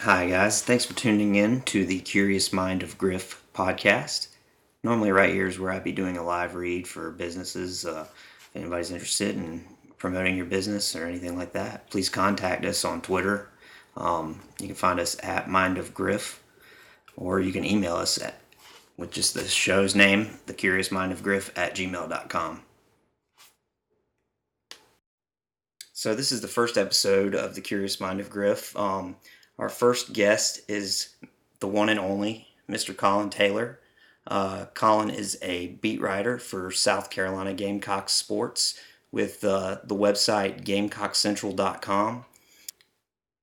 Hi, 0.00 0.28
guys. 0.28 0.60
Thanks 0.60 0.84
for 0.84 0.92
tuning 0.92 1.36
in 1.36 1.62
to 1.62 1.86
the 1.86 2.00
Curious 2.00 2.52
Mind 2.52 2.82
of 2.82 2.98
Griff 2.98 3.42
podcast. 3.54 4.28
Normally, 4.84 5.10
right 5.10 5.32
here 5.32 5.46
is 5.46 5.58
where 5.58 5.72
I'd 5.72 5.84
be 5.84 5.92
doing 5.92 6.18
a 6.18 6.22
live 6.22 6.54
read 6.54 6.86
for 6.86 7.10
businesses. 7.10 7.86
Uh, 7.86 8.06
if 8.38 8.50
anybody's 8.54 8.90
interested 8.90 9.36
in 9.36 9.64
promoting 9.96 10.36
your 10.36 10.44
business 10.44 10.94
or 10.94 11.06
anything 11.06 11.34
like 11.38 11.52
that, 11.52 11.88
please 11.88 12.10
contact 12.10 12.66
us 12.66 12.84
on 12.84 13.00
Twitter. 13.00 13.48
Um, 13.96 14.42
you 14.60 14.66
can 14.66 14.76
find 14.76 15.00
us 15.00 15.16
at 15.22 15.48
Mind 15.48 15.78
of 15.78 15.94
Griff, 15.94 16.42
or 17.16 17.40
you 17.40 17.50
can 17.50 17.64
email 17.64 17.96
us 17.96 18.20
at 18.20 18.34
with 18.98 19.10
just 19.10 19.32
the 19.32 19.48
show's 19.48 19.94
name, 19.94 20.38
The 20.44 20.54
Curious 20.54 20.92
Mind 20.92 21.10
of 21.10 21.22
Griff 21.22 21.56
at 21.56 21.74
gmail.com. 21.74 22.62
So, 25.94 26.14
this 26.14 26.30
is 26.30 26.42
the 26.42 26.48
first 26.48 26.76
episode 26.76 27.34
of 27.34 27.54
The 27.54 27.62
Curious 27.62 27.98
Mind 27.98 28.20
of 28.20 28.28
Griff. 28.28 28.76
Um, 28.76 29.16
our 29.58 29.68
first 29.68 30.12
guest 30.12 30.60
is 30.68 31.16
the 31.60 31.68
one 31.68 31.88
and 31.88 32.00
only 32.00 32.48
Mr. 32.68 32.94
Collyn 32.94 33.30
Taylor. 33.30 33.80
Uh, 34.26 34.66
Collyn 34.74 35.14
is 35.14 35.38
a 35.40 35.68
beat 35.68 36.00
writer 36.00 36.38
for 36.38 36.70
South 36.70 37.10
Carolina 37.10 37.54
Gamecocks 37.54 38.12
Sports 38.12 38.78
with 39.12 39.44
uh, 39.44 39.78
the 39.84 39.94
website 39.94 40.64
GamecockCentral.com. 40.64 42.24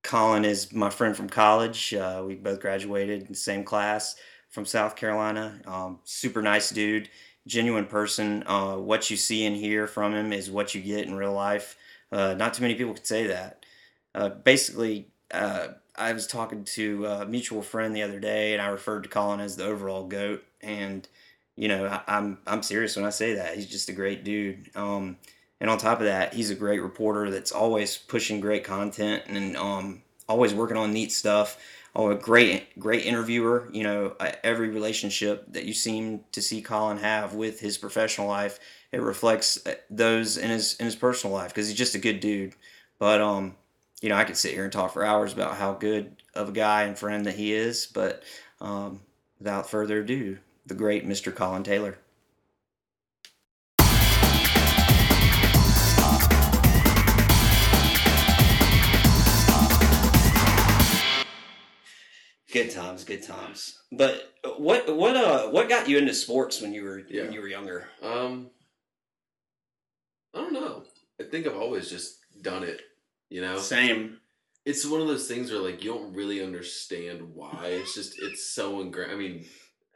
Collyn 0.03 0.43
is 0.43 0.73
my 0.73 0.89
friend 0.89 1.15
from 1.15 1.29
college. 1.29 1.93
Uh, 1.93 2.23
we 2.25 2.35
both 2.35 2.59
graduated 2.59 3.21
in 3.21 3.27
the 3.29 3.35
same 3.35 3.63
class 3.63 4.15
from 4.49 4.65
South 4.65 4.95
Carolina. 4.95 5.61
Um, 5.65 5.99
super 6.03 6.41
nice 6.41 6.69
dude, 6.69 7.09
genuine 7.47 7.85
person. 7.85 8.43
Uh, 8.45 8.75
what 8.75 9.09
you 9.09 9.15
see 9.17 9.45
and 9.45 9.55
hear 9.55 9.87
from 9.87 10.13
him 10.13 10.33
is 10.33 10.51
what 10.51 10.75
you 10.75 10.81
get 10.81 11.07
in 11.07 11.15
real 11.15 11.33
life. 11.33 11.77
Uh, 12.11 12.35
not 12.35 12.53
too 12.53 12.61
many 12.61 12.75
people 12.75 12.93
could 12.93 13.07
say 13.07 13.27
that. 13.27 13.65
Uh, 14.13 14.29
basically, 14.29 15.07
uh, 15.31 15.69
I 15.95 16.13
was 16.13 16.27
talking 16.27 16.63
to 16.65 17.05
a 17.05 17.25
mutual 17.25 17.61
friend 17.61 17.95
the 17.95 18.03
other 18.03 18.19
day, 18.19 18.53
and 18.53 18.61
I 18.61 18.67
referred 18.67 19.03
to 19.03 19.09
Collyn 19.09 19.39
as 19.39 19.55
the 19.55 19.65
overall 19.65 20.07
goat. 20.07 20.43
And 20.61 21.07
you 21.55 21.67
know, 21.67 21.85
I, 21.85 22.01
I'm 22.07 22.39
I'm 22.47 22.63
serious 22.63 22.95
when 22.95 23.05
I 23.05 23.11
say 23.11 23.35
that. 23.35 23.55
He's 23.55 23.67
just 23.67 23.89
a 23.89 23.93
great 23.93 24.23
dude. 24.23 24.69
Um, 24.75 25.17
and 25.59 25.69
on 25.69 25.77
top 25.77 25.99
of 25.99 26.05
that, 26.05 26.33
he's 26.33 26.49
a 26.49 26.55
great 26.55 26.81
reporter 26.81 27.29
that's 27.29 27.51
always 27.51 27.97
pushing 27.97 28.39
great 28.39 28.63
content 28.63 29.23
and 29.27 29.55
um, 29.55 30.01
always 30.27 30.53
working 30.53 30.77
on 30.77 30.91
neat 30.91 31.11
stuff 31.11 31.57
oh, 31.95 32.11
a 32.11 32.15
great 32.15 32.77
great 32.79 33.05
interviewer. 33.05 33.69
You 33.71 33.83
know, 33.83 34.15
uh, 34.19 34.31
every 34.43 34.69
relationship 34.69 35.45
that 35.53 35.65
you 35.65 35.73
seem 35.73 36.21
to 36.31 36.41
see 36.41 36.61
Collyn 36.61 36.99
have 36.99 37.33
with 37.33 37.59
his 37.59 37.77
professional 37.77 38.27
life, 38.27 38.59
it 38.91 39.01
reflects 39.01 39.65
uh, 39.65 39.75
those 39.89 40.37
in 40.37 40.49
his 40.49 40.75
in 40.75 40.85
his 40.85 40.95
personal 40.95 41.35
life 41.35 41.49
because 41.49 41.67
he's 41.67 41.77
just 41.77 41.95
a 41.95 41.99
good 41.99 42.19
dude. 42.19 42.55
But 42.99 43.21
um, 43.21 43.55
you 44.03 44.09
know, 44.09 44.15
I 44.15 44.25
could 44.25 44.35
sit 44.35 44.51
here 44.53 44.65
and 44.65 44.73
talk 44.73 44.91
for 44.91 45.05
hours 45.05 45.31
about 45.31 45.55
how 45.55 45.71
good 45.75 46.17
of 46.35 46.49
a 46.49 46.51
guy 46.51 46.83
and 46.83 46.99
friend 46.99 47.25
that 47.25 47.35
he 47.35 47.53
is. 47.53 47.85
But 47.85 48.21
um, 48.59 48.99
without 49.39 49.69
further 49.69 50.01
ado, 50.01 50.39
the 50.65 50.75
great 50.75 51.07
Mr. 51.07 51.31
Collyn 51.33 51.63
Taylor. 51.63 51.97
Good 62.51 62.69
times, 62.69 63.03
good 63.03 63.23
times. 63.23 63.79
But 63.91 64.31
what 64.57 64.95
what 64.95 65.15
uh 65.15 65.47
what 65.49 65.69
got 65.69 65.89
you 65.89 65.97
into 65.97 66.13
sports 66.13 66.61
when 66.61 66.71
you 66.73 66.83
were 66.83 66.99
Yeah. 67.09 67.23
when 67.23 67.33
you 67.33 67.41
were 67.41 67.47
younger? 67.47 67.87
Um, 68.01 68.51
I 70.35 70.39
don't 70.39 70.53
know. 70.53 70.83
I 71.19 71.23
think 71.23 71.47
I've 71.47 71.55
always 71.57 71.89
just 71.89 72.17
done 72.43 72.63
it. 72.63 72.81
You 73.33 73.41
know, 73.41 73.57
Same. 73.57 74.19
it's 74.63 74.85
one 74.85 75.01
of 75.01 75.07
those 75.07 75.27
things 75.27 75.49
where 75.49 75.59
like 75.59 75.83
you 75.83 75.91
don't 75.91 76.13
really 76.13 76.43
understand 76.43 77.33
why. 77.33 77.65
It's 77.69 77.95
just 77.95 78.21
it's 78.21 78.47
so 78.47 78.79
ingrained. 78.79 79.11
I 79.11 79.15
mean, 79.15 79.45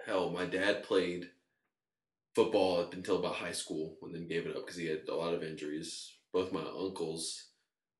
hell, 0.03 0.31
my 0.31 0.45
dad 0.45 0.81
played 0.81 1.29
football 2.33 2.79
up 2.79 2.93
until 2.93 3.17
about 3.17 3.35
high 3.35 3.51
school, 3.51 3.95
and 4.01 4.15
then 4.15 4.27
gave 4.27 4.47
it 4.47 4.55
up 4.55 4.65
because 4.65 4.75
he 4.75 4.87
had 4.87 5.01
a 5.07 5.13
lot 5.13 5.35
of 5.35 5.43
injuries. 5.43 6.13
Both 6.33 6.51
my 6.51 6.61
uncles 6.63 7.49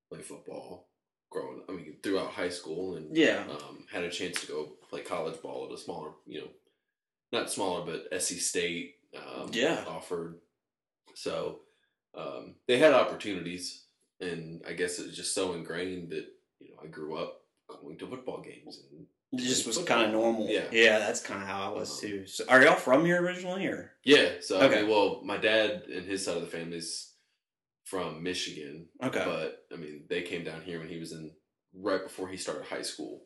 played 0.09 0.25
football 0.25 0.87
growing. 1.29 1.61
I 1.69 1.73
mean, 1.73 1.97
throughout 2.01 2.31
high 2.31 2.49
school, 2.49 2.95
and 2.95 3.15
Yeah. 3.15 3.45
um, 3.47 3.85
had 3.91 4.05
a 4.05 4.09
chance 4.09 4.41
to 4.41 4.47
go 4.47 4.65
play 4.89 5.01
college 5.01 5.39
ball 5.43 5.67
at 5.67 5.71
a 5.75 5.77
smaller, 5.77 6.13
you 6.25 6.41
know, 6.41 6.49
not 7.31 7.51
smaller, 7.51 7.85
but 7.85 8.11
SC 8.23 8.39
State 8.39 8.95
um, 9.15 9.51
Yeah. 9.53 9.85
offered. 9.87 10.39
So 11.13 11.59
um, 12.15 12.55
they 12.65 12.79
had 12.79 12.93
opportunities, 12.93 13.83
and 14.19 14.61
I 14.67 14.73
guess 14.73 15.00
it 15.00 15.07
was 15.07 15.16
just 15.16 15.33
so 15.35 15.53
ingrained 15.53 16.11
that 16.11 16.25
you 16.59 16.72
know 16.72 16.78
I 16.83 16.88
grew 16.88 17.17
up 17.17 17.41
going 17.67 17.97
to 18.00 18.07
football 18.07 18.41
games. 18.41 18.81
And 18.91 19.05
It 19.33 19.44
just 19.45 19.67
was 19.67 19.78
kind 19.79 20.05
of 20.05 20.11
normal. 20.11 20.47
Yeah. 20.50 20.66
Yeah, 20.72 21.00
that's 21.00 21.22
kind 21.22 21.41
of 21.41 21.47
how 21.47 21.69
I 21.72 21.78
was 21.78 21.91
Um, 21.91 22.09
too. 22.09 22.27
So, 22.27 22.45
are 22.47 22.61
y'all 22.63 22.75
from 22.75 23.06
here 23.06 23.22
originally, 23.22 23.66
or? 23.67 23.91
yeah, 24.03 24.35
so 24.39 24.57
I 24.59 24.66
Okay. 24.66 24.81
mean, 24.81 24.89
well, 24.89 25.22
my 25.23 25.38
dad 25.38 25.83
and 25.94 26.06
his 26.06 26.23
side 26.23 26.38
of 26.38 26.41
the 26.41 26.47
family's 26.47 27.13
from 27.83 28.23
Michigan, 28.23 28.88
Okay. 29.03 29.23
but 29.25 29.66
I 29.72 29.75
mean, 29.77 30.06
they 30.09 30.22
came 30.22 30.44
down 30.44 30.61
here 30.61 30.79
when 30.79 30.89
he 30.89 30.97
was 30.97 31.11
in 31.11 31.31
right 31.73 32.03
before 32.03 32.27
he 32.29 32.38
started 32.38 32.66
high 32.66 32.81
school. 32.81 33.25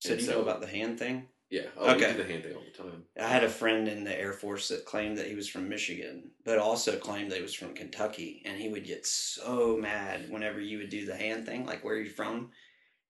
so 0.00 0.10
and 0.12 0.18
do 0.18 0.24
you 0.24 0.30
know 0.30 0.36
so- 0.38 0.42
about 0.42 0.60
the 0.60 0.66
hand 0.66 0.98
thing? 0.98 1.28
Yeah, 1.50 1.62
oh, 1.76 1.86
we 1.88 1.92
Okay. 2.04 2.12
do 2.12 2.22
the 2.22 2.28
hand 2.28 2.44
thing 2.44 2.54
all 2.54 2.62
the 2.62 2.82
time. 2.82 3.04
I 3.20 3.26
had 3.26 3.42
a 3.42 3.48
friend 3.48 3.88
in 3.88 4.04
the 4.04 4.16
Air 4.18 4.32
Force 4.32 4.68
that 4.68 4.84
claimed 4.84 5.18
that 5.18 5.26
he 5.26 5.34
was 5.34 5.48
from 5.48 5.68
Michigan, 5.68 6.30
but 6.44 6.58
also 6.58 6.96
claimed 6.96 7.30
that 7.32 7.36
he 7.36 7.42
was 7.42 7.54
from 7.54 7.74
Kentucky, 7.74 8.42
and 8.46 8.56
he 8.58 8.68
would 8.68 8.84
get 8.84 9.04
so 9.04 9.76
mad 9.76 10.30
whenever 10.30 10.60
you 10.60 10.78
would 10.78 10.90
do 10.90 11.04
the 11.06 11.16
hand 11.16 11.46
thing, 11.46 11.66
like 11.66 11.84
where 11.84 11.96
are 11.96 12.00
you 12.00 12.10
from? 12.10 12.50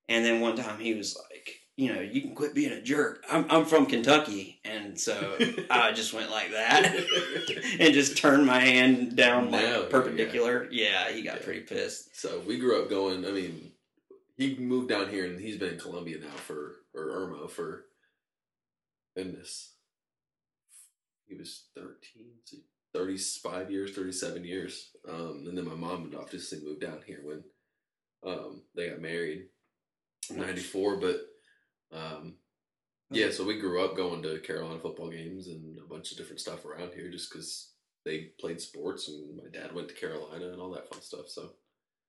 And 0.09 0.25
then 0.25 0.41
one 0.41 0.57
time 0.57 0.81
he 0.81 0.95
was 0.95 1.17
like, 1.31 1.61
you 1.77 1.93
know, 1.95 2.01
you 2.01 2.23
can 2.23 2.35
quit 2.35 2.55
being 2.55 2.73
a 2.73 2.81
jerk. 2.83 3.25
I'm 3.31 3.47
I'm 3.51 3.65
from 3.67 3.85
Kentucky, 3.87 4.61
and 4.65 4.99
so 4.99 5.37
I 5.71 5.93
just 5.93 6.15
went 6.15 6.31
like 6.31 6.51
that 6.53 6.95
and 7.79 7.95
just 7.95 8.17
turned 8.17 8.47
my 8.47 8.59
hand 8.61 9.17
down 9.17 9.51
like 9.51 9.63
No, 9.63 9.83
perpendicular. 9.85 10.67
Yeah, 10.71 11.11
he 11.11 11.23
got 11.23 11.37
Yeah. 11.41 11.45
pretty 11.45 11.61
pissed. 11.61 12.17
So 12.19 12.41
we 12.41 12.59
grew 12.59 12.83
up 12.83 12.89
going. 12.89 13.27
I 13.27 13.31
mean, 13.33 13.73
he 14.39 14.57
moved 14.57 14.89
down 14.89 15.11
here, 15.11 15.27
and 15.27 15.39
he's 15.39 15.59
been 15.59 15.75
in 15.75 15.79
Columbia 15.79 16.19
now 16.21 16.37
for 16.47 16.77
or 16.95 17.05
Irmo 17.07 17.49
for 17.49 17.85
goodness. 19.17 19.75
He 21.27 21.37
was 21.37 21.65
thirteen, 21.75 22.33
so 22.45 22.57
thirty-five 22.93 23.71
years, 23.71 23.95
thirty-seven 23.95 24.45
years. 24.45 24.91
Um, 25.09 25.45
and 25.49 25.57
then 25.57 25.67
my 25.67 25.75
mom 25.75 26.05
and 26.05 26.15
obviously 26.15 26.61
moved 26.61 26.81
down 26.81 27.01
here 27.07 27.21
when 27.23 27.45
um, 28.27 28.63
they 28.75 28.89
got 28.89 29.01
married, 29.01 29.47
in 30.29 30.39
'94. 30.39 30.97
But 30.97 31.21
um, 31.93 32.35
yeah, 33.11 33.31
so 33.31 33.45
we 33.45 33.61
grew 33.61 33.85
up 33.85 33.97
going 33.97 34.23
to 34.23 34.41
Carolina 34.41 34.81
football 34.81 35.11
games 35.11 35.47
and 35.47 35.79
a 35.79 35.89
bunch 35.89 36.13
of 36.13 36.19
different 36.19 36.41
stuff 36.41 36.65
around 36.65 36.93
here, 36.95 37.11
just 37.11 37.31
because 37.31 37.73
they 38.05 38.31
played 38.41 38.61
sports, 38.61 39.09
and 39.09 39.37
my 39.37 39.51
dad 39.53 39.75
went 39.75 39.89
to 39.89 39.95
Carolina 39.95 40.49
and 40.49 40.61
all 40.61 40.71
that 40.73 40.89
fun 40.89 41.03
stuff. 41.03 41.29
So. 41.29 41.51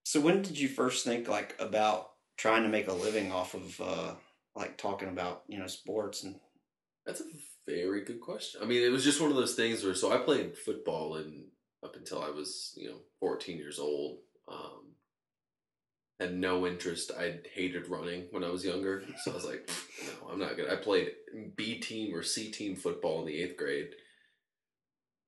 So 0.03 0.19
when 0.19 0.41
did 0.41 0.57
you 0.57 0.67
first 0.67 1.05
think 1.05 1.27
like 1.27 1.55
about 1.59 2.13
trying 2.35 2.63
to 2.63 2.69
make 2.69 2.87
a 2.87 2.93
living 2.93 3.31
off 3.31 3.53
of 3.53 3.79
uh 3.79 4.15
like 4.55 4.75
talking 4.75 5.09
about, 5.09 5.43
you 5.47 5.59
know, 5.59 5.67
sports 5.67 6.23
and 6.23 6.39
That's 7.05 7.21
a 7.21 7.25
very 7.67 8.03
good 8.03 8.21
question. 8.21 8.61
I 8.63 8.65
mean, 8.65 8.83
it 8.83 8.91
was 8.91 9.03
just 9.03 9.21
one 9.21 9.31
of 9.31 9.37
those 9.37 9.55
things 9.55 9.83
where 9.83 9.95
so 9.95 10.11
I 10.11 10.17
played 10.17 10.57
football 10.57 11.15
and 11.15 11.45
up 11.83 11.95
until 11.95 12.21
I 12.21 12.29
was, 12.29 12.73
you 12.77 12.89
know, 12.89 12.97
14 13.19 13.57
years 13.57 13.79
old. 13.79 14.19
Um, 14.47 14.91
had 16.19 16.35
no 16.35 16.67
interest. 16.67 17.11
I 17.17 17.39
hated 17.53 17.89
running 17.89 18.27
when 18.29 18.43
I 18.43 18.49
was 18.49 18.63
younger, 18.63 19.03
so 19.23 19.31
I 19.31 19.33
was 19.33 19.45
like, 19.45 19.69
no, 20.05 20.29
I'm 20.31 20.39
not 20.39 20.55
good. 20.55 20.69
I 20.69 20.75
played 20.75 21.09
B 21.55 21.79
team 21.79 22.15
or 22.15 22.21
C 22.21 22.51
team 22.51 22.75
football 22.75 23.21
in 23.21 23.25
the 23.25 23.41
eighth 23.41 23.57
grade. 23.57 23.89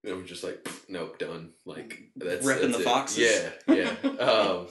And 0.03 0.13
I 0.13 0.17
was 0.17 0.27
just 0.27 0.43
like, 0.43 0.67
nope, 0.87 1.17
done. 1.17 1.53
Like 1.65 1.99
that's 2.15 2.45
Ripping 2.45 2.71
that's 2.71 2.83
the 2.83 2.89
it. 2.89 2.93
foxes? 2.93 3.51
Yeah, 3.67 3.75
yeah. 4.03 4.09
um, 4.19 4.67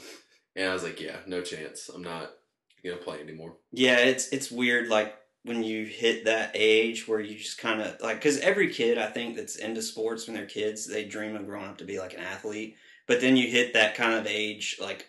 and 0.54 0.70
I 0.70 0.74
was 0.74 0.84
like, 0.84 1.00
yeah, 1.00 1.16
no 1.26 1.42
chance. 1.42 1.88
I'm 1.88 2.02
not 2.02 2.30
gonna 2.84 2.96
play 2.96 3.20
anymore. 3.20 3.56
Yeah, 3.72 3.98
it's 3.98 4.28
it's 4.28 4.50
weird 4.50 4.88
like 4.88 5.14
when 5.44 5.62
you 5.62 5.84
hit 5.84 6.24
that 6.24 6.52
age 6.54 7.08
where 7.08 7.20
you 7.20 7.36
just 7.36 7.58
kind 7.58 7.80
of 7.80 8.00
like 8.00 8.20
cuz 8.20 8.38
every 8.38 8.72
kid 8.72 8.98
I 8.98 9.06
think 9.06 9.36
that's 9.36 9.56
into 9.56 9.82
sports 9.82 10.26
when 10.26 10.36
they're 10.36 10.46
kids, 10.46 10.86
they 10.86 11.04
dream 11.04 11.36
of 11.36 11.46
growing 11.46 11.68
up 11.68 11.78
to 11.78 11.84
be 11.84 11.98
like 11.98 12.14
an 12.14 12.20
athlete. 12.20 12.76
But 13.06 13.20
then 13.20 13.36
you 13.36 13.48
hit 13.48 13.72
that 13.74 13.94
kind 13.94 14.14
of 14.14 14.26
age 14.26 14.76
like 14.80 15.06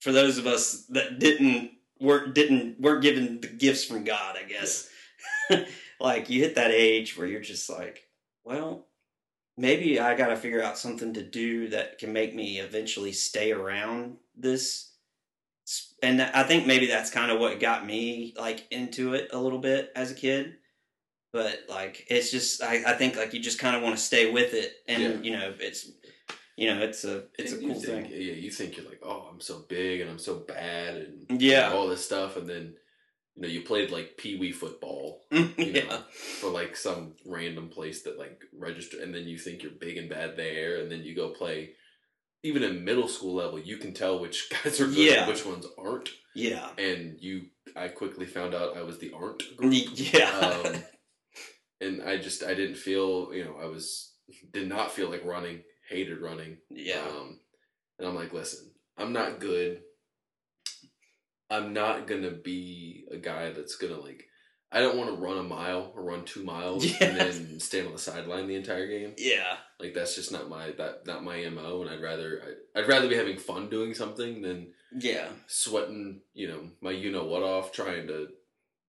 for 0.00 0.12
those 0.12 0.38
of 0.38 0.46
us 0.46 0.86
that 0.86 1.18
didn't 1.18 1.72
weren't 2.00 2.34
didn't 2.34 2.80
weren't 2.80 3.02
given 3.02 3.40
the 3.40 3.48
gifts 3.48 3.84
from 3.84 4.04
God, 4.04 4.36
I 4.36 4.48
guess. 4.48 4.88
like 6.00 6.30
you 6.30 6.40
hit 6.42 6.54
that 6.54 6.70
age 6.70 7.16
where 7.16 7.26
you're 7.26 7.40
just 7.40 7.68
like, 7.68 8.08
well, 8.44 8.86
maybe 9.56 10.00
I 10.00 10.16
got 10.16 10.28
to 10.28 10.36
figure 10.36 10.62
out 10.62 10.78
something 10.78 11.12
to 11.14 11.22
do 11.22 11.68
that 11.68 11.98
can 11.98 12.12
make 12.12 12.34
me 12.34 12.58
eventually 12.58 13.12
stay 13.12 13.52
around 13.52 14.16
this. 14.36 14.89
And 16.02 16.20
I 16.22 16.42
think 16.44 16.66
maybe 16.66 16.86
that's 16.86 17.10
kind 17.10 17.30
of 17.30 17.38
what 17.40 17.60
got 17.60 17.84
me 17.86 18.34
like 18.38 18.66
into 18.70 19.14
it 19.14 19.28
a 19.32 19.38
little 19.38 19.58
bit 19.58 19.90
as 19.94 20.10
a 20.10 20.14
kid. 20.14 20.54
But 21.32 21.60
like, 21.68 22.06
it's 22.08 22.30
just 22.30 22.62
I, 22.62 22.82
I 22.86 22.94
think 22.94 23.16
like 23.16 23.32
you 23.34 23.40
just 23.40 23.58
kind 23.60 23.76
of 23.76 23.82
want 23.82 23.96
to 23.96 24.02
stay 24.02 24.30
with 24.32 24.52
it, 24.54 24.72
and 24.88 25.02
Yeah. 25.02 25.20
you 25.22 25.38
know 25.38 25.54
it's 25.60 25.90
you 26.56 26.74
know 26.74 26.82
it's 26.82 27.04
a 27.04 27.24
it's 27.38 27.52
a 27.52 27.54
And 27.56 27.62
you 27.62 27.72
cool 27.72 27.80
think- 27.80 28.08
thing. 28.08 28.20
Yeah, 28.20 28.32
you 28.34 28.50
think 28.50 28.76
you're 28.76 28.86
like, 28.88 29.00
oh, 29.04 29.28
I'm 29.30 29.40
so 29.40 29.64
big 29.68 30.00
and 30.00 30.10
I'm 30.10 30.18
so 30.18 30.36
bad 30.36 30.96
and 31.28 31.40
Yeah. 31.40 31.72
all 31.72 31.86
this 31.86 32.04
stuff, 32.04 32.36
and 32.36 32.48
then 32.48 32.74
you 33.36 33.42
know 33.42 33.48
you 33.48 33.60
played 33.62 33.90
like 33.92 34.16
pee 34.16 34.38
wee 34.38 34.50
football 34.52 35.22
mm, 35.30 35.52
yeah. 35.56 35.84
know, 35.88 36.02
for 36.40 36.50
like 36.50 36.74
some 36.76 37.14
random 37.24 37.68
place 37.68 38.02
that 38.02 38.18
like 38.18 38.42
register, 38.58 39.00
and 39.00 39.14
then 39.14 39.28
you 39.28 39.38
think 39.38 39.62
you're 39.62 39.70
big 39.86 39.98
and 39.98 40.10
bad 40.10 40.36
there, 40.36 40.80
and 40.80 40.90
then 40.90 41.04
you 41.04 41.14
go 41.14 41.28
play. 41.30 41.74
Even 42.42 42.62
in 42.62 42.84
middle 42.84 43.08
school 43.08 43.34
level, 43.34 43.58
you 43.58 43.76
can 43.76 43.92
tell 43.92 44.18
which 44.18 44.48
guys 44.64 44.80
are 44.80 44.86
good 44.86 44.96
Yeah. 44.96 45.20
and 45.24 45.28
which 45.28 45.44
ones 45.44 45.66
aren't, 45.78 46.08
Yeah. 46.34 46.68
and 46.78 47.16
you. 47.20 47.46
I 47.76 47.88
quickly 47.88 48.26
found 48.26 48.54
out 48.54 48.76
I 48.76 48.82
was 48.82 48.98
the 48.98 49.12
aren't 49.12 49.42
group, 49.56 49.72
Yeah. 49.94 50.30
um, 50.64 50.74
and 51.80 52.02
I 52.02 52.16
just 52.16 52.42
I 52.42 52.54
didn't 52.54 52.76
feel 52.76 53.32
you 53.34 53.44
know 53.44 53.56
I 53.62 53.66
was 53.66 54.12
did 54.52 54.68
not 54.68 54.90
feel 54.92 55.10
like 55.10 55.24
running, 55.24 55.62
hated 55.88 56.20
running, 56.20 56.58
yeah. 56.70 57.02
um, 57.02 57.38
and 57.98 58.08
I'm 58.08 58.14
like, 58.14 58.32
listen, 58.32 58.70
I'm 58.96 59.12
not 59.12 59.38
good. 59.40 59.82
I'm 61.50 61.72
not 61.72 62.06
gonna 62.06 62.30
be 62.30 63.04
a 63.10 63.16
guy 63.18 63.50
that's 63.50 63.76
gonna 63.76 63.98
like. 64.00 64.24
I 64.72 64.80
don't 64.80 64.96
want 64.96 65.10
to 65.10 65.20
run 65.20 65.38
a 65.38 65.42
mile 65.42 65.92
or 65.96 66.02
run 66.02 66.24
two 66.24 66.44
miles 66.44 66.84
Yeah. 67.00 67.08
and 67.08 67.16
then 67.18 67.60
stand 67.60 67.86
on 67.88 67.92
the 67.92 67.98
sideline 67.98 68.46
the 68.46 68.54
entire 68.54 68.86
game. 68.86 69.14
yeah. 69.18 69.56
Like 69.80 69.94
that's 69.94 70.14
just 70.14 70.30
not 70.30 70.48
my 70.48 70.70
that 70.72 71.06
not 71.06 71.24
my 71.24 71.48
mo. 71.48 71.82
And 71.82 71.90
I'd 71.90 72.02
rather 72.02 72.42
I, 72.74 72.80
I'd 72.80 72.88
rather 72.88 73.08
be 73.08 73.16
having 73.16 73.36
fun 73.38 73.68
doing 73.68 73.94
something 73.94 74.42
than 74.42 74.72
Yeah. 74.96 75.28
sweating. 75.46 76.20
You 76.34 76.48
know 76.48 76.60
my 76.80 76.90
you 76.92 77.10
know 77.10 77.24
what 77.24 77.42
off 77.42 77.72
trying 77.72 78.06
to 78.08 78.28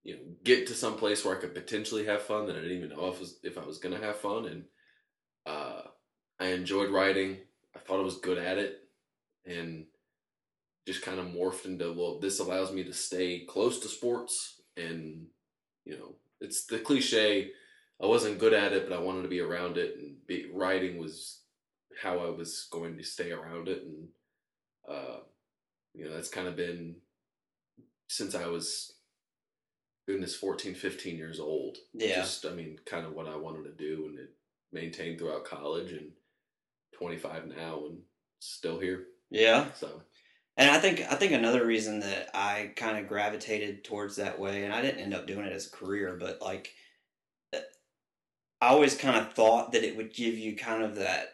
you 0.03 0.15
know 0.15 0.21
get 0.43 0.67
to 0.67 0.73
some 0.73 0.97
place 0.97 1.23
where 1.25 1.35
I 1.35 1.39
could 1.41 1.55
potentially 1.55 2.05
have 2.05 2.21
fun 2.21 2.45
that 2.47 2.55
I 2.57 2.61
didn't 2.61 2.77
even 2.77 2.89
know 2.89 3.07
if 3.07 3.19
was 3.19 3.39
if 3.43 3.57
I 3.57 3.65
was 3.65 3.77
gonna 3.79 3.99
have 4.01 4.17
fun. 4.17 4.45
And 4.45 4.65
uh, 5.45 5.81
I 6.39 6.47
enjoyed 6.47 6.91
writing. 6.91 7.37
I 7.75 7.79
thought 7.79 7.99
I 8.01 8.03
was 8.03 8.17
good 8.19 8.37
at 8.37 8.57
it, 8.57 8.77
and 9.45 9.85
just 10.85 11.01
kind 11.01 11.19
of 11.19 11.27
morphed 11.27 11.65
into 11.65 11.93
well, 11.93 12.19
this 12.19 12.39
allows 12.39 12.71
me 12.71 12.83
to 12.83 12.93
stay 12.93 13.45
close 13.47 13.79
to 13.79 13.87
sports, 13.87 14.61
and 14.75 15.27
you 15.91 15.97
know, 15.99 16.15
it's 16.39 16.65
the 16.65 16.79
cliche. 16.79 17.51
I 18.01 18.05
wasn't 18.05 18.39
good 18.39 18.53
at 18.53 18.73
it, 18.73 18.89
but 18.89 18.97
I 18.97 19.01
wanted 19.01 19.23
to 19.23 19.27
be 19.27 19.41
around 19.41 19.77
it, 19.77 19.97
and 19.97 20.15
be, 20.25 20.49
writing 20.51 20.97
was 20.97 21.41
how 22.01 22.17
I 22.19 22.29
was 22.29 22.67
going 22.71 22.97
to 22.97 23.03
stay 23.03 23.31
around 23.31 23.67
it, 23.67 23.83
and 23.83 24.07
uh, 24.89 25.17
you 25.93 26.05
know, 26.05 26.13
that's 26.15 26.29
kind 26.29 26.47
of 26.47 26.55
been 26.55 26.95
since 28.07 28.33
I 28.33 28.47
was 28.47 28.93
goodness 30.07 30.35
14 30.35 30.73
15 30.73 31.15
years 31.15 31.39
old 31.39 31.77
Yeah. 31.93 32.15
just 32.15 32.45
i 32.45 32.49
mean 32.49 32.79
kind 32.85 33.05
of 33.05 33.13
what 33.13 33.27
i 33.27 33.35
wanted 33.35 33.63
to 33.65 33.71
do 33.71 34.07
and 34.09 34.19
it 34.19 34.33
maintained 34.73 35.19
throughout 35.19 35.45
college 35.45 35.91
and 35.91 36.09
25 36.97 37.47
now 37.47 37.85
and 37.85 37.99
still 38.39 38.79
here 38.79 39.05
Yeah. 39.29 39.71
so 39.73 40.01
And 40.61 40.69
I 40.69 40.77
think 40.77 41.01
I 41.11 41.15
think 41.15 41.31
another 41.31 41.65
reason 41.65 42.01
that 42.01 42.29
I 42.35 42.71
kind 42.75 42.99
of 42.99 43.07
gravitated 43.07 43.83
towards 43.83 44.17
that 44.17 44.39
way, 44.39 44.63
and 44.63 44.71
I 44.71 44.83
didn't 44.83 45.01
end 45.01 45.15
up 45.15 45.25
doing 45.25 45.47
it 45.47 45.53
as 45.53 45.65
a 45.65 45.71
career, 45.71 46.15
but 46.19 46.39
like 46.39 46.71
uh, 47.51 47.61
I 48.61 48.67
always 48.67 48.95
kind 48.95 49.17
of 49.17 49.33
thought 49.33 49.71
that 49.71 49.83
it 49.83 49.97
would 49.97 50.13
give 50.13 50.35
you 50.37 50.55
kind 50.55 50.83
of 50.83 50.97
that 50.97 51.29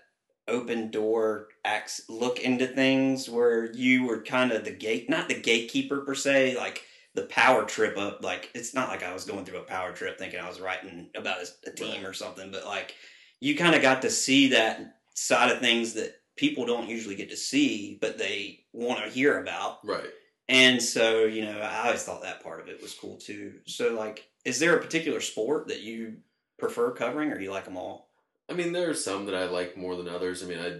open 0.47 0.91
door 0.91 1.49
acts 1.65 2.03
look 2.07 2.39
into 2.39 2.67
things 2.67 3.29
where 3.29 3.69
you 3.73 4.05
were 4.05 4.23
kind 4.23 4.53
of 4.53 4.63
the 4.63 4.71
gate 4.71 5.09
not 5.09 5.27
the 5.27 5.41
gatekeeper 5.41 5.99
per 6.05 6.15
se 6.15 6.55
like 6.55 6.83
the 7.15 7.23
power 7.23 7.65
trip 7.65 7.97
up 7.97 8.23
like 8.23 8.49
it's 8.55 8.73
not 8.73 8.87
like 8.87 9.03
i 9.03 9.13
was 9.13 9.25
going 9.25 9.43
through 9.43 9.57
a 9.57 9.63
power 9.63 9.91
trip 9.91 10.17
thinking 10.17 10.39
i 10.39 10.47
was 10.47 10.61
writing 10.61 11.09
about 11.15 11.39
a, 11.41 11.69
a 11.69 11.73
team 11.73 12.05
or 12.05 12.13
something 12.13 12.49
but 12.49 12.63
like 12.63 12.95
you 13.41 13.57
kind 13.57 13.75
of 13.75 13.81
got 13.81 14.01
to 14.01 14.09
see 14.09 14.47
that 14.47 14.95
side 15.15 15.51
of 15.51 15.59
things 15.59 15.91
that 15.95 16.15
people 16.37 16.65
don't 16.65 16.87
usually 16.89 17.15
get 17.15 17.29
to 17.29 17.37
see 17.37 17.97
but 17.99 18.17
they 18.17 18.63
want 18.73 19.03
to 19.03 19.09
hear 19.09 19.39
about. 19.41 19.85
Right. 19.85 20.09
And 20.49 20.81
so, 20.81 21.25
you 21.25 21.43
know, 21.43 21.59
I 21.59 21.87
always 21.87 22.03
thought 22.03 22.21
that 22.21 22.41
part 22.41 22.61
of 22.61 22.69
it 22.69 22.81
was 22.81 22.93
cool 22.93 23.17
too. 23.17 23.55
So, 23.65 23.93
like, 23.93 24.29
is 24.45 24.59
there 24.59 24.77
a 24.77 24.81
particular 24.81 25.19
sport 25.19 25.67
that 25.67 25.81
you 25.81 26.17
prefer 26.57 26.91
covering, 26.91 27.33
or 27.33 27.39
you 27.41 27.51
like 27.51 27.65
them 27.65 27.75
all? 27.77 28.07
i 28.49 28.53
mean 28.53 28.71
there 28.71 28.89
are 28.89 28.93
some 28.93 29.25
that 29.25 29.35
i 29.35 29.43
like 29.43 29.75
more 29.75 29.97
than 29.97 30.07
others. 30.07 30.41
I 30.41 30.45
mean 30.45 30.59
i 30.59 30.79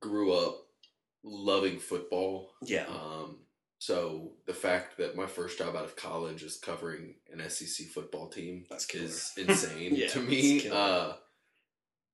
grew 0.00 0.34
up 0.34 0.66
loving 1.24 1.78
football. 1.78 2.50
Yeah, 2.62 2.84
um 2.88 3.38
so 3.78 4.32
the 4.46 4.52
fact 4.54 4.98
that 4.98 5.16
my 5.16 5.26
first 5.26 5.56
job 5.58 5.74
out 5.76 5.84
of 5.84 5.96
college 5.96 6.42
is 6.42 6.56
covering 6.58 7.14
an 7.32 7.40
sec 7.48 7.86
football 7.88 8.28
team 8.28 8.66
That's 8.68 8.86
is 8.94 9.32
insane 9.38 9.94
Yeah, 9.96 10.08
to 10.08 10.20
me. 10.20 10.60
killer. 10.60 10.76
uh 10.76 11.12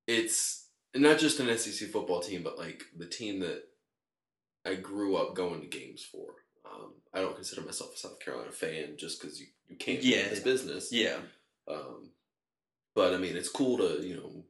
it's 0.07 0.62
not 0.95 1.19
just 1.19 1.41
an 1.41 1.59
sec 1.59 1.89
football 1.89 2.21
team 2.21 2.43
but 2.43 2.59
like 2.59 2.83
the 2.97 3.07
team 3.07 3.41
that 3.41 3.63
i 4.67 4.75
grew 4.75 5.17
up 5.17 5.35
going 5.35 5.61
to 5.61 5.67
games 5.67 6.03
for. 6.05 6.35
Um, 6.65 6.93
i 7.13 7.21
don't 7.21 7.35
consider 7.35 7.63
myself 7.63 7.95
a 7.95 7.99
south 7.99 8.21
carolina 8.21 8.53
fan 8.53 8.95
just 8.99 9.21
because 9.21 9.41
you, 9.41 9.47
you 9.69 9.77
can't 9.77 10.03
yeah. 10.03 10.29
this 10.29 10.41
business. 10.41 10.93
Yeah, 10.93 11.17
um, 11.69 12.11
but 12.95 13.15
i 13.15 13.19
mean 13.19 13.37
it's 13.37 13.49
cool 13.49 13.79
to 13.79 14.07
you 14.07 14.17
know 14.17 14.45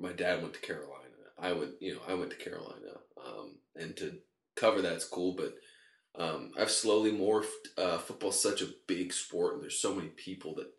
my 0.00 0.12
dad 0.12 0.42
went 0.42 0.54
to 0.54 0.60
carolina. 0.60 0.92
I 1.38 1.52
went 1.52 1.72
you 1.80 1.94
know 1.94 2.00
i 2.08 2.14
went 2.14 2.30
to 2.30 2.36
carolina 2.36 3.00
um, 3.24 3.56
and 3.74 3.96
to 3.98 4.18
cover 4.56 4.80
that's 4.80 5.04
cool 5.04 5.36
but 5.36 5.54
um, 6.18 6.52
i've 6.58 6.70
slowly 6.70 7.12
morphed 7.12 7.46
uh, 7.76 7.98
football's 7.98 8.42
such 8.42 8.62
a 8.62 8.72
big 8.86 9.12
sport 9.12 9.54
and 9.54 9.62
there's 9.62 9.78
so 9.78 9.94
many 9.94 10.08
people 10.08 10.54
that 10.54 10.70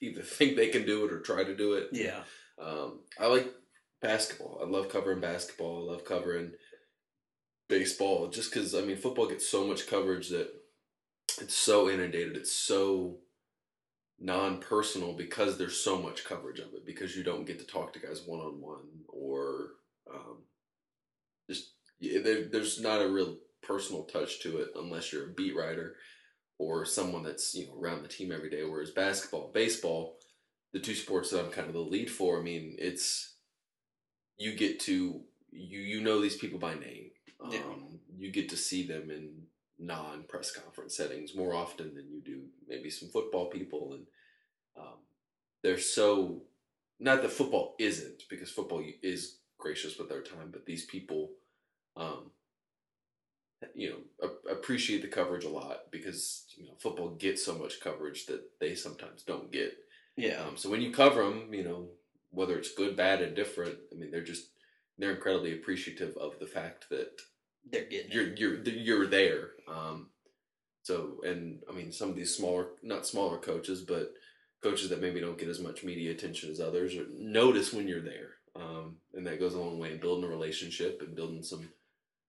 either 0.00 0.22
think 0.22 0.56
they 0.56 0.68
can 0.68 0.84
do 0.84 1.04
it 1.04 1.12
or 1.12 1.20
try 1.20 1.44
to 1.44 1.56
do 1.56 1.74
it. 1.74 1.88
Yeah, 1.92 2.22
um, 2.60 3.00
I 3.18 3.26
like 3.26 3.52
basketball. 4.00 4.60
I 4.62 4.68
love 4.68 4.88
covering 4.88 5.20
basketball. 5.20 5.88
I 5.88 5.92
love 5.92 6.04
covering 6.04 6.52
baseball. 7.68 8.28
Just 8.28 8.52
because 8.52 8.74
I 8.74 8.82
mean, 8.82 8.96
football 8.96 9.28
gets 9.28 9.48
so 9.48 9.66
much 9.66 9.88
coverage 9.88 10.28
that 10.30 10.48
it's 11.40 11.54
so 11.54 11.88
inundated. 11.90 12.36
It's 12.36 12.52
so 12.52 13.18
non-personal 14.18 15.14
because 15.14 15.56
there's 15.56 15.80
so 15.80 16.00
much 16.00 16.24
coverage 16.24 16.58
of 16.58 16.74
it. 16.74 16.84
Because 16.84 17.16
you 17.16 17.22
don't 17.22 17.46
get 17.46 17.58
to 17.58 17.66
talk 17.66 17.92
to 17.92 17.98
guys 18.00 18.22
one 18.26 18.40
on 18.40 18.60
one, 18.60 18.84
or 19.08 19.70
um, 20.12 20.38
just 21.48 21.72
there's 22.00 22.80
not 22.80 23.02
a 23.02 23.10
real 23.10 23.36
personal 23.62 24.04
touch 24.04 24.40
to 24.40 24.58
it 24.58 24.68
unless 24.74 25.12
you're 25.12 25.26
a 25.26 25.34
beat 25.34 25.54
writer 25.54 25.96
or 26.58 26.84
someone 26.86 27.22
that's 27.22 27.54
you 27.54 27.66
know 27.66 27.78
around 27.78 28.02
the 28.02 28.08
team 28.08 28.32
every 28.32 28.50
day. 28.50 28.64
Whereas 28.64 28.90
basketball, 28.90 29.50
baseball 29.52 30.16
the 30.72 30.80
two 30.80 30.94
sports 30.94 31.30
that 31.30 31.44
I'm 31.44 31.50
kind 31.50 31.66
of 31.66 31.72
the 31.72 31.80
lead 31.80 32.10
for, 32.10 32.38
I 32.38 32.42
mean, 32.42 32.76
it's 32.78 33.34
you 34.40 34.54
get 34.56 34.80
to 34.80 35.20
you 35.52 35.80
you 35.80 36.00
know 36.00 36.20
these 36.20 36.36
people 36.36 36.58
by 36.58 36.74
name. 36.74 37.10
Um, 37.40 37.52
Yeah. 37.52 37.60
You 38.18 38.32
get 38.32 38.48
to 38.50 38.56
see 38.56 38.86
them 38.86 39.10
in 39.10 39.46
non 39.78 40.24
press 40.24 40.50
conference 40.52 40.96
settings 40.96 41.34
more 41.34 41.54
often 41.54 41.94
than 41.94 42.10
you 42.10 42.20
do 42.20 42.42
maybe 42.68 42.90
some 42.90 43.08
football 43.10 43.46
people, 43.46 43.94
and 43.94 44.06
um, 44.76 44.98
they're 45.62 45.78
so 45.78 46.42
not 46.98 47.22
that 47.22 47.30
football 47.32 47.74
isn't 47.78 48.24
because 48.28 48.50
football 48.50 48.82
is 49.02 49.38
gracious 49.58 49.98
with 49.98 50.08
their 50.08 50.22
time, 50.22 50.48
but 50.52 50.66
these 50.66 50.84
people, 50.84 51.30
um, 51.96 52.30
you 53.74 53.90
know, 53.90 54.28
a- 54.28 54.52
appreciate 54.52 55.02
the 55.02 55.08
coverage 55.08 55.44
a 55.44 55.48
lot 55.48 55.90
because 55.90 56.46
you 56.56 56.64
know 56.66 56.74
football 56.78 57.10
gets 57.10 57.44
so 57.44 57.54
much 57.56 57.80
coverage 57.80 58.26
that 58.26 58.42
they 58.60 58.74
sometimes 58.74 59.22
don't 59.22 59.52
get. 59.52 59.72
yeah, 60.16 60.42
Um, 60.46 60.56
so 60.56 60.70
when 60.70 60.82
you 60.82 60.92
cover 60.92 61.22
them, 61.24 61.52
you 61.52 61.64
know, 61.64 61.88
whether 62.30 62.56
it's 62.58 62.74
good, 62.74 62.96
bad, 62.96 63.22
and 63.22 63.34
different, 63.34 63.76
I 63.92 63.96
mean, 63.96 64.10
they're 64.10 64.22
just 64.22 64.50
they're 64.98 65.14
incredibly 65.14 65.52
appreciative 65.54 66.16
of 66.16 66.38
the 66.38 66.46
fact 66.46 66.86
that 66.90 67.20
they're 67.70 67.86
getting 67.86 68.12
you're 68.12 68.34
you're 68.34 68.62
you're 68.62 69.06
there. 69.06 69.50
Um, 69.68 70.10
so 70.82 71.20
and 71.24 71.60
I 71.68 71.74
mean, 71.74 71.92
some 71.92 72.10
of 72.10 72.16
these 72.16 72.34
smaller, 72.34 72.68
not 72.82 73.06
smaller 73.06 73.38
coaches, 73.38 73.82
but 73.82 74.14
coaches 74.62 74.90
that 74.90 75.00
maybe 75.00 75.20
don't 75.20 75.38
get 75.38 75.48
as 75.48 75.60
much 75.60 75.84
media 75.84 76.10
attention 76.10 76.50
as 76.50 76.60
others, 76.60 76.94
or 76.96 77.06
notice 77.18 77.72
when 77.72 77.88
you're 77.88 78.02
there, 78.02 78.34
um, 78.56 78.96
and 79.14 79.26
that 79.26 79.40
goes 79.40 79.54
a 79.54 79.60
long 79.60 79.78
way 79.78 79.92
in 79.92 80.00
building 80.00 80.24
a 80.24 80.28
relationship 80.28 81.02
and 81.02 81.16
building 81.16 81.42
some 81.42 81.68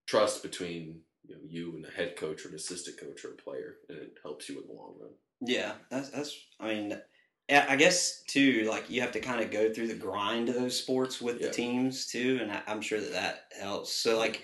trust 0.07 0.43
between 0.43 1.01
you 1.27 1.35
know 1.35 1.41
you 1.47 1.75
and 1.75 1.85
a 1.85 1.91
head 1.91 2.15
coach 2.15 2.45
or 2.45 2.49
an 2.49 2.55
assistant 2.55 2.99
coach 2.99 3.23
or 3.23 3.29
a 3.29 3.35
player, 3.35 3.75
and 3.89 3.97
it 3.97 4.17
helps 4.23 4.49
you 4.49 4.59
in 4.61 4.67
the 4.67 4.73
long 4.73 4.95
run. 4.99 5.11
Yeah, 5.41 5.73
that's 5.89 6.09
that's. 6.09 6.37
I 6.59 6.67
mean, 6.67 7.01
I 7.49 7.75
guess 7.75 8.23
too. 8.27 8.65
Like 8.69 8.89
you 8.89 9.01
have 9.01 9.11
to 9.13 9.19
kind 9.19 9.41
of 9.41 9.51
go 9.51 9.73
through 9.73 9.87
the 9.87 9.93
grind 9.95 10.49
of 10.49 10.55
those 10.55 10.77
sports 10.77 11.21
with 11.21 11.39
Yeah. 11.41 11.47
the 11.47 11.53
teams 11.53 12.07
too, 12.07 12.39
and 12.41 12.51
I, 12.51 12.61
I'm 12.67 12.81
sure 12.81 12.99
that 12.99 13.11
that 13.13 13.45
helps. 13.59 13.93
So 13.93 14.17
like, 14.17 14.43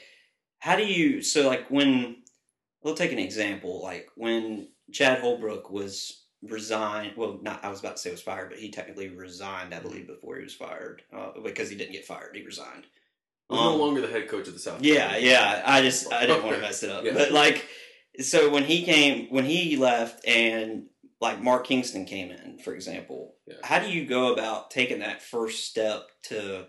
how 0.60 0.76
do 0.76 0.86
you? 0.86 1.22
So 1.22 1.48
like 1.48 1.70
when 1.70 2.18
we'll 2.84 2.96
take 2.96 3.12
an 3.12 3.20
example, 3.20 3.82
like 3.82 4.10
when 4.16 4.70
Chad 4.92 5.20
Holbrook 5.20 5.70
was 5.70 6.24
resigned. 6.44 7.14
Well, 7.18 7.40
not 7.42 7.64
I 7.64 7.70
was 7.70 7.80
about 7.80 7.96
to 7.98 8.02
say 8.02 8.12
was 8.12 8.22
fired, 8.22 8.50
but 8.50 8.60
he 8.60 8.70
technically 8.72 9.10
resigned, 9.10 9.74
I 9.74 9.80
believe, 9.80 10.08
before 10.08 10.38
he 10.38 10.44
was 10.44 10.54
fired 10.54 11.02
uh, 11.16 11.32
because 11.44 11.70
he 11.70 11.76
didn't 11.76 11.94
get 11.94 12.06
fired. 12.06 12.36
He 12.36 12.44
resigned. 12.44 12.86
He's 13.50 13.58
Um, 13.58 13.66
no 13.66 13.76
longer 13.78 14.02
the 14.02 14.08
head 14.08 14.28
coach 14.28 14.48
of 14.48 14.54
the 14.54 14.60
South. 14.60 14.82
Yeah, 14.84 15.10
Carolina 15.10 15.26
yeah. 15.26 15.64
I 15.66 15.82
just 15.82 16.12
I 16.12 16.26
didn't 16.26 16.44
want 16.44 16.56
to 16.58 16.62
mess 16.62 16.84
it 16.84 16.90
up. 16.90 17.04
Yeah. 17.06 17.14
But 17.14 17.32
like 17.32 17.66
so 18.20 18.50
when 18.50 18.64
he 18.66 18.84
came 18.84 19.28
when 19.30 19.46
he 19.46 19.78
left 19.78 20.26
and 20.28 20.88
like 21.20 21.42
Mark 21.42 21.66
Kingston 21.66 22.06
came 22.06 22.32
in, 22.32 22.60
for 22.60 22.74
example, 22.76 23.36
Yeah. 23.48 23.56
how 23.64 23.80
do 23.80 23.90
you 23.90 24.06
go 24.06 24.34
about 24.34 24.70
taking 24.72 25.00
that 25.00 25.22
first 25.22 25.66
step 25.66 26.08
to 26.26 26.68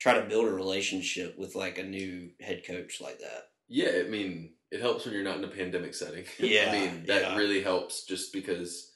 try 0.00 0.14
to 0.20 0.28
build 0.28 0.46
a 0.46 0.52
relationship 0.52 1.38
with 1.38 1.54
like 1.54 1.78
a 1.78 1.82
new 1.82 2.30
head 2.40 2.62
coach 2.66 3.00
like 3.00 3.18
that? 3.20 3.50
Yeah, 3.68 4.02
I 4.04 4.08
mean, 4.08 4.54
it 4.70 4.80
helps 4.80 5.04
when 5.04 5.14
you're 5.14 5.24
not 5.24 5.38
in 5.38 5.44
a 5.44 5.48
pandemic 5.48 5.94
setting. 5.94 6.24
Yeah, 6.38 6.66
I 6.68 6.72
mean, 6.72 7.06
that 7.06 7.22
yeah. 7.22 7.36
really 7.36 7.62
helps 7.62 8.04
just 8.04 8.32
because 8.32 8.92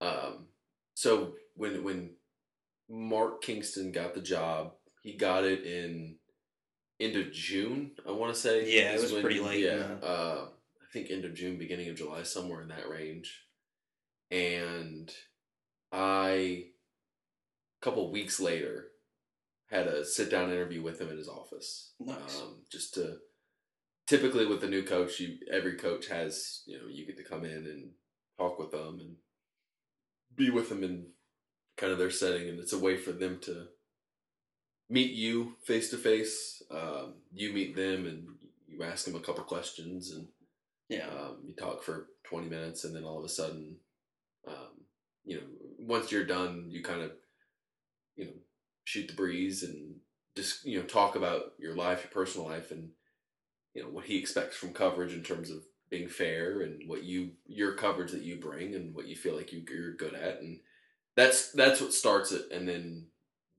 Um, 0.00 0.48
so 0.94 1.34
when 1.54 1.82
when 1.84 2.16
Mark 2.88 3.42
Kingston 3.42 3.92
got 3.92 4.14
the 4.14 4.20
job, 4.20 4.72
he 5.02 5.16
got 5.16 5.44
it 5.44 5.64
in 5.64 6.18
end 7.00 7.16
of 7.16 7.32
June. 7.32 7.92
I 8.06 8.12
want 8.12 8.34
to 8.34 8.40
say. 8.40 8.74
Yeah, 8.74 8.92
it 8.92 9.00
was 9.00 9.12
pretty 9.12 9.40
late, 9.40 9.60
Yeah, 9.64 9.76
yeah. 10.00 10.06
uh, 10.06 10.48
I 10.82 10.86
think 10.92 11.10
end 11.10 11.24
of 11.24 11.34
June, 11.34 11.58
beginning 11.58 11.88
of 11.88 11.96
July, 11.96 12.22
somewhere 12.22 12.62
in 12.62 12.68
that 12.68 12.88
range. 12.88 13.42
And 14.30 15.10
I, 15.92 16.28
a 16.30 16.64
couple 17.80 18.10
weeks 18.10 18.40
later, 18.40 18.88
had 19.70 19.86
a 19.86 20.04
sit 20.04 20.30
down 20.30 20.50
interview 20.50 20.82
with 20.82 21.00
him 21.00 21.08
in 21.10 21.16
his 21.18 21.28
office. 21.28 21.92
Nice. 22.00 22.40
Um, 22.40 22.62
just 22.70 22.94
to 22.94 23.18
typically 24.06 24.46
with 24.46 24.60
the 24.60 24.68
new 24.68 24.82
coach, 24.82 25.20
you 25.20 25.38
every 25.50 25.76
coach 25.76 26.08
has 26.08 26.62
you 26.66 26.78
know 26.78 26.86
you 26.88 27.06
get 27.06 27.16
to 27.16 27.24
come 27.24 27.44
in 27.44 27.66
and 27.66 27.90
talk 28.38 28.58
with 28.58 28.70
them 28.70 28.98
and 29.00 29.16
be 30.36 30.50
with 30.50 30.68
them 30.68 30.84
in 30.84 31.06
kind 31.76 31.92
of 31.92 31.98
their 31.98 32.10
setting, 32.10 32.48
and 32.48 32.58
it's 32.58 32.72
a 32.72 32.78
way 32.78 32.96
for 32.96 33.12
them 33.12 33.38
to 33.42 33.66
meet 34.88 35.12
you 35.12 35.54
face 35.64 35.90
to 35.90 35.96
face. 35.96 36.62
Um, 36.70 37.14
You 37.32 37.52
meet 37.52 37.74
them 37.76 38.06
and 38.06 38.26
you 38.68 38.82
ask 38.82 39.04
them 39.04 39.16
a 39.16 39.20
couple 39.20 39.42
questions 39.44 40.10
and 40.12 40.28
Yeah. 40.88 41.08
um, 41.08 41.38
you 41.44 41.54
talk 41.54 41.82
for 41.82 42.08
20 42.24 42.48
minutes 42.48 42.84
and 42.84 42.94
then 42.94 43.04
all 43.04 43.18
of 43.18 43.24
a 43.24 43.28
sudden 43.28 43.76
um, 44.46 44.84
you 45.24 45.36
know 45.36 45.46
once 45.78 46.10
you're 46.10 46.24
done 46.24 46.66
you 46.68 46.82
kind 46.82 47.02
of 47.02 47.12
you 48.16 48.26
know 48.26 48.32
shoot 48.84 49.08
the 49.08 49.14
breeze 49.14 49.62
and 49.62 49.96
just 50.36 50.64
you 50.64 50.78
know 50.78 50.84
talk 50.86 51.16
about 51.16 51.52
your 51.58 51.74
life 51.74 52.02
your 52.02 52.10
personal 52.10 52.46
life 52.46 52.70
and 52.70 52.90
you 53.74 53.82
know 53.82 53.88
what 53.88 54.06
he 54.06 54.18
expects 54.18 54.56
from 54.56 54.72
coverage 54.72 55.12
in 55.12 55.22
terms 55.22 55.50
of 55.50 55.62
being 55.90 56.08
fair 56.08 56.62
and 56.62 56.88
what 56.88 57.04
you 57.04 57.30
your 57.46 57.72
coverage 57.72 58.12
that 58.12 58.22
you 58.22 58.36
bring 58.36 58.74
and 58.74 58.94
what 58.94 59.06
you 59.06 59.14
feel 59.14 59.36
like 59.36 59.52
you, 59.52 59.62
you're 59.68 59.94
good 59.94 60.14
at. 60.14 60.40
And 60.40 60.60
that's 61.14 61.52
that's 61.52 61.80
what 61.80 61.92
starts 61.92 62.32
it. 62.32 62.50
And 62.50 62.68
then 62.68 63.06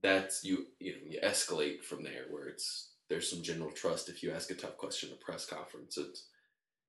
that's 0.02 0.44
you 0.44 0.66
you 0.78 0.92
know 0.92 0.98
you 1.06 1.20
escalate 1.22 1.82
from 1.82 2.02
there 2.02 2.24
where 2.30 2.48
it's 2.48 2.90
there's 3.08 3.30
some 3.30 3.42
general 3.42 3.70
trust. 3.70 4.08
If 4.08 4.22
you 4.22 4.32
ask 4.32 4.50
a 4.50 4.54
tough 4.54 4.76
question 4.76 5.10
at 5.10 5.16
a 5.16 5.24
press 5.24 5.46
conference 5.46 5.96
it's 5.96 6.26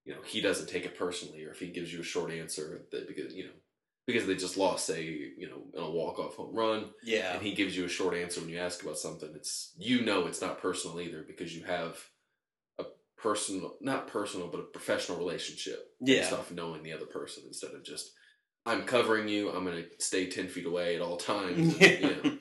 you 0.05 0.13
know 0.13 0.21
he 0.25 0.41
doesn't 0.41 0.69
take 0.69 0.85
it 0.85 0.97
personally 0.97 1.43
or 1.45 1.51
if 1.51 1.59
he 1.59 1.67
gives 1.67 1.93
you 1.93 2.01
a 2.01 2.03
short 2.03 2.31
answer 2.31 2.81
that 2.91 3.07
because 3.07 3.33
you 3.33 3.45
know 3.45 3.51
because 4.13 4.27
they 4.27 4.35
just 4.35 4.57
lost 4.57 4.85
say 4.85 5.03
you 5.37 5.47
know 5.49 5.61
in 5.73 5.83
a 5.83 5.89
walk 5.89 6.19
off 6.19 6.35
home 6.35 6.55
run. 6.55 6.89
Yeah. 7.03 7.33
and 7.33 7.41
he 7.41 7.53
gives 7.53 7.75
you 7.77 7.85
a 7.85 7.89
short 7.89 8.15
answer 8.15 8.41
when 8.41 8.49
you 8.49 8.57
ask 8.59 8.81
about 8.83 8.97
something. 8.97 9.29
It's 9.35 9.73
you 9.77 10.01
know 10.01 10.25
it's 10.27 10.41
not 10.41 10.61
personal 10.61 10.99
either 10.99 11.23
because 11.27 11.55
you 11.55 11.63
have 11.65 11.97
a 12.79 12.85
personal 13.17 13.75
not 13.81 14.07
personal 14.07 14.47
but 14.47 14.59
a 14.61 14.63
professional 14.63 15.17
relationship 15.17 15.79
Yeah. 15.99 16.21
based 16.21 16.33
off 16.33 16.51
knowing 16.51 16.83
the 16.83 16.93
other 16.93 17.05
person 17.05 17.43
instead 17.47 17.71
of 17.71 17.83
just 17.83 18.11
i'm 18.65 18.83
covering 18.83 19.27
you. 19.27 19.49
I'm 19.51 19.63
going 19.65 19.83
to 19.83 19.89
stay 20.03 20.27
10 20.27 20.47
feet 20.49 20.65
away 20.65 20.95
at 20.95 21.01
all 21.01 21.17
times. 21.17 21.75
And, 21.79 21.81
you 22.03 22.15
know, 22.23 22.37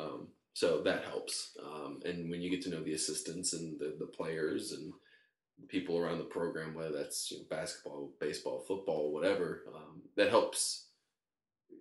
um, 0.00 0.28
so 0.52 0.82
that 0.82 1.04
helps. 1.04 1.56
Um, 1.64 2.00
and 2.04 2.30
when 2.30 2.40
you 2.42 2.50
get 2.50 2.62
to 2.62 2.70
know 2.70 2.82
the 2.84 2.92
assistants 2.94 3.54
and 3.54 3.78
the, 3.80 3.96
the 3.98 4.06
players 4.06 4.72
and 4.72 4.92
people 5.68 5.96
around 5.98 6.18
the 6.18 6.24
program 6.38 6.74
whether 6.74 6.92
that's 6.92 7.30
you 7.30 7.38
know, 7.38 7.44
basketball 7.48 8.10
baseball 8.20 8.64
football 8.66 9.12
whatever 9.12 9.62
um, 9.74 10.02
that 10.16 10.28
helps 10.28 10.88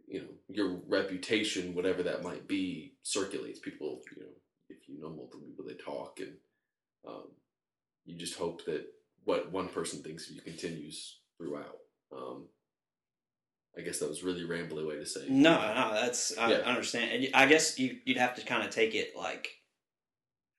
you 0.07 0.19
know 0.21 0.27
your 0.50 0.79
reputation 0.88 1.73
whatever 1.75 2.03
that 2.03 2.23
might 2.23 2.47
be 2.47 2.93
circulates 3.03 3.59
people 3.59 4.01
you 4.15 4.23
know 4.23 4.29
if 4.69 4.77
you 4.88 5.00
know 5.01 5.09
multiple 5.09 5.45
people 5.47 5.65
they 5.65 5.73
talk 5.75 6.19
and 6.19 6.33
um, 7.07 7.27
you 8.05 8.17
just 8.17 8.35
hope 8.38 8.63
that 8.65 8.85
what 9.25 9.51
one 9.51 9.67
person 9.69 10.01
thinks 10.03 10.29
of 10.29 10.35
you 10.35 10.41
continues 10.41 11.19
throughout 11.38 11.77
um, 12.15 12.45
i 13.77 13.81
guess 13.81 14.00
that 14.00 14.09
was 14.09 14.23
really 14.23 14.43
rambly 14.43 14.88
way 14.88 14.95
to 14.95 15.05
say 15.05 15.27
No, 15.29 15.55
no, 15.73 15.93
that's 15.93 16.38
I 16.38 16.51
Yeah. 16.51 16.57
understand. 16.59 17.12
And 17.12 17.35
I 17.35 17.45
guess 17.45 17.79
you 17.79 18.00
you'd 18.05 18.17
have 18.17 18.35
to 18.35 18.45
kind 18.45 18.63
of 18.63 18.69
take 18.69 18.93
it 18.95 19.15
like 19.15 19.50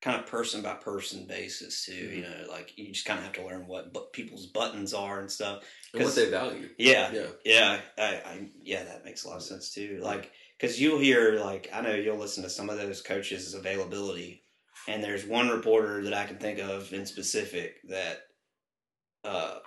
kind 0.05 0.21
of 0.21 0.27
person 0.29 0.63
by 0.63 0.75
person 0.77 1.27
basis 1.27 1.87
too. 1.87 1.95
You 1.95 2.23
Mhm. 2.23 2.25
know, 2.25 2.47
like 2.51 2.77
you 2.79 2.93
just 2.93 3.07
kind 3.07 3.19
of 3.19 3.25
have 3.25 3.35
to 3.35 3.47
learn 3.47 3.67
what 3.67 3.93
but 3.93 4.13
people's 4.13 4.47
buttons 4.49 4.95
are 4.95 5.21
and 5.21 5.31
stuff. 5.31 5.65
and 5.95 6.03
what 6.05 6.15
they 6.15 6.31
value 6.31 6.71
Yeah, 6.79 7.13
yeah 7.13 7.33
yeah, 7.45 7.83
I, 7.99 8.03
I 8.17 8.51
yeah, 8.63 8.85
that 8.85 9.05
makes 9.05 9.25
a 9.25 9.29
lot 9.29 9.37
of 9.37 9.43
sense 9.43 9.73
too. 9.73 10.01
Like, 10.03 10.33
because 10.59 10.81
you'll 10.81 10.99
hear 10.99 11.41
like 11.41 11.69
I 11.73 11.81
know 11.83 11.95
you'll 11.95 12.19
listen 12.19 12.43
to 12.45 12.51
some 12.51 12.71
of 12.71 12.77
those 12.79 13.03
coaches' 13.03 13.55
availability, 13.55 14.45
and 14.89 15.03
there's 15.03 15.27
one 15.27 15.49
reporter 15.49 16.03
that 16.05 16.15
I 16.15 16.27
can 16.27 16.39
think 16.39 16.59
of 16.59 16.93
in 16.93 17.07
specific 17.07 17.81
that, 17.89 18.23
uh, 19.25 19.61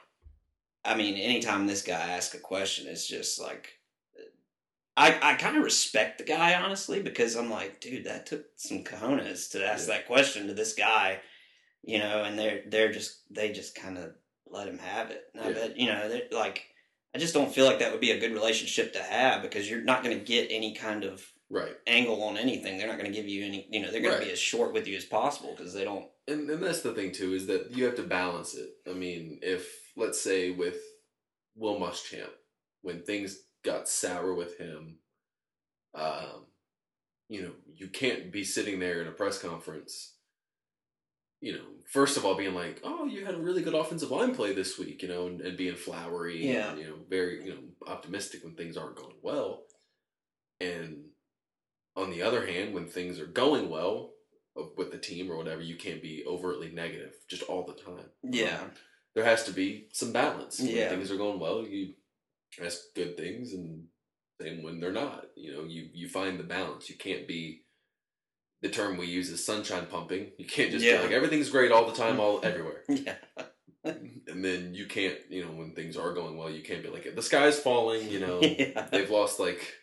I 0.86 0.96
mean, 0.98 1.16
anytime 1.16 1.68
this 1.68 1.84
guy 1.84 2.14
asks 2.14 2.36
a 2.36 2.40
question, 2.42 2.88
it's 2.88 3.08
just 3.08 3.40
like. 3.42 3.77
I, 4.98 5.18
I 5.22 5.34
kind 5.36 5.56
of 5.56 5.64
respect 5.64 6.18
the 6.18 6.24
guy 6.24 6.56
honestly 6.56 7.02
because 7.02 7.36
I'm 7.36 7.50
like, 7.52 7.80
dude, 7.80 8.06
that 8.06 8.26
took 8.26 8.46
some 8.56 8.84
cojones 8.84 9.52
to 9.52 9.66
ask 9.66 9.88
Yeah. 9.88 9.94
that 9.96 10.08
question 10.08 10.48
to 10.48 10.54
this 10.56 10.74
guy, 10.74 11.22
you 11.84 12.00
know, 12.00 12.24
and 12.24 12.38
they're 12.38 12.64
they're 12.68 12.92
just 12.92 13.20
they 13.34 13.52
just 13.52 13.76
kind 13.76 13.98
of 13.98 14.16
let 14.48 14.68
him 14.68 14.80
have 14.80 15.12
it. 15.12 15.24
And 15.34 15.44
I 15.44 15.48
Yeah. 15.50 15.54
bet 15.54 15.78
you 15.80 15.86
know, 15.88 16.10
they're 16.10 16.24
like 16.32 16.64
I 17.16 17.20
just 17.20 17.34
don't 17.34 17.54
feel 17.54 17.66
like 17.66 17.80
that 17.80 17.92
would 17.92 18.02
be 18.02 18.12
a 18.12 18.20
good 18.20 18.34
relationship 18.34 18.94
to 18.94 19.02
have 19.04 19.42
because 19.42 19.70
you're 19.70 19.82
not 19.82 20.04
going 20.04 20.18
to 20.18 20.24
get 20.26 20.48
any 20.52 20.74
kind 20.74 21.04
of 21.04 21.26
right 21.50 21.76
angle 21.88 22.22
on 22.24 22.38
anything. 22.38 22.78
They're 22.78 22.88
not 22.88 22.98
going 23.00 23.12
to 23.12 23.16
give 23.18 23.28
you 23.30 23.46
any, 23.46 23.68
you 23.72 23.80
know, 23.82 23.92
they're 23.92 24.02
going 24.02 24.14
Right. 24.16 24.20
to 24.22 24.26
be 24.28 24.32
as 24.34 24.40
short 24.40 24.74
with 24.74 24.88
you 24.88 24.98
as 24.98 25.06
possible 25.06 25.54
because 25.56 25.74
they 25.74 25.84
don't. 25.84 26.08
and, 26.28 26.50
and 26.50 26.62
that's 26.62 26.82
the 26.82 26.94
thing 26.94 27.12
too 27.12 27.34
is 27.34 27.48
that 27.48 27.72
you 27.72 27.86
have 27.86 27.96
to 27.96 28.04
balance 28.04 28.56
it. 28.56 28.70
I 28.90 28.94
mean, 28.94 29.40
if 29.42 29.92
let's 29.96 30.20
say 30.20 30.50
with 30.52 30.78
Will 31.56 31.80
Muschamp, 31.80 32.30
when 32.82 33.02
things 33.04 33.40
got 33.68 33.88
sour 33.90 34.34
with 34.34 34.58
him, 34.58 34.98
um, 35.94 36.46
you 37.30 37.42
know, 37.42 37.52
you 37.76 37.88
can't 37.90 38.32
be 38.32 38.44
sitting 38.44 38.80
there 38.80 39.02
in 39.02 39.08
a 39.08 39.12
press 39.12 39.38
conference. 39.40 40.14
You 41.42 41.54
know, 41.54 41.66
first 41.92 42.18
of 42.18 42.26
all, 42.26 42.34
being 42.36 42.56
like, 42.56 42.80
"Oh, 42.84 43.06
you 43.06 43.26
had 43.26 43.36
a 43.36 43.40
really 43.40 43.62
good 43.62 43.76
offensive 43.76 44.10
line 44.10 44.34
play 44.34 44.54
this 44.54 44.80
week," 44.80 45.04
you 45.04 45.08
know, 45.10 45.28
and, 45.28 45.42
and 45.42 45.56
being 45.58 45.76
flowery, 45.76 46.48
Yeah. 46.48 46.72
and, 46.72 46.80
you 46.80 46.88
know, 46.88 46.98
very 47.10 47.46
you 47.46 47.52
know 47.54 47.62
optimistic 47.86 48.44
when 48.44 48.56
things 48.56 48.76
aren't 48.78 48.96
going 48.96 49.18
well, 49.22 49.66
and 50.60 51.04
on 51.96 52.10
the 52.10 52.24
other 52.24 52.48
hand, 52.48 52.74
when 52.74 52.88
things 52.88 53.20
are 53.20 53.28
going 53.28 53.70
well 53.70 54.14
with 54.78 54.92
the 54.92 54.98
team 54.98 55.32
or 55.32 55.38
whatever, 55.38 55.62
you 55.62 55.76
can't 55.76 56.02
be 56.02 56.24
overtly 56.26 56.72
negative 56.72 57.14
just 57.28 57.44
all 57.44 57.64
the 57.66 57.74
time. 57.74 58.10
Yeah. 58.24 58.62
Um, 58.62 58.72
there 59.14 59.26
has 59.26 59.44
to 59.46 59.52
be 59.52 59.90
some 59.94 60.12
balance. 60.12 60.60
When 60.60 60.70
Yeah. 60.70 60.90
things 60.90 61.12
are 61.12 61.18
going 61.18 61.40
well, 61.40 61.64
you 61.68 61.94
ask 62.64 62.80
good 62.96 63.18
things, 63.18 63.54
and 63.54 63.86
same 64.42 64.64
when 64.64 64.80
they're 64.80 64.92
not. 64.92 65.26
You 65.36 65.54
know, 65.54 65.64
you 65.64 65.90
you 65.94 66.08
find 66.10 66.40
the 66.40 66.44
balance. 66.44 66.90
You 66.90 66.96
can't 66.96 67.28
be 67.28 67.64
the 68.62 68.70
term 68.70 68.98
we 68.98 69.06
use 69.08 69.30
is 69.30 69.46
sunshine 69.46 69.86
pumping. 69.86 70.32
You 70.38 70.46
can't 70.46 70.72
just 70.72 70.84
Yeah. 70.84 70.98
be 70.98 71.04
like 71.04 71.12
everything's 71.12 71.50
great 71.50 71.72
all 71.72 71.86
the 71.86 71.96
time, 71.96 72.20
all 72.20 72.40
everywhere, 72.44 72.84
Yeah. 72.90 73.16
and 73.84 74.44
then 74.44 74.74
you 74.74 74.86
can't. 74.88 75.18
You 75.30 75.46
know, 75.46 75.52
when 75.52 75.74
things 75.74 75.96
are 75.98 76.14
going 76.14 76.38
well, 76.38 76.50
you 76.50 76.64
can't 76.64 76.84
be 76.84 76.90
like 76.90 77.14
the 77.16 77.22
sky's 77.22 77.60
falling. 77.60 78.10
You 78.10 78.20
know, 78.20 78.40
yeah. 78.42 78.88
they've 78.92 79.10
lost 79.10 79.40
like 79.40 79.74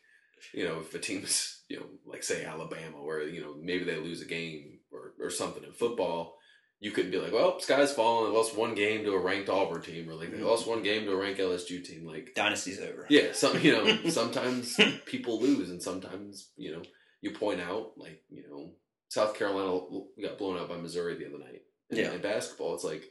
you 0.53 0.65
know 0.65 0.81
if 0.81 0.95
a 0.95 0.99
team's 0.99 1.63
you 1.69 1.79
know 1.79 1.87
like 2.07 2.23
say 2.23 2.45
Alabama 2.45 3.03
where 3.03 3.23
you 3.23 3.41
know 3.41 3.55
maybe 3.61 3.85
they 3.85 3.97
lose 3.97 4.21
a 4.21 4.27
game 4.27 4.81
or, 4.93 5.15
or 5.19 5.31
something 5.31 5.65
in 5.65 5.73
football 5.73 6.37
you 6.81 6.91
couldn't 6.91 7.11
be 7.11 7.19
like 7.19 7.33
well 7.33 7.59
sky's 7.61 7.93
falling 7.93 8.31
they 8.31 8.37
lost 8.37 8.57
one 8.57 8.75
game 8.75 9.05
to 9.05 9.13
a 9.13 9.19
ranked 9.19 9.49
Auburn 9.49 9.83
team 9.83 10.09
or 10.09 10.15
like 10.15 10.31
they 10.31 10.39
mm-hmm. 10.39 10.47
lost 10.47 10.67
one 10.67 10.83
game 10.83 11.05
to 11.05 11.13
a 11.13 11.17
ranked 11.17 11.41
LSU 11.41 11.83
team 11.83 12.07
like 12.07 12.33
Dynasty's 12.35 12.81
over. 12.81 13.07
yeah 13.09 13.33
some 13.33 13.59
you 13.61 13.73
know 13.73 13.97
sometimes 14.11 14.79
people 15.07 15.41
lose 15.41 15.71
and 15.71 15.83
sometimes 15.83 16.51
you 16.57 16.73
know 16.73 16.83
you 17.21 17.31
point 17.31 17.61
out 17.61 17.93
like 17.97 18.23
you 18.31 18.45
know 18.49 18.73
South 19.09 19.37
Carolina 19.39 19.81
got 20.21 20.39
blown 20.39 20.59
out 20.59 20.69
by 20.69 20.77
Missouri 20.77 21.17
the 21.17 21.27
other 21.27 21.39
night 21.39 21.63
in, 21.91 21.99
Yeah. 21.99 22.13
in 22.13 22.21
basketball 22.21 22.75
it's 22.75 22.85
like 22.85 23.05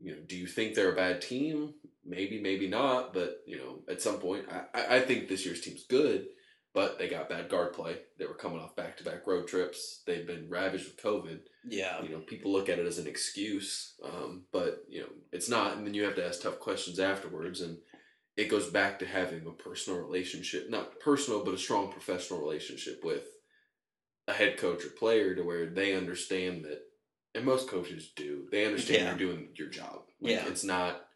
you 0.00 0.12
know 0.12 0.22
do 0.26 0.36
you 0.36 0.46
think 0.46 0.74
they're 0.74 0.92
a 0.92 0.96
bad 0.96 1.20
team 1.22 1.74
maybe 2.04 2.40
maybe 2.40 2.68
not 2.68 3.14
but 3.14 3.38
you 3.46 3.56
know 3.56 3.80
at 3.88 4.02
some 4.02 4.18
point 4.18 4.46
I- 4.50 4.96
I 4.96 5.00
think 5.00 5.28
this 5.28 5.46
year's 5.46 5.60
team's 5.60 5.84
good 5.88 6.26
but 6.74 6.98
they 6.98 7.08
got 7.08 7.28
bad 7.28 7.48
guard 7.48 7.72
play 7.72 7.96
they 8.18 8.26
were 8.26 8.34
coming 8.34 8.58
off 8.60 8.76
back-to-back 8.76 9.26
road 9.26 9.46
trips 9.48 10.02
they've 10.06 10.26
been 10.26 10.48
ravaged 10.50 10.84
with 10.86 11.02
covid 11.02 11.40
Yeah. 11.66 12.02
you 12.02 12.10
know 12.10 12.18
people 12.18 12.52
look 12.52 12.68
at 12.68 12.78
it 12.78 12.86
as 12.86 12.98
an 12.98 13.06
excuse 13.06 13.94
um, 14.04 14.42
but 14.52 14.84
you 14.88 15.00
know 15.00 15.08
it's 15.32 15.48
not 15.48 15.76
and 15.76 15.86
then 15.86 15.94
you 15.94 16.04
have 16.04 16.16
to 16.16 16.26
ask 16.26 16.42
tough 16.42 16.58
questions 16.60 16.98
afterwards 16.98 17.60
and 17.60 17.78
it 18.36 18.48
goes 18.50 18.68
back 18.68 18.98
to 18.98 19.06
having 19.06 19.46
a 19.46 19.50
personal 19.50 20.00
relationship 20.00 20.68
not 20.68 21.00
personal 21.00 21.44
but 21.44 21.54
a 21.54 21.58
strong 21.58 21.90
professional 21.92 22.40
relationship 22.40 23.00
with 23.04 23.24
a 24.26 24.32
head 24.32 24.56
coach 24.56 24.84
or 24.84 24.88
player 24.88 25.34
to 25.34 25.42
where 25.42 25.66
they 25.66 25.94
understand 25.94 26.64
that 26.64 26.80
and 27.34 27.44
most 27.44 27.68
coaches 27.68 28.10
do 28.16 28.46
they 28.50 28.64
understand 28.66 29.02
Yeah. 29.02 29.08
you're 29.10 29.18
doing 29.18 29.48
your 29.54 29.68
job 29.68 30.02
like, 30.20 30.32
Yeah. 30.32 30.46
it's 30.48 30.64
not 30.64 31.06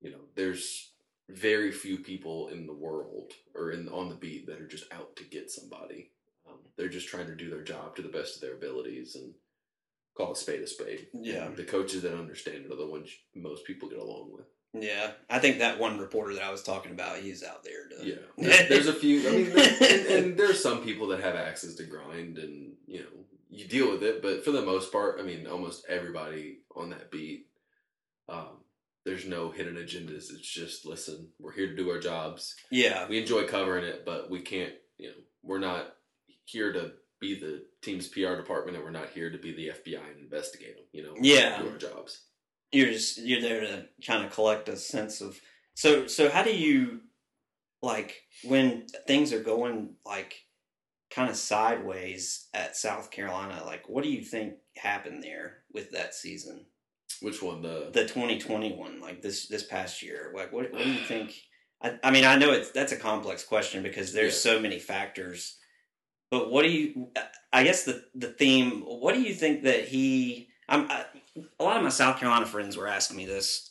you 0.00 0.10
know 0.10 0.20
there's 0.34 0.90
very 1.28 1.70
few 1.70 1.98
people 1.98 2.48
in 2.48 2.66
the 2.66 2.72
world 2.72 3.32
or 3.54 3.70
in 3.70 3.88
on 3.88 4.08
the 4.08 4.14
beat 4.14 4.46
that 4.46 4.60
are 4.60 4.66
just 4.66 4.90
out 4.92 5.14
to 5.16 5.24
get 5.24 5.50
somebody 5.50 6.10
um, 6.48 6.58
they're 6.76 6.88
just 6.88 7.08
trying 7.08 7.26
to 7.26 7.34
do 7.34 7.50
their 7.50 7.62
job 7.62 7.94
to 7.96 8.02
the 8.02 8.08
best 8.08 8.36
of 8.36 8.40
their 8.40 8.54
abilities 8.54 9.14
and 9.14 9.34
call 10.16 10.32
a 10.32 10.36
spade 10.36 10.62
a 10.62 10.66
spade 10.66 11.06
Yeah. 11.12 11.46
And 11.46 11.56
the 11.56 11.64
coaches 11.64 12.02
that 12.02 12.18
understand 12.18 12.64
it 12.66 12.72
are 12.72 12.76
the 12.76 12.86
ones 12.86 13.10
most 13.34 13.64
people 13.64 13.88
get 13.88 13.98
along 13.98 14.30
with 14.32 14.46
Yeah, 14.82 15.12
I 15.30 15.38
think 15.38 15.58
that 15.58 15.78
one 15.78 15.98
reporter 15.98 16.34
that 16.34 16.42
I 16.42 16.50
was 16.50 16.62
talking 16.62 16.92
about, 16.92 17.18
he's 17.18 17.42
out 17.42 17.64
there. 17.64 17.88
To... 17.88 18.06
Yeah, 18.06 18.16
there's, 18.36 18.68
there's 18.68 18.86
a 18.88 18.92
few. 18.92 19.28
I 19.28 19.32
mean, 19.32 19.46
and, 19.56 20.06
and 20.06 20.38
there's 20.38 20.62
some 20.62 20.82
people 20.82 21.06
that 21.08 21.20
have 21.20 21.36
access 21.36 21.74
to 21.76 21.84
grind, 21.84 22.38
and 22.38 22.72
you 22.86 23.00
know, 23.00 23.24
you 23.48 23.66
deal 23.66 23.90
with 23.90 24.02
it. 24.02 24.20
But 24.20 24.44
for 24.44 24.50
the 24.50 24.62
most 24.62 24.92
part, 24.92 25.18
I 25.20 25.22
mean, 25.22 25.46
almost 25.46 25.86
everybody 25.88 26.58
on 26.76 26.90
that 26.90 27.10
beat, 27.10 27.46
um, 28.28 28.58
there's 29.08 29.26
no 29.26 29.50
hidden 29.50 29.76
agendas. 29.76 30.30
It's 30.30 30.46
just 30.52 30.84
listen, 30.84 31.30
we're 31.40 31.52
here 31.54 31.68
to 31.68 31.76
do 31.76 31.88
our 31.90 31.98
jobs. 31.98 32.54
yeah, 32.70 33.08
We 33.08 33.18
enjoy 33.18 33.46
covering 33.46 33.84
it, 33.84 34.04
but 34.04 34.28
we 34.30 34.40
can't. 34.42 34.74
You 34.98 35.08
know, 35.08 35.14
we're 35.42 35.58
not 35.60 35.94
here 36.44 36.72
to 36.74 36.92
be 37.20 37.38
the 37.40 37.64
team's 37.82 38.06
PR 38.08 38.34
department, 38.36 38.76
and 38.76 38.84
we're 38.84 38.90
not 38.90 39.10
here 39.10 39.30
to 39.30 39.38
be 39.38 39.52
the 39.54 39.68
FBI 39.68 40.10
and 40.10 40.20
investigate 40.20 40.76
them. 40.76 40.84
You 40.92 41.02
know, 41.04 41.12
We're 41.14 41.24
Yeah. 41.24 41.62
do 41.62 41.70
our 41.70 41.78
jobs. 41.78 42.26
you're 42.70 42.92
just 42.92 43.16
you're 43.18 43.40
there 43.40 43.60
to 43.62 43.88
kind 44.06 44.26
of 44.26 44.32
collect 44.32 44.68
a 44.68 44.76
sense 44.76 45.20
of. 45.22 45.40
So 45.74 46.06
so 46.06 46.28
how 46.28 46.42
do 46.42 46.54
you, 46.54 47.00
like, 47.80 48.20
when 48.44 48.86
things 49.06 49.32
are 49.32 49.42
going 49.42 49.94
like, 50.04 50.44
kind 51.10 51.30
of 51.30 51.36
sideways 51.36 52.48
at 52.52 52.76
South 52.76 53.10
Carolina? 53.10 53.62
Like, 53.64 53.88
what 53.88 54.04
do 54.04 54.10
you 54.10 54.22
think 54.22 54.54
happened 54.76 55.22
there 55.22 55.62
with 55.72 55.90
that 55.92 56.14
season? 56.14 56.66
Which 57.20 57.42
one? 57.42 57.62
The 57.62 57.90
the 57.92 58.02
2021 58.02 59.00
like 59.00 59.22
this 59.22 59.46
this 59.48 59.64
past 59.64 60.02
year 60.02 60.32
like 60.34 60.52
what, 60.52 60.72
what 60.72 60.82
do 60.82 60.90
you 60.90 61.00
think 61.00 61.34
I, 61.82 61.98
I 62.02 62.10
mean 62.10 62.24
i 62.24 62.36
know 62.36 62.52
it's 62.52 62.70
that's 62.70 62.92
a 62.92 62.96
complex 62.96 63.44
question 63.44 63.82
because 63.82 64.12
there's 64.12 64.34
Yeah. 64.44 64.52
so 64.52 64.60
many 64.60 64.78
factors 64.78 65.56
but 66.30 66.50
what 66.50 66.62
do 66.62 66.70
you 66.70 67.08
i 67.52 67.64
guess 67.64 67.84
the 67.84 68.04
the 68.14 68.28
theme 68.28 68.82
what 68.82 69.14
do 69.14 69.22
you 69.22 69.34
think 69.34 69.62
that 69.64 69.86
he 69.88 70.48
i'm 70.68 70.90
I, 70.90 71.04
a 71.58 71.64
lot 71.64 71.76
of 71.76 71.82
my 71.82 71.88
south 71.88 72.18
carolina 72.18 72.46
friends 72.46 72.76
were 72.76 72.88
asking 72.88 73.16
me 73.16 73.26
this 73.26 73.70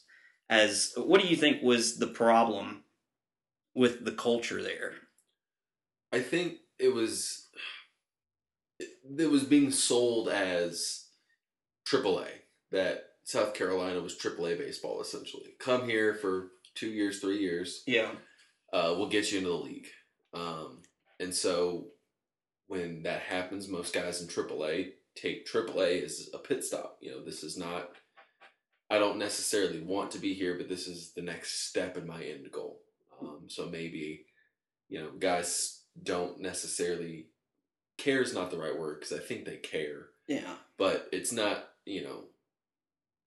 as 0.50 0.94
what 0.96 1.22
do 1.22 1.28
you 1.28 1.36
think 1.36 1.62
was 1.62 1.98
the 1.98 2.08
problem 2.08 2.84
with 3.76 4.04
the 4.06 4.12
culture 4.14 4.62
there 4.64 4.94
I 6.14 6.22
think 6.22 6.54
it 6.80 6.94
was 6.94 7.48
it, 8.80 8.90
it 9.20 9.30
was 9.30 9.44
being 9.44 9.72
sold 9.72 10.30
as 10.30 11.06
AAA 11.86 12.28
that 12.72 13.07
South 13.28 13.54
Carolina 13.54 14.00
was 14.00 14.18
AAA 14.18 14.58
baseball 14.58 15.02
essentially. 15.02 15.50
Come 15.60 15.88
here 15.90 16.14
for 16.14 16.52
two 16.76 16.88
years, 16.88 17.20
three 17.20 17.40
years, 17.40 17.84
yeah 17.86 18.12
uh, 18.72 18.94
we'll 18.98 19.10
get 19.10 19.32
you 19.32 19.40
into 19.40 19.50
the 19.50 19.56
league. 19.56 19.88
Um, 20.34 20.82
and 21.20 21.34
so 21.34 21.88
when 22.68 23.04
that 23.04 23.22
happens, 23.22 23.68
most 23.68 23.94
guys 23.94 24.22
in 24.22 24.28
AAA 24.28 24.92
take 25.16 25.48
AAA 25.48 26.04
as 26.04 26.30
a 26.34 26.38
pit 26.38 26.64
stop. 26.64 26.98
You 27.02 27.12
know, 27.12 27.26
this 27.26 27.44
is 27.44 27.58
not. 27.58 27.92
I 28.90 29.00
don't 29.00 29.20
necessarily 29.20 29.82
want 29.82 30.12
to 30.12 30.20
be 30.20 30.34
here, 30.34 30.56
but 30.58 30.70
this 30.70 30.88
is 30.88 31.12
the 31.12 31.22
next 31.22 31.68
step 31.68 31.98
in 31.98 32.08
my 32.08 32.24
end 32.24 32.50
goal. 32.52 32.80
Um, 33.22 33.44
so 33.48 33.66
maybe, 33.66 34.26
you 34.90 35.00
know, 35.00 35.12
guys 35.20 35.82
don't 36.02 36.40
necessarily 36.40 37.28
care 37.98 38.22
is 38.22 38.34
not 38.34 38.52
the 38.52 38.58
right 38.58 38.78
word 38.78 39.00
because 39.00 39.18
I 39.18 39.22
think 39.22 39.44
they 39.44 39.58
care, 39.58 40.08
yeah 40.28 40.54
but 40.78 41.08
it's 41.12 41.32
not 41.32 41.70
you 41.86 42.04
know 42.04 42.26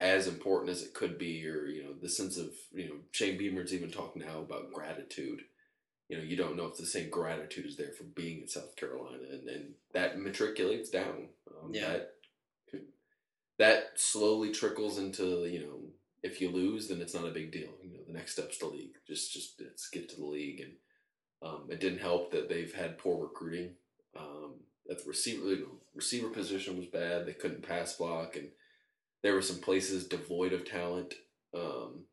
as 0.01 0.27
important 0.27 0.71
as 0.71 0.83
it 0.83 0.95
could 0.95 1.19
be, 1.19 1.47
or 1.47 1.67
you 1.67 1.85
know 1.85 1.93
the 2.01 2.09
sense 2.09 2.37
of 2.37 2.51
you 2.73 2.89
know 2.89 2.97
Shane 3.13 3.39
Beamer's 3.39 3.75
even 3.75 3.91
talking 3.91 4.23
now 4.23 4.39
about 4.39 4.73
gratitude. 4.73 5.43
You 6.09 6.19
know, 6.19 6.25
you 6.25 6.37
don't 6.37 6.57
know 6.57 6.67
if 6.67 6.77
the 6.77 6.87
same 6.87 7.09
gratitude 7.09 7.67
is 7.67 7.77
there 7.77 7.93
for 7.93 8.05
being 8.05 8.43
in 8.43 8.49
South 8.49 8.77
Carolina, 8.77 9.25
and 9.31 9.49
and 9.49 9.75
that 9.93 10.19
matriculates 10.19 10.91
down. 10.91 11.29
Um, 11.49 11.73
Yeah. 11.73 11.89
That 11.89 12.15
that 13.59 13.93
slowly 13.97 14.51
trickles 14.53 14.99
into 14.99 15.47
you 15.47 15.61
know 15.61 15.81
if 16.23 16.41
you 16.41 16.51
lose, 16.51 16.89
then 16.89 17.01
it's 17.01 17.15
not 17.15 17.27
a 17.27 17.31
big 17.31 17.51
deal. 17.51 17.71
You 17.83 17.91
know, 17.91 18.05
the 18.07 18.13
next 18.13 18.33
step's 18.33 18.59
the 18.59 18.67
league. 18.67 18.95
Just 19.07 19.33
just 19.33 19.61
let's 19.61 19.89
get 19.89 20.09
to 20.11 20.17
the 20.17 20.27
league, 20.27 20.61
and 20.61 20.73
um, 21.43 21.69
it 21.71 21.81
didn't 21.81 22.01
help 22.01 22.33
that 22.33 22.49
they've 22.49 22.73
had 22.75 22.99
poor 22.99 23.23
recruiting. 23.23 23.73
Um, 24.19 24.55
that 24.87 25.03
the 25.03 25.09
receiver 25.09 25.47
you 25.49 25.61
know, 25.61 25.79
receiver 25.95 26.29
position 26.29 26.77
was 26.77 26.87
bad. 26.87 27.27
They 27.27 27.33
couldn't 27.33 27.67
pass 27.67 27.97
block, 27.97 28.37
and 28.37 28.49
there 29.23 29.35
were 29.35 29.43
some 29.43 29.59
places 29.59 30.07
devoid 30.07 30.53
of 30.53 30.65
talent. 30.65 31.15
Um, 31.55 32.05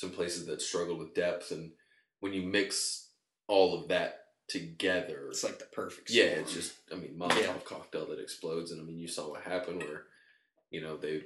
some 0.00 0.10
places 0.10 0.46
that 0.46 0.60
struggled 0.60 0.98
with 0.98 1.14
depth, 1.14 1.50
and 1.50 1.72
when 2.20 2.32
you 2.32 2.42
mix 2.42 3.08
all 3.46 3.80
of 3.80 3.88
that 3.88 4.20
together, 4.48 5.28
it's 5.30 5.44
like 5.44 5.58
the 5.58 5.64
perfect 5.66 6.10
yeah, 6.10 6.24
it's 6.24 6.52
just 6.52 6.74
I 6.92 6.96
mean 6.96 7.16
Molotov 7.18 7.40
Yeah. 7.40 7.54
cocktail 7.64 8.06
that 8.06 8.20
explodes, 8.20 8.70
and 8.70 8.80
I 8.80 8.84
mean 8.84 8.98
you 8.98 9.08
saw 9.08 9.30
what 9.30 9.42
happened 9.42 9.82
where, 9.82 10.04
you 10.70 10.80
know, 10.80 10.96
they 10.96 11.22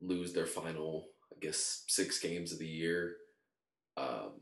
lose 0.00 0.32
their 0.32 0.46
final 0.46 1.08
I 1.32 1.38
guess 1.40 1.84
six 1.88 2.18
games 2.20 2.52
of 2.52 2.58
the 2.58 2.66
year. 2.66 3.16
Um, 3.96 4.40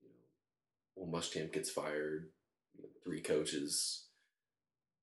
you 0.00 0.08
know, 0.08 0.24
well 0.96 1.20
Muschamp 1.20 1.52
gets 1.52 1.70
fired. 1.70 2.30
You 2.74 2.82
know, 2.84 2.88
three 3.04 3.20
coaches 3.20 4.06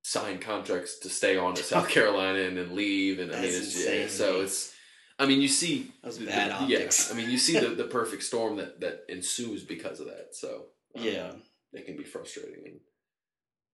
sign 0.02 0.38
contracts 0.38 0.98
to 1.00 1.08
stay 1.08 1.36
on 1.36 1.54
to 1.54 1.62
South 1.62 1.88
Carolina 1.96 2.40
and 2.40 2.56
then 2.56 2.74
leave, 2.74 3.18
and 3.18 3.30
I 3.32 3.36
mean 3.40 3.52
That's 3.52 3.56
it's 3.76 3.86
yeah, 3.86 4.06
so 4.08 4.40
it's. 4.42 4.74
I 5.18 5.26
mean, 5.26 5.42
you 5.42 5.48
see 5.48 5.92
the- 6.02 6.24
bad 6.26 6.50
optics. 6.50 7.08
Yeah, 7.08 7.14
I 7.14 7.20
mean, 7.20 7.30
you 7.30 7.36
see 7.38 7.58
the, 7.58 7.68
the 7.68 7.84
perfect 7.98 8.22
storm 8.22 8.56
that 8.56 8.80
that 8.80 9.04
ensues 9.08 9.62
because 9.64 10.00
of 10.00 10.06
that. 10.06 10.28
So 10.32 10.66
um, 10.96 11.02
yeah 11.04 11.32
it 11.72 11.86
can 11.86 11.96
be 11.96 12.04
frustrating. 12.04 12.64
And 12.66 12.80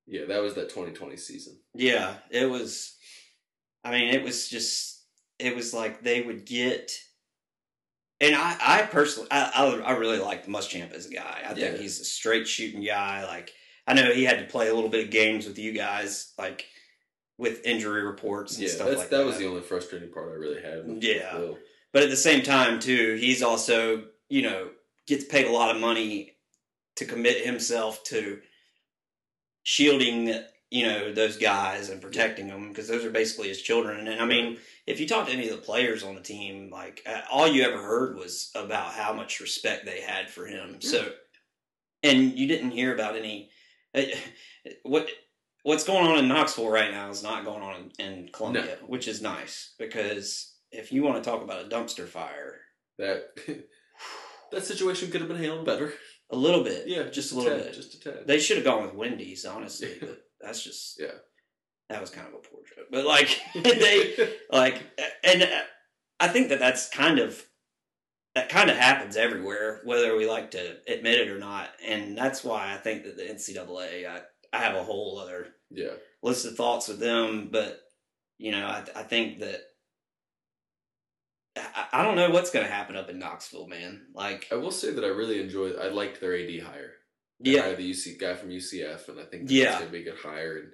yeah, 0.06 0.26
that 0.26 0.42
was 0.42 0.54
that 0.54 0.68
2020 0.68 1.16
season. 1.16 1.58
Yeah, 1.74 2.14
it 2.30 2.46
was. 2.50 2.96
I 3.84 3.90
mean, 3.92 4.12
it 4.14 4.22
was 4.22 4.48
just. 4.48 5.04
It 5.38 5.54
was 5.54 5.72
like 5.74 6.02
they 6.02 6.22
would 6.22 6.44
get. 6.46 6.92
And 8.20 8.34
I, 8.34 8.56
I 8.60 8.82
personally, 8.82 9.28
I, 9.30 9.50
I, 9.54 9.90
I 9.90 9.92
really 9.92 10.18
like 10.18 10.46
Muschamp 10.46 10.92
as 10.94 11.06
a 11.06 11.10
guy. 11.10 11.42
I 11.44 11.48
think 11.48 11.58
Yeah. 11.58 11.76
he's 11.76 12.00
a 12.00 12.04
straight 12.04 12.48
shooting 12.48 12.82
guy. 12.82 13.26
Like 13.26 13.52
I 13.86 13.94
know 13.94 14.12
he 14.12 14.24
had 14.24 14.38
to 14.40 14.44
play 14.46 14.68
a 14.68 14.74
little 14.74 14.90
bit 14.90 15.04
of 15.04 15.10
games 15.10 15.46
with 15.46 15.58
you 15.58 15.72
guys, 15.72 16.32
like 16.38 16.66
with 17.38 17.64
injury 17.64 18.02
reports 18.02 18.54
and 18.54 18.64
Yeah, 18.64 18.70
stuff 18.70 18.88
like 18.88 19.10
that 19.10 19.18
that. 19.18 19.26
was 19.26 19.38
the 19.38 19.46
only 19.46 19.60
frustrating 19.62 20.10
part 20.12 20.28
I 20.30 20.34
really 20.34 20.60
had. 20.62 21.02
Yeah. 21.02 21.38
Will. 21.38 21.58
But 21.92 22.02
at 22.02 22.10
the 22.10 22.16
same 22.16 22.42
time, 22.42 22.80
too, 22.80 23.16
he's 23.20 23.42
also, 23.42 24.04
you 24.28 24.42
know, 24.42 24.70
gets 25.06 25.24
paid 25.24 25.46
a 25.46 25.52
lot 25.52 25.74
of 25.74 25.80
money 25.80 26.32
to 26.96 27.04
commit 27.04 27.44
himself 27.44 28.02
to 28.04 28.40
shielding, 29.62 30.34
you 30.70 30.86
know, 30.86 31.12
those 31.12 31.36
guys 31.36 31.90
and 31.90 32.00
protecting 32.00 32.48
them 32.48 32.68
because 32.68 32.88
those 32.88 33.04
are 33.04 33.10
basically 33.10 33.48
his 33.48 33.62
children. 33.62 34.08
And 34.08 34.20
I 34.20 34.24
mean, 34.26 34.58
if 34.86 34.98
you 35.00 35.06
talk 35.06 35.26
to 35.26 35.32
any 35.32 35.48
of 35.48 35.56
the 35.56 35.62
players 35.62 36.02
on 36.02 36.14
the 36.14 36.20
team, 36.20 36.70
like 36.70 37.02
uh, 37.06 37.20
all 37.30 37.46
you 37.46 37.62
ever 37.62 37.80
heard 37.80 38.16
was 38.16 38.50
about 38.54 38.92
how 38.92 39.12
much 39.12 39.40
respect 39.40 39.84
they 39.86 40.00
had 40.00 40.30
for 40.30 40.46
him. 40.46 40.80
So, 40.80 41.10
and 42.02 42.36
you 42.36 42.46
didn't 42.46 42.70
hear 42.72 42.94
about 42.94 43.16
any 43.16 43.50
what 44.82 45.08
what's 45.62 45.84
going 45.84 46.06
on 46.06 46.18
in 46.18 46.28
Knoxville 46.28 46.68
right 46.70 46.90
now 46.90 47.10
is 47.10 47.22
not 47.22 47.44
going 47.44 47.62
on 47.62 47.90
in, 47.98 48.06
in 48.06 48.28
Columbia, 48.32 48.78
which 48.86 49.08
is 49.08 49.20
nice 49.22 49.74
because 49.78 50.54
if 50.70 50.92
you 50.92 51.02
want 51.02 51.22
to 51.22 51.28
talk 51.30 51.42
about 51.42 51.64
a 51.64 51.68
dumpster 51.68 52.06
fire, 52.06 52.56
that 52.98 53.36
that 54.52 54.64
situation 54.64 55.10
could 55.10 55.20
have 55.20 55.28
been 55.28 55.38
handled 55.38 55.66
better. 55.66 55.92
a 56.30 56.36
little 56.36 56.62
bit, 56.64 56.86
Yeah, 56.86 57.04
just 57.04 57.32
a 57.32 57.36
little 57.36 57.56
tad, 57.56 57.64
bit. 57.66 57.74
just 57.74 57.94
a 57.94 58.00
tad. 58.00 58.26
They 58.26 58.38
should 58.38 58.56
have 58.56 58.64
gone 58.64 58.82
with 58.82 58.94
Wendy's, 58.94 59.44
honestly. 59.44 59.88
Yeah. 59.90 59.96
But 60.08 60.22
that's 60.40 60.62
just 60.62 61.00
yeah, 61.00 61.12
that 61.88 62.00
was 62.00 62.10
kind 62.10 62.26
of 62.28 62.34
a 62.34 62.38
poor 62.38 62.60
joke. 62.64 62.86
But 62.90 63.04
like 63.06 63.40
they 63.54 64.34
like, 64.52 64.82
and 65.24 65.42
uh, 65.42 65.62
I 66.20 66.28
think 66.28 66.48
that 66.50 66.58
that's 66.58 66.88
kind 66.90 67.18
of 67.18 67.42
that 68.36 68.50
kind 68.50 68.68
of 68.68 68.76
happens 68.76 69.16
everywhere, 69.16 69.80
whether 69.84 70.14
we 70.14 70.28
like 70.28 70.50
to 70.50 70.76
admit 70.86 71.20
it 71.20 71.30
or 71.30 71.38
not. 71.38 71.70
And 71.84 72.16
that's 72.16 72.44
why 72.44 72.70
I 72.70 72.76
think 72.76 73.04
that 73.04 73.16
the 73.16 73.22
NCAA, 73.22 74.06
I, 74.06 74.20
I 74.52 74.58
have 74.58 74.76
a 74.76 74.84
whole 74.84 75.18
other 75.18 75.54
yeah. 75.70 75.94
list 76.22 76.44
of 76.44 76.54
thoughts 76.54 76.86
with 76.86 77.00
them, 77.00 77.48
but 77.50 77.80
you 78.36 78.52
know, 78.52 78.66
I, 78.66 78.84
I 78.94 79.02
think 79.04 79.40
that 79.40 79.62
I, 81.56 81.86
I 81.94 82.02
don't 82.02 82.16
know 82.16 82.28
what's 82.28 82.50
going 82.50 82.66
to 82.66 82.70
happen 82.70 82.94
up 82.94 83.08
in 83.08 83.18
Knoxville, 83.18 83.68
man. 83.68 84.02
Like, 84.14 84.48
I 84.52 84.56
will 84.56 84.70
say 84.70 84.92
that 84.92 85.04
I 85.04 85.08
really 85.08 85.40
enjoyed. 85.40 85.76
I 85.80 85.88
liked 85.88 86.20
their 86.20 86.36
AD 86.36 86.60
hire. 86.60 86.92
They 87.40 87.52
yeah, 87.52 87.62
hired 87.62 87.78
the 87.78 87.90
UC 87.90 88.20
guy 88.20 88.34
from 88.34 88.50
UCF, 88.50 89.08
and 89.08 89.18
I 89.18 89.24
think 89.24 89.44
that's 89.44 89.52
Yeah. 89.52 89.72
going 89.78 89.86
to 89.86 89.92
be 89.92 90.02
a 90.02 90.12
good 90.12 90.20
hire. 90.22 90.58
And 90.58 90.72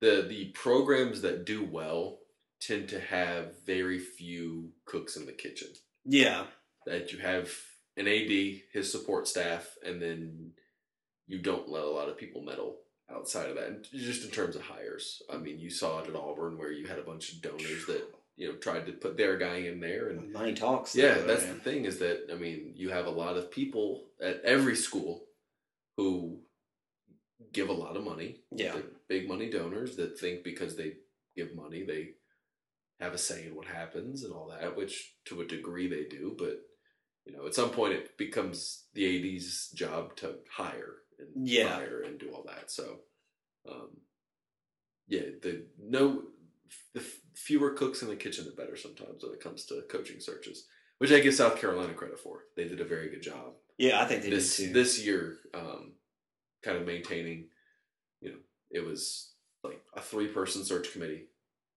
the 0.00 0.26
the 0.26 0.46
programs 0.52 1.20
that 1.20 1.44
do 1.44 1.62
well 1.70 2.20
tend 2.62 2.88
to 2.88 3.00
have 3.00 3.62
very 3.66 3.98
few 3.98 4.70
cooks 4.86 5.16
in 5.16 5.26
the 5.26 5.32
kitchen. 5.32 5.68
Yeah, 6.06 6.44
That 6.86 7.12
you 7.12 7.18
have 7.18 7.50
an 7.96 8.06
AD, 8.08 8.30
his 8.72 8.90
support 8.90 9.26
staff, 9.26 9.76
and 9.84 10.00
then 10.00 10.52
you 11.26 11.38
don't 11.38 11.68
let 11.68 11.84
a 11.84 11.90
lot 11.90 12.08
of 12.08 12.18
people 12.18 12.42
meddle 12.42 12.76
outside 13.10 13.48
of 13.48 13.56
that. 13.56 13.68
And 13.68 13.86
just 13.92 14.24
in 14.24 14.30
terms 14.30 14.56
of 14.56 14.62
hires, 14.62 15.22
I 15.32 15.36
mean, 15.36 15.58
you 15.58 15.70
saw 15.70 16.00
it 16.00 16.08
at 16.08 16.16
Auburn 16.16 16.58
where 16.58 16.72
you 16.72 16.86
had 16.86 16.98
a 16.98 17.02
bunch 17.02 17.32
of 17.32 17.42
donors 17.42 17.86
that 17.86 18.04
you 18.36 18.48
know 18.48 18.54
tried 18.56 18.86
to 18.86 18.92
put 18.92 19.16
their 19.16 19.36
guy 19.36 19.56
in 19.56 19.80
there, 19.80 20.08
and 20.08 20.32
money 20.32 20.54
talks. 20.54 20.94
yeah, 20.94 21.14
though, 21.14 21.26
that's 21.26 21.44
man. 21.44 21.54
the 21.54 21.60
thing 21.60 21.84
is 21.84 21.98
that 21.98 22.28
I 22.32 22.34
mean, 22.36 22.72
you 22.76 22.90
have 22.90 23.06
a 23.06 23.10
lot 23.10 23.36
of 23.36 23.50
people 23.50 24.04
at 24.20 24.42
every 24.44 24.76
school 24.76 25.24
who 25.96 26.38
give 27.52 27.68
a 27.68 27.72
lot 27.72 27.96
of 27.96 28.04
money. 28.04 28.40
Yeah. 28.50 28.76
Big 29.08 29.28
money 29.28 29.48
donors 29.48 29.96
that 29.96 30.18
think 30.18 30.42
because 30.44 30.76
they 30.76 30.94
give 31.36 31.54
money 31.54 31.84
they 31.84 32.10
have 33.00 33.12
a 33.14 33.18
say 33.18 33.46
in 33.46 33.54
what 33.54 33.66
happens 33.66 34.24
and 34.24 34.32
all 34.32 34.48
that, 34.48 34.76
which 34.76 35.14
to 35.26 35.40
a 35.40 35.46
degree 35.46 35.88
they 35.88 36.04
do, 36.04 36.34
but 36.38 36.60
you 37.24 37.36
know, 37.36 37.46
at 37.46 37.54
some 37.54 37.70
point 37.70 37.92
it 37.92 38.16
becomes 38.16 38.84
the 38.94 39.04
AD's 39.36 39.70
job 39.70 40.16
to 40.16 40.36
hire 40.50 40.94
and 41.18 41.48
Yeah. 41.48 41.76
fire 41.76 42.02
and 42.02 42.18
do 42.18 42.30
all 42.30 42.44
that. 42.44 42.70
So, 42.70 43.00
um, 43.68 44.00
yeah, 45.08 45.22
the 45.42 45.66
no, 45.78 46.22
the 46.94 47.02
fewer 47.34 47.70
cooks 47.72 48.02
in 48.02 48.08
the 48.08 48.16
kitchen, 48.16 48.44
the 48.44 48.52
better. 48.52 48.76
Sometimes 48.76 49.22
when 49.22 49.32
it 49.34 49.40
comes 49.40 49.64
to 49.66 49.82
coaching 49.90 50.20
searches, 50.20 50.66
which 50.98 51.12
I 51.12 51.20
give 51.20 51.34
South 51.34 51.58
Carolina 51.60 51.94
credit 51.94 52.18
for. 52.18 52.44
They 52.56 52.64
did 52.64 52.80
a 52.80 52.84
very 52.84 53.08
good 53.10 53.22
job 53.22 53.54
Yeah, 53.76 54.00
I 54.00 54.06
think 54.06 54.22
they 54.22 54.30
this 54.30 54.56
did 54.56 54.68
too. 54.68 54.72
this 54.72 55.04
year. 55.04 55.38
Um, 55.52 55.92
kind 56.62 56.78
of 56.78 56.86
maintaining, 56.86 57.48
you 58.20 58.30
know, 58.30 58.38
it 58.70 58.80
was 58.84 59.32
like 59.62 59.80
a 59.94 60.00
three 60.00 60.26
person 60.28 60.64
search 60.64 60.92
committee 60.92 61.26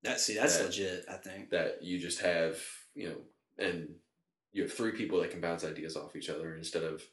that 0.03 0.19
see, 0.19 0.35
that's 0.35 0.57
that- 0.57 0.65
legit. 0.67 1.05
I 1.09 1.15
think. 1.17 1.49
that 1.51 1.83
you 1.83 1.99
just 1.99 2.21
have, 2.21 2.57
you 2.95 3.09
know, 3.09 3.17
and 3.57 3.89
you 4.51 4.63
have 4.63 4.73
three 4.73 4.91
people 4.93 5.19
that 5.21 5.31
can 5.31 5.41
bounce 5.41 5.63
ideas 5.63 5.95
off 5.95 6.15
each 6.15 6.29
other 6.29 6.55
instead 6.55 6.83
of 6.83 7.03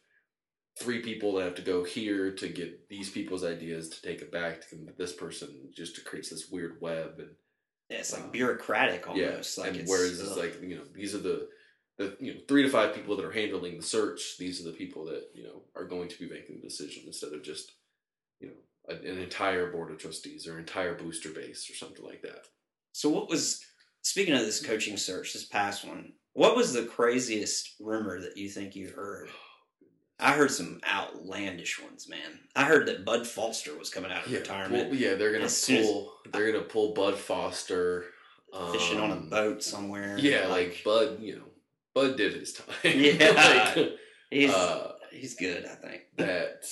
three 0.78 1.00
people 1.02 1.32
that 1.34 1.44
have 1.44 1.54
to 1.56 1.62
go 1.62 1.84
here 1.84 2.32
to 2.32 2.48
get 2.48 2.88
these 2.88 3.10
people's 3.10 3.44
ideas 3.44 3.88
to 3.88 4.02
take 4.02 4.20
it 4.20 4.30
back 4.30 4.60
to 4.68 4.76
this 4.98 5.12
person 5.14 5.48
just 5.74 5.94
to 5.96 6.02
creates 6.02 6.28
this 6.30 6.48
weird 6.50 6.76
web 6.80 7.14
and 7.18 7.30
Yeah, 7.88 7.98
it's 7.98 8.12
like 8.12 8.24
um, 8.24 8.30
bureaucratic 8.30 9.08
almost. 9.08 9.56
yeah 9.56 9.62
like 9.62 9.72
and 9.72 9.80
it's, 9.80 9.90
whereas 9.90 10.20
it's 10.20 10.36
like 10.36 10.60
you 10.62 10.76
know 10.76 10.84
these 10.94 11.14
are 11.14 11.18
the 11.18 11.48
the 11.98 12.14
you 12.20 12.34
know 12.34 12.40
three 12.46 12.62
to 12.62 12.68
five 12.68 12.94
people 12.94 13.16
that 13.16 13.24
are 13.24 13.32
handling 13.32 13.76
the 13.78 13.82
search 13.82 14.36
these 14.38 14.60
are 14.60 14.70
the 14.70 14.76
people 14.76 15.06
that 15.06 15.22
you 15.34 15.44
know 15.44 15.62
are 15.74 15.86
going 15.86 16.08
to 16.08 16.18
be 16.18 16.28
making 16.28 16.56
the 16.56 16.68
decision 16.68 17.04
instead 17.06 17.32
of 17.32 17.42
just 17.42 17.72
you 18.38 18.48
know 18.48 18.94
an 18.94 19.18
entire 19.18 19.72
board 19.72 19.90
of 19.90 19.96
trustees 19.98 20.46
or 20.46 20.58
entire 20.58 20.94
booster 20.94 21.30
base 21.30 21.70
or 21.70 21.74
something 21.74 22.04
like 22.04 22.20
that 22.22 22.44
So 22.96 23.10
what 23.10 23.28
was 23.28 23.62
speaking 24.00 24.32
of 24.32 24.40
this 24.40 24.64
coaching 24.64 24.96
search, 24.96 25.34
this 25.34 25.44
past 25.44 25.84
one? 25.86 26.14
What 26.32 26.56
was 26.56 26.72
the 26.72 26.84
craziest 26.84 27.74
rumor 27.78 28.22
that 28.22 28.38
you 28.38 28.48
think 28.48 28.74
you 28.74 28.88
heard? 28.88 29.28
I 30.18 30.32
heard 30.32 30.50
some 30.50 30.80
outlandish 30.90 31.78
ones, 31.78 32.08
man. 32.08 32.38
I 32.56 32.64
heard 32.64 32.88
that 32.88 33.04
Bud 33.04 33.26
Foster 33.26 33.76
was 33.76 33.90
coming 33.90 34.10
out 34.10 34.24
of 34.24 34.32
yeah, 34.32 34.38
retirement, 34.38 34.88
pull- 34.88 34.98
yeah, 34.98 35.12
they're 35.12 35.32
gonna 35.32 35.44
As 35.44 35.54
soon 35.60 35.76
as- 35.80 35.86
pull. 35.86 36.14
They're 36.32 36.50
gonna 36.50 36.64
pull 36.64 36.94
Bud 36.94 37.16
Foster 37.18 38.06
um, 38.54 38.72
fishing 38.72 38.98
on 38.98 39.10
a 39.10 39.16
boat 39.16 39.62
somewhere. 39.62 40.16
Yeah, 40.18 40.46
like, 40.46 40.80
Bud. 40.82 41.20
You 41.20 41.36
know, 41.36 41.44
Bud 41.92 42.16
did 42.16 42.32
his 42.32 42.54
time. 42.54 42.66
Yeah. 42.82 43.74
Like, 43.76 43.92
he's 44.30 44.50
uh, 44.54 44.92
he's 45.12 45.34
good. 45.36 45.66
I 45.66 45.74
think. 45.74 46.02
that. 46.16 46.64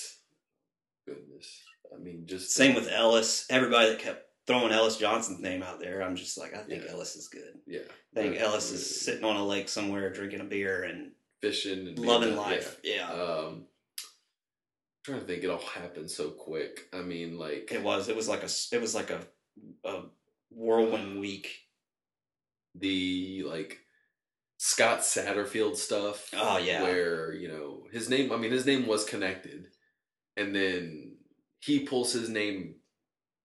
Goodness, 1.07 1.61
I 1.95 1.99
mean, 1.99 2.25
just 2.25 2.53
Same 2.53 2.75
with 2.75 2.89
Ellis. 2.89 3.45
Everybody 3.51 3.91
that 3.91 3.99
kept 3.99 4.24
throwing 4.47 4.73
Ellis 4.73 4.97
Johnson's 4.99 5.41
name 5.41 5.63
out 5.63 5.81
there, 5.81 6.03
I'm 6.03 6.17
just 6.17 6.37
like, 6.39 6.55
I 6.55 6.63
think 6.63 6.85
Yeah. 6.85 6.91
Ellis 6.93 7.17
is 7.17 7.29
good. 7.29 7.55
yeah. 7.67 7.81
I 8.17 8.21
think 8.21 8.37
Ellis 8.37 8.67
really. 8.71 8.77
is 8.83 9.01
sitting 9.05 9.25
on 9.25 9.37
a 9.37 9.45
lake 9.45 9.69
somewhere 9.69 10.13
drinking 10.13 10.41
a 10.41 10.45
beer 10.45 10.85
and 10.85 11.13
fishing 11.41 11.89
and 11.89 11.99
loving 11.99 12.37
life. 12.37 12.79
Yeah. 12.85 13.11
Yeah. 13.15 13.23
Um, 13.23 13.67
trying 15.05 15.21
to 15.21 15.27
think, 15.27 15.45
it 15.45 15.51
all 15.51 15.59
happened 15.59 16.11
so 16.11 16.31
quick. 16.31 16.89
I 16.93 17.03
mean, 17.03 17.39
like 17.39 17.71
It 17.73 17.83
was. 17.83 18.09
It 18.09 18.17
was 18.17 18.29
like 18.29 18.43
a, 18.43 18.49
It 18.73 18.81
was 18.81 18.95
like 18.95 19.11
a, 19.11 19.21
a 19.85 20.03
whirlwind 20.51 21.21
week. 21.21 21.49
the 22.75 23.45
like 23.47 23.79
Scott 24.59 25.01
Satterfield 25.01 25.77
stuff. 25.77 26.31
Oh, 26.35 26.59
yeah. 26.59 26.83
where 26.83 27.33
you 27.35 27.49
know 27.49 27.85
his 27.93 28.09
name. 28.09 28.33
I 28.33 28.37
mean, 28.37 28.51
his 28.53 28.67
name 28.67 28.87
was 28.87 29.05
connected, 29.05 29.67
and 30.37 30.55
then 30.55 31.17
he 31.61 31.81
pulls 31.81 32.13
his 32.13 32.29
name 32.29 32.77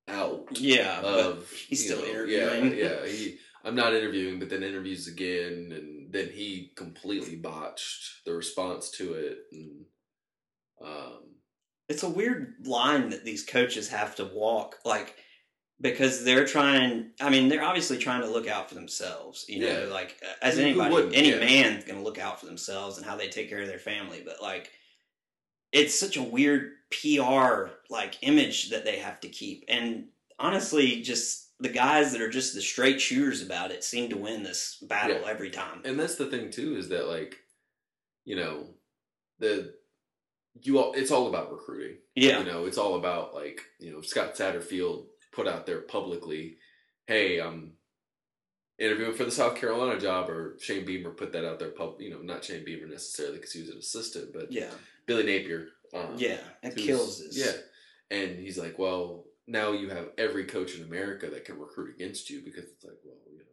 out 0.09 0.47
Yeah, 0.51 0.99
of 1.01 1.49
he's 1.51 1.85
still 1.85 1.99
know, 1.99 2.05
interviewing. 2.07 2.77
Yeah, 2.77 3.03
yeah. 3.03 3.07
He, 3.07 3.37
I'm 3.63 3.75
not 3.75 3.93
interviewing, 3.93 4.39
but 4.39 4.49
then 4.49 4.63
interviews 4.63 5.07
again, 5.07 5.71
and 5.73 6.11
then 6.13 6.29
he 6.29 6.71
completely 6.75 7.35
botched 7.35 8.25
the 8.25 8.33
response 8.33 8.89
to 8.91 9.13
it, 9.13 9.37
and 9.51 9.85
um, 10.81 11.19
it's 11.89 12.03
a 12.03 12.09
weird 12.09 12.55
line 12.65 13.09
that 13.09 13.25
these 13.25 13.43
coaches 13.45 13.89
have 13.89 14.15
to 14.15 14.25
walk, 14.25 14.77
like 14.85 15.15
because 15.81 16.23
they're 16.23 16.45
trying. 16.45 17.11
I 17.19 17.29
mean, 17.29 17.49
they're 17.49 17.63
obviously 17.63 17.97
trying 17.97 18.21
to 18.21 18.29
look 18.29 18.47
out 18.47 18.69
for 18.69 18.75
themselves. 18.75 19.45
You 19.47 19.59
know, 19.61 19.83
Yeah. 19.83 19.93
like 19.93 20.21
as 20.41 20.57
anybody, 20.57 21.15
any 21.15 21.29
Yeah. 21.31 21.39
man's 21.39 21.83
going 21.85 21.97
to 21.97 22.03
look 22.03 22.19
out 22.19 22.39
for 22.39 22.45
themselves 22.45 22.97
and 22.97 23.05
how 23.05 23.15
they 23.17 23.27
take 23.27 23.49
care 23.49 23.61
of 23.61 23.67
their 23.67 23.79
family. 23.79 24.21
But 24.25 24.41
like, 24.41 24.71
it's 25.71 25.99
such 25.99 26.17
a 26.17 26.23
weird 26.23 26.71
PR 26.91 27.69
like 27.89 28.17
image 28.21 28.69
that 28.71 28.85
they 28.85 28.97
have 28.99 29.19
to 29.21 29.29
keep, 29.29 29.65
and 29.67 30.07
honestly, 30.39 31.01
just 31.01 31.47
the 31.59 31.69
guys 31.69 32.11
that 32.13 32.21
are 32.21 32.29
just 32.29 32.55
the 32.55 32.61
straight 32.61 33.01
shooters 33.01 33.41
about 33.41 33.71
it 33.71 33.83
seem 33.83 34.09
to 34.09 34.17
win 34.17 34.43
this 34.43 34.77
battle 34.87 35.19
Yeah. 35.21 35.27
every 35.29 35.49
time. 35.51 35.81
and 35.85 35.99
that's 35.99 36.15
the 36.15 36.27
thing 36.27 36.49
too 36.51 36.77
is 36.77 36.87
that 36.89 37.07
like, 37.07 37.37
you 38.25 38.35
know, 38.37 38.67
the 39.39 39.73
you 40.61 40.79
all 40.79 40.93
it's 40.93 41.11
all 41.11 41.27
about 41.27 41.51
recruiting. 41.51 41.97
yeah, 42.15 42.39
You 42.39 42.45
know, 42.45 42.65
it's 42.65 42.77
all 42.77 42.95
about 42.95 43.33
like, 43.35 43.61
you 43.79 43.91
know, 43.91 44.01
Scott 44.01 44.35
Satterfield 44.35 45.05
put 45.31 45.47
out 45.47 45.65
there 45.65 45.81
publicly, 45.81 46.57
hey, 47.07 47.39
I'm 47.39 47.73
interviewing 48.79 49.13
for 49.13 49.25
the 49.25 49.31
South 49.31 49.55
Carolina 49.55 49.99
job, 49.99 50.29
or 50.29 50.57
Shane 50.59 50.85
Beamer 50.85 51.11
put 51.11 51.33
that 51.33 51.45
out 51.45 51.59
there, 51.59 51.69
pub, 51.69 51.95
you 51.99 52.09
know, 52.09 52.21
not 52.21 52.43
Shane 52.43 52.63
Beamer 52.63 52.87
necessarily 52.87 53.37
because 53.37 53.51
he 53.51 53.61
was 53.61 53.69
an 53.69 53.77
assistant, 53.77 54.33
but 54.33 54.51
yeah, 54.51 54.71
Billy 55.05 55.23
Napier. 55.23 55.67
Um, 55.93 56.15
yeah. 56.17 56.37
Who's- 56.63 56.75
kills 56.75 57.19
this. 57.19 57.37
Yeah. 57.37 57.53
And 58.11 58.39
he's 58.39 58.57
like, 58.57 58.79
well, 58.79 59.25
now 59.47 59.71
you 59.71 59.89
have 59.89 60.09
every 60.17 60.45
coach 60.45 60.75
in 60.75 60.83
America 60.83 61.29
that 61.29 61.45
can 61.45 61.59
recruit 61.59 61.95
against 61.95 62.29
you 62.29 62.41
because 62.43 62.65
it's 62.65 62.83
like, 62.83 62.97
well, 63.03 63.17
you 63.31 63.39
know, 63.39 63.45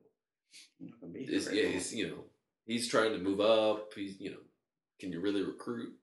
I'm 0.80 0.86
not 0.86 1.00
gonna 1.00 1.12
be 1.12 1.20
is, 1.34 1.48
here 1.48 1.64
yeah, 1.64 1.70
he's 1.70 1.94
you 1.94 2.08
know 2.08 2.24
he's 2.66 2.88
trying 2.88 3.12
to 3.12 3.18
move 3.18 3.40
up. 3.40 3.92
He's 3.94 4.20
you 4.20 4.30
know, 4.30 4.38
can 5.00 5.12
you 5.12 5.20
really 5.20 5.42
recruit? 5.42 5.94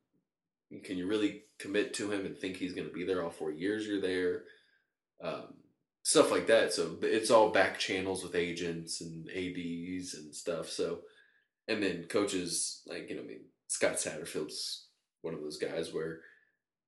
Can 0.84 0.98
you 0.98 1.08
really 1.08 1.44
commit 1.60 1.94
to 1.96 2.12
him 2.12 2.26
and 2.26 2.36
think 2.36 2.58
he's 2.58 2.74
going 2.74 2.88
to 2.88 2.94
be 2.94 3.06
there 3.06 3.24
all 3.24 3.30
four 3.30 3.52
years 3.52 3.86
you're 3.86 4.02
there? 4.02 4.44
Um, 5.24 5.54
stuff 6.04 6.32
like 6.32 6.48
that. 6.48 6.74
So 6.74 6.98
it's 7.02 7.32
all 7.32 7.50
back 7.52 7.80
channels 7.80 8.24
with 8.24 8.36
agents 8.36 9.02
and 9.02 9.28
ads 9.30 10.14
and 10.14 10.34
stuff. 10.36 10.70
So 10.70 11.00
and 11.68 11.82
then 11.82 12.06
coaches 12.10 12.82
like 12.88 13.10
you 13.10 13.16
know, 13.16 13.24
I 13.24 13.26
mean 13.26 13.46
Scott 13.68 13.94
Satterfield's 13.94 14.88
one 15.22 15.34
of 15.34 15.42
those 15.42 15.58
guys 15.58 15.94
where 15.94 16.20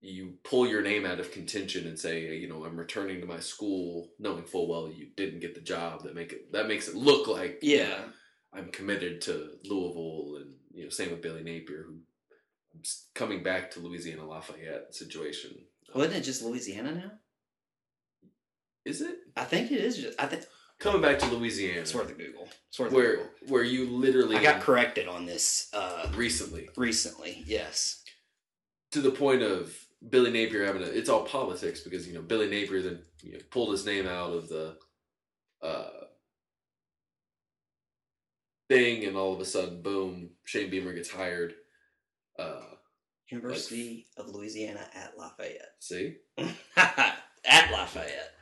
you 0.01 0.33
pull 0.43 0.67
your 0.67 0.83
name 0.83 1.05
out 1.05 1.19
of 1.19 1.31
contention 1.31 1.87
and 1.87 1.97
say, 1.97 2.35
you 2.35 2.47
know, 2.47 2.63
I'm 2.65 2.77
returning 2.77 3.21
to 3.21 3.25
my 3.25 3.39
school, 3.39 4.09
knowing 4.19 4.43
full 4.43 4.67
well 4.67 4.91
you 4.91 5.07
didn't 5.17 5.39
get 5.39 5.55
the 5.55 5.61
job. 5.61 6.03
That 6.03 6.13
make 6.13 6.31
it 6.33 6.51
that 6.51 6.67
makes 6.67 6.87
it 6.87 6.95
look 6.95 7.27
like 7.27 7.59
you 7.61 7.77
know, 7.79 7.83
Yeah. 7.83 7.99
I'm 8.53 8.71
committed 8.71 9.19
to 9.21 9.49
Louisville, 9.65 10.37
and 10.41 10.53
you 10.73 10.83
know, 10.83 10.89
same 10.89 11.11
with 11.11 11.21
Billy 11.21 11.43
Napier, 11.43 11.85
who 11.87 11.99
coming 13.13 13.43
back 13.43 13.71
to 13.71 13.79
Louisiana 13.79 14.25
Lafayette 14.25 14.93
situation. 14.93 15.51
Wasn't 15.93 16.15
it 16.15 16.21
just 16.21 16.41
Louisiana 16.43 16.93
now? 16.93 17.11
Is 18.85 19.01
it 19.01 19.17
I 19.35 19.43
think 19.43 19.71
it 19.71 19.79
is 19.81 19.97
just. 19.97 20.19
I 20.19 20.27
think 20.27 20.43
coming 20.79 21.01
back 21.01 21.19
to 21.19 21.25
Louisiana, 21.27 21.79
it's 21.79 21.93
worth 21.93 22.09
a 22.11 22.13
Google. 22.13 22.47
It's 22.69 22.79
worth 22.79 22.91
where 22.91 23.11
Google. 23.17 23.29
where 23.47 23.63
you 23.63 23.89
literally 23.89 24.37
I 24.37 24.43
got 24.43 24.61
corrected 24.61 25.07
on 25.07 25.25
this 25.25 25.69
uh, 25.73 26.07
recently 26.15 26.69
recently. 26.77 27.43
Yes. 27.45 28.03
to 28.91 29.01
the 29.01 29.11
point 29.11 29.41
of 29.41 29.75
Billy 30.07 30.31
Napier 30.31 30.65
having 30.65 30.83
a. 30.83 30.85
It's 30.85 31.09
all 31.09 31.23
politics 31.23 31.81
because 31.81 32.07
you 32.07 32.13
know 32.13 32.21
Billy 32.21 32.47
Napier 32.47 32.81
then 32.81 32.99
you 33.23 33.33
know, 33.33 33.39
pulled 33.49 33.71
his 33.71 33.85
name 33.85 34.07
out 34.07 34.31
of 34.31 34.49
the 34.49 34.77
uh, 35.63 35.89
thing, 38.69 39.03
and 39.05 39.17
all 39.17 39.33
of 39.33 39.39
a 39.39 39.45
sudden, 39.45 39.81
boom, 39.81 40.29
Shane 40.43 40.69
Beamer 40.69 40.93
gets 40.93 41.09
hired. 41.09 41.55
Uh, 42.37 42.61
University 43.29 44.05
of 44.17 44.29
Louisiana 44.29 44.85
at 44.93 45.17
Lafayette. 45.17 45.73
see 45.79 46.17
at 46.77 47.71
Lafayette. 47.71 48.34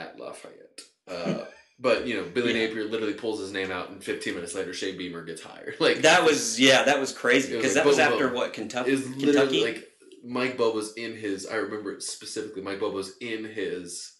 At 0.00 0.18
Lafayette. 0.18 0.80
Uh, 1.08 1.44
but 1.78 2.06
you 2.06 2.14
know, 2.16 2.24
Billy 2.24 2.52
Yeah. 2.52 2.66
Napier 2.66 2.84
literally 2.84 3.14
pulls 3.14 3.40
his 3.40 3.52
name 3.52 3.70
out, 3.70 3.90
and 3.90 4.02
15 4.02 4.34
minutes 4.34 4.54
later, 4.54 4.72
Shane 4.72 4.96
Beamer 4.98 5.24
gets 5.24 5.42
hired. 5.42 5.76
Like 5.80 6.02
That 6.02 6.24
was 6.24 6.58
yeah, 6.60 6.82
that 6.84 6.98
was 7.00 7.12
crazy 7.12 7.54
because 7.56 7.74
like, 7.74 7.84
that 7.84 7.88
was 7.88 7.98
after 7.98 8.32
what 8.32 8.52
Kentucky. 8.52 8.90
is 8.92 9.08
literally 9.16 9.60
Kentucky. 9.60 9.64
like 9.64 9.84
Mike 10.24 10.56
Bobo's 10.58 10.92
in 10.96 11.16
his. 11.16 11.46
I 11.46 11.56
remember 11.56 11.92
it 11.92 12.02
specifically. 12.02 12.62
Mike 12.62 12.80
Bobo's 12.80 13.12
in 13.20 13.44
his 13.44 14.16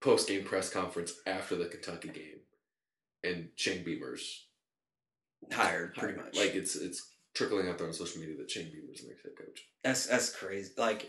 post 0.00 0.28
game 0.28 0.44
press 0.44 0.68
conference 0.70 1.12
after 1.26 1.54
the 1.56 1.66
Kentucky 1.66 2.08
game, 2.08 2.40
and 3.22 3.48
Shane 3.56 3.84
Beamer's 3.84 4.46
hired 5.52 5.94
pretty 5.94 6.14
hired. 6.14 6.26
much. 6.26 6.36
Like 6.36 6.54
it's 6.54 6.74
it's 6.76 7.12
trickling 7.34 7.68
out 7.68 7.78
there 7.78 7.86
on 7.86 7.92
social 7.92 8.20
media 8.20 8.36
that 8.38 8.50
Shane 8.50 8.72
Beamer's 8.72 9.02
the 9.02 9.08
next 9.08 9.22
head 9.22 9.32
coach. 9.38 9.60
That's 9.84 10.06
that's 10.06 10.34
crazy. 10.34 10.72
Like 10.76 11.08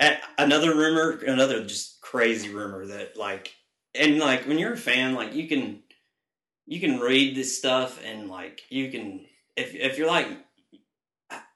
another 0.00 0.74
rumor, 0.74 1.18
another 1.26 1.64
just 1.64 2.00
crazy 2.00 2.52
rumor 2.52 2.86
that 2.86 3.16
like 3.16 3.52
and 3.94 4.18
like 4.18 4.46
when 4.46 4.58
you're 4.58 4.74
a 4.74 4.78
fan, 4.78 5.14
like 5.14 5.34
you 5.34 5.48
can 5.48 5.82
you 6.66 6.80
can 6.80 6.98
read 6.98 7.36
this 7.36 7.56
stuff 7.56 8.00
and 8.04 8.28
like 8.28 8.62
you 8.70 8.90
can 8.90 9.26
if 9.56 9.74
if 9.74 9.98
you're 9.98 10.08
like 10.08 10.28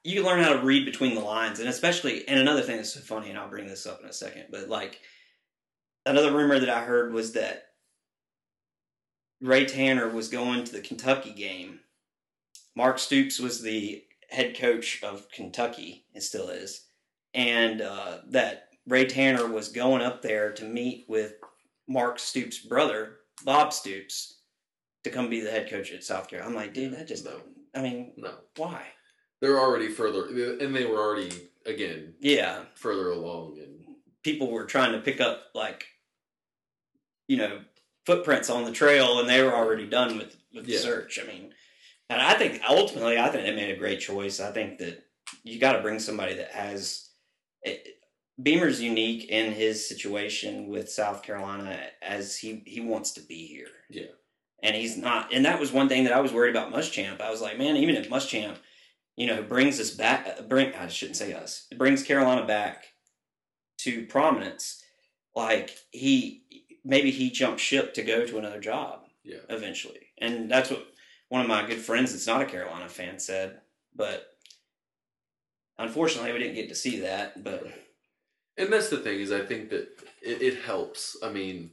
you 0.04 0.16
can 0.16 0.24
learn 0.24 0.42
how 0.42 0.52
to 0.52 0.64
read 0.64 0.84
between 0.84 1.14
the 1.14 1.20
lines 1.20 1.60
and 1.60 1.68
especially 1.68 2.26
and 2.28 2.38
another 2.38 2.62
thing 2.62 2.76
that's 2.76 2.94
so 2.94 3.00
funny 3.00 3.28
and 3.28 3.38
I'll 3.38 3.50
bring 3.50 3.66
this 3.66 3.86
up 3.86 4.00
in 4.02 4.08
a 4.08 4.12
second, 4.12 4.46
but 4.50 4.68
like 4.68 5.00
another 6.06 6.32
rumor 6.32 6.58
that 6.58 6.70
I 6.70 6.84
heard 6.84 7.12
was 7.12 7.32
that 7.32 7.64
Ray 9.40 9.66
Tanner 9.66 10.08
was 10.08 10.28
going 10.28 10.64
to 10.64 10.72
the 10.72 10.80
Kentucky 10.80 11.32
game. 11.32 11.80
Mark 12.74 12.98
Stoops 12.98 13.38
was 13.38 13.62
the 13.62 14.02
head 14.30 14.56
coach 14.56 15.02
of 15.02 15.30
Kentucky, 15.30 16.06
it 16.14 16.22
still 16.22 16.48
is, 16.48 16.87
and 17.34 17.80
uh, 17.80 18.18
that 18.28 18.68
Ray 18.86 19.06
Tanner 19.06 19.46
was 19.46 19.68
going 19.68 20.02
up 20.02 20.22
there 20.22 20.52
to 20.52 20.64
meet 20.64 21.06
with 21.08 21.34
Mark 21.88 22.18
Stoops' 22.18 22.58
brother, 22.58 23.18
Bob 23.44 23.72
Stoops, 23.72 24.40
to 25.04 25.10
come 25.10 25.28
be 25.30 25.40
the 25.40 25.50
head 25.50 25.70
coach 25.70 25.92
at 25.92 26.04
South 26.04 26.28
Carolina. 26.28 26.50
I'm 26.50 26.56
like, 26.56 26.74
dude, 26.74 26.92
that 26.94 27.06
just, 27.08 27.24
No. 27.24 27.40
I 27.74 27.82
mean, 27.82 28.12
No, 28.16 28.34
why? 28.56 28.82
they're 29.40 29.60
already 29.60 29.88
further, 29.88 30.26
and 30.58 30.74
they 30.74 30.84
were 30.84 30.98
already 30.98 31.30
again 31.66 32.14
Yeah, 32.20 32.64
further 32.74 33.10
along, 33.12 33.58
and 33.58 33.96
people 34.24 34.50
were 34.50 34.64
trying 34.64 34.92
to 34.92 35.00
pick 35.00 35.20
up 35.20 35.44
like, 35.54 35.86
you 37.28 37.36
know, 37.36 37.60
footprints 38.06 38.50
on 38.50 38.64
the 38.64 38.72
trail, 38.72 39.20
and 39.20 39.28
they 39.28 39.42
were 39.42 39.54
already 39.54 39.86
done 39.86 40.16
with 40.18 40.36
with 40.52 40.64
the 40.66 40.76
search. 40.78 41.18
I 41.22 41.26
mean, 41.26 41.52
and 42.08 42.20
I 42.20 42.34
think 42.34 42.62
ultimately, 42.68 43.18
I 43.18 43.28
think 43.28 43.44
they 43.44 43.54
made 43.54 43.70
a 43.74 43.78
great 43.78 44.00
choice. 44.00 44.40
I 44.40 44.50
think 44.50 44.78
that 44.78 45.04
you 45.44 45.60
got 45.60 45.74
to 45.74 45.82
bring 45.82 45.98
somebody 45.98 46.34
that 46.34 46.50
has. 46.52 47.07
It, 47.62 47.98
Beamer's 48.40 48.80
unique 48.80 49.28
in 49.28 49.52
his 49.52 49.88
situation 49.88 50.68
with 50.68 50.90
South 50.90 51.22
Carolina 51.22 51.80
as 52.00 52.36
he 52.36 52.62
he 52.66 52.80
wants 52.80 53.12
to 53.12 53.20
be 53.20 53.46
here. 53.46 53.66
Yeah. 53.90 54.12
And 54.62 54.74
he's 54.74 54.96
not, 54.96 55.32
and 55.32 55.44
that 55.44 55.60
was 55.60 55.70
one 55.70 55.88
thing 55.88 56.04
that 56.04 56.12
I 56.12 56.20
was 56.20 56.32
worried 56.32 56.54
about 56.54 56.72
Muschamp. 56.72 57.20
I 57.20 57.30
was 57.30 57.40
like, 57.40 57.58
man, 57.58 57.76
even 57.76 57.94
if 57.94 58.10
Muschamp, 58.10 58.56
you 59.16 59.26
know, 59.26 59.40
brings 59.40 59.78
us 59.78 59.90
back, 59.90 60.26
uh, 60.26 60.42
bring 60.42 60.74
I 60.74 60.88
shouldn't 60.88 61.16
say 61.16 61.32
us, 61.32 61.66
brings 61.76 62.02
Carolina 62.02 62.44
back 62.44 62.86
to 63.78 64.06
prominence, 64.06 64.82
like 65.34 65.76
he 65.90 66.42
maybe 66.84 67.10
he 67.10 67.30
jumped 67.30 67.60
ship 67.60 67.94
to 67.94 68.02
go 68.02 68.26
to 68.26 68.38
another 68.38 68.60
job 68.60 69.04
yeah, 69.24 69.38
eventually. 69.48 70.08
And 70.18 70.50
that's 70.50 70.70
what 70.70 70.86
one 71.28 71.40
of 71.40 71.48
my 71.48 71.66
good 71.66 71.78
friends 71.78 72.12
that's 72.12 72.26
not 72.26 72.42
a 72.42 72.46
Carolina 72.46 72.88
fan 72.88 73.18
said. 73.18 73.60
But 73.94 74.26
unfortunately, 75.78 76.32
we 76.32 76.38
didn't 76.38 76.54
get 76.56 76.68
to 76.68 76.74
see 76.74 77.00
that. 77.00 77.42
But 77.42 77.66
and 78.56 78.72
that's 78.72 78.88
the 78.90 78.98
thing 78.98 79.20
is, 79.20 79.32
I 79.32 79.40
think 79.44 79.70
that 79.70 79.88
it, 80.22 80.42
it 80.42 80.62
helps. 80.62 81.16
I 81.22 81.30
mean, 81.30 81.70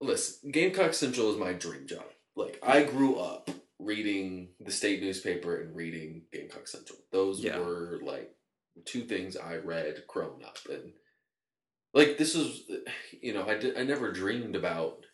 listen, 0.00 0.50
Gamecock 0.50 0.94
Central 0.94 1.30
is 1.30 1.38
my 1.38 1.52
dream 1.52 1.86
job. 1.86 2.04
Like 2.36 2.58
I 2.62 2.82
grew 2.82 3.16
up 3.16 3.50
reading 3.78 4.48
the 4.60 4.72
state 4.72 5.00
newspaper 5.02 5.60
and 5.60 5.74
reading 5.74 6.22
Gamecock 6.32 6.66
Central. 6.68 6.98
Those 7.12 7.40
Yeah. 7.40 7.58
were 7.58 8.00
like 8.02 8.34
two 8.84 9.02
things 9.04 9.36
I 9.36 9.56
read 9.56 10.04
growing 10.08 10.44
up, 10.44 10.58
and 10.68 10.92
like 11.92 12.18
this 12.18 12.34
was, 12.34 12.62
you 13.20 13.32
know, 13.32 13.46
I 13.48 13.56
did 13.56 13.78
I 13.78 13.84
never 13.84 14.12
dreamed 14.12 14.56
about. 14.56 15.04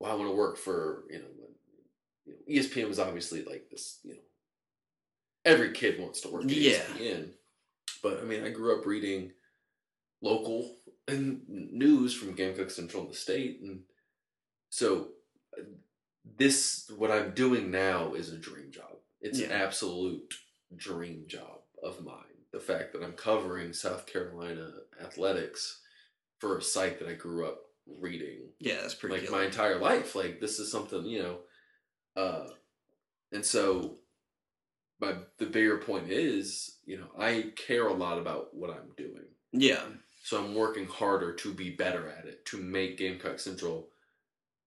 Well, 0.00 0.12
I 0.12 0.14
want 0.14 0.30
to 0.30 0.36
work 0.36 0.58
for 0.58 1.04
you 1.10 1.18
know, 1.18 1.28
you 2.24 2.32
know, 2.34 2.62
ESPN 2.62 2.88
was 2.88 2.98
obviously 2.98 3.44
like 3.44 3.68
this. 3.70 3.98
You 4.04 4.14
know, 4.14 4.20
every 5.44 5.72
kid 5.72 6.00
wants 6.00 6.20
to 6.22 6.28
work 6.28 6.44
at 6.44 6.50
Yeah. 6.50 6.72
ESPN, 6.98 7.30
but 8.02 8.20
I 8.20 8.22
mean, 8.24 8.44
I 8.44 8.50
grew 8.50 8.78
up 8.78 8.86
reading 8.86 9.32
local 10.20 10.76
and 11.06 11.42
news 11.48 12.14
from 12.14 12.34
Gamecock 12.34 12.70
Central 12.70 13.04
in 13.04 13.08
the 13.08 13.14
state, 13.14 13.60
and 13.60 13.82
so 14.70 15.12
uh, 15.56 15.62
this 16.36 16.90
what 16.96 17.10
I'm 17.10 17.32
doing 17.32 17.70
now 17.70 18.14
is 18.14 18.30
a 18.32 18.36
dream 18.36 18.70
job. 18.70 18.96
It's 19.20 19.40
an 19.40 19.50
absolute 19.50 20.34
dream 20.76 21.24
job 21.26 21.60
of 21.82 22.04
mine. 22.04 22.14
The 22.52 22.60
fact 22.60 22.92
that 22.92 23.02
I'm 23.02 23.12
covering 23.12 23.72
South 23.72 24.06
Carolina 24.06 24.70
athletics 25.02 25.80
for 26.38 26.58
a 26.58 26.62
site 26.62 26.98
that 26.98 27.08
I 27.08 27.14
grew 27.14 27.46
up 27.46 27.58
reading 27.86 28.50
yeah, 28.60 28.80
that's 28.82 28.94
pretty 28.94 29.18
like 29.20 29.30
my 29.30 29.44
entire 29.44 29.78
life. 29.78 30.14
Like 30.14 30.40
this 30.40 30.58
is 30.58 30.70
something 30.70 31.04
you 31.04 31.22
know, 31.22 31.38
uh, 32.16 32.48
and 33.32 33.44
so 33.44 33.97
my 35.00 35.14
the 35.38 35.46
bigger 35.46 35.78
point 35.78 36.10
is 36.10 36.76
you 36.86 36.98
know 36.98 37.06
I 37.18 37.52
care 37.56 37.86
a 37.86 37.92
lot 37.94 38.18
about 38.18 38.54
what 38.54 38.70
I'm 38.70 38.90
doing. 38.96 39.24
yeah, 39.52 39.82
So 40.22 40.42
I'm 40.42 40.54
working 40.54 40.86
harder 40.86 41.32
to 41.34 41.52
be 41.54 41.70
better 41.70 42.08
at 42.08 42.24
it, 42.26 42.44
to 42.46 42.56
make 42.58 42.98
Gamecock 42.98 43.38
Central 43.38 43.88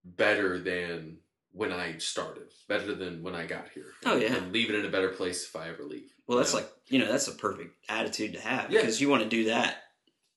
better 0.04 0.58
than 0.60 1.18
when 1.54 1.72
I 1.72 1.98
started, 1.98 2.44
better 2.68 2.96
than 2.96 3.22
when 3.24 3.36
I 3.36 3.46
got 3.46 3.68
here. 3.74 3.92
Oh, 4.06 4.16
yeah. 4.16 4.34
and 4.34 4.52
leave 4.54 4.70
it 4.70 4.76
in 4.76 4.86
a 4.86 4.90
better 4.90 5.10
place 5.10 5.44
if 5.46 5.56
I 5.56 5.68
ever 5.70 5.84
leave. 5.84 6.10
well, 6.28 6.38
that's 6.38 6.54
you 6.54 6.60
know? 6.60 6.64
like 6.66 6.72
you 6.88 7.00
know 7.00 7.12
that's 7.12 7.28
a 7.28 7.34
perfect 7.34 7.76
attitude 7.90 8.34
to 8.34 8.40
have 8.42 8.72
Yeah. 8.72 8.82
because 8.82 9.02
you 9.02 9.10
want 9.10 9.24
to 9.24 9.30
do 9.30 9.46
that 9.46 9.84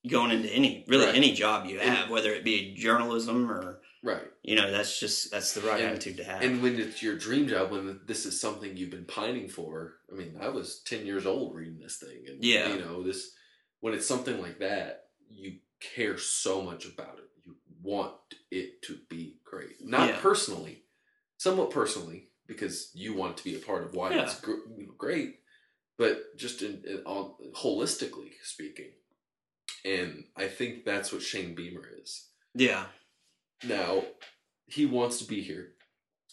going 0.09 0.31
into 0.33 0.49
any 0.51 0.85
really 0.89 1.07
Right. 1.07 1.15
any 1.15 1.33
job 1.33 1.67
you 1.67 1.79
And- 1.81 1.89
have, 1.95 2.11
whether 2.11 2.33
it 2.33 2.45
be 2.45 2.75
journalism 2.75 3.51
or 3.51 3.81
right. 4.05 4.23
you 4.43 4.55
know 4.57 4.71
that's 4.71 5.01
just 5.01 5.31
that's 5.33 5.55
the 5.55 5.61
right 5.63 5.81
And- 5.81 5.91
attitude 5.91 6.17
to 6.19 6.25
have. 6.25 6.43
And 6.43 6.63
when 6.63 6.79
it's 6.79 7.03
your 7.03 7.17
dream 7.17 7.49
job, 7.49 7.71
when 7.73 8.01
this 8.07 8.25
is 8.27 8.41
something 8.41 8.77
you've 8.77 8.91
been 8.91 9.07
pining 9.07 9.49
for, 9.49 9.95
I 10.13 10.15
mean, 10.15 10.37
I 10.41 10.49
was 10.49 10.81
ten 10.81 11.05
years 11.07 11.27
old 11.27 11.55
reading 11.57 11.81
this 11.81 11.97
thing, 11.97 12.25
and 12.29 12.45
Yeah. 12.45 12.73
you 12.73 12.79
know 12.81 13.03
this. 13.03 13.33
When 13.81 13.93
it's 13.95 14.07
something 14.07 14.41
like 14.41 14.59
that, 14.61 15.09
you 15.29 15.59
care 15.81 16.17
so 16.19 16.63
much 16.63 16.87
about 16.87 17.19
it. 17.19 17.29
You 17.45 17.57
want 17.83 18.15
it 18.51 18.81
to 18.83 18.99
be 19.11 19.41
great, 19.45 19.85
not 19.85 20.09
Yeah. 20.09 20.21
personally, 20.21 20.85
somewhat 21.37 21.71
personally, 21.71 22.31
because 22.47 22.91
you 22.95 23.13
want 23.15 23.33
it 23.33 23.37
to 23.39 23.45
be 23.45 23.57
a 23.57 23.59
part 23.59 23.85
of 23.85 23.95
why 23.95 24.15
it's 24.15 24.41
gr- 24.41 24.61
great, 24.97 25.41
but 25.99 26.35
just 26.37 26.63
in, 26.63 26.83
in 26.87 26.99
all, 27.05 27.39
holistically 27.55 28.33
speaking. 28.43 28.93
And 29.85 30.25
I 30.37 30.47
think 30.49 30.85
that's 30.87 31.13
what 31.13 31.21
Shane 31.23 31.55
Beamer 31.55 31.87
is. 32.03 32.29
yeah, 32.55 32.87
Now, 33.63 34.05
he 34.67 34.87
wants 34.87 35.19
to 35.19 35.25
be 35.25 35.41
here. 35.43 35.73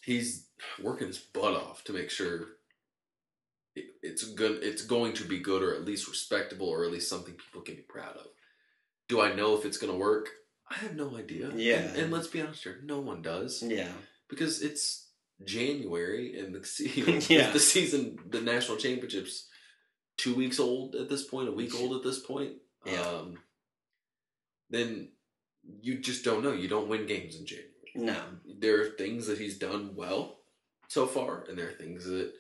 He's 0.04 0.48
working 0.82 1.08
his 1.08 1.18
butt 1.20 1.54
off 1.54 1.84
to 1.86 1.94
make 1.94 2.10
sure 2.10 2.42
it, 3.76 3.86
it's 4.02 4.24
good. 4.34 4.64
It's 4.64 4.82
going 4.84 5.14
to 5.14 5.24
be 5.26 5.40
good, 5.40 5.62
or 5.64 5.74
at 5.76 5.86
least 5.86 6.08
respectable, 6.08 6.68
or 6.68 6.84
at 6.84 6.92
least 6.92 7.10
something 7.10 7.36
people 7.36 7.62
can 7.62 7.76
be 7.76 7.82
proud 7.84 8.16
of. 8.18 8.28
Do 9.08 9.22
I 9.22 9.34
know 9.34 9.56
if 9.58 9.66
it's 9.66 9.78
going 9.78 9.94
to 9.94 10.00
work? 10.00 10.30
I 10.70 10.76
have 10.76 10.96
no 10.96 11.18
idea. 11.18 11.52
Yeah. 11.56 11.80
and, 11.80 11.98
and 11.98 12.12
let's 12.14 12.28
be 12.28 12.42
honest 12.42 12.64
here, 12.64 12.80
no 12.84 13.00
one 13.00 13.22
does 13.22 13.62
yeah, 13.62 13.90
because 14.30 14.62
it's 14.62 15.10
January 15.44 16.40
and 16.40 16.56
the 16.56 16.92
you 16.96 17.06
know, 17.08 17.20
Yeah. 17.30 17.52
the 17.52 17.60
season, 17.60 18.18
the 18.30 18.40
national 18.42 18.78
championships, 18.78 19.48
two 20.18 20.34
weeks 20.34 20.60
old 20.60 20.96
at 20.96 21.10
this 21.10 21.24
point, 21.26 21.50
a 21.50 21.52
week 21.52 21.76
old 21.76 21.94
at 21.96 22.04
this 22.04 22.20
point. 22.20 22.54
Yeah. 22.86 23.02
Um, 23.02 23.38
then 24.70 25.10
you 25.64 26.00
just 26.00 26.24
don't 26.24 26.44
know. 26.44 26.54
You 26.54 26.68
don't 26.68 26.88
win 26.90 27.06
games 27.06 27.36
in 27.36 27.46
January. 27.46 27.70
no, 27.96 28.22
There 28.60 28.82
are 28.82 28.90
things 28.90 29.28
that 29.28 29.38
he's 29.38 29.58
done 29.58 29.96
well 29.96 30.40
so 30.88 31.06
far, 31.06 31.46
and 31.48 31.58
there 31.58 31.70
are 31.70 31.74
things 31.74 32.06
that 32.06 32.34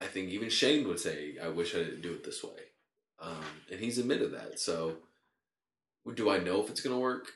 I 0.00 0.06
think 0.06 0.30
even 0.30 0.50
Shane 0.50 0.86
would 0.88 1.00
say, 1.00 1.38
"I 1.38 1.48
wish 1.48 1.74
I 1.74 1.78
didn't 1.78 2.02
do 2.02 2.12
it 2.12 2.24
this 2.24 2.42
way," 2.44 2.72
um, 3.18 3.44
and 3.70 3.80
he's 3.80 3.98
admitted 3.98 4.32
that. 4.34 4.58
So, 4.58 4.98
do 6.14 6.30
I 6.30 6.38
know 6.38 6.62
if 6.62 6.70
it's 6.70 6.80
going 6.80 6.94
to 6.94 7.00
work? 7.00 7.32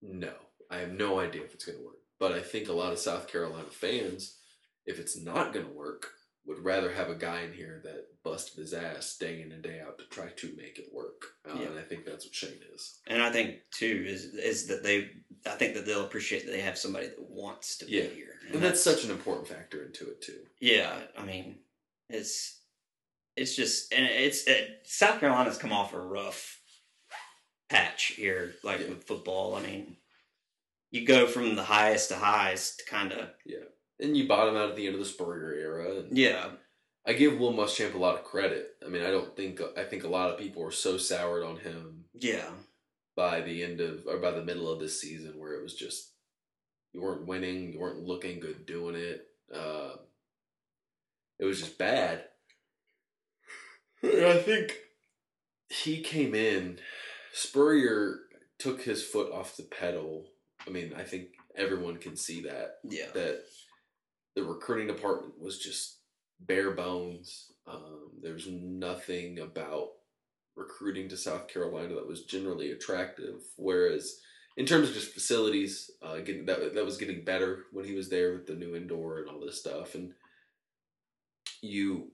No, 0.00 0.34
I 0.70 0.78
have 0.78 0.92
no 0.92 1.18
idea 1.18 1.42
if 1.42 1.54
it's 1.54 1.64
going 1.64 1.78
to 1.78 1.84
work. 1.84 1.96
But 2.18 2.32
I 2.32 2.40
think 2.40 2.68
a 2.68 2.72
lot 2.72 2.92
of 2.92 2.98
South 2.98 3.28
Carolina 3.28 3.68
fans, 3.70 4.38
if 4.86 4.98
it's 4.98 5.16
not 5.16 5.52
going 5.52 5.66
to 5.66 5.72
work, 5.72 6.12
would 6.46 6.58
rather 6.58 6.92
have 6.92 7.10
a 7.10 7.14
guy 7.14 7.42
in 7.42 7.52
here 7.52 7.80
that 7.84 8.06
busted 8.30 8.58
his 8.58 8.74
ass 8.74 9.16
day 9.16 9.40
in 9.42 9.52
and 9.52 9.62
day 9.62 9.80
out 9.80 9.98
to 9.98 10.04
try 10.06 10.28
to 10.28 10.54
make 10.56 10.78
it 10.78 10.88
work. 10.92 11.22
Uh, 11.48 11.54
Yeah. 11.58 11.68
And 11.68 11.78
I 11.78 11.82
think 11.82 12.04
that's 12.04 12.24
what 12.26 12.34
Shane 12.34 12.60
is. 12.74 13.00
and 13.06 13.22
I 13.22 13.30
think 13.32 13.60
too 13.70 14.04
is 14.06 14.24
is 14.34 14.66
that 14.68 14.82
they 14.82 15.10
I 15.46 15.50
think 15.56 15.74
that 15.74 15.86
they'll 15.86 16.04
appreciate 16.04 16.44
that 16.44 16.50
they 16.52 16.60
have 16.60 16.76
somebody 16.78 17.06
that 17.08 17.20
wants 17.30 17.78
to 17.78 17.86
Yeah. 17.90 18.02
be 18.08 18.14
here, 18.14 18.34
And 18.52 18.62
that's 18.62 18.82
such 18.82 19.04
an 19.04 19.10
important 19.10 19.46
factor 19.48 19.82
into 19.84 20.08
it 20.10 20.20
too. 20.22 20.46
Yeah, 20.60 21.00
I 21.16 21.24
mean, 21.24 21.58
it's 22.08 22.60
it's 23.36 23.54
just 23.56 23.92
and 23.92 24.04
it's 24.06 24.44
it, 24.46 24.82
South 24.84 25.20
Carolina's 25.20 25.58
come 25.58 25.72
off 25.72 25.92
a 25.94 26.00
rough 26.00 26.60
patch 27.68 28.04
here, 28.16 28.54
like 28.62 28.80
Yeah. 28.80 28.88
with 28.88 29.04
football. 29.04 29.54
I 29.54 29.62
mean, 29.62 29.96
you 30.90 31.06
go 31.06 31.26
from 31.26 31.54
the 31.54 31.64
highest 31.64 32.08
to 32.08 32.16
highest, 32.16 32.86
kind 32.86 33.12
of. 33.12 33.30
Yeah, 33.44 33.64
and 34.00 34.16
you 34.16 34.26
bottom 34.26 34.56
out 34.56 34.70
at 34.70 34.76
the 34.76 34.86
end 34.86 34.94
of 34.94 35.00
the 35.00 35.06
Spurrier 35.06 35.52
era. 35.54 35.96
And 36.00 36.16
Yeah, 36.16 36.56
I 37.08 37.14
give 37.14 37.38
Will 37.38 37.54
Muschamp 37.54 37.94
a 37.94 37.98
lot 37.98 38.16
of 38.16 38.24
credit. 38.24 38.76
I 38.84 38.90
mean, 38.90 39.02
I 39.02 39.10
don't 39.10 39.34
think 39.34 39.62
I 39.78 39.84
think 39.84 40.04
a 40.04 40.08
lot 40.08 40.30
of 40.30 40.38
people 40.38 40.62
were 40.62 40.70
so 40.70 40.98
soured 40.98 41.42
on 41.42 41.56
him 41.56 42.04
yeah, 42.12 42.50
by 43.16 43.40
the 43.40 43.64
end 43.64 43.80
of 43.80 44.06
or 44.06 44.18
by 44.18 44.30
the 44.30 44.44
middle 44.44 44.70
of 44.70 44.78
this 44.78 45.00
season 45.00 45.38
where 45.38 45.54
it 45.54 45.62
was 45.62 45.74
just 45.74 46.12
you 46.92 47.00
weren't 47.00 47.26
winning, 47.26 47.72
you 47.72 47.80
weren't 47.80 48.04
looking 48.04 48.40
good 48.40 48.66
doing 48.66 48.94
it. 48.94 49.26
Uh, 49.52 49.92
it 51.38 51.46
was 51.46 51.60
just 51.60 51.78
bad. 51.78 52.24
I 54.04 54.42
think 54.44 54.76
he 55.70 56.02
came 56.02 56.34
in. 56.34 56.78
Spurrier 57.32 58.18
took 58.58 58.82
his 58.82 59.02
foot 59.02 59.32
off 59.32 59.56
the 59.56 59.62
pedal. 59.62 60.26
I 60.66 60.70
mean, 60.70 60.92
I 60.94 61.04
think 61.04 61.28
everyone 61.56 61.96
can 61.96 62.16
see 62.16 62.42
that 62.42 62.76
yeah, 62.84 63.06
that 63.14 63.44
the 64.36 64.44
recruiting 64.44 64.88
department 64.88 65.40
was 65.40 65.58
just 65.58 65.97
bare 66.40 66.72
bones. 66.72 67.52
Um, 67.66 68.10
there's 68.22 68.48
nothing 68.48 69.38
about 69.38 69.88
recruiting 70.56 71.08
to 71.08 71.16
South 71.16 71.48
Carolina 71.48 71.94
that 71.94 72.08
was 72.08 72.24
generally 72.24 72.72
attractive. 72.72 73.42
Whereas 73.56 74.20
in 74.56 74.66
terms 74.66 74.88
of 74.88 74.94
just 74.94 75.12
facilities, 75.12 75.90
uh, 76.02 76.16
getting 76.18 76.46
that 76.46 76.74
that 76.74 76.84
was 76.84 76.96
getting 76.96 77.24
better 77.24 77.64
when 77.72 77.84
he 77.84 77.94
was 77.94 78.08
there 78.08 78.32
with 78.32 78.46
the 78.46 78.54
new 78.54 78.74
indoor 78.74 79.18
and 79.18 79.28
all 79.28 79.40
this 79.40 79.60
stuff. 79.60 79.94
And 79.94 80.12
you 81.62 82.10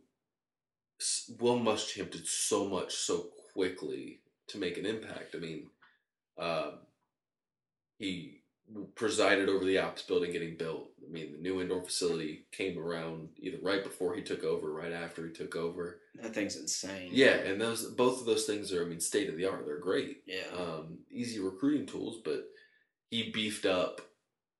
Will 1.40 1.58
Muschamp 1.58 2.10
did 2.10 2.26
so 2.26 2.68
much 2.68 2.94
so 2.94 3.30
quickly 3.52 4.20
to 4.48 4.58
make 4.58 4.78
an 4.78 4.86
impact. 4.86 5.34
I 5.34 5.38
mean, 5.38 5.66
um, 6.38 6.78
he 7.98 8.42
presided 8.94 9.48
over 9.48 9.64
the 9.64 9.78
ops 9.78 10.02
building 10.02 10.32
getting 10.32 10.56
built. 10.56 10.90
I 11.14 11.16
mean, 11.16 11.32
the 11.32 11.38
new 11.38 11.60
indoor 11.60 11.82
facility 11.84 12.46
came 12.50 12.76
around 12.76 13.28
either 13.38 13.58
right 13.62 13.84
before 13.84 14.16
he 14.16 14.22
took 14.22 14.42
over, 14.42 14.72
right 14.72 14.92
after 14.92 15.24
he 15.24 15.32
took 15.32 15.54
over. 15.54 16.00
That 16.20 16.34
thing's 16.34 16.56
insane. 16.56 17.10
Yeah, 17.12 17.34
and 17.36 17.60
those 17.60 17.84
both 17.84 18.18
of 18.18 18.26
those 18.26 18.46
things 18.46 18.72
are, 18.72 18.84
I 18.84 18.88
mean, 18.88 19.00
state 19.00 19.28
of 19.28 19.36
the 19.36 19.46
art. 19.46 19.64
They're 19.64 19.78
great. 19.78 20.22
Yeah. 20.26 20.42
Um, 20.58 20.98
easy 21.12 21.38
recruiting 21.38 21.86
tools, 21.86 22.16
but 22.24 22.46
he 23.10 23.30
beefed 23.30 23.64
up 23.64 24.00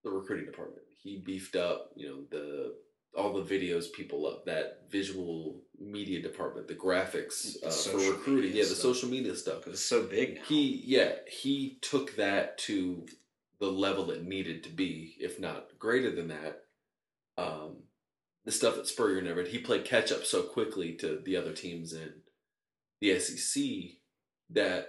the 0.04 0.10
recruiting 0.10 0.46
department. 0.46 0.82
He 1.02 1.18
beefed 1.18 1.56
up, 1.56 1.90
you 1.96 2.08
know, 2.08 2.18
the 2.30 2.74
all 3.16 3.32
the 3.32 3.42
videos 3.42 3.92
people 3.92 4.22
love, 4.22 4.42
that 4.46 4.82
visual 4.90 5.60
media 5.80 6.20
department, 6.22 6.68
the 6.68 6.74
graphics 6.74 7.60
The 7.60 7.68
uh, 7.68 7.70
for 7.70 8.12
recruiting, 8.12 8.52
yeah, 8.54 8.62
the 8.62 8.68
stuff. 8.70 8.78
social 8.94 9.08
media 9.08 9.34
stuff. 9.34 9.66
it's 9.66 9.80
so 9.80 10.04
big 10.04 10.36
now. 10.36 10.40
He, 10.48 10.82
yeah, 10.84 11.12
he 11.28 11.78
took 11.80 12.16
that 12.16 12.58
to 12.58 13.06
the 13.64 13.70
level 13.72 14.10
it 14.10 14.24
needed 14.24 14.62
to 14.64 14.70
be, 14.70 15.16
if 15.20 15.38
not 15.40 15.78
greater 15.78 16.14
than 16.14 16.28
that. 16.28 16.62
Um, 17.36 17.84
the 18.44 18.52
stuff 18.52 18.76
that 18.76 18.86
Spurrier 18.86 19.22
never 19.22 19.42
did, 19.42 19.52
he 19.52 19.58
played 19.58 19.84
catch 19.84 20.12
up 20.12 20.24
so 20.24 20.42
quickly 20.42 20.94
to 20.96 21.20
the 21.24 21.36
other 21.36 21.52
teams 21.52 21.92
in 21.92 22.12
the 23.00 23.18
SEC 23.18 23.62
that 24.50 24.88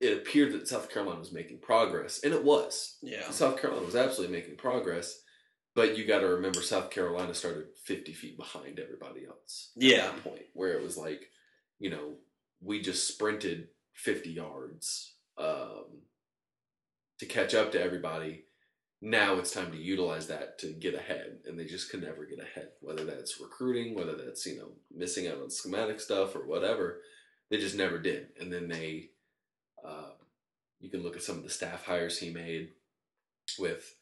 it 0.00 0.16
appeared 0.18 0.52
that 0.52 0.66
South 0.66 0.90
Carolina 0.90 1.20
was 1.20 1.32
making 1.32 1.58
progress, 1.60 2.20
and 2.24 2.32
it 2.34 2.42
was. 2.44 2.98
yeah. 3.02 3.30
South 3.30 3.60
Carolina 3.60 3.86
was 3.86 3.94
absolutely 3.94 4.36
making 4.36 4.56
progress, 4.56 5.20
but 5.76 5.96
you 5.96 6.04
got 6.06 6.20
to 6.20 6.26
remember 6.28 6.60
South 6.62 6.90
Carolina 6.90 7.34
started 7.34 7.66
50 7.84 8.12
feet 8.12 8.36
behind 8.36 8.80
everybody 8.80 9.26
else. 9.26 9.70
at 9.76 9.82
Yeah. 9.82 9.96
that 10.08 10.24
point 10.24 10.42
where 10.54 10.72
it 10.72 10.82
was 10.82 10.96
like, 10.96 11.30
you 11.78 11.90
know, 11.90 12.14
we 12.60 12.80
just 12.80 13.06
sprinted 13.06 13.68
50 13.94 14.30
yards 14.30 15.14
um, 15.38 15.84
to 17.22 17.26
catch 17.28 17.54
up 17.54 17.70
to 17.70 17.80
everybody. 17.80 18.42
Now 19.00 19.36
it's 19.36 19.52
time 19.52 19.70
to 19.70 19.78
utilize 19.78 20.26
that 20.26 20.58
to 20.58 20.72
get 20.72 20.94
ahead, 20.94 21.38
and 21.46 21.56
they 21.58 21.64
just 21.66 21.88
could 21.90 22.02
never 22.02 22.24
get 22.26 22.40
ahead. 22.40 22.70
Whether 22.80 23.04
that's 23.04 23.40
recruiting, 23.40 23.94
whether 23.94 24.16
that's 24.16 24.44
you 24.44 24.58
know 24.58 24.72
missing 24.92 25.28
out 25.28 25.40
on 25.40 25.50
schematic 25.50 26.00
stuff 26.00 26.34
or 26.34 26.46
whatever, 26.46 27.00
they 27.48 27.58
just 27.58 27.76
never 27.76 27.98
did. 28.00 28.28
And 28.40 28.52
then 28.52 28.68
they, 28.68 29.10
uh, 29.84 30.10
you 30.80 30.90
can 30.90 31.02
look 31.04 31.16
at 31.16 31.22
some 31.22 31.36
of 31.38 31.44
the 31.44 31.50
staff 31.50 31.84
hires 31.86 32.18
he 32.18 32.30
made 32.30 32.70
with 33.58 33.94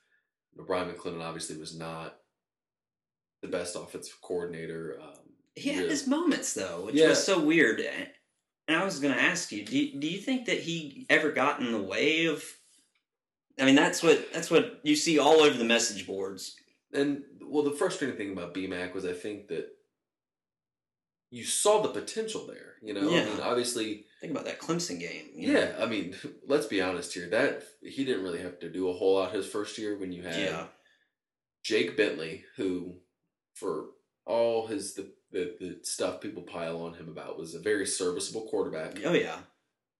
you 0.52 0.59
know, 0.62 0.66
Bryan 0.66 0.90
McClendon. 0.90 1.22
Obviously, 1.22 1.56
was 1.59 1.76
not 1.76 2.16
the 3.42 3.48
best 3.48 3.76
offensive 3.76 4.18
coordinator. 4.22 4.98
Um, 5.02 5.14
He 5.56 5.70
had 5.70 5.78
really- 5.80 5.90
his 5.90 6.06
moments 6.06 6.54
though, 6.54 6.87
which 6.87 6.94
Yeah. 6.94 7.09
was 7.11 7.22
so 7.24 7.38
weird. 7.38 7.80
And 7.80 8.09
I 8.78 8.85
was 8.85 9.00
going 9.00 9.12
to 9.14 9.20
ask 9.20 9.50
you, 9.50 9.64
do, 9.64 9.76
you, 9.76 9.98
do 9.98 10.06
you 10.06 10.18
think 10.20 10.46
that 10.46 10.61
he 10.61 11.04
ever 11.11 11.33
got 11.33 11.61
in 11.61 11.72
the 11.72 11.83
way 11.83 12.26
of? 12.26 12.44
I 13.61 13.64
mean, 13.64 13.75
that's 13.75 14.03
what 14.03 14.33
that's 14.33 14.51
what 14.51 14.81
you 14.83 14.96
see 14.96 15.18
all 15.18 15.40
over 15.40 15.57
the 15.57 15.64
message 15.64 16.07
boards. 16.07 16.57
and 16.92 17.23
well, 17.42 17.64
the 17.64 17.73
frustrating 17.73 18.16
thing 18.16 18.33
about 18.33 18.55
BMAC 18.55 18.94
was 18.94 19.05
I 19.05 19.12
think 19.12 19.49
that 19.49 19.68
you 21.31 21.44
saw 21.44 21.83
the 21.83 21.88
potential 21.88 22.46
there. 22.46 22.75
You 22.83 22.94
know, 22.94 23.03
I 23.03 23.25
mean, 23.25 23.40
obviously, 23.42 24.07
Think 24.20 24.33
about 24.33 24.44
that 24.44 24.59
Clemson 24.61 25.01
game. 25.01 25.31
you 25.35 25.53
yeah. 25.53 25.61
know? 25.61 25.77
I 25.81 25.87
mean, 25.87 26.14
let's 26.46 26.66
be 26.66 26.83
honest 26.83 27.14
here. 27.14 27.29
That 27.29 27.62
he 27.83 28.05
didn't 28.05 28.23
really 28.23 28.42
have 28.42 28.59
to 28.61 28.70
do 28.70 28.88
a 28.88 28.92
whole 28.92 29.14
lot 29.14 29.33
his 29.33 29.46
first 29.46 29.79
year 29.79 29.99
when 29.99 30.12
you 30.12 30.23
had 30.23 30.37
yeah, 30.37 30.64
Jake 31.62 31.96
Bentley, 31.96 32.44
who, 32.57 32.96
for 33.55 33.87
all 34.27 34.66
his 34.66 34.94
the, 34.94 35.11
the 35.33 35.57
the 35.59 35.79
stuff 35.83 36.20
people 36.20 36.42
pile 36.42 36.83
on 36.83 36.94
him 36.94 37.09
about, 37.09 37.38
was 37.38 37.55
a 37.55 37.61
very 37.61 37.87
serviceable 37.87 38.46
quarterback. 38.49 38.99
oh 39.05 39.14
yeah, 39.14 39.38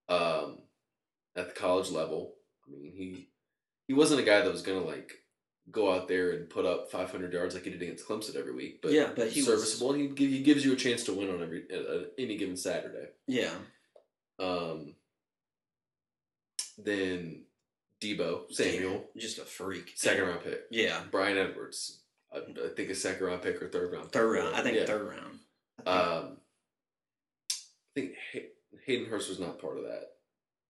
um, 0.09 0.59
at 1.35 1.55
the 1.55 1.61
college 1.61 1.91
level. 1.91 2.35
I 2.67 2.73
mean, 2.73 2.93
he 2.95 3.29
he 3.91 3.95
wasn't 3.95 4.21
a 4.21 4.23
guy 4.23 4.41
that 4.41 4.53
was 4.53 4.63
gonna 4.63 4.85
like 4.85 5.11
go 5.73 5.93
out 5.93 6.07
there 6.07 6.31
and 6.31 6.49
put 6.49 6.65
up 6.65 6.89
500 6.93 7.33
yards 7.33 7.55
like 7.57 7.65
he 7.65 7.71
did 7.71 7.83
against 7.83 8.07
Clemson 8.07 8.37
every 8.37 8.53
week. 8.55 8.81
But 8.83 8.93
Yeah, 8.93 9.11
but 9.17 9.31
he 9.31 9.41
was- 9.41 9.47
serviceable. 9.49 9.95
and 9.95 10.17
He 10.17 10.27
he 10.31 10.43
gives 10.45 10.65
you 10.65 10.73
a 10.73 10.77
chance 10.77 11.03
to 11.05 11.13
win 11.13 11.29
on 11.29 11.43
every 11.43 11.65
uh, 11.73 11.77
uh, 11.95 12.05
any 12.17 12.37
given 12.37 12.57
Saturday. 12.57 13.09
yeah, 13.27 13.53
Um, 14.39 14.95
then 16.79 17.45
Deebo 18.01 18.51
Samuel, 18.53 19.11
just 19.19 19.39
a 19.39 19.45
freak. 19.45 19.93
second 19.97 20.25
round 20.29 20.43
pick. 20.45 20.61
Yeah, 20.71 21.03
Bryan 21.11 21.37
Edwards, 21.37 22.01
I, 22.33 22.39
I 22.39 22.69
think 22.77 22.91
a 22.91 22.95
second 22.95 23.27
round 23.27 23.43
pick 23.43 23.61
or 23.61 23.69
third 23.69 23.91
round. 23.93 24.05
pick. 24.05 24.13
third 24.13 24.33
round. 24.33 24.55
I 24.55 24.63
think 24.63 24.77
Yeah. 24.77 24.87
third 24.87 25.09
round. 25.09 25.39
Um, 25.85 26.37
I 27.51 27.93
think 27.95 28.15
Hay- 28.33 28.51
Hayden 28.87 29.07
Hurst 29.07 29.29
was 29.29 29.41
not 29.41 29.59
part 29.61 29.79
of 29.79 29.85
that. 29.85 30.13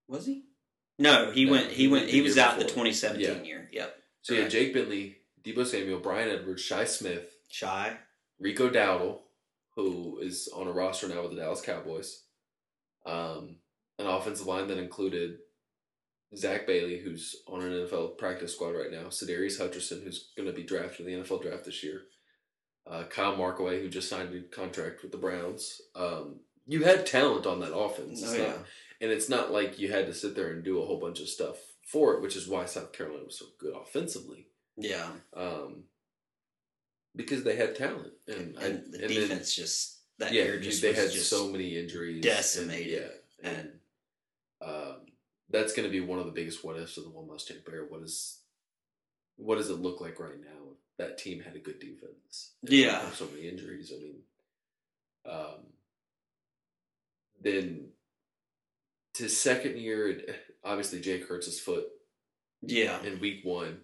was 0.09 0.25
he? 0.27 0.47
No, 1.01 1.31
he 1.31 1.47
No, 1.47 1.53
went. 1.53 1.71
He 1.73 1.89
went. 1.89 2.09
He 2.11 2.21
was 2.21 2.37
out 2.39 2.59
the 2.59 2.65
2017 2.65 3.21
Yeah. 3.27 3.43
year. 3.43 3.69
Yep. 3.73 3.97
So 4.23 4.35
yeah, 4.35 4.49
Jake 4.49 4.75
Bentley, 4.75 5.17
Deebo 5.43 5.67
Samuel, 5.67 5.99
Bryan 6.01 6.29
Edwards, 6.29 6.61
Shi 6.63 6.85
Smith, 6.85 7.35
Shi. 7.49 7.67
Rico 8.39 8.69
Dowdle, 8.69 9.21
who 9.77 10.19
is 10.21 10.49
on 10.55 10.67
a 10.69 10.73
roster 10.73 11.09
now 11.09 11.23
with 11.23 11.31
the 11.33 11.39
Dallas 11.39 11.63
Cowboys. 11.63 12.25
Um, 13.07 13.57
an 13.99 14.07
offensive 14.07 14.47
line 14.47 14.69
that 14.69 14.77
included 14.79 15.39
Zach 16.37 16.67
Bailey, 16.67 16.99
who's 16.99 17.35
on 17.49 17.63
an 17.63 17.73
NFL 17.73 18.19
practice 18.19 18.55
squad 18.55 18.71
right 18.75 18.91
now, 18.93 19.05
Sadarius 19.05 19.59
Hutcherson, 19.59 20.05
who's 20.05 20.31
going 20.37 20.47
to 20.49 20.55
be 20.55 20.63
drafted 20.63 21.07
in 21.07 21.13
the 21.15 21.25
NFL 21.27 21.43
draft 21.43 21.65
this 21.65 21.83
year, 21.83 22.03
uh, 22.87 23.05
Kyle 23.05 23.37
Markway, 23.37 23.81
who 23.81 23.89
just 23.89 24.09
signed 24.11 24.35
a 24.35 24.43
contract 24.55 25.03
with 25.03 25.13
the 25.13 25.19
Browns. 25.19 25.81
Um, 25.95 26.41
you 26.67 26.85
had 26.85 27.07
talent 27.07 27.47
on 27.47 27.61
that 27.61 27.75
offense. 27.75 28.23
Oh 28.23 28.29
not- 28.29 28.39
yeah. 28.39 28.59
And 29.01 29.11
it's 29.11 29.29
not 29.29 29.51
like 29.51 29.79
you 29.79 29.91
had 29.91 30.07
to 30.07 30.15
sit 30.15 30.35
there 30.37 30.51
and 30.51 30.63
do 30.63 30.81
a 30.83 30.85
whole 30.87 31.01
bunch 31.01 31.21
of 31.21 31.29
stuff 31.29 31.57
for 31.87 32.15
it, 32.15 32.23
which 32.23 32.37
is 32.37 32.47
why 32.47 32.67
South 32.67 32.93
Carolina 32.93 33.25
was 33.25 33.39
so 33.39 33.47
good 33.59 33.75
offensively. 33.75 34.49
Yeah. 34.77 35.09
Um, 35.35 35.85
because 37.17 37.43
they 37.43 37.57
had 37.57 37.75
talent, 37.75 38.13
and, 38.29 38.57
I- 38.59 38.63
And 38.65 38.93
the 38.93 39.03
and 39.05 39.11
then- 39.11 39.21
defense 39.23 39.55
just 39.55 39.97
that 40.19 40.33
yeah, 40.33 40.45
year 40.45 40.61
just 40.61 40.83
they 40.83 40.93
had 40.93 41.11
just 41.11 41.31
so 41.31 41.49
many 41.49 41.79
injuries, 41.79 42.23
decimated. 42.23 43.11
And, 43.43 43.55
yeah, 43.55 43.61
and 43.61 43.71
um, 44.61 44.97
that's 45.49 45.73
going 45.73 45.89
to 45.89 45.91
be 45.93 46.01
one 46.01 46.19
of 46.19 46.27
the 46.27 46.33
biggest 46.33 46.63
what 46.63 46.77
ifs 46.79 46.99
of 46.99 47.05
the 47.05 47.11
Will 47.11 47.27
Muschamp 47.27 47.67
era. 47.73 47.87
What 47.89 48.03
is 48.03 48.39
what 49.37 49.57
does 49.57 49.71
it 49.71 49.81
look 49.81 50.03
like 50.03 50.21
right 50.21 50.39
now? 50.39 50.75
That 50.99 51.17
team 51.17 51.41
had 51.41 51.57
a 51.57 51.59
good 51.59 51.79
defense. 51.81 52.51
and 52.61 52.71
Yeah. 52.71 53.11
so 53.13 53.27
many 53.35 53.49
injuries. 53.49 53.91
I 53.97 53.99
mean, 54.03 54.19
um, 55.25 55.67
then 57.41 57.89
to 59.15 59.29
second 59.29 59.79
year, 59.79 60.21
obviously 60.65 61.01
Jake 61.01 61.29
hurts 61.29 61.47
his 61.47 61.61
foot 61.61 61.85
yeah. 62.63 63.03
in 63.03 63.21
week 63.21 63.41
one. 63.45 63.81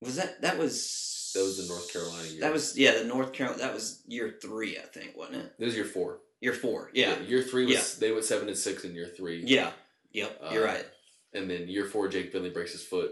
Was 0.00 0.16
that 0.16 0.42
that 0.42 0.58
was 0.58 1.32
That 1.34 1.42
was 1.42 1.56
the 1.66 1.72
North 1.72 1.92
Carolina 1.92 2.28
year. 2.28 2.40
That 2.40 2.52
was 2.52 2.78
yeah, 2.78 2.98
the 2.98 3.04
North 3.04 3.32
Carolina. 3.32 3.62
That 3.62 3.74
was 3.74 4.02
year 4.06 4.34
three, 4.40 4.78
I 4.78 4.82
think, 4.82 5.16
wasn't 5.16 5.38
it? 5.38 5.52
This 5.58 5.66
was 5.66 5.74
year 5.76 5.84
four. 5.84 6.20
Year 6.40 6.52
four. 6.52 6.90
Yeah. 6.94 7.18
year 7.20 7.42
three 7.42 7.66
was 7.66 7.98
they 7.98 8.12
went 8.12 8.24
seven 8.24 8.48
and 8.48 8.56
six 8.56 8.84
in 8.84 8.94
year 8.94 9.10
three. 9.16 9.42
Yeah. 9.44 9.72
Yep. 10.12 10.40
You're 10.52 10.68
Uh, 10.68 10.72
right. 10.74 10.86
and 11.34 11.50
then 11.50 11.68
year 11.68 11.84
four, 11.84 12.08
Jake 12.08 12.32
Bentley 12.32 12.50
breaks 12.50 12.72
his 12.72 12.82
foot 12.84 13.10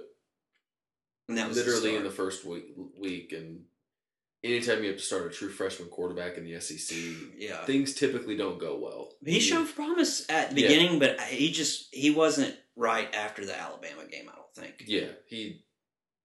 And 1.29 1.37
that 1.39 1.49
was 1.49 1.57
literally 1.57 1.97
in 1.97 2.05
the 2.05 2.11
first 2.11 2.45
week, 2.45 2.67
week. 2.99 3.33
And 3.33 3.65
anytime 4.45 4.83
you 4.83 4.91
have 4.91 4.99
to 4.99 5.05
start 5.05 5.27
a 5.27 5.31
true 5.31 5.49
freshman 5.51 5.89
quarterback 5.89 6.37
in 6.39 6.45
the 6.45 6.61
SEC, 6.61 6.97
yeah. 7.39 7.65
things 7.65 7.95
typically 7.95 8.37
don't 8.37 8.59
go 8.59 8.79
well. 8.79 9.11
He 9.25 9.41
showed 9.41 9.75
promise 9.75 10.25
at 10.29 10.55
the 10.55 10.63
Yeah. 10.63 10.69
beginning, 10.69 10.99
but 10.99 11.21
he 11.23 11.51
just 11.51 11.89
he 11.95 12.11
wasn't 12.11 12.57
right 12.77 13.13
after 13.15 13.45
the 13.45 13.59
Alabama 13.59 14.05
game. 14.11 14.29
I 14.31 14.35
don't 14.37 14.55
think. 14.55 14.85
Yeah, 14.87 15.09
he 15.27 15.65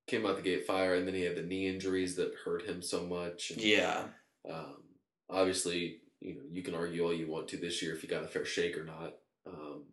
came 0.08 0.26
out 0.26 0.36
the 0.36 0.41
gate 0.41 0.65
fire, 0.67 0.95
and 0.95 1.08
then 1.08 1.16
he 1.16 1.22
had 1.22 1.36
the 1.38 1.41
knee 1.43 1.68
injuries 1.68 2.16
that 2.18 2.34
hurt 2.45 2.64
him 2.66 2.82
so 2.82 3.05
much. 3.05 3.51
And, 3.51 3.62
Yeah. 3.62 4.03
Um, 4.49 4.84
obviously, 5.30 5.99
you 6.20 6.36
know 6.36 6.41
you 6.51 6.62
can 6.64 6.76
argue 6.76 7.03
all 7.05 7.14
you 7.14 7.30
want 7.30 7.47
to 7.49 7.57
this 7.57 7.82
year 7.82 7.93
if 7.93 8.01
he 8.01 8.07
got 8.07 8.24
a 8.24 8.28
fair 8.28 8.45
shake 8.45 8.78
or 8.78 8.84
not. 8.84 9.14
Um, 9.47 9.84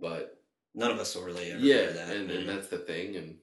but 0.00 0.38
None 0.74 0.90
of 0.90 0.98
us 0.98 1.14
will 1.14 1.24
really 1.24 1.50
ever 1.50 1.60
yeah, 1.60 1.86
that. 1.90 2.16
and, 2.16 2.30
and 2.30 2.48
that's 2.48 2.68
the 2.68 2.78
thing, 2.78 3.16
and 3.16 3.36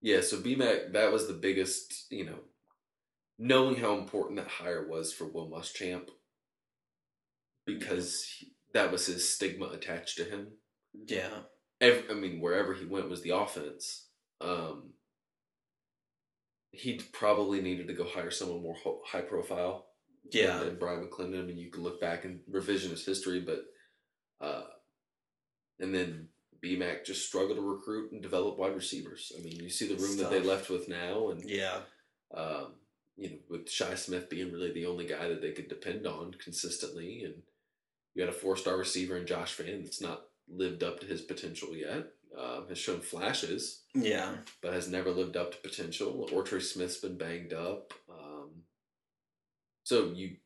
yeah. 0.00 0.20
So 0.20 0.38
BMAC, 0.38 0.92
that 0.92 1.12
was 1.12 1.26
the 1.26 1.34
biggest, 1.34 2.06
you 2.10 2.24
know, 2.24 2.40
knowing 3.38 3.76
how 3.76 3.96
important 3.98 4.38
that 4.38 4.48
hire 4.48 4.86
was 4.88 5.12
for 5.12 5.26
Will 5.26 5.50
Muschamp, 5.50 6.08
because 7.66 8.24
he- 8.24 8.54
that 8.74 8.92
was 8.92 9.06
his 9.06 9.28
stigma 9.34 9.66
attached 9.66 10.16
to 10.18 10.24
him. 10.24 10.58
yeah. 11.06 11.42
Ev 11.80 12.10
I 12.10 12.14
mean, 12.14 12.40
wherever 12.40 12.74
he 12.74 12.84
went 12.84 13.08
was 13.08 13.22
the 13.22 13.30
offense. 13.30 14.08
Um, 14.42 14.92
he 16.72 17.00
probably 17.12 17.60
needed 17.62 17.88
to 17.88 17.94
go 17.94 18.04
hire 18.04 18.30
someone 18.30 18.62
more 18.62 18.74
ho- 18.76 19.02
high 19.06 19.22
profile 19.22 19.90
Yeah. 20.30 20.58
than 20.62 20.78
Bryan 20.78 21.08
McClendon. 21.08 21.40
I 21.40 21.42
mean, 21.42 21.56
you 21.56 21.70
can 21.70 21.82
look 21.82 22.00
back 22.00 22.24
and 22.24 22.40
revisionist 22.50 23.04
history, 23.06 23.40
but 23.40 23.64
uh, 24.40 24.66
and 25.78 25.94
then 25.94 26.28
BMAC 26.64 27.04
just 27.04 27.26
struggle 27.26 27.54
to 27.56 27.62
recruit 27.62 28.12
and 28.12 28.22
develop 28.22 28.58
wide 28.58 28.74
receivers. 28.74 29.32
I 29.38 29.42
mean, 29.42 29.56
you 29.62 29.70
see 29.70 29.88
the 29.88 30.00
room 30.02 30.16
that 30.18 30.30
they 30.30 30.40
left 30.40 30.68
with 30.70 30.88
now, 30.88 31.30
and 31.30 31.48
Yeah. 31.48 31.82
um, 32.34 32.74
you 33.16 33.30
know, 33.30 33.38
with 33.48 33.68
Shi 33.70 33.96
Smith 33.96 34.28
being 34.30 34.52
really 34.52 34.72
the 34.72 34.86
only 34.86 35.06
guy 35.06 35.28
that 35.28 35.40
they 35.42 35.52
could 35.52 35.68
depend 35.68 36.06
on 36.06 36.32
consistently, 36.34 37.24
and 37.24 37.42
you 38.14 38.24
got 38.24 38.34
a 38.34 38.36
four 38.36 38.56
star 38.56 38.76
receiver 38.76 39.16
in 39.16 39.26
Josh 39.26 39.54
Vann 39.54 39.82
that's 39.84 40.00
not 40.00 40.26
lived 40.48 40.82
up 40.82 41.00
to 41.00 41.06
his 41.06 41.20
potential 41.22 41.74
yet. 41.76 42.12
Uh, 42.36 42.64
has 42.68 42.78
shown 42.78 43.00
flashes, 43.00 43.82
Yeah. 43.92 44.36
but 44.60 44.72
has 44.72 44.88
never 44.88 45.10
lived 45.10 45.36
up 45.36 45.50
to 45.50 45.58
potential. 45.68 46.28
Ortre 46.30 46.62
Smith's 46.62 46.98
been 46.98 47.18
banged 47.18 47.52
up. 47.52 47.92
Um, 48.08 48.62
so 49.82 50.12
you, 50.12 50.28
you 50.28 50.36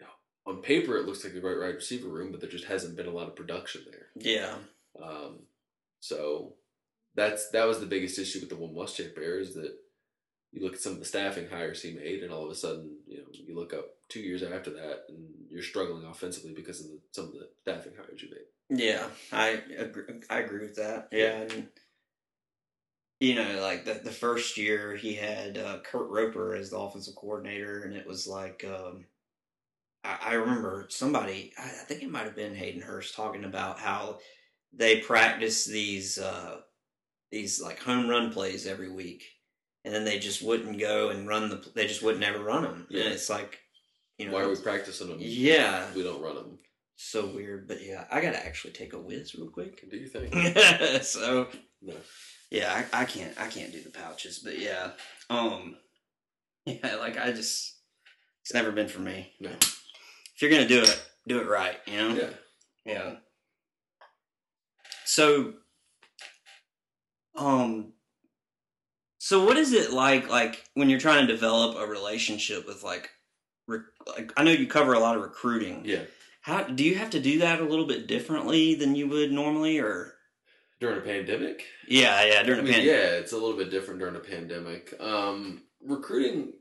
know, 0.00 0.08
on 0.46 0.62
paper, 0.62 0.96
it 0.96 1.04
looks 1.04 1.22
like 1.22 1.34
a 1.34 1.40
great 1.40 1.58
wide 1.58 1.74
receiver 1.74 2.08
room, 2.08 2.30
but 2.32 2.40
there 2.40 2.48
just 2.48 2.64
hasn't 2.64 2.96
been 2.96 3.06
a 3.06 3.10
lot 3.12 3.28
of 3.28 3.36
production 3.36 3.82
there. 3.90 4.08
Yeah. 4.16 4.56
Um, 5.02 5.40
so 6.00 6.54
that's 7.14 7.50
that 7.50 7.66
was 7.66 7.80
the 7.80 7.86
biggest 7.86 8.18
issue 8.18 8.40
with 8.40 8.48
the 8.48 8.56
Will 8.56 8.68
Muschamp 8.68 9.18
era 9.18 9.40
is 9.40 9.54
that 9.54 9.74
you 10.52 10.62
look 10.62 10.74
at 10.74 10.80
some 10.80 10.94
of 10.94 10.98
the 10.98 11.04
staffing 11.04 11.48
hires 11.48 11.82
he 11.82 11.92
made, 11.92 12.22
and 12.22 12.32
all 12.32 12.44
of 12.44 12.50
a 12.50 12.54
sudden, 12.54 12.96
you 13.06 13.18
know, 13.18 13.24
you 13.32 13.54
look 13.54 13.72
up 13.72 13.86
two 14.08 14.20
years 14.20 14.42
after 14.42 14.70
that, 14.70 15.04
and 15.08 15.28
you're 15.48 15.62
struggling 15.62 16.04
offensively 16.04 16.52
because 16.52 16.80
of 16.80 16.86
the, 16.90 16.98
some 17.12 17.26
of 17.26 17.32
the 17.32 17.48
staffing 17.62 17.92
hires 17.96 18.22
you 18.22 18.30
made. 18.30 18.82
Yeah, 18.84 19.06
I 19.32 19.60
agree, 19.76 20.04
I 20.28 20.38
agree 20.40 20.60
with 20.60 20.76
that. 20.76 21.08
Yeah, 21.12 21.42
and 21.42 21.68
you 23.20 23.34
know, 23.34 23.60
like 23.60 23.84
the 23.84 24.00
the 24.02 24.10
first 24.10 24.56
year 24.56 24.96
he 24.96 25.14
had 25.14 25.58
uh, 25.58 25.78
Kurt 25.84 26.08
Roper 26.08 26.54
as 26.54 26.70
the 26.70 26.78
offensive 26.78 27.14
coordinator, 27.16 27.82
and 27.82 27.94
it 27.94 28.06
was 28.06 28.26
like 28.26 28.64
um, 28.64 29.04
I, 30.04 30.18
I 30.22 30.34
remember 30.34 30.86
somebody, 30.88 31.52
I, 31.58 31.64
I 31.64 31.84
think 31.84 32.02
it 32.02 32.10
might 32.10 32.24
have 32.24 32.36
been 32.36 32.54
Hayden 32.54 32.82
Hurst, 32.82 33.14
talking 33.14 33.44
about 33.44 33.78
how 33.78 34.18
they 34.72 35.00
practice 35.00 35.64
these 35.64 36.18
uh, 36.18 36.58
these 37.30 37.60
like 37.60 37.80
home 37.80 38.08
run 38.08 38.32
plays 38.32 38.66
every 38.66 38.90
week, 38.90 39.24
and 39.84 39.94
then 39.94 40.04
they 40.04 40.18
just 40.18 40.42
wouldn't 40.42 40.78
go 40.78 41.10
and 41.10 41.26
run 41.28 41.48
the. 41.50 41.64
They 41.74 41.86
just 41.86 42.02
wouldn't 42.02 42.24
ever 42.24 42.42
run 42.42 42.62
them, 42.62 42.86
Yeah. 42.90 43.04
and 43.04 43.12
it's 43.14 43.30
like, 43.30 43.58
you 44.18 44.26
know, 44.26 44.32
Why 44.32 44.42
are 44.42 44.48
we 44.48 44.56
practicing 44.56 45.08
them? 45.08 45.18
yeah, 45.20 45.86
we 45.94 46.02
don't 46.02 46.22
run 46.22 46.34
them. 46.36 46.58
so 46.96 47.26
weird. 47.26 47.66
But 47.68 47.82
yeah, 47.84 48.04
I 48.10 48.20
gotta 48.20 48.44
actually 48.44 48.72
take 48.72 48.92
a 48.92 48.98
whiz 48.98 49.34
real 49.34 49.48
quick. 49.50 49.88
Do 49.90 49.96
you 49.96 50.06
think? 50.08 50.32
so 51.02 51.48
no. 51.82 51.94
yeah, 52.50 52.84
I, 52.92 53.02
I 53.02 53.04
can't 53.04 53.38
I 53.40 53.46
can't 53.48 53.72
do 53.72 53.82
the 53.82 53.90
pouches, 53.90 54.38
but 54.40 54.58
yeah, 54.58 54.90
um, 55.30 55.76
yeah, 56.66 56.96
like 56.96 57.18
I 57.18 57.32
just 57.32 57.76
it's 58.42 58.54
never 58.54 58.70
been 58.72 58.88
for 58.88 59.00
me. 59.00 59.32
No. 59.40 59.50
If 59.50 60.42
you're 60.42 60.50
gonna 60.50 60.66
do 60.68 60.82
it, 60.82 61.02
do 61.28 61.38
it 61.40 61.46
right, 61.48 61.76
you 61.86 61.96
know. 61.96 62.14
Yeah. 62.14 62.30
Yeah. 62.86 63.12
So, 65.10 65.54
um, 67.34 67.94
so 69.18 69.44
what 69.44 69.56
is 69.56 69.72
it 69.72 69.90
like, 69.92 70.30
like 70.30 70.62
when 70.74 70.88
you're 70.88 71.00
trying 71.00 71.26
to 71.26 71.32
develop 71.32 71.76
a 71.76 71.84
relationship 71.84 72.64
with 72.64 72.84
like, 72.84 73.10
rec- 73.66 73.80
like 74.06 74.32
I 74.36 74.44
know 74.44 74.52
you 74.52 74.68
cover 74.68 74.92
a 74.92 75.00
lot 75.00 75.16
of 75.16 75.22
recruiting. 75.22 75.82
Yeah. 75.84 76.02
How 76.42 76.62
do 76.62 76.84
you 76.84 76.94
have 76.94 77.10
to 77.10 77.18
do 77.18 77.40
that 77.40 77.60
a 77.60 77.64
little 77.64 77.88
bit 77.88 78.06
differently 78.06 78.76
than 78.76 78.94
you 78.94 79.08
would 79.08 79.32
normally, 79.32 79.80
or? 79.80 80.14
During 80.78 80.98
a 80.98 81.00
pandemic? 81.00 81.64
Yeah, 81.88 82.24
yeah, 82.24 82.44
during 82.44 82.60
I 82.60 82.62
a 82.62 82.64
mean, 82.66 82.74
pandemic. 82.74 83.02
yeah, 83.02 83.10
it's 83.18 83.32
a 83.32 83.36
little 83.36 83.58
bit 83.58 83.70
different 83.70 83.98
during 83.98 84.14
a 84.14 84.20
pandemic. 84.20 84.94
Um, 85.00 85.64
recruiting 85.84 86.52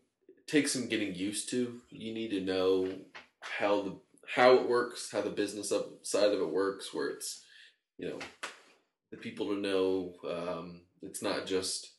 takes 0.47 0.71
some 0.71 0.89
getting 0.89 1.13
used 1.13 1.51
to. 1.51 1.81
You 1.91 2.15
need 2.15 2.31
to 2.31 2.41
know 2.41 2.91
how 3.41 3.81
the 3.83 3.95
how 4.27 4.55
it 4.55 4.67
works, 4.67 5.11
how 5.11 5.21
the 5.21 5.29
business 5.29 5.71
up 5.71 6.03
side 6.03 6.31
of 6.33 6.41
it 6.41 6.49
works, 6.51 6.95
where 6.95 7.09
it's 7.09 7.43
you 7.99 8.09
know 8.09 8.19
the 9.11 9.17
people 9.17 9.47
to 9.47 9.55
know. 9.55 10.13
Um, 10.27 10.81
it's 11.01 11.21
not 11.21 11.45
just 11.45 11.91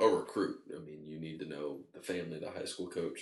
a 0.00 0.06
recruit. 0.06 0.56
I 0.74 0.80
mean, 0.84 1.06
you 1.06 1.18
need 1.20 1.38
to 1.38 1.46
know 1.46 1.80
the 1.94 2.00
family, 2.00 2.38
the 2.38 2.50
high 2.50 2.66
school 2.66 2.88
coach, 2.88 3.20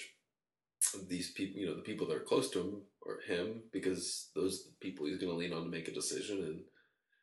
these 1.08 1.30
people. 1.30 1.60
You 1.60 1.66
know, 1.66 1.76
the 1.76 1.82
people 1.82 2.06
that 2.06 2.16
are 2.16 2.20
close 2.20 2.50
to 2.50 2.60
him 2.60 2.82
or 3.04 3.20
him, 3.26 3.64
because 3.72 4.30
those 4.34 4.60
are 4.60 4.70
the 4.70 4.88
people 4.88 5.06
he's 5.06 5.18
going 5.18 5.32
to 5.32 5.36
lean 5.36 5.52
on 5.52 5.64
to 5.64 5.68
make 5.68 5.88
a 5.88 5.92
decision, 5.92 6.38
and 6.38 6.60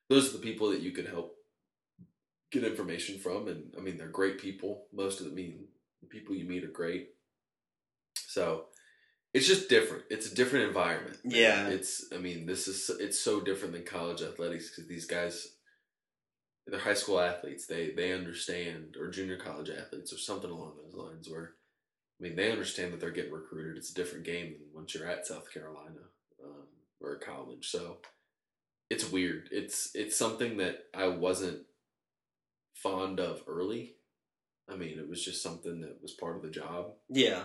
those 0.09 0.30
are 0.30 0.38
the 0.38 0.43
people 0.43 0.70
that 0.70 0.82
you 0.82 0.91
can 0.91 1.05
help 1.05 1.36
get 2.51 2.63
information 2.63 3.20
from 3.20 3.47
and 3.47 3.74
i 3.78 3.82
mean 3.82 3.97
they're 3.97 4.07
great 4.07 4.39
people 4.39 4.86
most 4.91 5.20
of 5.20 5.26
the 5.26 5.32
mean 5.32 5.65
the 6.01 6.07
people 6.07 6.36
you 6.36 6.45
meet 6.45 6.63
are 6.63 6.67
great 6.67 7.09
so 8.15 8.65
it's 9.34 9.47
just 9.47 9.69
different 9.69 10.03
it's 10.09 10.32
a 10.32 10.36
different 10.36 10.67
environment 10.67 11.17
Yeah. 11.23 11.67
it's 11.67 12.05
i 12.13 12.17
mean 12.17 12.45
this 12.45 12.67
is 12.67 12.89
it's 12.99 13.19
so 13.19 13.39
different 13.41 13.73
than 13.73 13.84
college 13.84 14.21
athletics 14.21 14.69
because 14.69 14.88
these 14.89 15.05
guys 15.05 15.47
they're 16.67 16.80
high 16.80 16.93
school 16.93 17.19
athletes 17.19 17.65
they 17.65 17.91
they 17.91 18.11
understand 18.13 18.95
or 18.99 19.09
junior 19.09 19.38
college 19.38 19.69
athletes 19.69 20.13
or 20.13 20.17
something 20.17 20.49
along 20.51 20.73
those 20.77 20.93
lines 20.93 21.30
where 21.30 21.53
i 22.19 22.23
mean 22.23 22.36
they 22.36 22.51
understand 22.51 22.93
that 22.93 22.99
they're 22.99 23.11
getting 23.11 23.32
recruited 23.32 23.77
it's 23.77 23.91
a 23.91 23.95
different 23.95 24.25
game 24.25 24.53
than 24.53 24.67
once 24.73 24.93
you're 24.93 25.07
at 25.07 25.25
south 25.25 25.51
carolina 25.53 26.01
um, 26.43 26.67
or 27.01 27.17
college 27.17 27.69
so 27.69 27.97
it's 28.91 29.11
weird. 29.11 29.49
It's 29.51 29.91
it's 29.93 30.17
something 30.17 30.57
that 30.57 30.86
I 30.95 31.09
wasn't 31.09 31.59
fond 32.73 33.19
of 33.19 33.43
early. 33.47 33.93
I 34.67 34.75
mean, 34.75 34.97
it 34.97 35.07
was 35.07 35.23
just 35.23 35.43
something 35.43 35.82
that 35.82 36.01
was 36.01 36.13
part 36.13 36.36
of 36.36 36.41
the 36.41 36.49
job. 36.49 36.93
Yeah, 37.07 37.43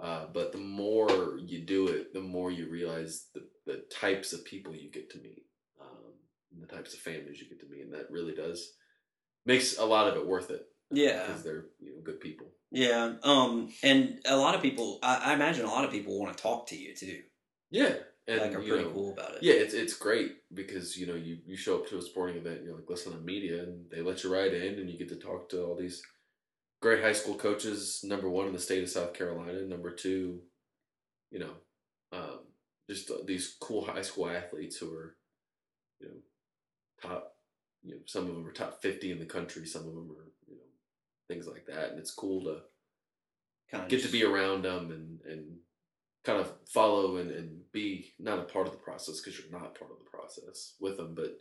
Uh, 0.00 0.26
but 0.32 0.52
the 0.52 0.58
more 0.58 1.38
you 1.44 1.60
do 1.60 1.88
it, 1.88 2.14
the 2.14 2.20
more 2.20 2.50
you 2.50 2.70
realize 2.70 3.26
the, 3.34 3.46
the 3.66 3.84
types 3.92 4.32
of 4.32 4.44
people 4.44 4.74
you 4.74 4.90
get 4.90 5.10
to 5.10 5.18
meet, 5.18 5.44
um, 5.80 6.12
and 6.52 6.62
the 6.62 6.74
types 6.74 6.94
of 6.94 7.00
families 7.00 7.40
you 7.40 7.48
get 7.48 7.60
to 7.60 7.68
meet, 7.68 7.84
and 7.84 7.92
that 7.92 8.10
really 8.10 8.34
does 8.34 8.72
makes 9.46 9.78
a 9.78 9.84
lot 9.84 10.08
of 10.08 10.16
it 10.16 10.26
worth 10.26 10.50
it 10.50 10.66
yeah, 10.90 11.26
because 11.26 11.42
they're 11.42 11.66
you 11.80 11.94
know 11.94 12.02
good 12.02 12.20
people. 12.20 12.48
yeah. 12.70 13.14
Um, 13.22 13.72
and 13.82 14.20
a 14.26 14.36
lot 14.36 14.54
of 14.54 14.62
people, 14.62 14.98
I, 15.02 15.16
I 15.16 15.34
imagine, 15.34 15.64
a 15.64 15.68
lot 15.68 15.84
of 15.84 15.90
people 15.90 16.18
want 16.18 16.36
to 16.36 16.42
talk 16.42 16.66
to 16.68 16.76
you 16.76 16.94
too. 16.94 17.20
Yeah, 17.70 17.94
and 18.26 18.40
like, 18.40 18.54
are 18.54 18.62
pretty 18.62 18.84
know, 18.84 18.90
cool 18.90 19.12
about 19.12 19.36
it. 19.36 19.42
Yeah, 19.42 19.54
it's 19.54 19.74
it's 19.74 19.94
great 19.94 20.32
because 20.52 20.96
you 20.96 21.06
know 21.06 21.14
you 21.14 21.38
you 21.46 21.56
show 21.56 21.76
up 21.76 21.88
to 21.88 21.98
a 21.98 22.02
sporting 22.02 22.36
event, 22.36 22.58
and 22.58 22.64
you're 22.66 22.74
like 22.74 22.90
listen 22.90 23.12
to 23.12 23.18
media, 23.18 23.62
and 23.62 23.88
they 23.90 24.02
let 24.02 24.24
you 24.24 24.32
ride 24.32 24.52
in, 24.52 24.78
and 24.78 24.90
you 24.90 24.98
get 24.98 25.08
to 25.10 25.16
talk 25.16 25.48
to 25.50 25.62
all 25.62 25.76
these 25.76 26.02
great 26.80 27.02
high 27.02 27.12
school 27.12 27.34
coaches. 27.34 28.00
Number 28.04 28.28
one 28.28 28.46
in 28.46 28.52
the 28.52 28.58
state 28.58 28.82
of 28.82 28.88
South 28.88 29.14
Carolina. 29.14 29.62
Number 29.62 29.90
two, 29.90 30.40
you 31.30 31.38
know, 31.38 31.52
um, 32.12 32.40
just 32.88 33.10
these 33.26 33.56
cool 33.60 33.84
high 33.84 34.02
school 34.02 34.28
athletes 34.28 34.76
who 34.76 34.92
are, 34.92 35.16
you 36.00 36.08
know, 36.08 36.14
top. 37.02 37.34
You 37.82 37.94
know, 37.94 38.00
some 38.04 38.28
of 38.28 38.34
them 38.34 38.46
are 38.46 38.52
top 38.52 38.82
fifty 38.82 39.10
in 39.10 39.18
the 39.18 39.24
country. 39.24 39.66
Some 39.66 39.86
of 39.86 39.94
them 39.94 40.10
are 40.10 40.32
you 40.46 40.56
know 40.56 40.70
things 41.28 41.46
like 41.46 41.64
that, 41.66 41.90
and 41.90 41.98
it's 41.98 42.12
cool 42.12 42.44
to 42.44 42.60
Kind 43.70 43.84
of 43.84 43.88
get 43.88 44.02
to 44.02 44.08
be 44.08 44.24
around 44.24 44.64
them 44.64 44.90
and 44.90 45.20
and 45.30 45.44
kind 46.24 46.40
of 46.40 46.52
follow 46.66 47.18
and, 47.18 47.30
and 47.30 47.60
be 47.72 48.12
not 48.18 48.40
a 48.40 48.42
part 48.42 48.66
of 48.66 48.72
the 48.72 48.78
process 48.78 49.20
because 49.20 49.38
you're 49.38 49.52
not 49.52 49.78
part 49.78 49.92
of 49.92 49.98
the 49.98 50.10
process 50.10 50.74
with 50.80 50.96
them 50.96 51.14
but 51.14 51.38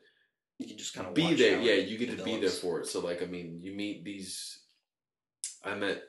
You 0.60 0.68
can 0.68 0.78
just 0.78 0.94
kind 0.94 1.08
of 1.08 1.14
be 1.16 1.34
there 1.34 1.60
yeah 1.60 1.74
you 1.74 1.98
get 1.98 2.16
to 2.16 2.24
be 2.24 2.40
there 2.40 2.50
for 2.50 2.80
it 2.80 2.86
so 2.86 3.02
like 3.02 3.22
i 3.22 3.26
mean 3.26 3.60
you 3.62 3.76
meet 3.76 4.06
these 4.06 4.60
i 5.64 5.76
met 5.76 6.02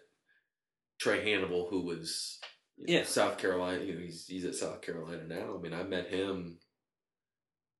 trey 0.98 1.22
hannibal 1.28 1.68
who 1.70 1.82
was 1.82 2.38
you 2.76 2.86
know, 2.86 2.92
Yeah. 3.00 3.04
south 3.04 3.38
carolina 3.38 3.82
you 3.84 3.94
know 3.94 4.00
he's, 4.00 4.26
he's 4.26 4.44
at 4.44 4.54
south 4.54 4.82
carolina 4.82 5.22
now 5.26 5.56
i 5.56 5.60
mean 5.60 5.74
i 5.74 5.82
met 5.82 6.08
him 6.08 6.58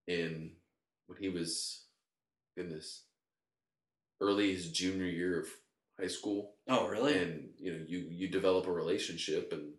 in 0.06 0.52
when 1.06 1.18
he 1.18 1.28
was 1.28 1.84
goodness 2.56 3.04
early 4.20 4.52
his 4.52 4.70
junior 4.70 5.06
year 5.06 5.40
of 5.40 5.46
high 5.98 6.06
school 6.08 6.54
Oh, 6.68 6.88
really? 6.88 7.16
and 7.18 7.50
you 7.58 7.72
know 7.72 7.84
you 7.86 8.06
you 8.10 8.28
develop 8.28 8.66
a 8.66 8.72
relationship 8.72 9.52
and 9.52 9.72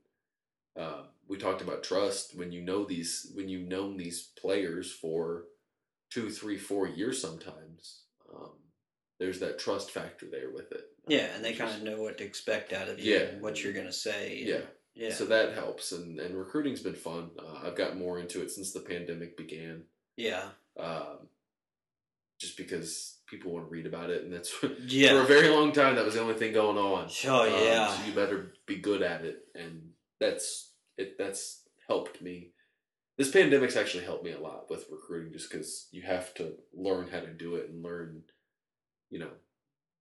uh, 0.81 1.03
we 1.27 1.37
talked 1.37 1.61
about 1.61 1.83
trust 1.83 2.37
when 2.37 2.51
you 2.51 2.61
know 2.61 2.85
these 2.85 3.31
when 3.35 3.49
you've 3.49 3.67
known 3.67 3.97
these 3.97 4.29
players 4.39 4.91
for 4.91 5.45
two 6.09 6.29
three 6.29 6.57
four 6.57 6.87
years 6.87 7.21
sometimes 7.21 8.03
um, 8.33 8.51
there's 9.21 9.39
that 9.39 9.57
trust 9.59 9.91
factor 9.91 10.25
there 10.29 10.49
with 10.51 10.71
it 10.71 10.85
yeah, 11.07 11.27
and 11.35 11.43
they 11.43 11.53
kind 11.53 11.73
of 11.75 11.81
know 11.83 12.01
what 12.01 12.17
to 12.19 12.23
expect 12.23 12.73
out 12.73 12.87
of 12.87 12.99
you, 12.99 13.13
Yeah. 13.13 13.19
and 13.21 13.41
what 13.41 13.63
you're 13.63 13.73
gonna 13.73 13.93
say. 13.93 14.43
yeah 14.45 14.61
yeah, 14.93 15.13
so 15.13 15.25
that 15.25 15.53
helps 15.53 15.93
and 15.93 16.19
and 16.19 16.37
recruiting's 16.37 16.81
been 16.81 16.95
fun 16.95 17.31
uh, 17.39 17.59
i've 17.65 17.75
gotten 17.77 17.97
more 17.99 18.19
into 18.19 18.41
it 18.41 18.51
since 18.51 18.73
the 18.73 18.81
pandemic 18.81 19.37
began 19.37 19.83
yeah, 20.17 20.49
um, 20.77 21.27
just 22.39 22.57
because 22.57 23.19
people 23.27 23.53
want 23.53 23.65
to 23.65 23.71
read 23.71 23.85
about 23.87 24.09
it 24.09 24.23
and 24.23 24.33
that's 24.33 24.53
yeah. 24.85 25.11
for 25.13 25.21
a 25.21 25.25
very 25.25 25.47
long 25.49 25.71
time 25.71 25.95
that 25.95 26.03
was 26.05 26.15
the 26.15 26.21
only 26.21 26.33
thing 26.33 26.53
going 26.53 26.77
on 26.77 27.07
Oh, 27.27 27.43
Um, 27.47 27.63
yeah. 27.65 27.87
so 27.95 28.05
you 28.05 28.13
better 28.13 28.53
be 28.65 28.77
good 28.77 29.01
at 29.01 29.23
it 29.23 29.45
and 29.55 29.91
that's 30.19 30.71
it 30.97 31.17
that's 31.17 31.61
helped 31.87 32.21
me 32.21 32.51
this 33.17 33.31
pandemic's 33.31 33.77
actually 33.77 34.03
helped 34.03 34.23
me 34.25 34.31
a 34.31 34.39
lot 34.39 34.69
with 34.69 34.85
recruiting 34.91 35.31
just 35.33 35.49
because 35.51 35.87
you 35.91 36.01
have 36.01 36.33
to 36.35 36.53
learn 36.73 37.07
how 37.11 37.19
to 37.21 37.27
do 37.33 37.55
it 37.55 37.69
and 37.69 37.83
learn 37.83 38.23
you 39.11 39.19
know 39.19 39.29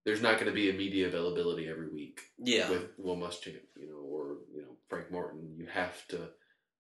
there's 0.05 0.23
not 0.23 0.35
going 0.35 0.47
to 0.47 0.53
be 0.53 0.71
a 0.71 0.75
media 0.75 1.07
availability 1.09 1.69
every 1.69 1.89
week 1.89 2.21
yeah, 2.39 2.71
with 2.71 2.89
Will 2.97 3.17
Muschamp, 3.17 3.61
you 3.77 3.89
know, 3.89 3.99
or 3.99 4.39
you 4.55 4.63
know 4.63 4.77
Frank 4.89 5.11
Martin. 5.13 5.55
You 5.59 5.67
have 5.73 6.07
to 6.09 6.31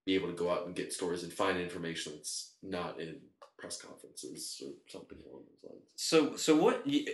be 0.07 0.15
able 0.15 0.29
to 0.29 0.35
go 0.35 0.51
out 0.51 0.67
and 0.67 0.75
get 0.75 0.93
stories 0.93 1.23
and 1.23 1.33
find 1.33 1.59
information 1.59 2.15
that's 2.15 2.55
not 2.63 2.99
in 2.99 3.21
press 3.59 3.81
conferences 3.81 4.63
or 4.65 4.73
something 4.89 5.19
along 5.27 5.43
those 5.45 5.71
lines. 5.71 5.85
So, 5.97 6.37
so 6.37 6.57
what? 6.57 6.87
You, 6.87 7.05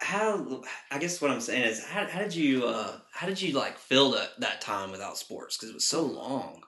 how 0.00 0.62
I 0.92 0.98
guess 0.98 1.20
what 1.20 1.32
I'm 1.32 1.40
saying 1.40 1.64
is 1.64 1.84
how, 1.84 2.06
how 2.06 2.20
did 2.20 2.34
you 2.34 2.66
uh 2.66 2.98
how 3.12 3.26
did 3.26 3.42
you 3.42 3.52
like 3.52 3.78
fill 3.78 4.12
that 4.12 4.30
that 4.38 4.60
time 4.60 4.92
without 4.92 5.18
sports 5.18 5.56
because 5.56 5.70
it 5.70 5.74
was 5.74 5.88
so 5.88 6.02
long. 6.02 6.62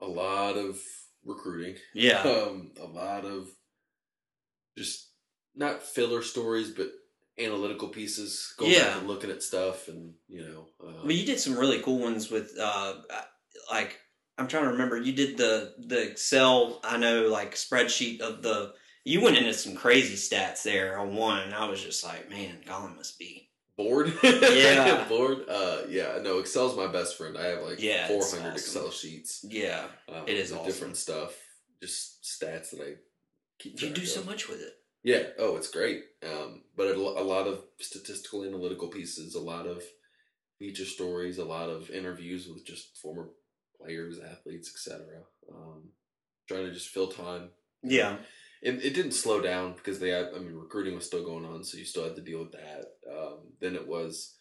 A 0.00 0.06
lot 0.06 0.56
of 0.56 0.80
recruiting. 1.24 1.76
Yeah. 1.94 2.22
Um, 2.26 2.72
a 2.80 2.86
lot 2.86 3.24
of 3.24 3.48
just 4.76 5.11
not 5.54 5.82
filler 5.82 6.22
stories, 6.22 6.70
but 6.70 6.90
analytical 7.38 7.88
pieces. 7.88 8.54
Going 8.58 8.72
Yeah. 8.72 8.84
back 8.90 8.98
and 8.98 9.08
looking 9.08 9.30
at 9.30 9.42
stuff, 9.42 9.88
and 9.88 10.14
you 10.28 10.42
know, 10.44 10.68
um, 10.86 11.02
Well, 11.02 11.12
you 11.12 11.24
did 11.26 11.40
some 11.40 11.58
really 11.58 11.80
cool 11.80 11.98
ones 11.98 12.30
with, 12.30 12.56
uh, 12.58 13.02
like, 13.70 13.98
I'm 14.38 14.48
trying 14.48 14.64
to 14.64 14.70
remember. 14.70 14.96
You 15.00 15.12
did 15.12 15.36
the 15.36 15.74
the 15.78 16.00
Excel, 16.10 16.80
I 16.84 16.96
know, 16.96 17.28
like 17.28 17.54
spreadsheet 17.54 18.20
of 18.20 18.42
the. 18.42 18.74
You 19.04 19.20
went 19.20 19.36
into 19.36 19.52
some 19.52 19.74
crazy 19.74 20.14
stats 20.14 20.62
there 20.62 20.96
on 20.98 21.16
one, 21.16 21.40
and 21.42 21.54
I 21.54 21.68
was 21.68 21.82
just 21.82 22.04
like, 22.04 22.30
man, 22.30 22.62
Collyn 22.66 22.96
must 22.96 23.18
be. 23.18 23.48
bored. 23.76 24.12
Yeah. 24.22 25.04
bored. 25.08 25.48
Uh, 25.48 25.82
yeah. 25.88 26.18
No, 26.22 26.38
Excel's 26.38 26.76
my 26.76 26.86
best 26.86 27.16
friend. 27.18 27.36
I 27.36 27.46
have 27.46 27.62
like 27.62 27.80
Yeah, 27.80 28.06
four 28.06 28.18
it's 28.18 28.30
hundred 28.32 28.52
awesome. 28.54 28.56
Excel 28.58 28.90
sheets. 28.90 29.44
Yeah, 29.48 29.86
Um, 30.08 30.28
It 30.28 30.36
is 30.36 30.52
awesome. 30.52 30.66
different 30.66 30.96
stuff, 30.96 31.34
just 31.82 32.22
stats 32.22 32.70
that 32.70 32.80
I 32.80 32.94
keep. 33.58 33.80
you 33.82 33.90
do 33.90 34.06
so 34.06 34.22
much 34.22 34.48
with 34.48 34.60
it. 34.62 34.74
Yeah. 35.02 35.22
Oh, 35.38 35.56
it's 35.56 35.70
great. 35.70 36.04
Um, 36.24 36.62
but 36.76 36.88
a, 36.88 36.94
a 36.94 37.24
lot 37.24 37.46
of 37.46 37.64
statistical 37.80 38.44
analytical 38.44 38.88
pieces, 38.88 39.34
a 39.34 39.40
lot 39.40 39.66
of 39.66 39.82
feature 40.58 40.84
stories, 40.84 41.38
a 41.38 41.44
lot 41.44 41.68
of 41.68 41.90
interviews 41.90 42.48
with 42.48 42.64
just 42.64 42.96
former 42.98 43.30
players, 43.80 44.18
athletes, 44.20 44.70
etc. 44.72 45.04
Um, 45.50 45.90
trying 46.46 46.66
to 46.66 46.72
just 46.72 46.88
fill 46.88 47.08
time. 47.08 47.50
Yeah, 47.82 48.18
It, 48.62 48.84
it 48.84 48.94
didn't 48.94 49.12
slow 49.12 49.40
down 49.40 49.72
because 49.74 49.98
they 49.98 50.10
had, 50.10 50.28
I 50.36 50.38
mean, 50.38 50.54
recruiting 50.54 50.94
was 50.94 51.04
still 51.04 51.24
going 51.24 51.44
on, 51.44 51.64
so 51.64 51.76
you 51.78 51.84
still 51.84 52.04
had 52.04 52.14
to 52.14 52.22
deal 52.22 52.38
with 52.38 52.52
that. 52.52 52.84
Um, 53.10 53.38
then 53.60 53.74
it 53.74 53.88
was, 53.88 54.36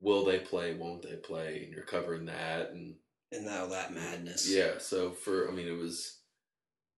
will 0.00 0.24
they 0.24 0.40
play, 0.40 0.74
won't 0.74 1.02
they 1.02 1.14
play, 1.14 1.62
and 1.62 1.72
you're 1.72 1.84
covering 1.84 2.26
that. 2.26 2.70
And 2.72 2.96
and 3.30 3.48
all 3.48 3.68
that 3.68 3.94
madness. 3.94 4.50
yeah, 4.52 4.72
so 4.78 5.12
for, 5.12 5.48
I 5.48 5.52
mean, 5.54 5.68
it 5.68 5.78
was 5.78 6.18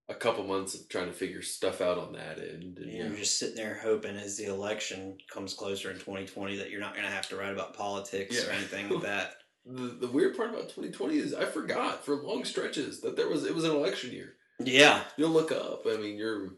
a 0.09 0.15
couple 0.15 0.45
months 0.45 0.75
of 0.75 0.89
trying 0.89 1.07
to 1.07 1.13
figure 1.13 1.41
stuff 1.43 1.81
out 1.81 1.97
on 1.99 2.13
that 2.13 2.39
end. 2.39 2.79
And, 2.79 2.93
You're 2.93 3.09
just 3.11 3.39
sitting 3.39 3.57
there 3.57 3.81
hoping 3.83 4.17
as 4.17 4.37
the 4.37 4.45
election 4.45 5.17
comes 5.33 5.55
closer 5.55 5.91
in 5.91 5.97
2020 5.97 6.57
that 6.57 6.71
you're 6.71 6.81
not 6.81 6.93
going 6.95 7.07
to 7.07 7.11
have 7.13 7.29
to 7.31 7.37
write 7.37 7.53
about 7.53 7.75
politics 7.75 8.47
or 8.47 8.51
anything 8.51 8.89
like 8.91 9.03
that. 9.03 9.35
The, 9.67 9.97
the 9.99 10.09
weird 10.09 10.37
part 10.37 10.51
about 10.51 10.69
2020 10.69 11.17
is 11.17 11.33
I 11.33 11.47
forgot 11.47 12.05
for 12.05 12.17
long 12.17 12.45
stretches 12.45 13.01
that 13.01 13.17
there 13.17 13.31
was 13.31 13.47
it 13.47 13.55
was 13.55 13.65
an 13.65 13.71
election 13.71 14.13
year. 14.13 14.35
Yeah, 14.59 15.05
You'll 15.17 15.31
look 15.31 15.53
up. 15.53 15.85
I 15.87 15.97
mean, 15.97 16.19
you're 16.19 16.57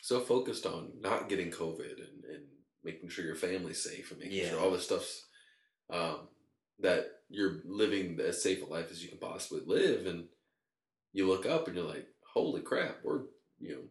so 0.00 0.20
focused 0.20 0.64
on 0.64 0.92
not 1.00 1.28
getting 1.28 1.50
COVID 1.50 1.94
and, 1.98 2.24
and 2.32 2.44
making 2.84 3.08
sure 3.08 3.24
your 3.24 3.34
family's 3.34 3.82
safe 3.82 4.12
and 4.12 4.20
making 4.20 4.38
Yeah. 4.38 4.50
sure 4.50 4.60
all 4.60 4.70
this 4.70 4.84
stuff's 4.84 5.26
um, 5.90 6.28
that 6.78 7.06
you're 7.28 7.62
living 7.64 8.16
as 8.24 8.40
safe 8.40 8.62
a 8.62 8.66
life 8.66 8.92
as 8.92 9.02
you 9.02 9.08
can 9.08 9.18
possibly 9.18 9.62
live. 9.66 10.06
And 10.06 10.26
you 11.12 11.26
look 11.26 11.46
up 11.46 11.66
and 11.66 11.76
you're 11.76 11.84
like, 11.84 12.06
holy 12.42 12.62
crap, 12.62 12.98
we're 13.02 13.22
you 13.58 13.70
know 13.70 13.82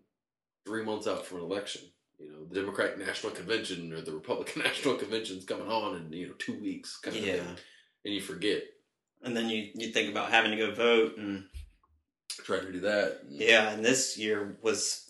three 0.66 0.84
months 0.84 1.08
out 1.08 1.26
from 1.26 1.40
an 1.40 1.44
election. 1.44 1.82
You 2.18 2.32
know, 2.32 2.46
the 2.46 2.62
Democratic 2.62 2.98
National 2.98 3.34
Convention 3.34 3.92
or 3.92 4.02
the 4.02 4.14
Republican 4.14 4.62
National 4.64 4.96
Convention's 4.96 5.46
coming 5.46 5.68
on 5.70 5.96
in 5.98 6.14
you 6.14 6.28
know 6.28 6.34
two 6.38 6.60
weeks, 6.60 6.98
kind 6.98 7.18
of 7.18 7.26
yeah. 7.26 7.34
thing, 7.34 7.58
and 8.06 8.14
you 8.14 8.22
forget. 8.22 8.64
And 9.24 9.36
then 9.36 9.50
you 9.50 9.70
you 9.74 9.92
think 9.92 10.12
about 10.12 10.30
having 10.30 10.52
to 10.52 10.58
go 10.58 10.74
vote 10.74 11.18
and 11.18 11.46
Try 12.44 12.60
to 12.60 12.72
do 12.72 12.82
that. 12.82 13.22
Yeah, 13.30 13.72
and 13.72 13.84
this 13.84 14.18
year 14.18 14.58
was 14.62 15.10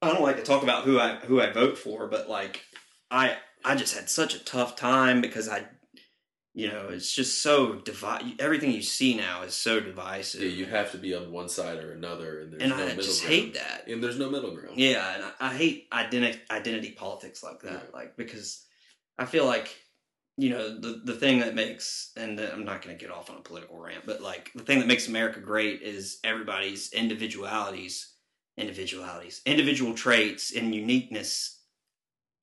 I 0.00 0.12
don't 0.12 0.22
like 0.22 0.36
to 0.36 0.42
talk 0.42 0.62
about 0.62 0.84
who 0.84 0.98
I 0.98 1.16
who 1.16 1.40
I 1.40 1.50
vote 1.50 1.76
for, 1.78 2.06
but 2.06 2.28
like 2.28 2.62
I 3.10 3.36
I 3.64 3.74
just 3.74 3.94
had 3.94 4.08
such 4.08 4.34
a 4.34 4.44
tough 4.44 4.76
time 4.76 5.20
because 5.20 5.48
I 5.48 5.66
you 6.56 6.68
know, 6.68 6.88
it's 6.88 7.12
just 7.12 7.42
so 7.42 7.74
divi- 7.74 8.34
everything 8.38 8.70
you 8.72 8.80
see 8.80 9.14
now 9.14 9.42
is 9.42 9.54
so 9.54 9.78
divisive. 9.78 10.40
Yeah, 10.40 10.48
you 10.48 10.64
have 10.64 10.90
to 10.92 10.96
be 10.96 11.14
on 11.14 11.30
one 11.30 11.50
side 11.50 11.84
or 11.84 11.92
another, 11.92 12.40
and 12.40 12.52
there's 12.54 12.62
and 12.62 12.70
no 12.70 12.76
I 12.78 12.86
middle 12.86 13.02
just 13.04 13.20
ground. 13.20 13.34
hate 13.34 13.54
that. 13.54 13.86
And 13.86 14.02
there's 14.02 14.18
no 14.18 14.30
middle 14.30 14.52
ground. 14.52 14.78
Yeah, 14.78 15.16
and 15.16 15.24
I, 15.24 15.32
I 15.38 15.54
hate 15.54 15.86
identity 15.92 16.40
identity 16.50 16.92
politics 16.92 17.42
like 17.42 17.60
that. 17.60 17.72
Yeah. 17.72 17.80
Like 17.92 18.16
because 18.16 18.64
I 19.18 19.26
feel 19.26 19.44
like 19.44 19.76
you 20.38 20.48
know 20.48 20.80
the 20.80 21.02
the 21.04 21.12
thing 21.12 21.40
that 21.40 21.54
makes 21.54 22.12
and 22.16 22.40
I'm 22.40 22.64
not 22.64 22.80
going 22.80 22.96
to 22.96 23.04
get 23.04 23.12
off 23.12 23.28
on 23.28 23.36
a 23.36 23.42
political 23.42 23.78
rant, 23.78 24.06
but 24.06 24.22
like 24.22 24.50
the 24.54 24.62
thing 24.62 24.78
that 24.78 24.88
makes 24.88 25.08
America 25.08 25.40
great 25.40 25.82
is 25.82 26.20
everybody's 26.24 26.90
individualities, 26.94 28.14
individualities, 28.56 29.42
individual 29.44 29.92
traits 29.92 30.56
and 30.56 30.74
uniqueness. 30.74 31.60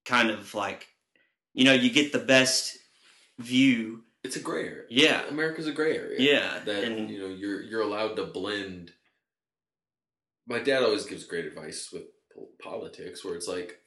Kind 0.05 0.30
of 0.30 0.53
like 0.53 0.86
you 1.55 1.66
know 1.66 1.74
you 1.74 1.89
get 1.89 2.11
the 2.11 2.20
best 2.20 2.78
view. 3.40 4.04
It's 4.24 4.36
a 4.36 4.40
gray 4.40 4.66
area. 4.68 4.84
Yeah. 4.90 5.28
America's 5.28 5.68
a 5.68 5.72
gray 5.74 5.98
area. 5.98 6.20
Yeah, 6.20 6.60
that 6.66 6.84
and 6.86 7.10
you 7.10 7.20
know 7.20 7.28
you're 7.28 7.62
you're 7.62 7.82
allowed 7.82 8.16
to 8.16 8.26
blend. 8.26 8.92
My 10.48 10.60
dad 10.60 10.84
always 10.84 11.06
gives 11.06 11.26
great 11.26 11.46
advice 11.46 11.90
with 11.92 12.04
politics, 12.62 13.24
where 13.24 13.36
it's 13.36 13.48
like, 13.48 13.80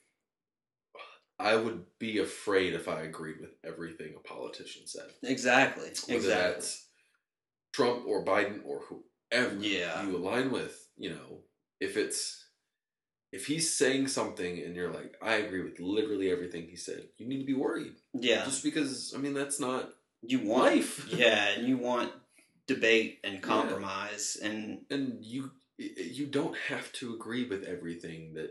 I 1.39 1.57
would 1.57 1.85
be 1.99 2.19
afraid 2.19 2.73
if 2.75 2.89
I 2.89 3.03
agreed 3.03 3.41
with 3.41 3.51
everything 3.65 4.15
a 4.17 4.27
politician 4.27 4.87
said, 4.87 5.11
exactly, 5.23 5.91
whether 6.07 6.15
exactly. 6.17 6.53
that's 6.55 6.87
Trump 7.73 8.07
or 8.07 8.25
Biden 8.25 8.61
or 8.65 8.81
whoever 8.89 9.57
Yeah. 9.57 10.03
you 10.07 10.17
align 10.17 10.51
with. 10.51 10.83
You 10.97 11.11
know, 11.11 11.41
if 11.81 11.97
it's 11.99 12.46
if 13.37 13.47
he's 13.47 13.77
saying 13.77 14.09
something 14.09 14.63
and 14.63 14.75
you're 14.75 14.91
like, 14.91 15.15
I 15.21 15.35
agree 15.35 15.63
with 15.63 15.79
literally 15.79 16.31
everything 16.31 16.67
he 16.69 16.77
said, 16.77 17.03
you 17.19 17.29
need 17.29 17.41
to 17.41 17.45
be 17.45 17.53
worried. 17.53 17.93
Yeah, 18.15 18.45
Just 18.47 18.65
because, 18.65 19.13
I 19.15 19.19
mean, 19.19 19.35
that's 19.35 19.61
not 19.61 19.91
you 20.23 20.39
want 20.41 20.65
life. 20.75 21.07
yeah, 21.15 21.51
and 21.51 21.69
you 21.69 21.77
want 21.77 22.13
debate 22.67 23.21
and 23.23 23.41
compromise 23.43 24.37
and 24.43 24.81
and 24.91 25.25
you 25.25 25.53
you 25.79 26.27
don't 26.27 26.57
have 26.69 26.91
to 26.91 27.15
agree 27.15 27.47
with 27.47 27.63
everything 27.65 28.33
that 28.35 28.51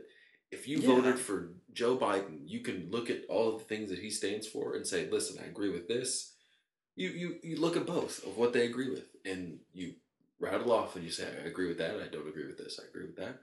if 0.52 0.68
you 0.68 0.78
Yeah. 0.78 0.94
voted 0.94 1.20
for 1.20 1.50
Joe 1.74 1.98
Biden, 1.98 2.38
you 2.46 2.60
can 2.62 2.90
look 2.92 3.10
at 3.10 3.26
all 3.28 3.48
of 3.54 3.60
the 3.60 3.66
things 3.66 3.90
that 3.90 4.00
he 4.00 4.12
stands 4.12 4.46
for 4.48 4.76
and 4.76 4.86
say, 4.88 5.10
"Listen, 5.10 5.40
I 5.44 5.48
agree 5.48 5.72
with 5.78 5.88
this." 5.88 6.34
You 6.96 7.10
you 7.22 7.40
you 7.50 7.56
look 7.58 7.76
at 7.76 7.88
both 7.88 8.24
of 8.28 8.38
what 8.38 8.54
they 8.54 8.66
agree 8.68 8.92
with, 8.92 9.08
and 9.26 9.60
you 9.74 9.96
rattle 10.40 10.72
off 10.72 10.96
and 10.96 11.04
you 11.04 11.12
say, 11.12 11.26
"I 11.28 11.48
agree 11.48 11.68
with 11.68 11.80
that. 11.80 11.96
I 12.06 12.08
don't 12.08 12.30
agree 12.34 12.46
with 12.46 12.60
this. 12.60 12.80
I 12.80 12.86
agree 12.88 13.08
with 13.08 13.18
that." 13.24 13.36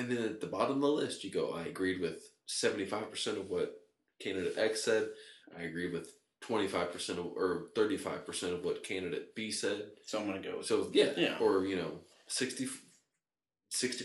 And 0.00 0.10
then 0.10 0.24
at 0.24 0.40
the 0.40 0.46
bottom 0.46 0.76
of 0.76 0.80
the 0.80 0.88
list, 0.88 1.24
you 1.24 1.30
go, 1.30 1.52
"I 1.52 1.64
agreed 1.64 2.00
with 2.00 2.22
seventy 2.46 2.86
five 2.86 3.10
percent 3.10 3.36
of 3.36 3.50
what 3.50 3.74
candidate 4.18 4.56
X 4.56 4.82
said. 4.82 5.10
I 5.58 5.62
agreed 5.64 5.92
with 5.92 6.08
twenty 6.40 6.68
five 6.68 6.90
percent 6.90 7.18
of 7.18 7.26
or 7.26 7.66
thirty 7.74 7.98
five 7.98 8.24
percent 8.24 8.54
of 8.54 8.64
what 8.64 8.82
candidate 8.82 9.34
B 9.34 9.50
said." 9.50 9.90
so 10.06 10.18
I'm 10.18 10.26
gonna 10.26 10.40
go 10.40 10.56
with 10.56 10.66
So 10.66 10.88
yeah, 10.94 11.12
Yeah. 11.18 11.36
or 11.38 11.66
you 11.66 11.76
know, 11.76 12.00
60 12.28 12.66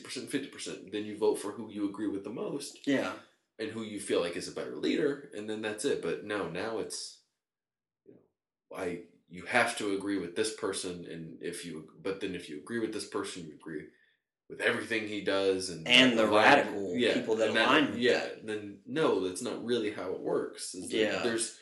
percent, 0.01 0.29
fifty 0.29 0.49
percent. 0.49 0.91
Then 0.91 1.05
you 1.05 1.17
vote 1.17 1.35
for 1.35 1.51
who 1.53 1.71
you 1.71 1.87
agree 1.87 2.07
with 2.07 2.25
the 2.25 2.29
most 2.29 2.85
yeah 2.85 3.13
and 3.57 3.71
who 3.71 3.83
you 3.83 4.01
feel 4.01 4.19
like 4.19 4.35
is 4.35 4.49
a 4.49 4.51
better 4.51 4.75
leader, 4.75 5.29
and 5.33 5.49
then 5.49 5.61
that's 5.61 5.85
it. 5.85 6.01
But 6.01 6.25
no, 6.25 6.49
now 6.49 6.79
it's 6.79 7.19
you 8.05 8.15
know, 8.15 8.77
I 8.77 9.03
you 9.29 9.43
have 9.45 9.77
to 9.77 9.95
agree 9.95 10.17
with 10.17 10.35
this 10.35 10.53
person, 10.55 11.05
and 11.09 11.37
if 11.41 11.63
you 11.65 11.87
but 12.03 12.19
then 12.19 12.35
if 12.35 12.49
you 12.49 12.57
agree 12.57 12.79
with 12.79 12.91
this 12.93 13.07
person, 13.07 13.45
you 13.45 13.53
agree 13.53 13.83
with 14.49 14.61
everything 14.61 15.07
he 15.07 15.21
does, 15.21 15.69
and 15.69 15.87
And 15.87 16.17
the 16.17 16.27
radical 16.27 16.93
people 16.95 17.35
that 17.37 17.49
align 17.49 17.91
with 17.91 17.99
yeah, 17.99 18.19
that. 18.19 18.45
then 18.45 18.77
no, 18.85 19.27
that's 19.27 19.41
not 19.41 19.63
really 19.63 19.91
how 19.91 20.11
it 20.11 20.19
works. 20.19 20.75
Yeah. 20.77 21.21
there's 21.23 21.57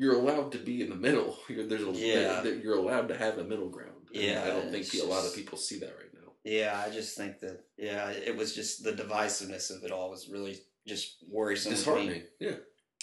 you're 0.00 0.14
allowed 0.14 0.52
to 0.52 0.58
be 0.58 0.80
in 0.82 0.90
the 0.90 0.94
middle. 0.96 1.36
You're, 1.48 1.66
there's 1.66 1.82
a, 1.82 1.90
Yeah. 1.90 2.40
there- 2.40 2.54
you're 2.54 2.76
allowed 2.78 3.08
to 3.08 3.16
have 3.18 3.38
a 3.38 3.42
middle 3.44 3.68
ground. 3.68 4.06
Yeah, 4.12 4.42
I 4.44 4.48
don't 4.50 4.70
think 4.70 4.84
it's 4.84 5.02
a 5.02 5.06
lot 5.06 5.26
of 5.26 5.34
people 5.34 5.58
see 5.58 5.80
that 5.80 5.92
right 5.96 6.14
now. 6.14 6.32
yeah 6.44 6.80
I 6.86 6.88
just 6.90 7.16
think 7.16 7.40
that 7.40 7.64
yeah 7.76 8.08
it 8.10 8.34
was 8.36 8.54
just 8.54 8.84
the 8.84 8.92
divisiveness 8.92 9.70
of 9.76 9.82
it 9.84 9.90
all 9.90 10.08
was 10.10 10.28
really 10.30 10.56
just 10.86 11.16
worrisome. 11.28 11.72
Disheartening. 11.72 12.22
Yeah. 12.40 12.56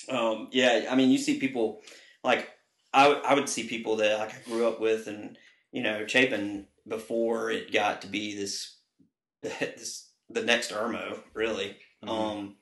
Um, 0.09 0.47
yeah, 0.51 0.87
I 0.89 0.95
mean, 0.95 1.09
you 1.09 1.17
see 1.17 1.37
people 1.39 1.81
like 2.23 2.49
I, 2.93 3.07
I 3.11 3.33
would 3.33 3.49
see 3.49 3.67
people 3.67 3.97
that 3.97 4.17
like 4.19 4.33
I 4.33 4.49
grew 4.49 4.65
up 4.67 4.79
with, 4.79 5.07
and 5.07 5.37
you 5.71 5.83
know, 5.83 6.07
Chapin 6.07 6.67
before 6.87 7.51
it 7.51 7.71
got 7.73 8.01
to 8.03 8.07
be 8.07 8.35
this, 8.35 8.74
this 9.59 10.09
the 10.29 10.41
next 10.43 10.71
Irmo, 10.71 11.19
really. 11.33 11.77
Mhm. 12.03 12.09
Um, 12.09 12.55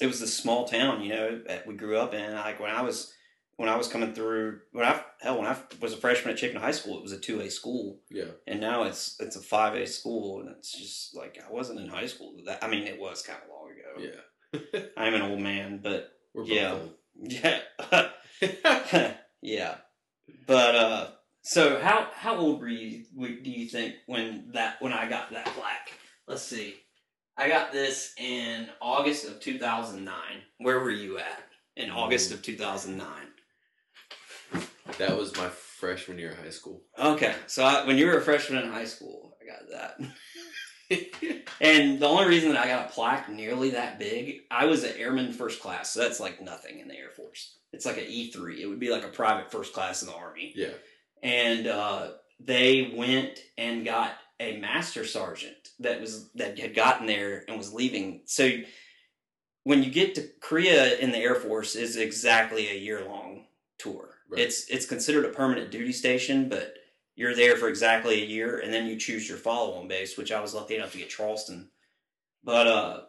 it 0.00 0.06
was 0.06 0.20
this 0.20 0.36
small 0.36 0.66
town, 0.66 1.02
you 1.02 1.10
know, 1.10 1.42
that 1.46 1.66
we 1.66 1.74
grew 1.74 1.96
up 1.98 2.14
in. 2.14 2.32
Like 2.34 2.60
when 2.60 2.70
I 2.70 2.82
was 2.82 3.12
when 3.56 3.68
I 3.68 3.76
was 3.76 3.86
coming 3.88 4.12
through, 4.14 4.60
when 4.72 4.84
I 4.84 5.00
hell 5.20 5.38
when 5.38 5.46
I 5.46 5.56
was 5.80 5.92
a 5.92 5.96
freshman 5.96 6.32
at 6.32 6.38
Chapin 6.38 6.60
High 6.60 6.72
School, 6.72 6.96
it 6.98 7.02
was 7.02 7.12
a 7.12 7.18
two 7.20 7.40
A 7.40 7.50
school, 7.50 8.00
Yeah. 8.10 8.32
and 8.46 8.60
now 8.60 8.82
it's 8.84 9.16
it's 9.20 9.36
a 9.36 9.40
five 9.40 9.74
A 9.74 9.86
school, 9.86 10.40
and 10.40 10.48
it's 10.50 10.72
just 10.72 11.14
like 11.16 11.38
I 11.46 11.52
wasn't 11.52 11.80
in 11.80 11.88
high 11.88 12.06
school. 12.06 12.34
That 12.46 12.62
I 12.64 12.68
mean, 12.68 12.82
it 12.86 12.98
was 12.98 13.22
kind 13.22 13.38
of 13.42 13.48
long 13.48 13.70
ago. 13.70 14.10
Yeah. 14.74 14.80
I'm 14.96 15.14
an 15.14 15.22
old 15.22 15.40
man, 15.40 15.80
but 15.82 16.10
Yeah. 16.44 16.72
old. 16.72 16.94
yeah, 17.20 17.60
yeah. 19.42 19.74
But 20.46 20.74
uh, 20.74 21.10
so 21.44 21.80
how 21.80 22.08
how 22.14 22.36
old 22.36 22.60
were 22.60 22.68
you? 22.68 23.04
Do 23.16 23.50
you 23.50 23.68
think 23.68 23.94
when 24.06 24.50
that 24.52 24.82
when 24.82 24.92
I 24.92 25.08
got 25.08 25.30
that 25.30 25.46
plaque? 25.46 25.92
Let's 26.26 26.42
see. 26.42 26.74
I 27.36 27.48
got 27.48 27.72
this 27.72 28.14
in 28.18 28.68
August 28.80 29.26
of 29.26 29.40
2009. 29.40 30.14
Where 30.58 30.80
were 30.80 30.90
you 30.90 31.18
at? 31.18 31.44
in 31.76 31.90
August 31.90 32.32
of 32.32 32.42
2009. 32.42 33.06
That 34.98 35.16
was 35.16 35.36
my 35.36 35.48
freshman 35.48 36.18
year 36.18 36.32
of 36.32 36.38
high 36.38 36.50
school. 36.50 36.82
Okay, 36.98 37.34
so 37.46 37.64
I, 37.64 37.86
when 37.86 37.98
you 37.98 38.06
were 38.06 38.18
a 38.18 38.22
freshman 38.22 38.62
in 38.62 38.70
high 38.70 38.84
school, 38.84 39.36
I 39.42 39.46
got 39.46 39.70
that. 39.70 40.00
and 41.60 41.98
the 41.98 42.06
only 42.06 42.26
reason 42.26 42.52
that 42.52 42.64
I 42.64 42.68
got 42.68 42.90
a 42.90 42.92
plaque 42.92 43.28
nearly 43.28 43.70
that 43.70 43.98
big, 43.98 44.42
I 44.50 44.66
was 44.66 44.84
an 44.84 44.96
airman 44.96 45.32
first 45.32 45.60
class, 45.60 45.90
so 45.90 46.00
that's 46.00 46.20
like 46.20 46.40
nothing 46.40 46.78
in 46.78 46.88
the 46.88 46.96
Air 46.96 47.10
Force. 47.10 47.56
It's 47.72 47.86
like 47.86 47.98
an 47.98 48.04
E 48.06 48.30
three. 48.30 48.62
It 48.62 48.66
would 48.66 48.78
be 48.78 48.90
like 48.90 49.04
a 49.04 49.08
private 49.08 49.50
first 49.50 49.72
class 49.72 50.02
in 50.02 50.08
the 50.08 50.14
Army. 50.14 50.52
yeah. 50.54 50.68
And 51.24 51.66
uh, 51.66 52.08
they 52.38 52.92
went 52.94 53.40
and 53.58 53.84
got 53.84 54.12
a 54.38 54.58
master 54.58 55.04
sergeant 55.04 55.70
that 55.80 56.00
was 56.00 56.30
that 56.34 56.58
had 56.58 56.74
gotten 56.76 57.06
there 57.06 57.44
and 57.48 57.56
was 57.56 57.72
leaving. 57.72 58.20
So 58.26 58.50
when 59.64 59.82
you 59.82 59.90
get 59.90 60.14
to 60.14 60.28
Korea 60.40 60.98
in 60.98 61.10
the 61.10 61.18
Air 61.18 61.34
Force 61.34 61.74
is 61.74 61.96
exactly 61.96 62.68
a 62.68 62.78
year 62.78 63.04
long 63.04 63.46
tour. 63.78 64.10
Right. 64.30 64.42
It's 64.42 64.68
it's 64.68 64.86
considered 64.86 65.24
a 65.24 65.30
permanent 65.30 65.70
duty 65.70 65.92
station, 65.92 66.48
but 66.48 66.74
you're 67.16 67.34
there 67.34 67.56
for 67.56 67.68
exactly 67.68 68.22
a 68.22 68.26
year, 68.26 68.58
and 68.58 68.72
then 68.72 68.86
you 68.86 68.96
choose 68.96 69.28
your 69.28 69.38
follow 69.38 69.74
on 69.78 69.88
base, 69.88 70.18
which 70.18 70.32
I 70.32 70.40
was 70.40 70.54
lucky 70.54 70.76
enough 70.76 70.92
to 70.92 70.98
get 70.98 71.10
Charleston. 71.10 71.70
But 72.42 72.66
uh, 72.66 73.00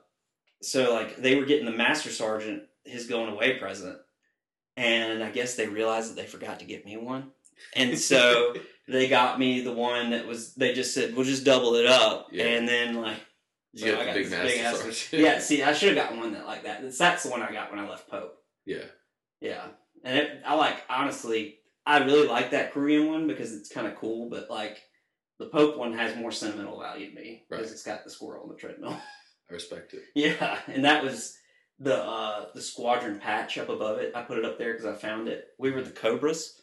so 0.61 0.93
like 0.93 1.17
they 1.17 1.35
were 1.35 1.45
getting 1.45 1.65
the 1.65 1.71
master 1.71 2.09
sergeant 2.09 2.63
his 2.85 3.07
going 3.07 3.31
away 3.31 3.57
present, 3.57 3.97
and 4.77 5.23
I 5.23 5.31
guess 5.31 5.55
they 5.55 5.67
realized 5.67 6.11
that 6.11 6.21
they 6.21 6.27
forgot 6.27 6.59
to 6.59 6.65
get 6.65 6.85
me 6.85 6.97
one, 6.97 7.31
and 7.75 7.97
so 7.97 8.53
they 8.87 9.07
got 9.07 9.39
me 9.39 9.61
the 9.61 9.71
one 9.73 10.11
that 10.11 10.25
was. 10.27 10.53
They 10.55 10.73
just 10.73 10.93
said 10.93 11.15
we'll 11.15 11.25
just 11.25 11.43
double 11.45 11.75
it 11.75 11.85
up, 11.85 12.27
Yeah. 12.31 12.45
and 12.45 12.67
then 12.67 12.95
like 12.95 13.17
You 13.73 13.91
got 13.91 14.01
I 14.07 14.13
the 14.13 14.19
big 14.23 14.29
master 14.31 14.87
ass- 14.89 15.09
yeah, 15.13 15.39
see, 15.39 15.63
I 15.63 15.73
should 15.73 15.95
have 15.95 16.03
gotten 16.03 16.19
one 16.19 16.33
that 16.33 16.45
like 16.45 16.63
that. 16.63 16.81
That's, 16.81 16.97
that's 16.97 17.23
the 17.23 17.29
one 17.29 17.41
I 17.41 17.51
got 17.51 17.71
when 17.71 17.79
I 17.79 17.87
left 17.89 18.09
Pope. 18.09 18.35
Yeah. 18.65 18.85
Yeah, 19.41 19.65
and 20.03 20.17
it, 20.17 20.41
I 20.45 20.55
like 20.55 20.77
honestly, 20.89 21.57
I 21.85 21.97
really 22.03 22.27
like 22.27 22.51
that 22.51 22.71
Korean 22.73 23.07
one 23.11 23.27
because 23.27 23.53
it's 23.53 23.69
kind 23.69 23.85
of 23.85 23.95
cool. 23.95 24.29
But 24.29 24.49
like 24.49 24.81
the 25.39 25.47
Pope 25.47 25.77
one 25.77 25.93
has 25.97 26.15
more 26.15 26.31
sentimental 26.31 26.79
value 26.79 27.09
to 27.09 27.15
me 27.15 27.43
because 27.49 27.65
Right. 27.65 27.71
it's 27.73 27.83
got 27.83 28.03
the 28.05 28.09
squirrel 28.09 28.43
on 28.43 28.49
the 28.49 28.55
treadmill. 28.55 28.91
I 29.49 29.53
respect 29.53 29.93
it. 29.93 30.01
yeah, 30.15 30.57
and 30.67 30.85
that 30.85 31.03
was 31.03 31.37
the 31.77 31.95
uh 32.01 32.45
the 32.55 32.61
squadron 32.61 33.19
patch 33.19 33.57
up 33.57 33.67
above 33.69 33.99
it. 33.99 34.13
I 34.15 34.21
put 34.23 34.37
it 34.39 34.45
up 34.45 34.57
there 34.57 34.71
because 34.73 34.85
I 34.87 34.93
found 34.93 35.27
it. 35.27 35.45
We 35.59 35.69
were 35.71 35.83
the 35.83 35.91
Cobras, 35.91 36.59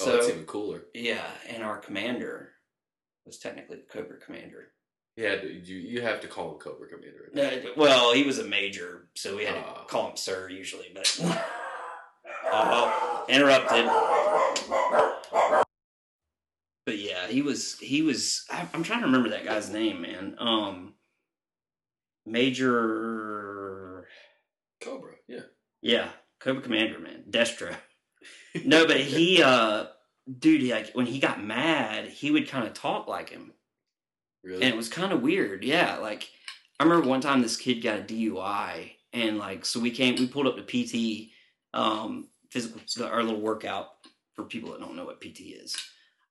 oh, 0.00 0.04
so 0.04 0.12
that's 0.12 0.28
even 0.28 0.44
cooler. 0.44 0.82
yeah, 0.94 1.24
and 1.48 1.62
our 1.62 1.78
commander 1.78 2.50
was 3.26 3.38
technically 3.38 3.76
the 3.78 3.82
Cobra 3.92 4.18
commander. 4.18 4.68
Yeah, 5.16 5.42
you 5.42 5.76
you 5.76 6.00
have 6.02 6.20
to 6.20 6.28
call 6.28 6.52
him 6.52 6.58
Cobra 6.60 6.86
Commander. 6.88 7.30
Uh, 7.36 7.70
well, 7.76 8.12
he 8.14 8.22
was 8.22 8.38
a 8.38 8.44
major, 8.44 9.08
so 9.16 9.36
we 9.36 9.44
had 9.44 9.54
to 9.54 9.60
Ah. 9.66 9.84
call 9.88 10.10
him 10.10 10.16
sir 10.16 10.48
usually, 10.48 10.92
but 10.94 11.18
oh, 12.52 13.24
interrupted. 13.28 13.84
But 16.86 16.98
yeah, 16.98 17.26
he 17.26 17.42
was 17.42 17.78
he 17.80 18.02
was. 18.02 18.44
I, 18.50 18.66
I'm 18.72 18.84
trying 18.84 19.00
to 19.00 19.06
remember 19.06 19.30
that 19.30 19.44
guy's 19.44 19.70
name, 19.70 20.02
man. 20.02 20.36
Um, 20.38 20.94
Major. 22.24 24.06
Cobra, 24.80 25.12
yeah. 25.26 25.40
Yeah, 25.82 26.10
Cobra 26.40 26.62
Commander, 26.62 26.98
man, 27.00 27.24
Destro. 27.28 27.74
No, 28.64 28.86
but 28.86 28.98
he, 28.98 29.42
uh, 29.42 29.86
dude, 30.38 30.62
he, 30.62 30.72
like 30.72 30.92
when 30.92 31.06
he 31.06 31.18
got 31.18 31.42
mad, 31.42 32.08
he 32.08 32.30
would 32.30 32.48
kind 32.48 32.66
of 32.66 32.74
talk 32.74 33.08
like 33.08 33.30
him. 33.30 33.52
Really? 34.42 34.62
And 34.62 34.72
it 34.72 34.76
was 34.76 34.88
kind 34.88 35.12
of 35.12 35.22
weird. 35.22 35.64
Yeah. 35.64 35.96
Like, 35.96 36.30
I 36.78 36.84
remember 36.84 37.08
one 37.08 37.20
time 37.20 37.42
this 37.42 37.56
kid 37.56 37.82
got 37.82 37.98
a 37.98 38.02
DUI. 38.02 38.92
And, 39.12 39.38
like, 39.38 39.64
so 39.64 39.80
we 39.80 39.90
came, 39.90 40.16
we 40.16 40.26
pulled 40.26 40.46
up 40.46 40.56
to 40.56 40.62
PT, 40.62 41.30
um, 41.74 42.28
physical, 42.50 42.80
our 43.04 43.22
little 43.22 43.40
workout 43.40 43.88
for 44.34 44.44
people 44.44 44.72
that 44.72 44.80
don't 44.80 44.96
know 44.96 45.04
what 45.04 45.20
PT 45.20 45.40
is. 45.40 45.76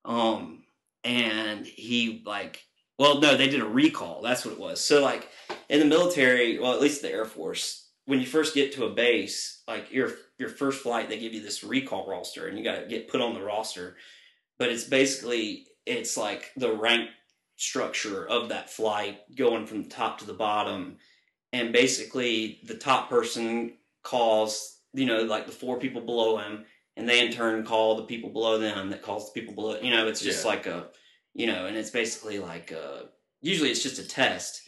Um, 0.06 0.64
and 1.04 1.66
he, 1.66 2.22
like, 2.26 2.64
well, 3.00 3.20
no, 3.20 3.36
they 3.36 3.50
did 3.50 3.62
a 3.62 3.68
recall. 3.68 4.22
That's 4.22 4.46
what 4.46 4.54
it 4.54 4.60
was. 4.60 4.80
So, 4.80 5.02
like, 5.02 5.30
in 5.70 5.80
the 5.80 5.86
military, 5.86 6.60
well, 6.60 6.74
at 6.74 6.82
least 6.82 7.02
the 7.02 7.12
Air 7.12 7.26
Force, 7.26 7.87
when 8.08 8.22
you 8.22 8.26
first 8.26 8.56
get 8.56 8.72
to 8.74 8.86
a 8.86 8.90
base, 8.90 9.62
like 9.68 9.92
your 9.92 10.14
your 10.40 10.50
first 10.50 10.82
flight, 10.82 11.10
they 11.10 11.20
give 11.20 11.34
you 11.34 11.42
this 11.42 11.64
recall 11.64 12.08
roster, 12.10 12.48
and 12.48 12.58
you 12.58 12.64
got 12.64 12.80
to 12.80 12.88
get 12.88 13.10
put 13.10 13.22
on 13.22 13.34
the 13.34 13.42
roster. 13.44 13.98
But 14.58 14.70
it's 14.70 14.86
basically 14.86 15.68
it's 15.86 16.18
like 16.18 16.52
the 16.56 16.72
rank 16.74 17.10
structure 17.58 18.26
of 18.28 18.50
that 18.50 18.70
flight 18.70 19.20
going 19.36 19.66
from 19.66 19.84
the 19.84 19.90
top 19.90 20.20
to 20.20 20.26
the 20.26 20.34
bottom, 20.34 20.98
and 21.52 21.74
basically 21.74 22.62
the 22.66 22.76
top 22.78 23.10
person 23.10 23.74
calls 24.04 24.80
you 24.94 25.06
know 25.06 25.24
like 25.24 25.46
the 25.46 25.52
four 25.52 25.78
people 25.78 26.02
below 26.02 26.38
him, 26.38 26.64
and 26.96 27.10
they 27.10 27.26
in 27.26 27.34
turn 27.34 27.66
call 27.66 27.98
the 27.98 28.04
people 28.04 28.30
below 28.30 28.58
them 28.58 28.90
that 28.90 29.02
calls 29.02 29.26
the 29.32 29.40
people 29.40 29.54
below. 29.54 29.78
You 29.82 29.92
know, 29.92 30.08
it's 30.08 30.22
just 30.22 30.46
Yeah. 30.46 30.52
like 30.52 30.66
a 30.66 30.88
you 31.34 31.46
know, 31.46 31.66
and 31.66 31.76
it's 31.76 31.92
basically 31.92 32.40
like 32.40 32.72
uh 32.72 33.04
usually 33.42 33.70
it's 33.70 33.84
just 33.84 34.00
a 34.00 34.08
test, 34.08 34.62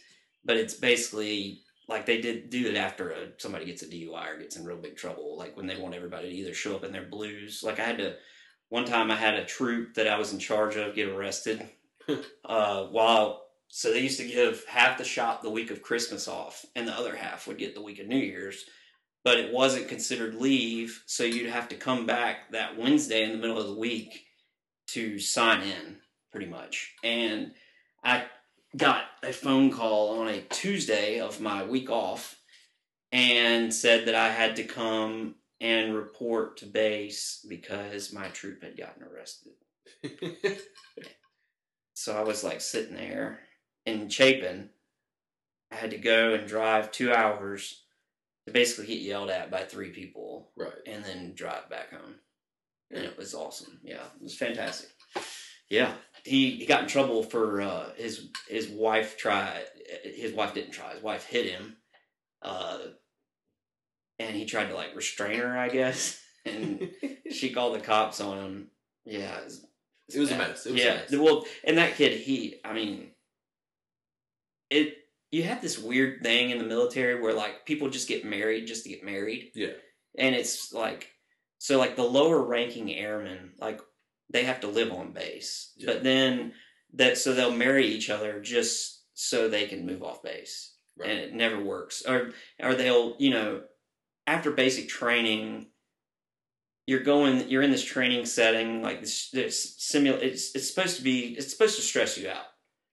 but 0.44 0.58
it's 0.58 0.74
basically 0.74 1.62
like 1.90 2.06
they 2.06 2.20
did 2.20 2.50
do 2.50 2.68
it 2.68 2.76
after 2.76 3.10
a, 3.10 3.28
somebody 3.38 3.66
gets 3.66 3.82
a 3.82 3.86
DUI 3.86 4.34
or 4.34 4.38
gets 4.38 4.56
in 4.56 4.64
real 4.64 4.78
big 4.78 4.96
trouble, 4.96 5.36
like 5.36 5.56
when 5.56 5.66
they 5.66 5.76
want 5.76 5.94
everybody 5.94 6.30
to 6.30 6.36
either 6.36 6.54
show 6.54 6.76
up 6.76 6.84
in 6.84 6.92
their 6.92 7.04
blues. 7.04 7.62
Like 7.64 7.80
I 7.80 7.84
had 7.84 7.98
to, 7.98 8.14
one 8.68 8.84
time 8.84 9.10
I 9.10 9.16
had 9.16 9.34
a 9.34 9.44
troop 9.44 9.94
that 9.94 10.06
I 10.06 10.16
was 10.16 10.32
in 10.32 10.38
charge 10.38 10.76
of 10.76 10.94
get 10.94 11.08
arrested. 11.08 11.68
uh, 12.44 12.84
while 12.84 13.42
so 13.68 13.92
they 13.92 14.00
used 14.00 14.18
to 14.18 14.26
give 14.26 14.64
half 14.68 14.98
the 14.98 15.04
shop 15.04 15.42
the 15.42 15.50
week 15.50 15.70
of 15.70 15.82
Christmas 15.82 16.26
off, 16.26 16.64
and 16.74 16.86
the 16.86 16.96
other 16.96 17.14
half 17.14 17.46
would 17.46 17.58
get 17.58 17.74
the 17.74 17.82
week 17.82 18.00
of 18.00 18.06
New 18.06 18.18
Year's. 18.18 18.64
But 19.22 19.38
it 19.38 19.52
wasn't 19.52 19.88
considered 19.88 20.34
leave, 20.34 21.02
so 21.06 21.24
you'd 21.24 21.50
have 21.50 21.68
to 21.68 21.76
come 21.76 22.06
back 22.06 22.52
that 22.52 22.78
Wednesday 22.78 23.22
in 23.22 23.32
the 23.32 23.38
middle 23.38 23.58
of 23.58 23.66
the 23.66 23.78
week 23.78 24.24
to 24.88 25.18
sign 25.18 25.62
in, 25.62 25.98
pretty 26.32 26.46
much. 26.46 26.94
And 27.04 27.52
I 28.02 28.24
got 28.76 29.04
a 29.22 29.32
phone 29.32 29.70
call 29.70 30.20
on 30.20 30.28
a 30.28 30.40
Tuesday 30.42 31.20
of 31.20 31.40
my 31.40 31.64
week 31.64 31.90
off 31.90 32.36
and 33.12 33.72
said 33.74 34.06
that 34.06 34.14
I 34.14 34.30
had 34.30 34.56
to 34.56 34.64
come 34.64 35.36
and 35.60 35.94
report 35.94 36.58
to 36.58 36.66
base 36.66 37.44
because 37.48 38.12
my 38.12 38.28
troop 38.28 38.62
had 38.62 38.76
gotten 38.76 39.02
arrested. 39.02 39.52
So 42.00 42.16
I 42.16 42.22
was 42.22 42.42
like 42.42 42.62
sitting 42.62 42.96
there 42.96 43.40
in 43.84 44.08
Chapin. 44.08 44.70
I 45.70 45.74
had 45.74 45.90
to 45.90 45.98
go 45.98 46.32
and 46.32 46.48
drive 46.48 46.90
two 46.90 47.12
hours 47.12 47.82
to 48.46 48.54
basically 48.54 48.86
get 48.86 49.02
yelled 49.02 49.28
at 49.28 49.50
by 49.50 49.64
three 49.64 49.90
people 49.90 50.50
right. 50.56 50.72
and 50.86 51.04
then 51.04 51.34
drive 51.34 51.68
back 51.68 51.90
home. 51.90 52.14
And 52.90 53.04
it 53.04 53.18
was 53.18 53.34
awesome. 53.34 53.80
Yeah, 53.84 54.02
it 54.16 54.22
was 54.22 54.34
fantastic. 54.34 54.88
Yeah, 55.68 55.92
he, 56.24 56.52
he 56.52 56.66
got 56.66 56.82
in 56.82 56.88
trouble 56.88 57.22
for 57.22 57.60
uh, 57.60 57.90
his 57.96 58.28
his 58.48 58.68
wife 58.68 59.16
tried. 59.16 59.64
His 60.04 60.32
wife 60.32 60.54
didn't 60.54 60.72
try. 60.72 60.92
His 60.92 61.02
wife 61.02 61.24
hit 61.24 61.46
him, 61.46 61.76
uh, 62.42 62.78
and 64.18 64.36
he 64.36 64.44
tried 64.44 64.68
to 64.68 64.74
like 64.74 64.94
restrain 64.94 65.40
her, 65.40 65.58
I 65.58 65.68
guess. 65.68 66.18
And 66.46 66.90
she 67.30 67.52
called 67.52 67.74
the 67.74 67.84
cops 67.84 68.18
on 68.18 68.38
him. 68.38 68.70
Yeah, 69.04 69.36
it 69.40 69.44
was, 69.44 69.66
It 70.08 70.18
was 70.20 70.32
a 70.32 70.38
mess. 70.38 70.64
It 70.64 70.72
was 70.72 70.80
a 70.80 70.84
yeah, 70.84 70.94
mess. 70.94 71.12
well, 71.12 71.44
and 71.64 71.76
that 71.76 71.96
kid, 71.96 72.18
he, 72.18 72.56
I 72.64 72.72
mean, 72.72 73.10
it. 74.70 74.94
You 75.30 75.42
have 75.42 75.60
this 75.60 75.78
weird 75.78 76.22
thing 76.22 76.48
in 76.48 76.56
the 76.56 76.64
military 76.64 77.20
where 77.20 77.34
like 77.34 77.66
people 77.66 77.90
just 77.90 78.08
get 78.08 78.24
married 78.24 78.66
just 78.66 78.84
to 78.84 78.88
get 78.88 79.04
married 79.04 79.52
yeah. 79.54 79.74
and 80.18 80.34
it's 80.34 80.72
like 80.72 81.08
so 81.58 81.78
like 81.78 81.94
the 81.94 82.02
lower 82.02 82.42
ranking 82.42 82.92
airmen 82.92 83.52
like 83.60 83.80
they 84.30 84.44
have 84.44 84.60
to 84.60 84.68
live 84.68 84.92
on 84.92 85.12
base 85.12 85.72
Yeah. 85.76 85.86
but 85.92 86.02
then 86.04 86.52
that 86.94 87.18
so 87.18 87.34
they'll 87.34 87.50
marry 87.52 87.86
each 87.86 88.10
other 88.10 88.40
just 88.40 89.04
so 89.14 89.48
they 89.48 89.66
can 89.66 89.86
move 89.86 90.02
off 90.02 90.22
base 90.22 90.74
Right. 90.98 91.10
and 91.10 91.18
it 91.20 91.32
never 91.34 91.62
works 91.62 92.02
or 92.06 92.32
or 92.62 92.74
they'll 92.74 93.16
you 93.18 93.30
know 93.30 93.62
after 94.26 94.50
basic 94.50 94.88
training 94.88 95.66
you're 96.86 97.02
going 97.02 97.48
you're 97.48 97.62
in 97.62 97.70
this 97.70 97.84
training 97.84 98.26
setting 98.26 98.82
like 98.82 99.00
this, 99.00 99.30
this 99.30 99.76
simul 99.78 100.14
it's 100.14 100.54
it's 100.54 100.68
supposed 100.68 100.96
to 100.96 101.02
be 101.02 101.34
it's 101.38 101.50
supposed 101.52 101.76
to 101.76 101.82
stress 101.82 102.18
you 102.18 102.28
out 102.28 102.46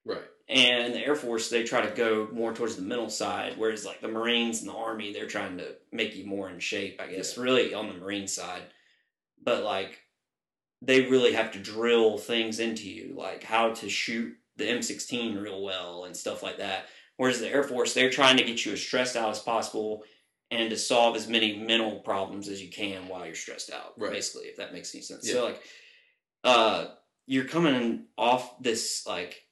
right. 0.05 0.21
and 0.47 0.93
the 0.93 0.99
Air 1.05 1.15
Force 1.15 1.49
they 1.49 1.63
try 1.63 1.81
to 1.85 1.95
go 1.95 2.27
more 2.31 2.53
towards 2.53 2.75
the 2.75 2.81
mental 2.81 3.09
side, 3.09 3.55
whereas 3.57 3.85
like 3.85 3.99
the 4.01 4.07
Marines 4.07 4.59
and 4.61 4.69
the 4.69 4.73
Army 4.75 5.11
they're 5.11 5.25
trying 5.27 5.57
to 5.57 5.75
make 5.91 6.15
you 6.15 6.25
more 6.25 6.49
in 6.49 6.59
shape, 6.59 7.01
I 7.01 7.07
guess. 7.07 7.35
Yeah. 7.35 7.43
Really 7.43 7.73
on 7.73 7.87
the 7.87 7.95
Marine 7.95 8.27
side, 8.27 8.63
but 9.43 9.63
like 9.63 9.99
they 10.81 11.01
really 11.09 11.33
have 11.33 11.51
to 11.51 11.59
drill 11.59 12.17
things 12.17 12.59
into 12.59 12.89
you, 12.89 13.13
like 13.17 13.43
how 13.43 13.73
to 13.73 13.89
shoot 13.89 14.35
the 14.57 14.65
M16 14.65 15.41
real 15.41 15.63
well 15.63 16.05
and 16.05 16.15
stuff 16.15 16.43
like 16.43 16.57
that. 16.57 16.85
Whereas 17.17 17.39
the 17.39 17.49
Air 17.49 17.63
Force 17.63 17.93
they're 17.93 18.09
trying 18.09 18.37
to 18.37 18.43
get 18.43 18.65
you 18.65 18.73
as 18.73 18.81
stressed 18.81 19.15
out 19.15 19.31
as 19.31 19.39
possible 19.39 20.03
and 20.51 20.69
to 20.69 20.77
solve 20.77 21.15
as 21.15 21.27
many 21.27 21.57
mental 21.57 21.99
problems 21.99 22.47
as 22.47 22.61
you 22.61 22.69
can 22.69 23.07
while 23.07 23.25
you're 23.25 23.35
stressed 23.35 23.71
out. 23.71 23.93
Right. 23.97 24.11
Basically, 24.11 24.47
if 24.47 24.57
that 24.57 24.73
makes 24.73 24.93
any 24.93 25.01
sense. 25.01 25.27
Yeah. 25.27 25.33
So 25.33 25.45
like, 25.45 25.61
uh, 26.43 26.85
you're 27.25 27.45
coming 27.45 28.05
off 28.17 28.61
this 28.61 29.05
like 29.05 29.43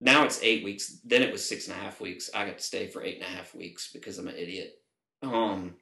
now 0.00 0.24
it's 0.24 0.42
eight 0.42 0.64
weeks. 0.64 0.98
Then 1.04 1.22
it 1.22 1.30
was 1.30 1.48
six 1.48 1.68
and 1.68 1.76
a 1.76 1.80
half 1.80 2.00
weeks. 2.00 2.28
I 2.34 2.44
got 2.44 2.58
to 2.58 2.64
stay 2.64 2.88
for 2.88 3.04
eight 3.04 3.16
and 3.16 3.24
a 3.24 3.36
half 3.36 3.54
weeks 3.54 3.90
because 3.92 4.18
I'm 4.18 4.28
an 4.28 4.36
idiot. 4.36 4.74
Um, 5.22 5.74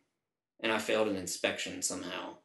and 0.61 0.71
I 0.71 0.79
failed 0.79 1.09
an 1.09 1.17
inspection 1.17 1.81
somehow. 1.81 2.37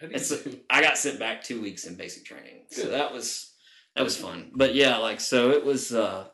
How 0.00 0.06
do 0.06 0.12
you 0.12 0.16
It's 0.16 0.32
I 0.68 0.82
got 0.82 0.98
sent 0.98 1.18
back 1.18 1.42
two 1.42 1.60
weeks 1.60 1.84
in 1.86 1.94
basic 1.94 2.24
training, 2.24 2.66
so 2.70 2.84
Good. 2.84 2.92
that 2.92 3.12
was 3.12 3.52
that 3.96 4.02
was 4.04 4.16
fun. 4.16 4.50
But 4.54 4.74
yeah, 4.74 4.96
like 4.98 5.20
so 5.20 5.50
it 5.50 5.64
was 5.64 5.92
uh 5.92 6.26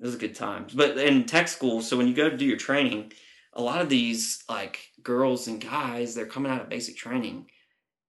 it 0.00 0.04
was 0.04 0.14
a 0.14 0.18
good 0.18 0.34
time. 0.34 0.66
But 0.74 0.96
in 0.98 1.24
tech 1.26 1.48
school, 1.48 1.82
so 1.82 1.96
when 1.96 2.06
you 2.06 2.14
go 2.14 2.30
to 2.30 2.36
do 2.36 2.44
your 2.46 2.56
training, 2.56 3.12
a 3.52 3.62
lot 3.62 3.80
of 3.80 3.88
these 3.88 4.44
like 4.48 4.80
girls 5.02 5.48
and 5.48 5.60
guys, 5.60 6.14
they're 6.14 6.26
coming 6.26 6.52
out 6.52 6.60
of 6.62 6.68
basic 6.68 6.96
training, 6.96 7.50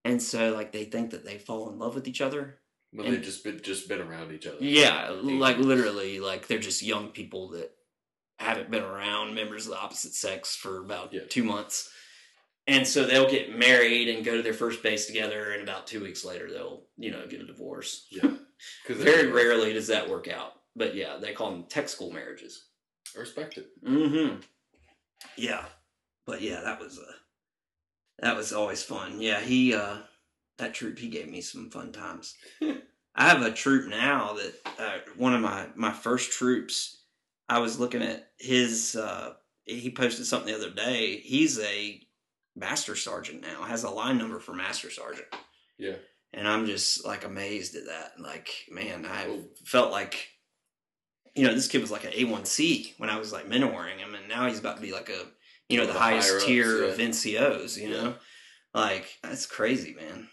and 0.05 0.22
so 0.22 0.53
like 0.53 0.72
they 0.72 0.86
think 0.86 1.11
that 1.11 1.26
they 1.26 1.38
fall 1.38 1.70
in 1.72 1.80
love 1.80 1.95
with 1.95 2.07
each 2.07 2.22
other. 2.22 2.59
when 2.91 3.07
and- 3.07 3.15
they 3.17 3.22
just 3.22 3.43
been 3.43 3.61
just 3.61 3.88
been 3.89 4.01
around 4.01 4.32
each 4.32 4.45
other. 4.47 4.57
Yeah, 4.59 5.09
like 5.22 5.57
literally, 5.57 6.20
like 6.20 6.47
they're 6.47 6.59
just 6.59 6.82
young 6.84 7.09
people 7.09 7.49
that 7.49 7.72
haven't 8.38 8.72
been 8.72 8.84
around 8.84 9.36
members 9.36 9.65
of 9.65 9.72
the 9.74 9.78
opposite 9.80 10.13
sex 10.13 10.55
for 10.55 10.78
about 10.80 11.11
Yeah. 11.13 11.22
two 11.28 11.43
months. 11.43 11.89
And 12.70 12.86
so 12.86 13.03
they'll 13.03 13.30
get 13.30 13.57
married 13.57 14.09
and 14.09 14.24
go 14.24 14.38
to 14.38 14.43
their 14.43 14.53
first 14.53 14.84
base 14.84 15.07
together, 15.07 15.53
and 15.53 15.63
about 15.63 15.88
two 15.88 16.03
weeks 16.03 16.24
later, 16.24 16.51
they'll, 16.51 16.84
you 16.97 17.09
know, 17.09 17.26
get 17.28 17.41
a 17.41 17.45
divorce. 17.47 18.05
Yeah. 18.11 18.30
Because 18.88 19.03
Very 19.03 19.32
rarely 19.32 19.74
does 19.74 19.88
that 19.88 20.07
work 20.07 20.28
out. 20.28 20.53
But 20.76 20.93
yeah, 20.93 21.17
they 21.17 21.34
call 21.34 21.49
them 21.49 21.65
tech 21.67 21.89
school 21.89 22.11
marriages. 22.11 22.67
I 23.15 23.22
respect 23.22 23.57
it. 23.57 23.67
Mm-hmm. 23.84 24.41
Yeah. 25.36 25.65
But 26.28 26.41
yeah, 26.43 26.61
that 26.61 26.80
was 26.80 26.99
uh 26.99 27.11
that 28.20 28.36
was 28.36 28.53
always 28.53 28.84
fun. 28.84 29.20
Yeah, 29.20 29.41
he 29.41 29.74
uh 29.74 29.97
that 30.59 30.76
troop 30.76 30.99
he 30.99 31.07
gave 31.07 31.28
me 31.28 31.41
some 31.41 31.72
fun 31.72 31.91
times. 31.91 32.36
I 33.15 33.28
have 33.28 33.41
a 33.41 33.51
troop 33.51 33.89
now 33.89 34.34
that 34.34 34.53
uh, 34.80 34.97
one 35.17 35.34
of 35.34 35.41
my 35.41 35.67
my 35.76 35.91
first 35.91 36.32
troops 36.32 37.03
I 37.49 37.59
was 37.59 37.80
looking 37.80 38.03
at 38.03 38.32
his 38.38 38.95
uh 38.95 39.34
he 39.65 39.89
posted 39.89 40.28
something 40.28 40.53
the 40.53 40.59
other 40.59 40.74
day. 40.74 41.17
He's 41.17 41.59
a 41.59 42.01
master 42.60 42.95
sergeant 42.95 43.41
now, 43.41 43.64
has 43.64 43.84
a 43.84 43.89
line 43.89 44.18
number 44.18 44.39
for 44.39 44.53
master 44.53 44.91
sergeant. 44.91 45.28
Yeah. 45.78 45.95
And 46.34 46.47
I'm 46.47 46.66
just 46.66 47.05
like 47.05 47.26
amazed 47.26 47.76
at 47.76 47.86
that. 47.86 48.12
Like, 48.20 48.49
man, 48.70 49.05
I 49.05 49.39
felt 49.66 49.91
like 49.91 50.28
you 51.36 51.45
know, 51.47 51.53
this 51.53 51.68
kid 51.68 51.82
was 51.82 51.91
like 51.91 52.03
an 52.03 52.12
A1C 52.12 52.95
when 52.97 53.10
I 53.10 53.18
was 53.18 53.32
like 53.32 53.47
mentoring 53.49 53.97
him, 53.97 54.14
and 54.16 54.28
now 54.28 54.47
he's 54.47 54.60
about 54.60 54.76
to 54.78 54.82
be 54.82 54.91
like 54.91 55.10
a, 55.10 55.26
you 55.70 55.78
know, 55.78 55.86
the 55.86 55.93
the 55.93 55.99
highest 55.99 56.45
tier 56.45 56.84
yeah. 56.84 56.91
of 56.91 56.97
NCOs. 56.97 57.78
You 57.78 57.89
know, 57.89 58.16
like 58.74 59.07
that's 59.24 59.45
crazy, 59.45 59.95
man. 59.95 60.28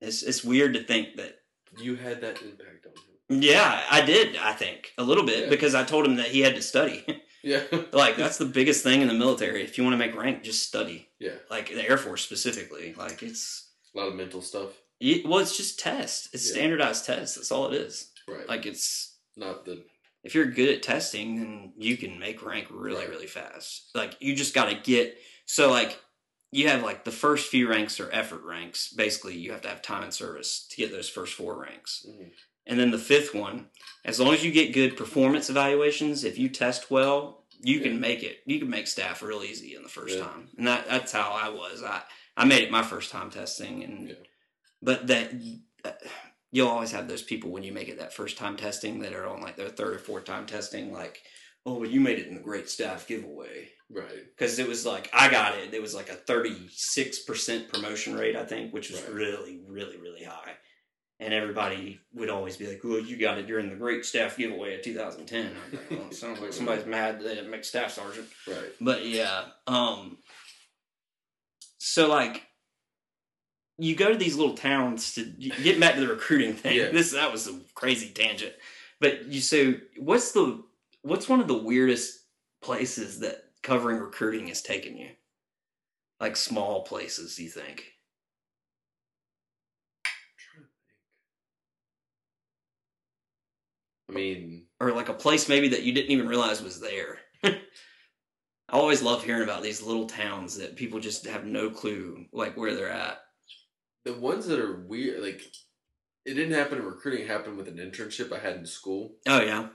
It's 0.00 0.22
it's 0.22 0.44
weird 0.44 0.74
to 0.74 0.84
think 0.84 1.16
that. 1.16 1.36
You 1.78 1.96
had 1.96 2.20
that 2.20 2.42
impact 2.42 2.86
on 2.86 3.36
him. 3.36 3.42
Yeah, 3.42 3.82
I 3.90 4.02
did. 4.02 4.36
I 4.36 4.52
think 4.52 4.92
a 4.98 5.02
little 5.02 5.24
bit 5.24 5.44
Yeah. 5.44 5.50
because 5.50 5.74
I 5.74 5.84
told 5.84 6.06
him 6.06 6.16
that 6.16 6.28
he 6.28 6.40
had 6.40 6.54
to 6.56 6.62
study. 6.62 7.04
Yeah. 7.42 7.62
like 7.92 8.16
that's 8.16 8.38
the 8.38 8.44
biggest 8.44 8.82
thing 8.82 9.02
in 9.02 9.08
the 9.08 9.14
military. 9.14 9.62
If 9.62 9.76
you 9.78 9.84
want 9.84 9.94
to 9.94 9.98
make 9.98 10.16
rank, 10.16 10.42
just 10.42 10.66
study. 10.66 11.08
yeah. 11.18 11.34
Like 11.50 11.68
the 11.68 11.88
Air 11.88 11.98
Force 11.98 12.22
specifically, 12.22 12.94
like 12.96 13.22
it's 13.22 13.68
A 13.94 13.98
lot 13.98 14.08
of 14.08 14.14
mental 14.14 14.42
stuff. 14.42 14.70
it, 15.00 15.26
well, 15.26 15.38
it's 15.40 15.56
just 15.56 15.78
tests. 15.80 16.28
It's 16.32 16.46
Yeah. 16.48 16.54
standardized 16.54 17.04
tests. 17.06 17.36
That's 17.36 17.50
all 17.52 17.66
it 17.72 17.74
is. 17.74 18.10
Right. 18.28 18.48
Like 18.48 18.66
it's 18.66 19.16
not 19.36 19.64
the 19.64 19.84
if 20.24 20.36
you're 20.36 20.46
good 20.46 20.68
at 20.68 20.84
testing, 20.84 21.40
then 21.40 21.72
you 21.76 21.96
can 21.96 22.16
make 22.20 22.44
rank 22.44 22.68
really, 22.70 23.00
Right. 23.00 23.08
really 23.08 23.26
fast. 23.26 23.90
Like 23.94 24.14
you 24.20 24.36
just 24.36 24.54
got 24.54 24.66
to 24.70 24.76
get 24.76 25.16
so 25.46 25.70
like 25.70 25.98
you 26.52 26.68
have 26.68 26.82
like 26.84 27.02
the 27.04 27.10
first 27.10 27.48
few 27.50 27.68
ranks 27.68 27.98
are 27.98 28.10
effort 28.12 28.42
ranks. 28.44 28.92
Basically, 28.92 29.34
you 29.36 29.50
have 29.52 29.62
to 29.62 29.68
have 29.68 29.82
time 29.82 30.04
and 30.04 30.14
service 30.14 30.66
to 30.70 30.76
get 30.76 30.92
those 30.92 31.08
first 31.08 31.34
four 31.34 31.58
ranks, 31.60 32.06
Mhm. 32.08 32.30
And 32.66 32.78
then 32.78 32.90
the 32.90 32.98
fifth 32.98 33.34
one, 33.34 33.68
as 34.04 34.18
long 34.20 34.34
as 34.34 34.44
you 34.44 34.50
get 34.52 34.72
good 34.72 34.96
performance 34.96 35.50
evaluations, 35.50 36.24
if 36.24 36.38
you 36.38 36.48
test 36.48 36.90
well, 36.90 37.44
you 37.60 37.76
Yeah. 37.78 37.84
can 37.84 38.00
make 38.00 38.22
it. 38.22 38.42
You 38.46 38.58
can 38.58 38.68
make 38.70 38.86
staff 38.88 39.22
real 39.22 39.42
easy 39.44 39.74
in 39.74 39.82
the 39.82 39.88
first 39.88 40.16
Yeah. 40.18 40.24
time, 40.24 40.48
and 40.58 40.66
that 40.66 40.86
that's 40.88 41.12
how 41.12 41.30
I 41.32 41.48
was. 41.48 41.82
I 41.82 42.02
I 42.36 42.44
made 42.46 42.62
it 42.62 42.70
my 42.70 42.82
first 42.82 43.10
time 43.10 43.30
testing, 43.30 43.84
and 43.84 44.08
Yeah. 44.08 44.14
but 44.80 45.06
that. 45.08 45.32
uh, 45.84 45.92
You'll 46.54 46.68
always 46.68 46.90
have 46.90 47.08
those 47.08 47.22
people 47.22 47.50
when 47.50 47.62
you 47.62 47.72
make 47.72 47.88
it 47.88 47.96
that 47.98 48.12
first 48.12 48.36
time 48.36 48.58
testing 48.58 48.98
that 48.98 49.14
are 49.14 49.26
on 49.26 49.40
like 49.40 49.56
their 49.56 49.70
third 49.70 49.94
or 49.94 49.98
fourth 49.98 50.26
time 50.26 50.44
testing, 50.44 50.92
like, 50.92 51.22
oh, 51.64 51.76
well, 51.78 51.88
you 51.88 51.98
made 51.98 52.18
it 52.18 52.26
in 52.26 52.34
the 52.34 52.42
great 52.42 52.68
staff 52.68 53.06
giveaway. 53.06 53.70
right. 53.88 54.26
Because 54.36 54.58
it 54.58 54.68
was 54.68 54.84
like, 54.84 55.08
I 55.14 55.30
got 55.30 55.56
it. 55.56 55.72
It 55.72 55.80
was 55.80 55.94
like 55.94 56.10
a 56.10 56.14
36% 56.14 57.68
promotion 57.72 58.14
rate, 58.14 58.36
I 58.36 58.44
think, 58.44 58.72
which 58.74 58.90
was 58.90 59.00
Right. 59.00 59.12
really, 59.12 59.60
really, 59.66 59.96
really 59.96 60.24
high. 60.24 60.56
And 61.22 61.32
everybody 61.32 62.00
would 62.14 62.30
always 62.30 62.56
be 62.56 62.66
like, 62.66 62.80
well, 62.82 62.98
you 62.98 63.16
got 63.16 63.38
it 63.38 63.46
during 63.46 63.70
the 63.70 63.76
great 63.76 64.04
staff 64.04 64.36
giveaway 64.36 64.74
of 64.74 64.82
2010. 64.82 65.46
I'm 65.46 65.78
like, 65.78 65.90
well, 65.90 66.08
it 66.10 66.14
sounds 66.14 66.40
like 66.40 66.52
somebody's 66.52 66.84
mad 66.84 67.20
that 67.20 67.24
they 67.24 67.36
didn't 67.36 67.50
make 67.50 67.64
staff 67.64 67.92
sergeant. 67.92 68.26
Right. 68.48 68.72
But 68.80 69.06
yeah, 69.06 69.44
um 69.68 70.18
so 71.78 72.08
like 72.08 72.42
you 73.78 73.94
go 73.94 74.10
to 74.10 74.18
these 74.18 74.36
little 74.36 74.56
towns 74.56 75.14
to 75.14 75.24
get 75.24 75.78
back 75.78 75.94
to 75.94 76.00
the 76.00 76.08
recruiting 76.08 76.54
thing. 76.54 76.76
Yeah. 76.76 76.90
This 76.90 77.12
that 77.12 77.30
was 77.30 77.46
a 77.46 77.60
crazy 77.74 78.08
tangent. 78.08 78.54
But 79.00 79.26
you 79.26 79.40
so 79.40 79.74
what's 79.98 80.32
the 80.32 80.62
what's 81.02 81.28
one 81.28 81.40
of 81.40 81.48
the 81.48 81.58
weirdest 81.58 82.20
places 82.62 83.20
that 83.20 83.44
covering 83.62 83.98
recruiting 83.98 84.48
has 84.48 84.62
taken 84.62 84.96
you? 84.96 85.10
Like 86.20 86.36
small 86.36 86.82
places, 86.82 87.38
you 87.38 87.48
think? 87.48 87.84
trying 90.04 90.62
to 90.62 90.68
think. 90.68 90.92
I 94.12 94.14
mean, 94.14 94.66
Or 94.80 94.92
like 94.92 95.08
a 95.08 95.14
place 95.14 95.48
maybe 95.48 95.68
that 95.68 95.82
you 95.82 95.92
didn't 95.92 96.10
even 96.10 96.28
realize 96.28 96.62
was 96.62 96.80
there. 96.80 97.18
I 97.44 97.58
always 98.70 99.02
love 99.02 99.22
hearing 99.24 99.42
about 99.42 99.62
these 99.62 99.82
little 99.82 100.06
towns 100.06 100.56
that 100.58 100.76
people 100.76 101.00
just 101.00 101.26
have 101.26 101.44
no 101.44 101.70
clue 101.70 102.26
like 102.32 102.56
where 102.56 102.74
they're 102.74 102.90
at. 102.90 103.18
the 104.04 104.14
ones 104.14 104.46
that 104.46 104.58
are 104.58 104.82
weird, 104.86 105.22
like 105.22 105.42
it 106.24 106.34
didn't 106.34 106.54
happen 106.54 106.78
in 106.78 106.84
recruiting. 106.84 107.22
It 107.22 107.28
happened 107.28 107.56
with 107.56 107.68
an 107.68 107.76
internship 107.78 108.32
I 108.32 108.38
had 108.38 108.56
in 108.56 108.66
school. 108.66 109.16
Oh 109.28 109.40
yeah. 109.42 109.68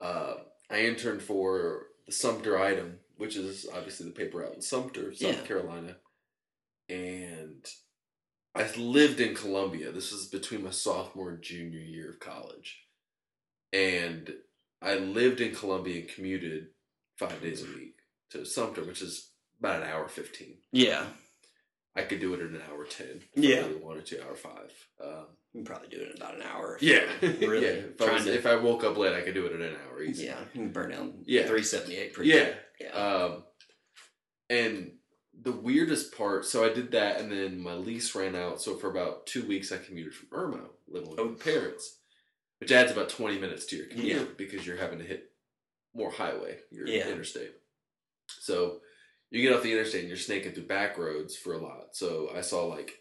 Uh, 0.00 0.34
I 0.70 0.80
interned 0.84 1.22
for 1.22 1.86
the 2.06 2.12
Sumter 2.12 2.58
item, 2.58 2.98
which 3.18 3.36
is 3.36 3.66
obviously 3.74 4.06
the 4.06 4.12
paper 4.12 4.44
out 4.44 4.54
in 4.54 4.62
Sumter, 4.62 5.12
South 5.14 5.36
Yeah. 5.36 5.46
Carolina, 5.46 5.96
and 6.88 7.64
I 8.54 8.68
lived 8.76 9.20
in 9.20 9.34
Columbia. 9.34 9.92
This 9.92 10.10
was 10.12 10.26
between 10.26 10.64
my 10.64 10.70
sophomore 10.70 11.30
and 11.30 11.42
junior 11.42 11.78
year 11.78 12.10
of 12.10 12.20
college, 12.20 12.80
and 13.72 14.32
I 14.82 14.94
lived 14.96 15.40
in 15.40 15.54
Columbia 15.54 16.00
and 16.00 16.08
commuted 16.08 16.68
five 17.16 17.40
days 17.42 17.62
a 17.62 17.66
week 17.66 17.96
to 18.30 18.44
Sumter, 18.44 18.84
which 18.84 19.02
is 19.02 19.30
about 19.58 19.82
an 19.82 19.88
hour 19.88 20.08
fifteen. 20.08 20.58
Yeah. 20.72 21.04
I 21.96 22.02
could 22.02 22.20
do 22.20 22.32
it 22.34 22.40
in 22.40 22.54
an 22.54 22.62
hour 22.70 22.84
ten. 22.84 23.20
Yeah. 23.34 23.56
I 23.56 23.60
really 23.66 23.76
wanted 23.82 24.06
to, 24.06 24.24
hour 24.24 24.34
five. 24.36 24.72
Um, 25.04 25.26
You 25.52 25.60
can 25.60 25.64
probably 25.64 25.88
do 25.88 25.96
it 26.02 26.10
in 26.12 26.16
about 26.16 26.36
an 26.36 26.42
hour. 26.42 26.78
yeah, 26.80 27.02
Really 27.20 27.62
yeah. 27.66 27.68
If 27.72 28.00
I, 28.02 28.12
was, 28.14 28.24
to. 28.24 28.34
if 28.34 28.46
I 28.46 28.54
woke 28.56 28.84
up 28.84 28.96
late, 28.96 29.14
I 29.14 29.22
could 29.22 29.34
do 29.34 29.46
it 29.46 29.52
in 29.52 29.62
an 29.62 29.74
hour 29.88 30.00
easy. 30.02 30.26
yeah, 30.26 30.38
you 30.54 30.60
can 30.62 30.72
burn 30.72 30.90
down 30.92 31.14
Yeah. 31.26 31.42
378 31.42 32.12
pretty 32.12 32.30
Yeah. 32.30 32.50
Yeah. 32.80 32.90
Um, 32.92 33.42
and 34.48 34.92
the 35.42 35.52
weirdest 35.52 36.16
part, 36.16 36.44
so 36.44 36.64
I 36.64 36.72
did 36.72 36.92
that, 36.92 37.20
and 37.20 37.30
then 37.32 37.60
my 37.60 37.74
lease 37.74 38.14
ran 38.14 38.34
out. 38.36 38.60
So 38.62 38.76
for 38.76 38.90
about 38.90 39.26
two 39.26 39.46
weeks, 39.46 39.72
I 39.72 39.78
commuted 39.78 40.14
from 40.14 40.28
Irmo, 40.28 40.68
living 40.88 41.10
with 41.10 41.18
Oh. 41.20 41.28
my 41.30 41.34
parents, 41.34 41.98
which 42.60 42.72
adds 42.72 42.92
about 42.92 43.08
twenty 43.08 43.38
minutes 43.38 43.66
to 43.66 43.76
your 43.76 43.86
commute 43.86 44.16
Yeah. 44.16 44.24
because 44.36 44.66
you're 44.66 44.76
having 44.76 44.98
to 44.98 45.04
hit 45.04 45.32
more 45.94 46.10
highway, 46.10 46.58
your 46.70 46.86
Yeah. 46.86 47.08
interstate. 47.08 47.52
So 48.28 48.80
you 49.30 49.42
get 49.42 49.54
off 49.56 49.62
the 49.62 49.72
interstate 49.72 50.00
and 50.00 50.08
you're 50.08 50.16
snaking 50.18 50.52
through 50.52 50.66
back 50.66 50.98
roads 50.98 51.36
for 51.36 51.54
a 51.54 51.58
lot. 51.58 51.96
So 51.96 52.30
I 52.34 52.40
saw 52.42 52.66
like 52.66 52.98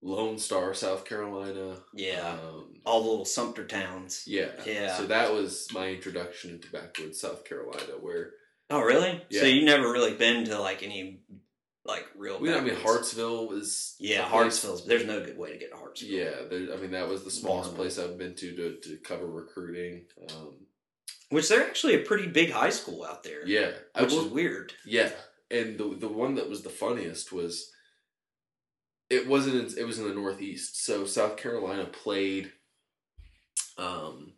Lone 0.00 0.38
Star, 0.38 0.74
South 0.74 1.04
Carolina. 1.04 1.82
yeah. 1.92 2.38
Um, 2.40 2.80
All 2.86 3.02
the 3.02 3.08
little 3.10 3.24
Sumter 3.24 3.66
towns. 3.66 4.22
yeah. 4.26 4.52
Yeah. 4.64 4.96
So 4.96 5.06
that 5.06 5.32
was 5.32 5.68
my 5.72 5.88
introduction 5.88 6.52
into 6.52 6.70
backwoods 6.70 7.20
South 7.20 7.44
Carolina, 7.44 7.94
where 8.00 8.34
Oh, 8.70 8.80
really? 8.80 9.24
Yeah. 9.30 9.40
So 9.40 9.46
you 9.46 9.64
never 9.64 9.90
really 9.90 10.14
been 10.14 10.44
to 10.46 10.58
like 10.60 10.82
any 10.82 11.22
like 11.88 12.06
real. 12.16 12.38
we, 12.38 12.54
I 12.54 12.60
mean. 12.60 12.76
Hartsville 12.76 13.52
is 13.52 13.96
Yeah, 13.98 14.22
Hartsville's. 14.22 14.86
There's 14.86 15.04
no 15.06 15.24
good 15.24 15.36
way 15.38 15.52
to 15.52 15.58
get 15.58 15.70
to 15.72 15.76
Hartsville. 15.76 16.08
Yeah, 16.10 16.30
there, 16.48 16.72
I 16.72 16.76
mean 16.76 16.92
that 16.92 17.08
was 17.08 17.24
the 17.24 17.30
smallest 17.30 17.70
Normal. 17.70 17.82
place 17.84 17.98
I've 17.98 18.16
been 18.18 18.34
to 18.36 18.54
to, 18.56 18.76
to 18.82 18.96
cover 18.98 19.26
recruiting. 19.26 20.04
Um, 20.30 20.54
Which 21.30 21.48
they're 21.48 21.66
actually 21.66 21.94
a 21.96 22.04
pretty 22.04 22.26
big 22.28 22.52
high 22.52 22.70
school 22.70 23.04
out 23.04 23.22
there. 23.24 23.44
yeah, 23.46 23.70
Which 23.98 24.12
will, 24.12 24.26
is 24.26 24.32
weird. 24.32 24.74
yeah, 24.84 25.10
and 25.50 25.76
the 25.78 25.96
the 25.98 26.08
one 26.08 26.36
that 26.36 26.48
was 26.48 26.62
the 26.62 26.70
funniest 26.70 27.32
was 27.32 27.72
it 29.10 29.26
wasn't 29.26 29.56
in, 29.56 29.78
it 29.78 29.86
was 29.86 29.98
in 29.98 30.06
the 30.06 30.14
Northeast. 30.14 30.84
So 30.84 31.06
South 31.06 31.36
Carolina 31.38 31.86
played 31.86 32.52
um, 33.78 34.34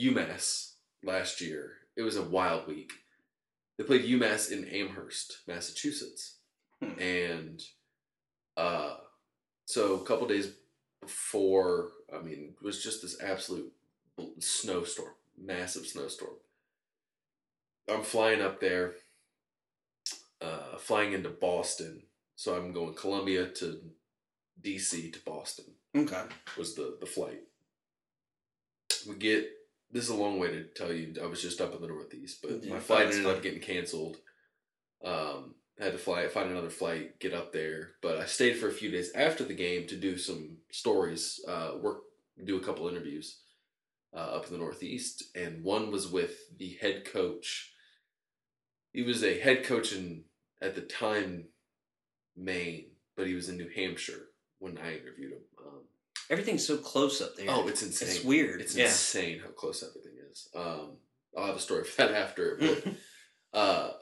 UMass 0.00 0.72
last 1.04 1.40
year. 1.40 1.72
It 1.96 2.02
was 2.02 2.16
a 2.16 2.22
wild 2.22 2.66
week. 2.66 2.92
They 3.78 3.84
played 3.84 4.04
UMass 4.04 4.50
in 4.50 4.64
Amherst, 4.68 5.38
Massachusetts, 5.46 6.36
Hmm. 6.82 6.98
and 7.00 7.62
uh, 8.56 8.96
so 9.66 9.94
a 9.94 10.04
couple 10.04 10.26
days 10.28 10.52
before, 11.00 11.90
I 12.14 12.22
mean, 12.22 12.54
it 12.60 12.64
was 12.64 12.82
just 12.82 13.00
this 13.02 13.20
absolute 13.22 13.72
snowstorm, 14.38 15.12
massive 15.38 15.86
snowstorm. 15.86 16.34
I'm 17.88 18.02
flying 18.02 18.42
up 18.42 18.60
there. 18.60 18.94
uh, 20.42 20.76
flying 20.78 21.14
into 21.14 21.30
Boston. 21.30 22.02
So 22.36 22.54
I'm 22.54 22.72
going 22.72 22.94
Columbia 22.94 23.48
to 23.52 23.80
DC 24.62 25.10
to 25.14 25.18
Boston 25.24 25.64
Okay. 25.96 26.24
was 26.58 26.74
the 26.74 26.98
the 27.00 27.06
flight. 27.06 27.40
We 29.08 29.14
get 29.16 29.48
this 29.90 30.04
is 30.04 30.10
a 30.10 30.14
long 30.16 30.38
way 30.38 30.48
to 30.48 30.64
tell 30.64 30.92
you. 30.92 31.14
I 31.22 31.26
was 31.26 31.42
just 31.42 31.60
up 31.60 31.74
in 31.74 31.80
the 31.80 31.88
Northeast, 31.88 32.40
but 32.42 32.64
Yeah, 32.64 32.74
my 32.74 32.80
flight 32.80 33.06
ended 33.06 33.26
up 33.26 33.42
getting 33.42 33.60
canceled. 33.60 34.16
Um, 35.04 35.54
had 35.78 35.92
to 35.92 35.98
fly, 35.98 36.26
find 36.28 36.50
another 36.50 36.70
flight, 36.70 37.20
get 37.20 37.34
up 37.34 37.52
there. 37.52 37.92
But 38.02 38.18
I 38.18 38.24
stayed 38.26 38.56
for 38.56 38.68
a 38.68 38.72
few 38.72 38.90
days 38.90 39.12
after 39.14 39.44
the 39.44 39.54
game 39.54 39.86
to 39.88 39.96
do 39.96 40.16
some 40.16 40.58
stories, 40.70 41.38
uh, 41.46 41.72
work, 41.80 41.98
do 42.44 42.56
a 42.56 42.60
couple 42.62 42.88
interviews 42.88 43.40
uh, 44.14 44.20
up 44.20 44.46
in 44.46 44.52
the 44.52 44.58
Northeast, 44.58 45.24
and 45.34 45.62
one 45.62 45.90
was 45.90 46.08
with 46.08 46.56
the 46.58 46.78
head 46.80 47.04
coach. 47.04 47.72
He 48.92 49.02
was 49.02 49.22
a 49.22 49.38
head 49.38 49.64
coach 49.64 49.92
in 49.92 50.24
at 50.62 50.74
the 50.74 50.80
time 50.80 51.48
Maine, 52.34 52.86
but 53.16 53.26
he 53.26 53.34
was 53.34 53.48
in 53.48 53.58
New 53.58 53.68
Hampshire 53.74 54.28
when 54.58 54.78
I 54.78 54.94
interviewed 54.94 55.32
him. 55.32 55.42
Um, 55.64 55.80
Everything's 56.28 56.66
so 56.66 56.76
close 56.76 57.20
up 57.20 57.36
there. 57.36 57.46
Oh, 57.48 57.68
it's 57.68 57.82
insane. 57.82 58.08
It's 58.08 58.24
weird. 58.24 58.60
It's 58.60 58.76
yeah. 58.76 58.84
insane 58.84 59.40
how 59.40 59.50
close 59.50 59.82
everything 59.82 60.18
is. 60.30 60.48
Um, 60.54 60.96
I'll 61.36 61.46
have 61.46 61.56
a 61.56 61.60
story 61.60 61.84
for 61.84 62.02
that 62.02 62.14
after. 62.14 62.58
But 63.52 63.60
uh, 63.60 63.92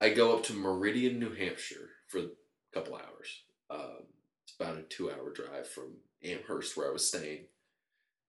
I 0.00 0.10
go 0.10 0.34
up 0.34 0.44
to 0.44 0.54
Meridian, 0.54 1.18
New 1.18 1.34
Hampshire 1.34 1.90
for 2.08 2.18
a 2.18 2.28
couple 2.72 2.94
hours. 2.94 3.42
Um, 3.68 4.04
it's 4.44 4.54
about 4.58 4.78
a 4.78 4.82
two-hour 4.82 5.32
drive 5.34 5.68
from 5.68 5.96
Amherst, 6.22 6.76
where 6.76 6.88
I 6.88 6.92
was 6.92 7.06
staying. 7.06 7.46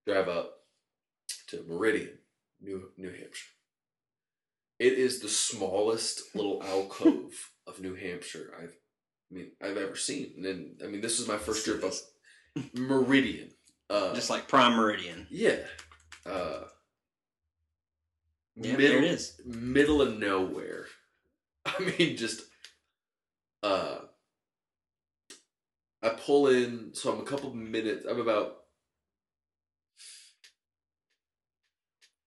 Drive 0.05 0.27
up 0.27 0.57
to 1.47 1.63
Meridian, 1.67 2.17
New 2.61 2.89
New 2.97 3.11
Hampshire. 3.11 3.51
It 4.77 4.93
is 4.93 5.19
the 5.19 5.29
smallest 5.29 6.35
little 6.35 6.61
alcove 6.63 7.51
of 7.67 7.79
New 7.79 7.95
Hampshire 7.95 8.53
I've, 8.61 8.75
I 9.31 9.35
mean, 9.35 9.51
I've 9.61 9.77
ever 9.77 9.95
seen. 9.95 10.33
And 10.35 10.45
then, 10.45 10.75
I 10.83 10.87
mean, 10.87 11.01
this 11.01 11.17
was 11.17 11.27
my 11.27 11.37
first 11.37 11.65
trip 11.65 11.83
up 11.83 11.93
Meridian. 12.73 13.49
Uh, 13.89 14.13
Just 14.15 14.29
like 14.29 14.47
Prime 14.47 14.73
Meridian. 14.75 15.27
yeah. 15.29 15.57
Uh, 16.25 16.61
Yeah, 18.55 18.77
middle, 18.77 18.77
there 18.77 18.97
it 18.99 19.03
is. 19.03 19.39
Middle 19.45 20.01
of 20.01 20.17
nowhere. 20.17 20.87
I 21.65 21.93
mean, 21.99 22.17
just. 22.17 22.41
Uh, 23.61 23.97
I 26.01 26.09
pull 26.09 26.47
in, 26.47 26.91
so 26.93 27.11
I'm 27.11 27.19
a 27.19 27.23
couple 27.25 27.53
minutes. 27.53 28.05
I'm 28.09 28.19
about. 28.19 28.57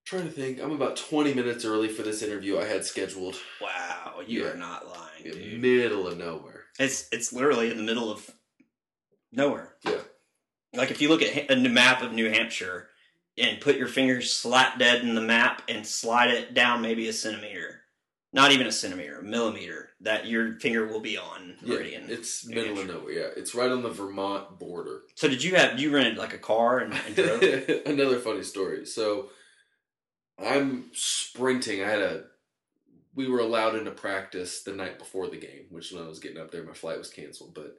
Trying 0.05 0.25
to 0.25 0.31
think, 0.31 0.59
I'm 0.61 0.73
about 0.73 0.97
20 0.97 1.35
minutes 1.35 1.67
early 1.67 1.89
for 1.89 2.01
this 2.03 2.23
interview 2.23 2.59
I 2.59 2.65
had 2.65 2.83
scheduled. 2.87 3.37
Wow, 3.61 4.21
you 4.27 4.43
Yeah. 4.45 4.53
are 4.53 4.57
not 4.57 4.89
lying, 4.89 5.61
middle 5.61 6.07
of 6.09 6.17
nowhere. 6.17 6.65
It's 6.79 7.09
it's 7.13 7.31
literally 7.31 7.71
in 7.71 7.77
the 7.77 7.83
middle 7.83 8.11
of 8.11 8.31
nowhere. 9.33 9.77
Yeah. 9.85 10.01
Like 10.75 10.91
if 10.91 11.01
you 11.01 11.09
look 11.09 11.23
at 11.23 11.51
a 11.51 11.57
map 11.57 12.03
of 12.03 12.13
New 12.13 12.31
Hampshire 12.31 12.89
and 13.37 13.61
put 13.61 13.77
your 13.77 13.89
fingers 13.89 14.33
slap 14.33 14.79
dead 14.79 15.03
in 15.03 15.15
the 15.15 15.21
map 15.21 15.63
and 15.69 15.87
slide 15.87 16.31
it 16.31 16.55
down 16.55 16.83
maybe 16.83 17.09
a 17.09 17.13
centimeter, 17.13 17.83
not 18.33 18.53
even 18.53 18.67
a 18.67 18.73
centimeter, 18.73 19.21
a 19.21 19.23
millimeter, 19.23 19.91
that 20.01 20.27
your 20.27 20.59
finger 20.61 20.87
will 20.87 21.01
be 21.01 21.17
on 21.17 21.57
Meridian. 21.63 22.09
Yeah, 22.09 22.15
it's 22.15 22.47
New 22.47 22.55
middle 22.55 22.77
Hampshire. 22.77 22.93
of 22.93 23.01
nowhere. 23.01 23.13
Yeah, 23.13 23.29
it's 23.37 23.55
right 23.55 23.71
on 23.71 23.83
the 23.83 23.89
Vermont 23.91 24.59
border. 24.59 25.03
so 25.15 25.29
did 25.29 25.43
you 25.43 25.57
have 25.57 25.79
you 25.81 25.91
rented 25.95 26.19
like 26.19 26.35
a 26.35 26.39
car 26.39 26.81
and, 26.81 26.93
and 27.07 27.15
drove? 27.17 27.43
Another 27.87 28.19
funny 28.19 28.43
story. 28.43 28.85
So 28.85 29.31
I'm 30.39 30.91
sprinting. 30.93 31.83
I 31.83 31.89
had 31.89 32.01
a 32.01 32.25
we 33.15 33.29
were 33.29 33.41
allowed 33.41 33.75
into 33.75 33.91
practice 33.91 34.63
the 34.63 34.73
night 34.73 34.99
before 34.99 35.29
the 35.29 35.39
game, 35.39 35.65
which 35.71 35.91
when 35.93 36.05
I 36.05 36.09
was 36.09 36.21
getting 36.21 36.39
up 36.39 36.53
there, 36.53 36.63
my 36.63 36.75
flight 36.75 36.99
was 36.99 37.11
canceled. 37.11 37.55
But 37.55 37.77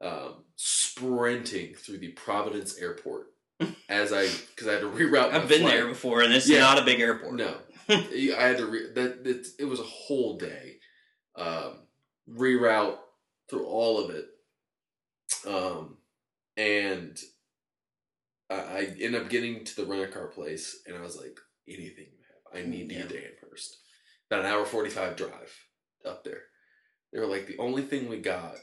um, 0.00 0.44
sprinting 0.56 1.74
through 1.74 1.98
the 1.98 2.08
Providence 2.12 2.76
airport 2.78 3.26
as 3.88 4.12
I 4.12 4.28
because 4.54 4.68
I 4.68 4.72
had 4.72 4.80
to 4.82 4.90
reroute. 4.90 5.32
I've 5.32 5.48
been 5.48 5.60
flight. 5.62 5.74
there 5.74 5.88
before, 5.88 6.22
and 6.22 6.32
this 6.32 6.48
Yeah. 6.48 6.56
is 6.56 6.62
not 6.62 6.78
a 6.78 6.84
big 6.84 7.00
airport. 7.00 7.34
No, 7.34 7.56
I 7.88 8.34
had 8.38 8.58
to. 8.58 8.66
Re- 8.66 8.92
that 8.94 9.26
it, 9.26 9.46
it 9.58 9.64
was 9.64 9.80
a 9.80 9.84
whole 9.84 10.36
day. 10.36 10.74
Um, 11.36 11.80
reroute 12.30 12.96
through 13.50 13.66
all 13.66 14.02
of 14.02 14.10
it, 14.10 14.26
um, 15.46 15.98
and 16.56 17.16
I, 18.50 18.54
I 18.54 18.78
ended 19.00 19.16
up 19.22 19.28
getting 19.30 19.64
to 19.64 19.76
the 19.76 19.84
rent 19.84 20.02
a 20.02 20.08
car 20.08 20.26
place, 20.28 20.80
and 20.86 20.96
I 20.96 21.00
was 21.02 21.16
like, 21.16 21.38
anything 21.68 22.06
you 22.12 22.24
have, 22.54 22.62
I 22.62 22.66
need 22.68 22.88
to 22.88 22.94
get 22.94 23.08
to 23.10 23.16
Amherst. 23.18 23.76
About 24.30 24.44
an 24.44 24.50
hour 24.50 24.64
forty 24.64 24.90
five 24.90 25.16
drive 25.16 25.54
up 26.04 26.24
there. 26.24 26.42
They 27.12 27.20
were 27.20 27.26
like 27.26 27.46
the 27.46 27.58
only 27.58 27.82
thing 27.82 28.08
we 28.08 28.18
got, 28.18 28.54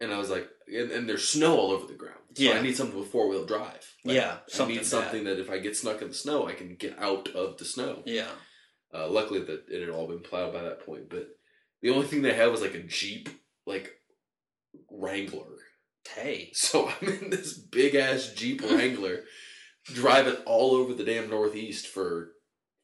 and 0.00 0.12
I 0.12 0.18
was 0.18 0.30
like, 0.30 0.48
and, 0.66 0.90
and 0.90 1.08
there's 1.08 1.28
snow 1.28 1.56
all 1.56 1.70
over 1.72 1.86
the 1.86 1.94
ground. 1.94 2.16
So 2.34 2.42
Yeah. 2.44 2.52
I 2.52 2.62
need 2.62 2.76
something 2.76 2.98
with 2.98 3.10
four 3.10 3.28
wheel 3.28 3.44
drive. 3.44 3.94
Like, 4.04 4.16
Yeah, 4.16 4.32
I 4.34 4.38
something 4.50 4.76
need 4.76 4.86
something 4.86 5.24
that 5.24 5.38
if 5.40 5.50
I 5.50 5.58
get 5.58 5.76
stuck 5.76 6.00
in 6.02 6.08
the 6.08 6.14
snow, 6.14 6.46
I 6.46 6.52
can 6.52 6.74
get 6.76 6.98
out 6.98 7.28
of 7.28 7.58
the 7.58 7.64
snow. 7.64 8.02
Yeah. 8.06 8.28
Uh, 8.92 9.08
luckily, 9.08 9.40
that 9.40 9.64
it 9.68 9.80
had 9.80 9.90
all 9.90 10.06
been 10.08 10.20
plowed 10.20 10.52
by 10.52 10.62
that 10.62 10.84
point. 10.86 11.08
But 11.10 11.28
the 11.82 11.90
only 11.90 12.06
thing 12.06 12.22
they 12.22 12.34
had 12.34 12.50
was 12.50 12.60
like 12.60 12.74
a 12.74 12.82
Jeep, 12.82 13.28
like 13.66 13.90
Wrangler. 14.90 15.58
Hey. 16.08 16.50
So 16.54 16.88
I'm 17.02 17.08
in 17.08 17.30
this 17.30 17.54
big 17.56 17.94
ass 17.94 18.32
Jeep 18.34 18.62
Wrangler, 18.62 19.24
driving 19.84 20.36
all 20.46 20.74
over 20.74 20.94
the 20.94 21.04
damn 21.04 21.30
Northeast 21.30 21.86
for 21.86 22.32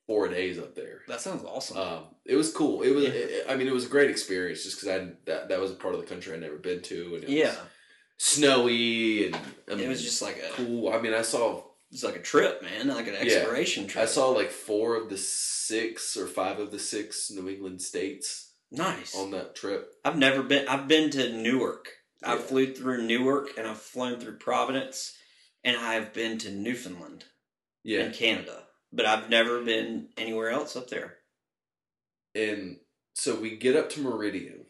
four 0.06 0.28
days 0.28 0.58
up 0.58 0.74
there. 0.74 1.02
That 1.08 1.20
sounds 1.20 1.42
awesome. 1.44 1.76
Um, 1.76 2.04
it 2.24 2.36
was 2.36 2.52
cool. 2.52 2.82
It 2.82 2.90
was. 2.94 3.04
Yeah. 3.04 3.10
it- 3.10 3.46
I 3.48 3.56
mean, 3.56 3.66
it 3.68 3.72
was 3.74 3.86
a 3.86 3.88
great 3.88 4.10
experience 4.10 4.62
just 4.64 4.80
because 4.80 5.00
I 5.00 5.12
that 5.26 5.48
that 5.48 5.60
was 5.60 5.70
a 5.70 5.74
part 5.74 5.94
of 5.94 6.00
the 6.00 6.06
country 6.06 6.32
I'd 6.34 6.40
never 6.40 6.56
been 6.56 6.82
to, 6.82 7.14
and 7.16 7.24
it 7.24 7.30
yeah. 7.30 7.48
was 7.48 7.58
snowy 8.18 9.26
and 9.26 9.36
I 9.70 9.74
mean, 9.74 9.84
it 9.84 9.88
was 9.88 10.02
just 10.02 10.22
like 10.22 10.36
a 10.38 10.52
cool. 10.54 10.92
I 10.92 11.00
mean, 11.00 11.14
I 11.14 11.22
saw 11.22 11.62
it's 11.90 12.02
like 12.02 12.16
a 12.16 12.22
trip, 12.22 12.62
man, 12.62 12.88
like 12.88 13.06
an 13.06 13.14
Yeah. 13.14 13.20
exploration 13.20 13.86
trip. 13.86 14.02
I 14.02 14.06
saw 14.06 14.28
like 14.30 14.50
four 14.50 14.96
of 14.96 15.08
the 15.08 15.18
six 15.18 16.16
or 16.16 16.26
five 16.26 16.58
of 16.58 16.70
the 16.70 16.78
six 16.78 17.30
New 17.30 17.48
England 17.48 17.80
states 17.82 18.52
nice. 18.70 19.14
on 19.14 19.30
that 19.32 19.54
trip. 19.54 19.92
I've 20.04 20.18
never 20.18 20.42
been. 20.42 20.66
I've 20.68 20.88
been 20.88 21.10
to 21.10 21.32
Newark. 21.32 21.88
I 22.24 22.38
flew 22.38 22.72
through 22.74 23.06
Newark 23.06 23.50
and 23.58 23.66
I've 23.66 23.80
flown 23.80 24.18
through 24.18 24.38
Providence, 24.38 25.16
and 25.62 25.76
I've 25.76 26.12
been 26.12 26.38
to 26.38 26.50
Newfoundland 26.50 27.24
Yeah, 27.84 28.06
in 28.06 28.12
Canada, 28.12 28.65
but 28.96 29.06
I've 29.06 29.28
never 29.30 29.62
been 29.62 30.08
anywhere 30.16 30.50
else 30.50 30.74
up 30.76 30.88
there. 30.88 31.18
and 32.34 32.78
so 33.14 33.34
we 33.34 33.56
get 33.56 33.76
up 33.76 33.88
to 33.90 34.02
Meridian. 34.02 34.66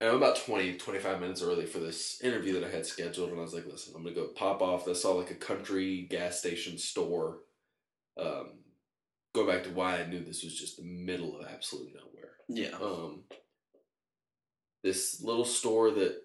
And 0.00 0.10
I'm 0.10 0.16
about 0.16 0.36
20, 0.36 0.76
25 0.76 1.20
minutes 1.20 1.40
early 1.42 1.64
for 1.64 1.78
this 1.78 2.20
interview 2.22 2.52
that 2.54 2.64
I 2.64 2.70
had 2.70 2.84
scheduled, 2.84 3.30
and 3.30 3.38
I 3.38 3.42
was 3.42 3.54
like, 3.54 3.66
listen, 3.66 3.94
I'm 3.96 4.02
gonna 4.02 4.14
go 4.14 4.26
pop 4.28 4.60
off. 4.60 4.86
I 4.88 4.92
saw 4.92 5.12
like 5.12 5.30
a 5.30 5.34
country 5.36 6.06
gas 6.10 6.38
station 6.38 6.76
store. 6.76 7.38
Um, 8.20 8.58
go 9.34 9.46
back 9.46 9.64
to 9.64 9.70
why 9.70 9.98
I 10.00 10.06
knew 10.06 10.20
this 10.20 10.44
was 10.44 10.58
just 10.58 10.76
the 10.76 10.84
middle 10.84 11.38
of 11.40 11.46
absolute 11.46 11.92
nowhere. 11.94 12.32
Yeah. 12.48 12.76
um, 12.86 13.22
this 14.82 15.22
little 15.22 15.46
store 15.46 15.90
that 15.92 16.18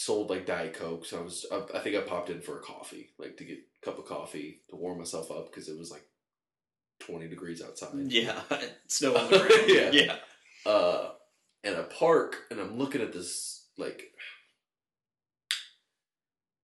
sold 0.00 0.30
like 0.30 0.46
diet 0.46 0.72
coke. 0.72 1.04
So 1.04 1.18
I 1.18 1.22
was, 1.22 1.44
I, 1.52 1.76
I 1.76 1.80
think 1.80 1.94
I 1.94 2.00
popped 2.00 2.30
in 2.30 2.40
for 2.40 2.58
a 2.58 2.62
coffee, 2.62 3.10
like 3.18 3.36
to 3.36 3.44
get 3.44 3.58
a 3.58 3.84
cup 3.84 3.98
of 3.98 4.06
coffee 4.06 4.62
to 4.70 4.76
warm 4.76 4.96
myself 4.96 5.30
up 5.30 5.52
because 5.52 5.68
it 5.68 5.78
was 5.78 5.90
like 5.90 6.06
twenty 7.00 7.28
degrees 7.28 7.62
outside. 7.62 7.90
Yeah. 7.94 8.40
Snow 8.86 9.14
on 9.14 9.30
the 9.30 9.38
ground. 9.38 9.62
Yeah. 9.66 9.90
yeah. 9.92 10.16
Uh, 10.70 11.10
and 11.62 11.76
I 11.76 11.82
park 11.82 12.44
and 12.50 12.58
I'm 12.58 12.78
looking 12.78 13.02
at 13.02 13.12
this 13.12 13.66
like, 13.76 14.04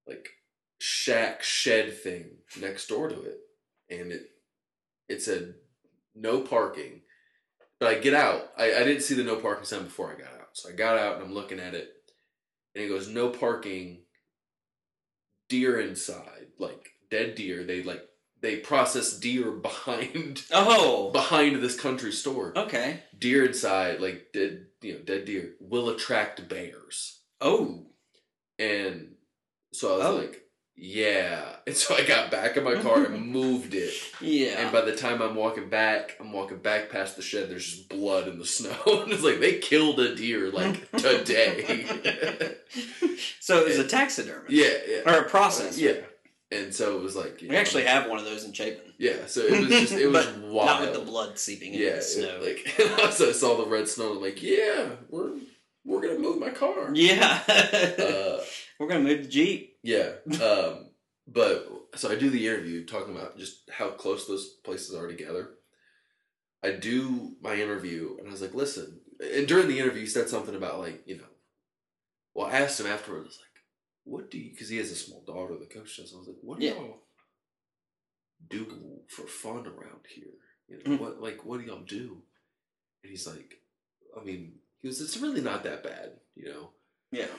like 0.07 0.30
shack 0.78 1.43
shed 1.43 1.93
thing 1.93 2.39
next 2.59 2.87
door 2.87 3.11
to 3.11 3.20
it, 3.20 3.39
and 3.91 4.12
it 4.12 4.30
it 5.11 5.20
said 5.20 5.57
no 6.14 6.41
parking. 6.41 7.03
But 7.78 7.91
I 7.91 7.99
get 7.99 8.14
out. 8.14 8.49
I, 8.57 8.74
I 8.74 8.84
didn't 8.84 9.03
see 9.03 9.14
the 9.14 9.24
no 9.24 9.37
parking 9.37 9.66
sign 9.66 9.84
before 9.84 10.11
I 10.11 10.18
got 10.18 10.32
out. 10.41 10.49
So 10.55 10.70
I 10.70 10.72
got 10.72 10.97
out 10.97 11.16
and 11.16 11.24
I'm 11.24 11.34
looking 11.34 11.61
at 11.61 11.74
it. 11.74 11.91
And 12.77 12.85
it 12.85 12.89
goes, 12.89 13.09
no 13.09 13.31
parking, 13.31 14.03
deer 15.49 15.81
inside. 15.81 16.49
Like 16.59 16.91
dead 17.11 17.35
deer. 17.35 17.64
They 17.64 17.83
like 17.83 18.03
they 18.43 18.57
process 18.57 19.18
deer 19.18 19.51
behind 19.68 20.43
Oh. 20.53 21.11
behind 21.11 21.62
this 21.62 21.81
country 21.81 22.12
store. 22.12 22.53
Okay. 22.57 23.03
Deer 23.18 23.47
inside, 23.47 24.01
like 24.01 24.27
dead 24.35 24.66
you 24.83 24.93
know, 24.93 25.01
dead 25.01 25.24
deer, 25.24 25.55
will 25.59 25.89
attract 25.89 26.49
bears. 26.51 27.22
Oh. 27.41 27.87
And 28.59 29.14
so 29.72 29.95
I 29.95 29.97
was 29.97 30.07
Oh. 30.07 30.16
like, 30.16 30.43
yeah. 30.77 31.43
And 31.66 31.74
so 31.77 31.95
I 31.97 32.05
got 32.05 32.31
back 32.31 32.57
in 32.57 32.64
my 32.64 32.74
car 32.81 33.05
and 33.05 33.27
moved 33.33 33.74
it. 33.74 33.93
Yeah. 34.20 34.59
And 34.61 34.72
by 34.72 34.83
the 34.83 34.95
time 34.95 35.20
I'm 35.22 35.35
walking 35.35 35.68
back, 35.68 36.16
I'm 36.20 36.33
walking 36.33 36.59
back 36.59 36.91
past 36.91 37.16
the 37.16 37.22
shed. 37.22 37.49
There's 37.51 37.64
just 37.66 37.89
blood 37.89 38.29
in 38.29 38.39
the 38.39 38.45
snow, 38.59 38.77
and 38.87 39.12
it's 39.12 39.22
like 39.24 39.41
they 39.41 39.59
killed 39.59 39.99
a 40.01 40.14
deer 40.14 40.51
like 40.51 40.91
today. 40.93 42.55
so 43.41 43.59
it 43.61 43.68
was 43.68 43.79
a 43.79 43.87
taxidermist. 43.87 44.51
yeah, 44.51 44.70
yeah, 44.89 45.01
Or 45.12 45.20
a 45.20 45.29
process. 45.29 45.79
yeah. 45.79 45.93
and 46.53 46.72
so 46.74 46.97
it 46.97 47.03
was 47.03 47.16
like 47.16 47.39
We 47.41 47.49
know, 47.49 47.57
actually 47.59 47.85
have 47.85 48.09
one 48.09 48.18
of 48.18 48.24
those 48.24 48.45
in 48.45 48.53
Chapin. 48.53 48.93
yeah. 48.99 49.27
So 49.27 49.41
it 49.43 49.61
was 49.61 49.68
just 49.68 49.93
it 49.93 50.07
was 50.09 50.27
wild. 50.39 50.66
Not 50.66 50.81
with 50.83 50.95
the 50.95 51.01
blood 51.05 51.39
seeping 51.39 51.72
into 51.74 51.85
yeah, 51.85 51.97
the 51.97 52.03
snow. 52.03 52.41
it- 52.43 52.79
like 52.79 53.12
so 53.12 53.29
I 53.31 53.33
saw 53.33 53.57
the 53.57 53.66
red 53.70 53.89
snow. 53.89 54.12
I'm 54.12 54.20
like, 54.20 54.43
yeah, 54.43 54.91
we're 55.09 55.33
we're 55.85 56.01
gonna 56.03 56.18
move 56.18 56.39
my 56.39 56.51
car. 56.51 56.91
yeah. 56.95 57.41
Uh, 57.49 58.41
We're 58.79 58.89
gonna 58.89 59.01
move 59.05 59.22
the 59.22 59.29
Jeep. 59.29 59.76
Yeah. 59.87 60.11
Um, 60.45 60.91
but 61.28 61.68
so 61.95 62.11
I 62.11 62.16
do 62.16 62.30
the 62.30 62.47
interview 62.47 62.84
talking 62.84 63.14
about 63.16 63.39
just 63.39 63.68
how 63.70 63.89
close 63.91 64.26
those 64.26 64.47
places 64.64 64.95
are 64.95 65.07
together. 65.09 65.51
I 66.62 66.72
do 66.72 67.37
my 67.41 67.55
interview, 67.55 68.16
and 68.18 68.28
I 68.28 68.30
was 68.30 68.43
like, 68.43 68.55
listen. 68.55 69.01
And 69.20 69.47
during 69.47 69.68
the 69.68 69.78
interview, 69.78 70.01
he 70.03 70.07
said 70.07 70.28
something 70.28 70.55
about 70.55 70.78
like 70.80 71.03
you 71.07 71.16
know. 71.18 71.30
Well, 72.34 72.47
I 72.49 72.59
asked 72.61 72.80
him 72.80 72.87
afterwards. 72.87 73.26
I 73.26 73.28
was 73.28 73.39
like, 73.39 73.62
"What 74.05 74.30
do 74.30 74.39
you?" 74.39 74.51
Because 74.51 74.68
he 74.68 74.76
has 74.78 74.91
a 74.91 74.97
small 74.97 75.22
daughter. 75.26 75.55
The 75.57 75.66
coach 75.66 75.97
does. 75.97 76.12
I 76.14 76.18
was 76.18 76.26
like, 76.28 76.37
"What 76.43 76.59
do 76.61 76.66
Yeah. 76.66 76.74
y'all 76.74 76.99
do 78.49 78.66
for 79.09 79.26
fun 79.26 79.66
around 79.66 80.03
here? 80.09 80.34
You 80.68 80.76
know 80.78 80.97
Mm. 80.97 81.01
what? 81.01 81.20
Like, 81.22 81.45
what 81.45 81.61
do 81.61 81.66
y'all 81.66 81.84
do?" 81.84 82.22
And 83.03 83.11
he's 83.11 83.26
like, 83.26 83.55
"I 84.18 84.22
mean, 84.24 84.61
he 84.80 84.89
goes, 84.89 85.01
it's 85.01 85.16
really 85.16 85.41
not 85.41 85.62
that 85.64 85.82
bad, 85.82 86.20
you 86.34 86.49
know." 86.51 86.72
Yeah. 87.12 87.34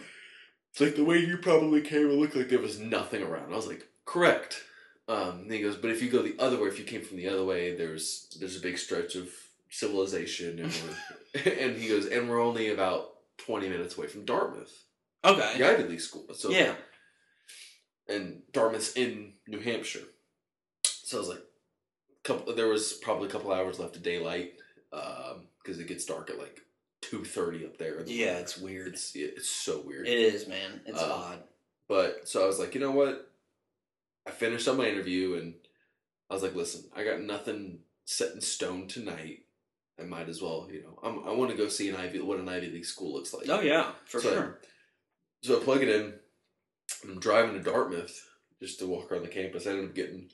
It's 0.78 0.82
like 0.84 0.96
the 0.96 1.04
way 1.04 1.18
you 1.18 1.38
probably 1.40 1.82
came, 1.82 2.08
it 2.08 2.14
looked 2.14 2.36
like 2.36 2.50
there 2.50 2.60
was 2.60 2.78
nothing 2.80 3.24
around. 3.24 3.52
I 3.52 3.56
was 3.56 3.66
like, 3.66 3.88
correct. 4.06 4.62
Um, 5.08 5.40
and 5.40 5.52
he 5.52 5.60
goes, 5.60 5.76
but 5.76 5.90
if 5.90 6.04
you 6.04 6.10
go 6.12 6.22
the 6.22 6.36
other 6.38 6.62
way, 6.62 6.68
if 6.68 6.78
you 6.78 6.86
came 6.86 7.02
from 7.02 7.18
the 7.18 7.28
other 7.30 7.44
way, 7.44 7.76
there's 7.76 8.28
there's 8.40 8.56
a 8.58 8.62
big 8.62 8.78
stretch 8.78 9.16
of 9.16 9.28
civilization, 9.72 10.60
and 10.60 10.72
we're, 11.34 11.52
and 11.52 11.78
he 11.78 11.88
goes, 11.90 12.06
and 12.06 12.30
we're 12.30 12.40
only 12.40 12.70
about 12.72 13.10
twenty 13.40 13.68
minutes 13.68 13.98
away 13.98 14.06
from 14.06 14.24
Dartmouth, 14.24 14.84
Okay. 15.26 15.58
the 15.58 15.68
Ivy 15.68 15.84
League 15.90 16.00
school. 16.02 16.28
So 16.36 16.52
Yeah. 16.52 16.76
and 18.08 18.44
Dartmouth's 18.52 18.96
in 18.96 19.34
New 19.48 19.60
Hampshire. 19.60 20.06
So 20.84 21.18
I 21.18 21.20
was 21.22 21.30
like, 21.30 21.44
couple. 22.24 22.54
There 22.54 22.68
was 22.68 22.94
probably 22.94 23.30
a 23.30 23.32
couple 23.32 23.52
hours 23.52 23.80
left 23.80 23.96
of 23.96 24.04
daylight 24.04 24.54
because 24.92 25.80
it 25.80 25.88
gets 25.88 26.06
dark 26.06 26.30
at 26.30 26.38
like 26.38 26.62
two 27.02 27.24
thirty 27.24 27.66
up 27.66 27.78
there. 27.78 28.04
the 28.04 28.12
Yeah, 28.12 28.38
it's 28.38 28.58
weird. 28.58 28.90
It's 28.94 29.12
it's 29.16 29.50
so 29.50 29.82
weird. 29.86 30.08
It 30.08 30.18
is, 30.20 30.48
man. 30.48 30.82
It's 30.86 31.00
Uh, 31.02 31.12
odd. 31.14 31.44
But 31.88 32.28
so 32.28 32.44
I 32.44 32.48
was 32.48 32.60
like, 32.60 32.76
you 32.76 32.82
know 32.82 32.92
what? 32.92 33.32
I 34.28 34.32
finished 34.32 34.68
up 34.68 34.78
my 34.78 34.88
interview 34.88 35.36
and 35.36 35.54
I 36.30 36.34
was 36.34 36.44
like, 36.44 36.54
listen, 36.56 36.84
I 36.96 37.04
got 37.06 37.22
nothing 37.22 37.80
set 38.06 38.34
in 38.34 38.42
stone 38.42 38.88
tonight. 38.88 39.44
I 40.00 40.04
might 40.04 40.28
as 40.30 40.42
well, 40.42 40.68
you 40.72 40.84
know, 40.84 41.00
I'm, 41.02 41.28
I 41.28 41.32
want 41.32 41.50
to 41.52 41.58
go 41.58 41.70
see 41.70 41.90
an 41.90 41.96
Ivy, 41.96 42.20
what 42.20 42.40
an 42.40 42.50
Ivy 42.50 42.68
League 42.72 42.86
school 42.86 43.14
looks 43.14 43.34
like. 43.34 43.48
Oh 43.50 43.62
yeah, 43.62 43.92
for 44.06 44.20
So- 44.22 44.30
sure. 44.34 44.60
So 45.44 45.60
I 45.62 45.64
plug 45.64 45.82
it 45.84 45.90
in. 45.90 46.14
I'm 47.04 47.20
driving 47.20 47.54
to 47.54 47.60
Dartmouth 47.62 48.28
just 48.62 48.80
to 48.80 48.88
walk 48.88 49.12
around 49.12 49.22
the 49.22 49.28
campus. 49.30 49.66
I 49.66 49.72
ended 49.72 49.86
up 49.86 49.96
getting 49.96 50.30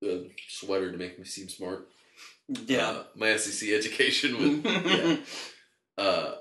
the 0.00 0.30
sweater 0.48 0.92
to 0.92 0.98
make 0.98 1.18
me 1.18 1.24
seem 1.24 1.48
smart. 1.48 1.88
Yeah. 2.48 2.88
Uh, 2.90 3.04
my 3.16 3.36
SEC 3.36 3.70
education 3.70 4.62
was, 4.64 4.74
yeah. 4.84 5.16
Uh, 5.98 6.32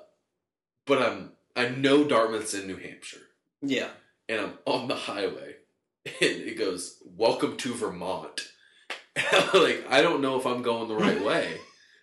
but 0.86 1.02
I'm, 1.02 1.32
I 1.56 1.70
know 1.70 2.04
Dartmouth's 2.04 2.54
in 2.54 2.68
New 2.68 2.78
Hampshire. 2.78 3.22
yeah. 3.62 3.90
and 4.28 4.40
I'm 4.42 4.54
on 4.66 4.88
the 4.88 4.96
highway, 4.96 5.56
and 6.06 6.16
it 6.22 6.58
goes, 6.58 6.98
"Welcome 7.06 7.58
to 7.58 7.74
Vermont." 7.74 8.42
Like, 9.54 9.84
I 9.90 10.02
don't 10.02 10.22
know 10.22 10.40
if 10.40 10.46
I'm 10.46 10.62
going 10.62 10.88
the 10.88 10.96
right 10.96 11.22
way. 11.24 11.58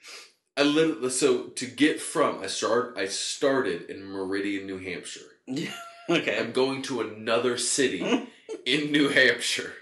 I 0.57 0.62
literally 0.62 1.11
so 1.11 1.44
to 1.49 1.66
get 1.66 2.01
from 2.01 2.40
I 2.42 2.47
start 2.47 2.97
I 2.99 3.07
started 3.07 3.88
in 3.90 4.05
Meriden, 4.05 4.66
New 4.66 4.78
Hampshire. 4.78 5.20
Yeah. 5.47 5.72
Okay. 6.09 6.38
I'm 6.38 6.53
going 6.53 6.82
to 6.82 7.01
another 7.01 7.59
city 7.59 8.28
in 8.64 8.92
New 8.92 9.09
Hampshire. 9.09 9.72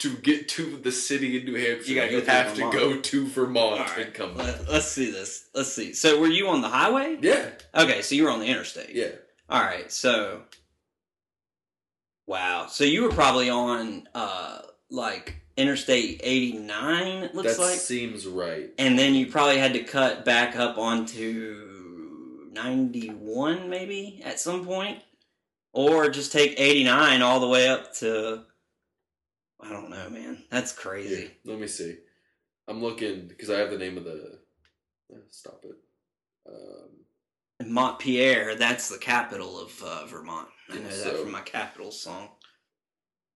To 0.00 0.14
get 0.16 0.48
to 0.50 0.76
the 0.76 0.92
city 0.92 1.38
in 1.38 1.44
New 1.46 1.54
Hampshire, 1.54 1.88
You 1.90 1.94
gotta 1.94 2.10
go 2.10 2.16
you 2.18 2.24
have 2.24 2.54
to 2.56 2.70
go 2.70 3.00
to 3.00 3.26
Vermont 3.28 3.80
right. 3.80 4.06
and 4.06 4.14
come 4.14 4.34
back. 4.36 4.46
Let, 4.58 4.68
let's 4.68 4.86
see 4.88 5.10
this. 5.10 5.48
Let's 5.54 5.72
see. 5.72 5.94
So 5.94 6.20
were 6.20 6.26
you 6.26 6.48
on 6.48 6.60
the 6.60 6.68
highway? 6.68 7.16
Yeah, 7.22 7.46
Okay, 7.74 8.02
so 8.02 8.14
you 8.14 8.24
were 8.24 8.30
on 8.30 8.40
the 8.40 8.46
interstate. 8.46 8.94
yeah. 8.94 9.08
All 9.48 9.60
right. 9.62 9.90
So 9.90 10.42
Wow. 12.26 12.66
So 12.68 12.84
you 12.84 13.02
were 13.02 13.10
probably 13.10 13.48
on 13.50 14.06
uh 14.14 14.62
like 14.90 15.36
Interstate 15.56 16.20
89 16.22 17.06
it 17.24 17.34
looks 17.34 17.48
like? 17.48 17.56
that 17.56 17.62
like. 17.62 17.78
seems 17.78 18.26
right. 18.26 18.70
And 18.78 18.98
then 18.98 19.14
you 19.14 19.26
probably 19.26 19.58
had 19.58 19.72
to 19.74 19.82
cut 19.84 20.24
back 20.24 20.56
up 20.56 20.78
onto 20.78 22.48
91 22.52 23.68
maybe 23.70 24.20
at 24.24 24.40
some 24.40 24.64
point 24.64 24.98
or 25.72 26.08
just 26.10 26.32
take 26.32 26.58
89 26.58 27.22
all 27.22 27.40
the 27.40 27.48
way 27.48 27.68
up 27.68 27.94
to 27.96 28.42
I 29.62 29.68
don't 29.70 29.90
know, 29.90 30.08
man. 30.10 30.42
That's 30.50 30.72
Here, 30.74 30.82
crazy. 30.90 31.30
let 31.44 31.58
me 31.60 31.66
see. 31.66 31.96
I'm 32.68 32.80
looking 32.82 33.28
because 33.28 33.50
I 33.50 33.58
have 33.58 33.70
the 33.70 33.78
name 33.78 33.96
of 33.98 34.04
the. 34.04 34.38
eh, 35.12 35.16
Stop 35.30 35.64
it. 35.64 35.76
Um, 36.48 37.70
Montpelier, 37.72 38.54
that's 38.54 38.88
the 38.88 38.98
capital 38.98 39.60
of 39.60 39.82
uh, 39.82 40.06
Vermont. 40.06 40.48
I 40.70 40.76
know 40.76 40.82
Yeah, 40.82 41.04
that 41.04 41.16
from 41.18 41.30
my 41.32 41.42
capital 41.42 41.90
song. 41.90 42.28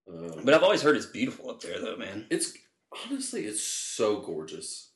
um, 0.08 0.40
But 0.44 0.54
I've 0.54 0.62
always 0.62 0.82
heard 0.82 0.96
it's 0.96 1.06
beautiful 1.06 1.50
up 1.50 1.60
there, 1.60 1.80
though, 1.80 1.96
man. 1.96 2.26
it's 2.30 2.54
honestly 3.10 3.44
it's 3.44 3.62
so 3.62 4.20
gorgeous. 4.20 4.90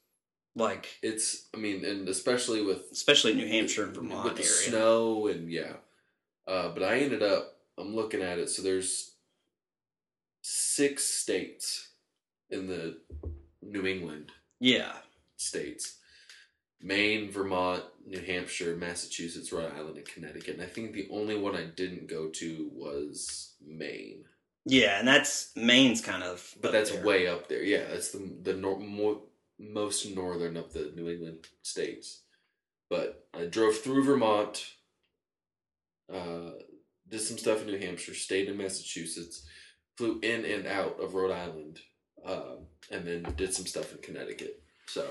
Like, 0.57 0.89
It's 1.03 1.49
I 1.55 1.59
mean, 1.59 1.85
and 1.85 2.09
especially 2.09 2.63
with 2.63 2.85
especially 2.91 3.35
New 3.35 3.47
Hampshire 3.47 3.85
and 3.85 3.95
Vermont 3.95 4.25
with 4.25 4.37
the 4.37 4.43
area. 4.43 4.53
snow 4.71 5.27
and 5.29 5.51
yeah. 5.53 5.75
Uh, 6.47 6.71
but 6.71 6.83
I 6.83 6.99
ended 7.01 7.23
up. 7.23 7.55
I'm 7.77 7.95
looking 7.95 8.23
at 8.23 8.39
it. 8.39 8.49
So 8.49 8.63
there's 8.63 9.15
six 10.43 11.05
states 11.05 11.89
in 12.51 12.67
the 12.67 12.99
New 13.63 13.87
England 13.87 14.33
Yeah. 14.61 14.97
states 15.37 15.97
Maine, 16.81 17.29
Vermont, 17.31 17.83
New 18.07 18.21
Hampshire, 18.21 18.77
Massachusetts, 18.77 19.51
Rhode 19.53 19.73
Island, 19.73 19.97
and 19.99 20.07
Connecticut. 20.07 20.55
And 20.55 20.63
I 20.63 20.67
think 20.67 20.93
the 20.93 21.09
only 21.11 21.37
one 21.37 21.57
I 21.57 21.65
didn't 21.65 22.07
go 22.07 22.29
to 22.29 22.71
was 22.73 23.55
Maine. 23.61 24.25
Yeah, 24.65 25.01
and 25.01 25.09
that's 25.09 25.51
Maine's 25.57 26.01
kind 26.01 26.23
of. 26.23 26.55
But 26.61 26.71
that's 26.71 26.93
there. 26.93 27.05
way 27.05 27.27
up 27.27 27.49
there. 27.49 27.63
Yeah, 27.65 27.87
that's 27.89 28.13
the 28.13 28.31
the 28.43 28.55
nor- 28.55 28.79
mo- 28.79 29.25
most 29.59 30.15
northern 30.15 30.57
of 30.57 30.73
the 30.73 30.93
New 30.95 31.09
England 31.09 31.49
states. 31.63 32.23
But 32.89 33.27
I 33.35 33.47
drove 33.47 33.79
through 33.79 34.05
Vermont, 34.05 34.65
uh, 36.13 36.53
did 37.09 37.21
some 37.21 37.39
stuff 37.39 37.63
in 37.63 37.67
New 37.67 37.79
Hampshire, 37.79 38.15
stayed 38.15 38.49
in 38.49 38.57
Massachusetts, 38.57 39.45
flew 39.99 40.21
in 40.23 40.45
and 40.45 40.65
out 40.69 41.01
of 41.01 41.15
Rhode 41.15 41.33
Island, 41.33 41.81
um, 42.25 42.59
and 42.93 43.05
then 43.05 43.35
did 43.37 43.53
some 43.53 43.67
stuff 43.67 43.91
in 43.93 43.99
Connecticut. 43.99 44.63
So 44.87 45.05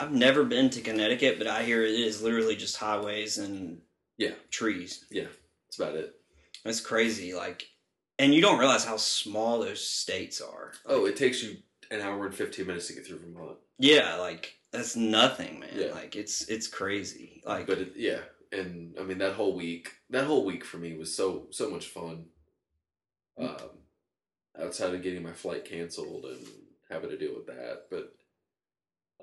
I've 0.00 0.12
never 0.12 0.42
been 0.42 0.70
to 0.70 0.80
Connecticut, 0.80 1.38
but 1.38 1.46
I 1.46 1.62
hear 1.62 1.84
it 1.84 1.92
is 1.94 2.20
literally 2.20 2.56
just 2.56 2.76
highways 2.76 3.38
and 3.38 3.80
Yeah. 4.18 4.34
trees. 4.50 5.04
Yeah, 5.08 5.28
that's 5.66 5.78
about 5.78 5.94
it. 5.94 6.14
That's 6.64 6.80
crazy. 6.80 7.32
Like, 7.32 7.68
and 8.18 8.34
you 8.34 8.40
don't 8.42 8.58
realize 8.58 8.84
how 8.84 8.96
small 8.96 9.60
those 9.60 9.86
states 9.86 10.40
are. 10.40 10.72
Oh, 10.84 11.06
it 11.06 11.16
takes 11.16 11.40
you 11.40 11.58
an 11.92 12.00
hour 12.00 12.26
and 12.26 12.34
fifteen 12.34 12.66
minutes 12.66 12.88
to 12.88 12.94
get 12.94 13.06
through 13.06 13.18
Vermont. 13.20 13.58
Yeah, 13.78 14.16
like 14.16 14.56
that's 14.72 14.96
nothing, 14.96 15.60
man. 15.60 15.70
Yeah. 15.76 15.92
Like 15.92 16.16
it's 16.16 16.48
it's 16.48 16.66
crazy. 16.66 17.40
Like, 17.46 17.68
but 17.68 17.78
it, 17.78 17.92
yeah, 17.94 18.20
and 18.50 18.96
I 18.98 19.04
mean 19.04 19.18
that 19.18 19.34
whole 19.34 19.54
week, 19.54 19.92
that 20.10 20.24
whole 20.24 20.44
week 20.44 20.64
for 20.64 20.78
me 20.78 20.96
was 20.96 21.14
so 21.16 21.46
so 21.50 21.70
much 21.70 21.86
fun. 21.86 22.26
Um, 23.38 23.78
outside 24.60 24.94
of 24.94 25.02
getting 25.02 25.22
my 25.22 25.32
flight 25.32 25.64
canceled 25.64 26.24
and 26.26 26.46
having 26.90 27.10
to 27.10 27.18
deal 27.18 27.34
with 27.34 27.46
that, 27.46 27.84
but 27.90 28.14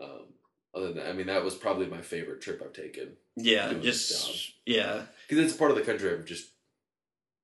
um, 0.02 0.26
other 0.74 0.88
than 0.88 0.98
that, 0.98 1.10
I 1.10 1.14
mean 1.14 1.28
that 1.28 1.44
was 1.44 1.56
probably 1.56 1.88
my 1.88 2.02
favorite 2.02 2.42
trip 2.42 2.62
I've 2.64 2.74
taken 2.74 3.18
yeah, 3.36 3.74
just 3.74 4.54
yeah. 4.66 5.04
because 5.28 5.44
it's 5.46 5.58
part 5.58 5.72
of 5.72 5.78
the 5.78 5.84
country 5.84 6.12
I've 6.12 6.26
just 6.26 6.52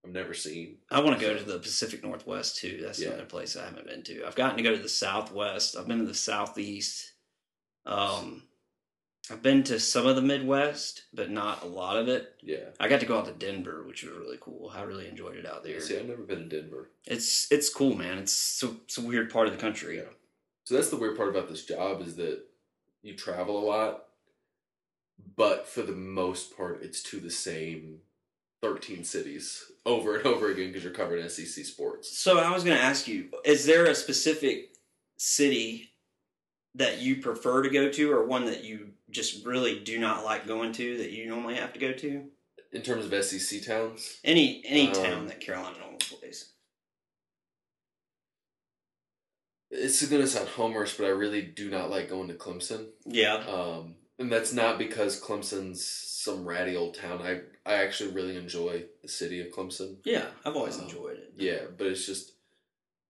I've 0.06 0.12
never 0.14 0.34
seen. 0.34 0.78
I 0.92 1.00
want 1.02 1.20
to 1.20 1.26
go 1.26 1.36
to 1.36 1.44
the 1.44 1.58
Pacific 1.60 2.04
Northwest 2.04 2.58
too. 2.58 2.80
That's 2.82 3.00
Yeah. 3.00 3.10
another 3.10 3.26
place 3.26 3.56
I 3.58 3.66
haven't 3.66 3.88
been 3.88 4.04
to. 4.04 4.26
I've 4.26 4.36
gotten 4.36 4.58
to 4.58 4.64
go 4.64 4.76
to 4.76 4.82
the 4.82 4.88
Southwest. 4.90 5.76
I've 5.76 5.88
been 5.88 5.98
to 6.00 6.06
the 6.06 6.14
Southeast. 6.14 7.14
Um, 7.88 8.44
I've 9.32 9.42
been 9.42 9.64
to 9.64 9.80
some 9.80 10.06
of 10.06 10.16
the 10.16 10.22
Midwest, 10.22 11.04
but 11.14 11.32
not 11.32 11.64
a 11.64 11.68
lot 11.68 11.98
of 11.98 12.08
it. 12.08 12.36
Yeah, 12.44 12.70
I 12.80 12.88
got 12.88 13.00
to 13.00 13.06
go 13.06 13.18
out 13.18 13.26
to 13.26 13.32
Denver, 13.32 13.84
which 13.88 14.04
was 14.04 14.14
really 14.14 14.38
cool. 14.40 14.72
I 14.74 14.84
really 14.84 15.08
enjoyed 15.08 15.38
it 15.38 15.46
out 15.46 15.64
there. 15.64 15.80
see, 15.82 15.98
I've 15.98 16.08
never 16.08 16.22
been 16.22 16.50
to 16.50 16.62
Denver. 16.62 16.92
It's 17.06 17.52
it's 17.52 17.70
cool, 17.70 17.96
man. 17.96 18.20
It's 18.20 18.34
so, 18.34 18.76
it's 18.84 18.98
a 18.98 19.02
weird 19.02 19.32
part 19.32 19.48
of 19.48 19.54
the 19.54 19.60
country. 19.60 19.98
Yeah. 19.98 20.04
So 20.66 20.76
that's 20.76 20.90
the 20.90 20.98
weird 20.98 21.18
part 21.18 21.30
about 21.30 21.50
this 21.50 21.66
job 21.66 22.02
is 22.02 22.16
that 22.18 22.42
you 23.02 23.16
travel 23.16 23.58
a 23.58 23.66
lot, 23.66 24.06
but 25.36 25.68
for 25.68 25.82
the 25.82 25.92
most 25.92 26.56
part, 26.56 26.84
it's 26.84 27.04
to 27.04 27.20
the 27.20 27.30
same 27.30 28.00
13 28.62 29.04
cities 29.04 29.64
over 29.86 30.18
and 30.18 30.26
over 30.26 30.52
again 30.52 30.68
because 30.68 30.84
you're 30.84 30.94
covering 30.94 31.28
SEC 31.30 31.66
sports. 31.66 32.18
So 32.18 32.40
I 32.40 32.52
was 32.52 32.64
going 32.64 32.78
to 32.78 32.84
ask 32.84 33.08
you: 33.08 33.30
Is 33.44 33.66
there 33.66 33.86
a 33.86 33.96
specific 33.96 34.76
city 35.18 35.92
that 36.74 37.00
you 37.00 37.18
prefer 37.18 37.64
to 37.64 37.70
go 37.70 37.90
to, 37.90 38.12
or 38.12 38.26
one 38.26 38.46
that 38.46 38.64
you 38.64 38.90
just 39.12 39.46
really 39.46 39.80
do 39.80 40.00
not 40.00 40.26
like 40.26 40.48
going 40.48 40.72
to 40.74 40.98
that 40.98 41.12
you 41.12 41.28
normally 41.28 41.56
have 41.56 41.74
to 41.74 41.80
go 41.80 41.94
to? 41.94 42.26
In 42.72 42.82
terms 42.82 43.06
of 43.06 43.24
SEC 43.26 43.62
towns, 43.64 44.18
Any 44.24 44.62
any 44.66 44.88
Um, 44.88 44.94
town 44.94 45.28
that 45.28 45.40
Carolina 45.40 45.78
normally 45.80 45.98
plays. 46.00 46.52
it's 49.72 50.06
gonna 50.08 50.28
sound 50.28 50.48
homerish, 50.50 50.98
but 50.98 51.06
I 51.06 51.10
really 51.10 51.42
do 51.42 51.70
not 51.70 51.90
like 51.90 52.10
going 52.10 52.28
to 52.30 52.34
Clemson. 52.34 52.88
Yeah. 53.06 53.36
Um, 53.48 53.96
and 54.20 54.32
that's 54.32 54.54
not 54.54 54.78
because 54.78 55.20
Clemson's 55.22 55.84
some 55.86 56.46
ratty 56.48 56.76
old 56.76 56.96
town. 56.96 57.22
I 57.22 57.42
I 57.66 57.76
actually 57.84 58.12
really 58.12 58.38
enjoy 58.38 58.86
the 59.02 59.08
city 59.10 59.42
of 59.42 59.48
Clemson. 59.54 59.98
Yeah, 60.06 60.28
I've 60.46 60.56
always 60.56 60.78
Um, 60.78 60.84
enjoyed 60.86 61.18
it. 61.18 61.34
Yeah, 61.38 61.66
but 61.78 61.88
it's 61.88 62.06
just 62.06 62.34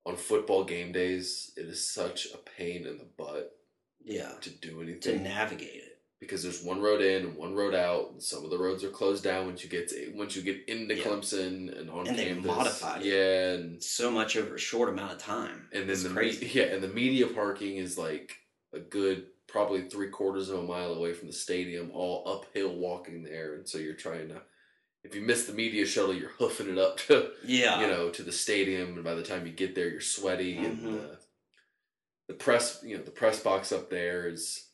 on 0.06 0.16
football 0.16 0.64
game 0.64 0.92
days, 0.92 1.52
it 1.58 1.66
is 1.66 1.90
such 1.92 2.28
a 2.28 2.38
pain 2.38 2.86
in 2.86 2.98
the 2.98 3.06
butt 3.18 3.52
Yeah. 4.06 4.32
to 4.42 4.50
do 4.50 4.82
anything 4.82 5.00
To 5.18 5.20
navigate 5.20 5.76
it. 5.76 5.98
because 6.20 6.44
there's 6.44 6.64
one 6.64 6.82
road 6.82 7.02
in 7.02 7.26
and 7.26 7.36
one 7.36 7.54
road 7.56 7.74
out. 7.76 8.12
And 8.12 8.22
some 8.24 8.44
of 8.44 8.50
the 8.52 8.58
roads 8.58 8.84
are 8.84 8.90
closed 8.90 9.24
down 9.24 9.46
once 9.48 9.64
you 9.64 9.70
get 9.70 9.90
to, 9.90 10.12
once 10.16 10.36
you 10.36 10.42
get 10.42 10.68
into 10.68 10.96
Yeah. 10.96 11.04
Clemson 11.04 11.78
and 11.80 11.90
on 11.90 12.08
And 12.08 12.18
they 12.18 12.26
campus. 12.28 12.46
modified 12.46 13.02
it. 13.02 13.08
Yeah, 13.08 13.54
and 13.54 13.84
So 13.84 14.10
much 14.12 14.38
over 14.38 14.56
a 14.56 14.60
short 14.60 14.90
amount 14.90 15.14
of 15.14 15.18
time. 15.20 15.68
and 15.74 15.84
then 15.84 15.90
It's 15.90 16.04
the 16.04 16.10
me- 16.10 16.16
crazy. 16.16 16.46
yeah, 16.54 16.66
and 16.66 16.82
the 16.84 16.88
media 16.90 17.28
parking 17.28 17.78
is 17.78 17.98
like 17.98 18.36
a 18.74 18.80
good 18.80 19.28
probably 19.48 19.88
three 19.90 20.10
quarters 20.10 20.50
of 20.50 20.60
a 20.60 20.64
mile 20.64 20.94
away 20.94 21.14
from 21.14 21.28
the 21.28 21.34
stadium, 21.34 21.90
all 21.92 22.24
uphill 22.28 22.76
walking 22.76 23.24
there, 23.24 23.54
and 23.56 23.68
so 23.68 23.78
you're 23.78 23.94
trying 23.94 24.28
to. 24.30 24.42
If 25.04 25.14
you 25.14 25.22
miss 25.22 25.46
the 25.46 25.54
media 25.54 25.86
shuttle, 25.86 26.16
you're 26.16 26.32
hoofing 26.40 26.68
it 26.70 26.78
up 26.80 26.98
to 27.08 27.32
Yeah. 27.46 27.80
you 27.82 27.88
know 27.88 28.10
to 28.10 28.24
the 28.24 28.32
stadium, 28.32 28.96
and 28.96 29.04
by 29.04 29.14
the 29.14 29.24
time 29.24 29.46
you 29.46 29.54
get 29.54 29.76
there, 29.76 29.88
you're 29.88 30.02
sweaty, 30.02 30.58
and 30.58 30.80
Mhm. 30.80 30.84
the, 30.94 31.20
the 32.28 32.34
press 32.34 32.80
you 32.84 32.98
know 32.98 33.04
the 33.04 33.12
press 33.12 33.40
box 33.40 33.72
up 33.72 33.90
there 33.90 34.28
is 34.28 34.68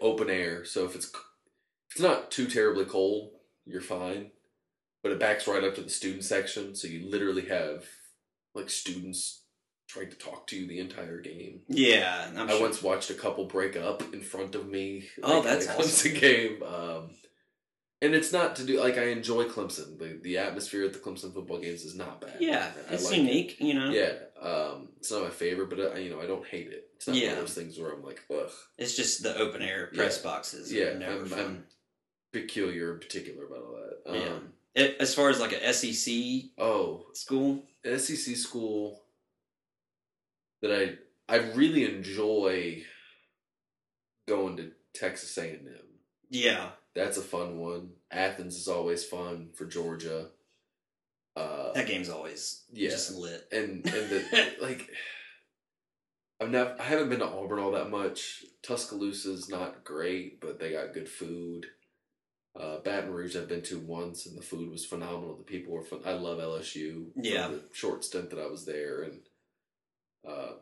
open 0.00 0.30
air, 0.30 0.64
so 0.64 0.84
if 0.84 0.94
it's 0.94 1.06
if 1.06 1.92
it's 1.92 2.00
not 2.00 2.30
too 2.30 2.46
terribly 2.46 2.84
cold, 2.84 3.30
you're 3.64 3.80
fine. 3.80 4.30
But 5.02 5.12
it 5.12 5.20
backs 5.20 5.46
right 5.46 5.62
up 5.62 5.76
to 5.76 5.82
the 5.82 5.90
student 5.90 6.24
section, 6.24 6.74
so 6.74 6.88
you 6.88 7.08
literally 7.08 7.46
have 7.46 7.84
like 8.54 8.70
students 8.70 9.42
trying 9.88 10.10
to 10.10 10.16
talk 10.16 10.46
to 10.48 10.56
you 10.56 10.66
the 10.66 10.80
entire 10.80 11.20
game. 11.20 11.60
yeah. 11.68 12.28
I 12.36 12.48
sure. 12.48 12.60
once 12.60 12.82
watched 12.82 13.10
a 13.10 13.14
couple 13.14 13.44
break 13.44 13.76
up 13.76 14.02
in 14.12 14.20
front 14.20 14.54
of 14.54 14.68
me. 14.68 15.04
Oh, 15.22 15.36
like, 15.36 15.44
that's 15.44 15.68
at 15.68 15.76
a 15.76 15.78
awesome. 15.78 16.10
Clemson 16.12 16.20
game. 16.20 16.62
Um, 16.62 17.10
and 18.02 18.14
it's 18.14 18.32
not 18.32 18.56
to 18.56 18.64
do 18.64 18.78
like 18.80 18.98
I 18.98 19.06
enjoy 19.08 19.44
Clemson. 19.44 19.98
The 19.98 20.18
the 20.22 20.38
atmosphere 20.38 20.84
at 20.84 20.92
the 20.92 20.98
Clemson 20.98 21.32
football 21.34 21.58
games 21.58 21.84
is 21.84 21.94
not 21.96 22.20
bad. 22.20 22.36
Yeah, 22.40 22.70
I 22.90 22.94
it's 22.94 23.04
like 23.04 23.14
it. 23.14 23.18
unique, 23.22 23.56
you 23.60 23.74
know. 23.74 23.90
Yeah, 23.90 24.12
um, 24.40 24.88
it's 24.98 25.10
not 25.10 25.22
my 25.24 25.30
favorite, 25.30 25.70
but 25.70 25.80
I, 25.94 25.98
you 25.98 26.10
know 26.10 26.20
I 26.20 26.26
don't 26.26 26.46
hate 26.46 26.68
it. 26.68 26.88
It's 26.96 27.06
not 27.06 27.14
one 27.14 27.22
Yeah. 27.22 27.32
of 27.32 27.38
those 27.38 27.54
things 27.54 27.78
where 27.78 27.92
I'm 27.92 28.02
like, 28.04 28.20
ugh. 28.30 28.50
It's 28.78 28.96
just 28.96 29.22
the 29.22 29.36
open 29.36 29.62
air 29.62 29.90
press 29.94 30.18
Yeah. 30.18 30.30
boxes. 30.30 30.72
Yeah, 30.72 30.92
never 30.94 31.24
I'm. 31.24 31.32
I'm 31.34 31.64
peculiar 32.32 32.92
in 32.94 32.98
particular 33.00 33.46
about 33.46 33.62
all 33.62 33.76
that. 33.76 34.10
Um, 34.10 34.16
Yeah. 34.16 34.38
It, 34.84 34.96
as 35.00 35.14
far 35.14 35.30
as 35.30 35.40
like 35.40 35.52
a 35.52 35.72
SEC 35.72 36.50
Oh, 36.58 37.06
school, 37.14 37.64
SEC 37.82 38.36
school 38.36 39.02
that 40.60 40.70
I 40.70 40.98
I 41.32 41.38
really 41.52 41.84
enjoy 41.86 42.82
going 44.28 44.56
to 44.58 44.72
Texas 44.94 45.36
A 45.38 45.42
and 45.50 45.68
M. 45.68 45.74
yeah, 46.30 46.70
That's 46.96 47.18
a 47.18 47.22
fun 47.22 47.58
one. 47.58 47.90
Athens 48.10 48.56
is 48.56 48.66
always 48.68 49.04
fun 49.04 49.50
for 49.54 49.66
Georgia. 49.66 50.30
Uh, 51.36 51.72
that 51.74 51.86
game's 51.86 52.08
always 52.08 52.64
Yeah. 52.72 52.88
just 52.90 53.14
lit. 53.14 53.46
and 53.52 53.84
and 53.86 54.10
the 54.10 54.54
like, 54.60 54.88
I've 56.40 56.50
never 56.50 56.74
I 56.80 56.84
haven't 56.84 57.10
been 57.10 57.18
to 57.20 57.26
Auburn 57.28 57.58
all 57.58 57.72
that 57.72 57.90
much. 57.90 58.44
Tuscaloosa's 58.62 59.48
not 59.48 59.84
great, 59.84 60.40
but 60.40 60.58
they 60.58 60.72
got 60.72 60.94
good 60.94 61.08
food. 61.08 61.66
Uh, 62.58 62.78
Baton 62.78 63.10
Rouge 63.12 63.36
I've 63.36 63.48
been 63.50 63.60
to 63.64 63.78
once, 63.78 64.24
and 64.24 64.36
the 64.36 64.42
food 64.42 64.70
was 64.70 64.86
phenomenal. 64.86 65.36
The 65.36 65.44
people 65.44 65.74
were 65.74 65.82
fun. 65.82 66.00
I 66.06 66.12
love 66.14 66.38
LSU. 66.38 67.08
Yeah. 67.14 67.48
the 67.48 67.62
short 67.72 68.02
stint 68.02 68.30
that 68.30 68.38
I 68.38 68.46
was 68.46 68.64
there, 68.64 69.02
and 69.02 69.20
uh, 70.26 70.52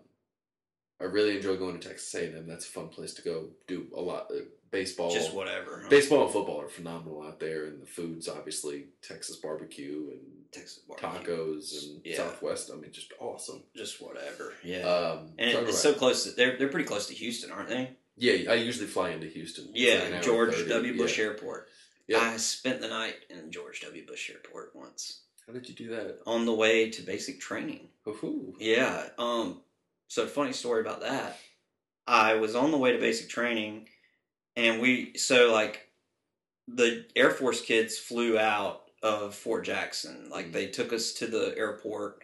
I 1.00 1.04
really 1.04 1.36
enjoy 1.36 1.56
going 1.56 1.78
to 1.78 1.88
Texas 1.88 2.12
A&M. 2.16 2.48
That's 2.48 2.66
a 2.66 2.70
fun 2.72 2.88
place 2.88 3.14
to 3.14 3.22
go. 3.22 3.50
Do 3.68 3.86
a 3.96 4.00
lot. 4.00 4.28
Baseball, 4.74 5.10
Just 5.12 5.32
whatever. 5.32 5.80
huh? 5.84 5.88
baseball 5.88 6.24
and 6.24 6.32
football 6.32 6.60
are 6.60 6.68
phenomenal 6.68 7.22
out 7.22 7.38
there, 7.40 7.66
and 7.66 7.80
the 7.80 7.86
food's 7.86 8.28
obviously 8.28 8.86
Texas 9.02 9.36
barbecue 9.36 10.10
and 10.10 10.20
Texas 10.52 10.80
barbecue. 10.88 11.08
tacos 11.36 11.84
and 11.84 12.00
Yeah. 12.04 12.16
Southwest. 12.16 12.70
I 12.72 12.76
mean, 12.76 12.90
just 12.92 13.12
awesome. 13.20 13.62
Just 13.76 14.02
whatever. 14.02 14.52
Yeah. 14.64 14.80
Um, 14.88 15.30
and 15.38 15.48
it, 15.50 15.68
it's 15.68 15.78
so 15.80 15.94
close. 15.94 16.24
To, 16.24 16.30
they're 16.32 16.56
they're 16.58 16.68
pretty 16.68 16.86
close 16.88 17.06
to 17.06 17.14
Houston, 17.14 17.50
aren't 17.52 17.68
they? 17.68 17.90
yeah, 18.16 18.50
I 18.50 18.54
usually 18.54 18.86
fly 18.86 19.10
into 19.10 19.26
Houston. 19.28 19.68
Yeah, 19.74 20.20
George 20.20 20.54
30. 20.54 20.68
W. 20.68 20.96
Bush 20.98 21.18
Yeah. 21.18 21.24
Airport. 21.26 21.68
Yep. 22.08 22.20
I 22.20 22.36
spent 22.36 22.80
the 22.80 22.88
night 22.88 23.16
in 23.30 23.50
George 23.50 23.80
W. 23.80 24.04
Bush 24.06 24.28
Airport 24.30 24.74
once 24.74 25.20
How 25.46 25.52
did 25.54 25.68
you 25.68 25.74
do 25.74 25.88
that? 25.90 26.18
on 26.26 26.44
the 26.46 26.52
way 26.54 26.90
to 26.90 27.02
basic 27.02 27.40
training. 27.40 27.88
Ooh. 28.06 28.54
Yeah. 28.58 29.08
Um. 29.18 29.62
So 30.08 30.26
funny 30.26 30.52
story 30.52 30.80
about 30.80 31.00
that. 31.00 31.38
I 32.06 32.34
was 32.34 32.54
on 32.54 32.70
the 32.72 32.76
way 32.76 32.92
to 32.92 32.98
basic 32.98 33.30
training, 33.30 33.88
and 34.56 34.80
we 34.80 35.16
so 35.16 35.52
like 35.52 35.88
the 36.68 37.06
Air 37.14 37.30
Force 37.30 37.60
kids 37.60 37.98
flew 37.98 38.38
out 38.38 38.82
of 39.02 39.34
Fort 39.34 39.64
Jackson. 39.64 40.28
Like 40.30 40.52
they 40.52 40.66
took 40.66 40.92
us 40.92 41.12
to 41.14 41.26
the 41.26 41.54
airport. 41.56 42.22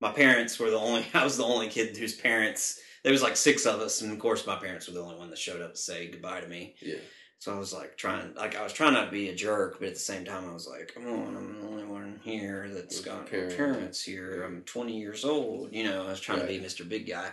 My 0.00 0.12
parents 0.12 0.58
were 0.58 0.70
the 0.70 0.78
only. 0.78 1.06
I 1.14 1.24
was 1.24 1.36
the 1.36 1.44
only 1.44 1.68
kid 1.68 1.96
whose 1.96 2.14
parents. 2.14 2.80
There 3.02 3.12
was 3.12 3.22
like 3.22 3.36
six 3.36 3.66
of 3.66 3.80
us, 3.80 4.00
and 4.02 4.12
of 4.12 4.18
course 4.20 4.46
my 4.46 4.56
parents 4.56 4.86
were 4.86 4.94
the 4.94 5.02
only 5.02 5.16
one 5.16 5.30
that 5.30 5.38
showed 5.38 5.60
up 5.60 5.74
to 5.74 5.80
say 5.80 6.08
goodbye 6.08 6.40
to 6.40 6.48
me. 6.48 6.76
Yeah. 6.80 6.96
So 7.40 7.52
I 7.52 7.58
was 7.58 7.72
like 7.72 7.96
trying, 7.96 8.34
like 8.34 8.54
I 8.54 8.62
was 8.62 8.72
trying 8.72 8.92
not 8.92 9.06
to 9.06 9.10
be 9.10 9.28
a 9.28 9.34
jerk, 9.34 9.80
but 9.80 9.88
at 9.88 9.94
the 9.94 10.00
same 10.00 10.24
time 10.24 10.48
I 10.48 10.54
was 10.54 10.68
like, 10.68 10.92
come 10.94 11.08
on, 11.08 11.36
I'm 11.36 11.60
the 11.60 11.66
only 11.66 11.84
one 11.84 12.20
here 12.22 12.70
that's 12.72 12.98
With 12.98 13.06
got 13.06 13.26
parents. 13.28 13.56
parents 13.56 14.04
here. 14.04 14.44
I'm 14.44 14.62
20 14.62 14.96
years 14.96 15.24
old. 15.24 15.74
You 15.74 15.82
know, 15.82 16.06
I 16.06 16.10
was 16.10 16.20
trying 16.20 16.38
to 16.38 16.46
be 16.46 16.60
Mr. 16.60 16.88
Big 16.88 17.08
Guy. 17.08 17.30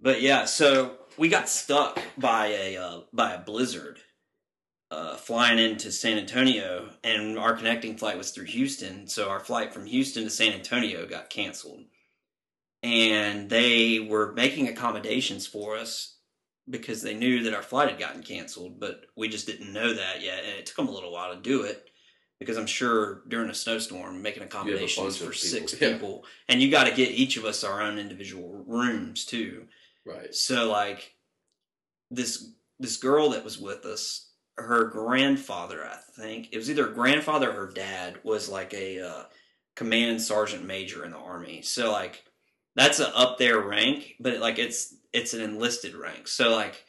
But 0.00 0.22
yeah, 0.22 0.44
so 0.44 0.96
we 1.16 1.28
got 1.28 1.48
stuck 1.48 2.00
by 2.16 2.46
a 2.46 2.76
uh, 2.76 3.00
by 3.12 3.32
a 3.32 3.40
blizzard, 3.40 3.98
uh, 4.90 5.16
flying 5.16 5.58
into 5.58 5.90
San 5.90 6.18
Antonio, 6.18 6.90
and 7.02 7.38
our 7.38 7.56
connecting 7.56 7.96
flight 7.96 8.16
was 8.16 8.30
through 8.30 8.46
Houston. 8.46 9.08
So 9.08 9.28
our 9.28 9.40
flight 9.40 9.74
from 9.74 9.86
Houston 9.86 10.24
to 10.24 10.30
San 10.30 10.52
Antonio 10.52 11.06
got 11.06 11.30
canceled, 11.30 11.84
and 12.82 13.50
they 13.50 13.98
were 13.98 14.32
making 14.32 14.68
accommodations 14.68 15.46
for 15.46 15.76
us 15.76 16.16
because 16.70 17.02
they 17.02 17.14
knew 17.14 17.42
that 17.44 17.54
our 17.54 17.62
flight 17.62 17.88
had 17.90 17.98
gotten 17.98 18.22
canceled, 18.22 18.78
but 18.78 19.06
we 19.16 19.28
just 19.28 19.46
didn't 19.46 19.72
know 19.72 19.94
that 19.94 20.22
yet, 20.22 20.44
and 20.44 20.58
it 20.58 20.66
took 20.66 20.76
them 20.76 20.88
a 20.88 20.92
little 20.92 21.12
while 21.12 21.34
to 21.34 21.40
do 21.40 21.62
it 21.62 21.88
because 22.38 22.56
I'm 22.56 22.66
sure 22.66 23.22
during 23.26 23.50
a 23.50 23.54
snowstorm 23.54 24.22
making 24.22 24.44
accommodations 24.44 25.16
for 25.16 25.32
six 25.32 25.74
yeah. 25.80 25.92
people, 25.92 26.24
and 26.48 26.62
you 26.62 26.70
got 26.70 26.84
to 26.84 26.94
get 26.94 27.10
each 27.10 27.36
of 27.36 27.44
us 27.44 27.64
our 27.64 27.82
own 27.82 27.98
individual 27.98 28.64
rooms 28.66 29.24
too. 29.24 29.66
Right. 30.06 30.34
So 30.34 30.70
like 30.70 31.14
this 32.10 32.52
this 32.78 32.96
girl 32.96 33.30
that 33.30 33.44
was 33.44 33.58
with 33.58 33.84
us, 33.84 34.30
her 34.56 34.84
grandfather, 34.84 35.84
I 35.84 35.96
think 36.20 36.48
it 36.52 36.56
was 36.56 36.70
either 36.70 36.88
grandfather 36.88 37.50
or 37.50 37.66
her 37.66 37.72
dad 37.72 38.18
was 38.22 38.48
like 38.48 38.72
a 38.72 39.00
uh, 39.00 39.22
command 39.76 40.22
sergeant 40.22 40.64
major 40.64 41.04
in 41.04 41.10
the 41.10 41.18
army. 41.18 41.62
So 41.62 41.92
like 41.92 42.24
that's 42.76 43.00
a 43.00 43.14
up 43.16 43.38
there 43.38 43.60
rank, 43.60 44.14
but 44.20 44.38
like 44.38 44.58
it's 44.58 44.94
it's 45.12 45.34
an 45.34 45.40
enlisted 45.40 45.94
rank. 45.94 46.28
So 46.28 46.54
like 46.54 46.84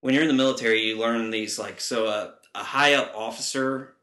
when 0.00 0.14
you're 0.14 0.22
in 0.22 0.28
the 0.28 0.34
military, 0.34 0.82
you 0.82 0.98
learn 0.98 1.30
these 1.30 1.58
like 1.58 1.80
so 1.80 2.06
a 2.06 2.34
a 2.54 2.64
high 2.64 2.94
up 2.94 3.12
officer 3.14 3.94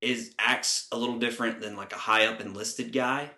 is 0.00 0.34
acts 0.38 0.88
a 0.90 0.98
little 0.98 1.18
different 1.18 1.60
than 1.60 1.76
like 1.76 1.92
a 1.92 1.98
high 1.98 2.26
up 2.26 2.40
enlisted 2.40 2.92
guy 2.92 3.30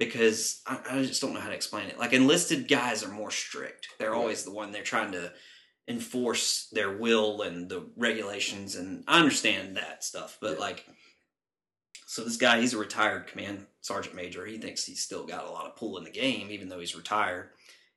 because 0.00 0.62
I, 0.66 0.80
I 0.90 1.02
just 1.04 1.20
don't 1.20 1.34
know 1.34 1.40
how 1.40 1.50
to 1.50 1.54
explain 1.54 1.86
it. 1.88 1.98
Like 1.98 2.12
enlisted 2.12 2.66
guys 2.66 3.04
are 3.04 3.12
more 3.12 3.30
strict. 3.30 3.86
They're 4.00 4.14
always 4.16 4.42
the 4.42 4.50
one 4.50 4.72
they're 4.72 4.82
trying 4.82 5.12
to 5.12 5.32
enforce 5.86 6.68
their 6.72 6.90
will 6.96 7.42
and 7.42 7.68
the 7.68 7.84
regulations, 7.96 8.74
and 8.74 9.04
I 9.06 9.18
understand 9.20 9.76
that 9.76 10.02
stuff. 10.02 10.38
But 10.40 10.58
like, 10.58 10.84
so 12.06 12.24
this 12.24 12.36
guy, 12.36 12.60
he's 12.60 12.74
a 12.74 12.78
retired 12.78 13.28
command 13.28 13.66
sergeant 13.82 14.16
major. 14.16 14.44
He 14.46 14.58
thinks 14.58 14.84
he's 14.84 15.02
still 15.02 15.24
got 15.26 15.46
a 15.46 15.50
lot 15.50 15.66
of 15.66 15.76
pull 15.76 15.96
in 15.98 16.04
the 16.04 16.10
game, 16.10 16.48
even 16.50 16.68
though 16.68 16.80
he's 16.80 16.96
retired. 16.96 17.50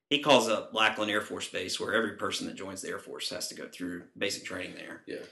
He 0.10 0.20
calls 0.20 0.48
up 0.50 0.72
Lackland 0.74 1.10
Air 1.10 1.22
Force 1.22 1.48
Base, 1.50 1.80
where 1.80 1.94
every 1.96 2.18
person 2.18 2.46
that 2.48 2.56
joins 2.56 2.82
the 2.82 2.90
Air 2.90 3.00
Force 3.00 3.30
has 3.32 3.48
to 3.48 3.56
go 3.56 3.68
through 3.68 4.04
basic 4.18 4.44
training 4.44 4.76
there 4.76 5.02
Yeah. 5.08 5.24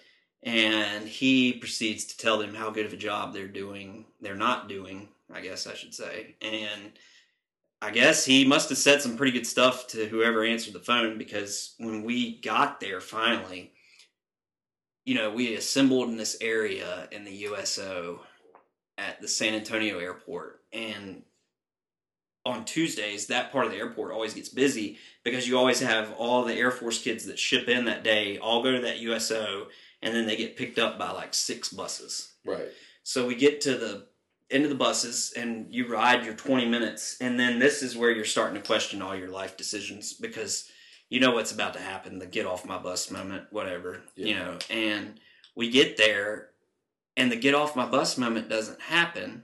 and 0.41 1.07
he 1.07 1.53
proceeds 1.53 2.05
to 2.05 2.17
tell 2.17 2.39
them 2.39 2.55
how 2.55 2.71
good 2.71 2.85
of 2.87 2.93
a 2.93 2.97
job 2.97 3.33
they're 3.33 3.47
doing 3.47 4.05
they're 4.21 4.35
not 4.35 4.67
doing 4.69 5.09
i 5.33 5.41
guess 5.41 5.67
i 5.67 5.73
should 5.73 5.93
say 5.93 6.35
and 6.41 6.93
i 7.81 7.91
guess 7.91 8.25
he 8.25 8.45
must 8.45 8.69
have 8.69 8.77
said 8.77 9.01
some 9.01 9.17
pretty 9.17 9.31
good 9.31 9.47
stuff 9.47 9.87
to 9.87 10.05
whoever 10.07 10.43
answered 10.43 10.73
the 10.73 10.79
phone 10.79 11.17
because 11.17 11.75
when 11.79 12.03
we 12.03 12.39
got 12.41 12.79
there 12.79 13.01
finally 13.01 13.71
you 15.05 15.15
know 15.15 15.31
we 15.31 15.55
assembled 15.55 16.09
in 16.09 16.17
this 16.17 16.37
area 16.41 17.07
in 17.11 17.23
the 17.23 17.31
uso 17.31 18.21
at 18.97 19.21
the 19.21 19.27
san 19.27 19.53
antonio 19.53 19.99
airport 19.99 20.61
and 20.73 21.23
on 22.45 22.65
Tuesdays, 22.65 23.27
that 23.27 23.51
part 23.51 23.65
of 23.65 23.71
the 23.71 23.77
airport 23.77 24.11
always 24.11 24.33
gets 24.33 24.49
busy 24.49 24.97
because 25.23 25.47
you 25.47 25.57
always 25.57 25.79
have 25.79 26.13
all 26.17 26.43
the 26.43 26.55
Air 26.55 26.71
Force 26.71 27.01
kids 27.01 27.25
that 27.25 27.37
ship 27.37 27.67
in 27.67 27.85
that 27.85 28.03
day 28.03 28.37
all 28.39 28.63
go 28.63 28.71
to 28.71 28.81
that 28.81 28.99
USO 28.99 29.67
and 30.01 30.15
then 30.15 30.25
they 30.25 30.35
get 30.35 30.57
picked 30.57 30.79
up 30.79 30.97
by 30.97 31.11
like 31.11 31.33
six 31.33 31.69
buses. 31.69 32.33
Right. 32.45 32.69
So 33.03 33.27
we 33.27 33.35
get 33.35 33.61
to 33.61 33.77
the 33.77 34.07
into 34.51 34.67
the 34.67 34.75
buses 34.75 35.33
and 35.35 35.67
you 35.73 35.87
ride 35.87 36.25
your 36.25 36.33
20 36.33 36.65
minutes 36.67 37.17
and 37.21 37.39
then 37.39 37.59
this 37.59 37.81
is 37.81 37.95
where 37.97 38.11
you're 38.11 38.25
starting 38.25 38.55
to 38.61 38.65
question 38.65 39.01
all 39.01 39.15
your 39.15 39.29
life 39.29 39.55
decisions 39.57 40.13
because 40.13 40.69
you 41.09 41.19
know 41.19 41.31
what's 41.31 41.51
about 41.51 41.73
to 41.73 41.79
happen 41.79 42.19
the 42.19 42.25
get 42.25 42.45
off 42.45 42.65
my 42.65 42.77
bus 42.77 43.09
moment 43.11 43.43
whatever 43.51 44.01
you 44.15 44.35
know 44.35 44.57
and 44.69 45.19
we 45.55 45.69
get 45.69 45.97
there 45.97 46.49
and 47.17 47.31
the 47.31 47.35
get 47.35 47.53
off 47.55 47.75
my 47.75 47.85
bus 47.85 48.17
moment 48.17 48.49
doesn't 48.49 48.81
happen. 48.81 49.43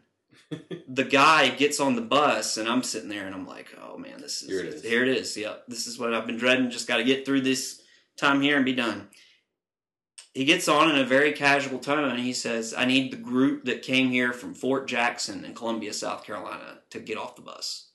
The 0.90 1.04
guy 1.04 1.50
gets 1.50 1.80
on 1.82 1.96
the 1.96 2.02
bus 2.02 2.56
and 2.58 2.68
i'm 2.70 2.82
sitting 2.82 3.10
there 3.10 3.26
and 3.26 3.36
i'm 3.36 3.46
like 3.46 3.68
oh 3.84 3.98
man 3.98 4.22
this 4.22 4.42
is 4.42 4.48
Here 4.50 4.60
it 4.62 4.66
is. 4.74 4.82
here 4.82 5.04
it 5.04 5.10
is 5.10 5.36
yep 5.36 5.66
this 5.68 5.86
is 5.86 6.00
what 6.00 6.14
i've 6.14 6.26
been 6.26 6.38
dreading 6.38 6.70
just 6.72 6.88
got 6.88 6.98
to 6.98 7.04
get 7.04 7.26
through 7.26 7.42
this 7.42 7.82
time 8.16 8.40
here 8.42 8.56
and 8.56 8.64
be 8.66 8.74
done 8.74 9.10
he 10.38 10.46
gets 10.46 10.68
on 10.68 10.92
in 10.92 10.98
a 11.00 11.04
very 11.06 11.32
casual 11.32 11.80
tone 11.80 12.10
and 12.10 12.20
he 12.20 12.32
says 12.32 12.74
i 12.78 12.86
need 12.86 13.12
the 13.12 13.18
group 13.18 13.66
that 13.66 13.82
came 13.82 14.10
here 14.10 14.32
from 14.32 14.54
fort 14.54 14.88
jackson 14.88 15.44
in 15.44 15.54
columbia 15.54 15.92
south 15.92 16.24
carolina 16.24 16.78
to 16.92 17.00
get 17.00 17.18
off 17.18 17.36
the 17.36 17.42
bus. 17.42 17.90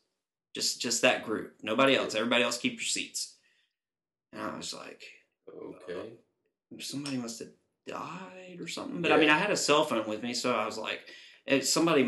Just 0.55 0.83
just 0.83 1.01
that 1.03 1.25
group. 1.25 1.55
Nobody 1.63 1.97
else. 1.97 2.15
Everybody 2.15 2.43
else 2.45 2.59
keep 2.59 2.75
your 2.75 2.81
seats. 2.83 3.37
And 4.33 4.43
i 4.43 4.57
was 4.57 4.75
like 4.75 5.03
Okay. 5.49 6.11
Oh, 6.75 6.79
somebody 6.79 7.17
must 7.17 7.39
have 7.39 7.49
died 7.87 8.59
or 8.61 8.69
something. 8.69 9.01
But 9.03 9.13
i 9.13 9.17
mean 9.17 9.31
i 9.31 9.39
had 9.39 9.51
a 9.51 9.57
cell 9.57 9.85
phone 9.85 10.07
with 10.07 10.23
me 10.23 10.35
so 10.35 10.55
i 10.55 10.67
was 10.67 10.77
like 10.77 11.01
somebody 11.63 12.05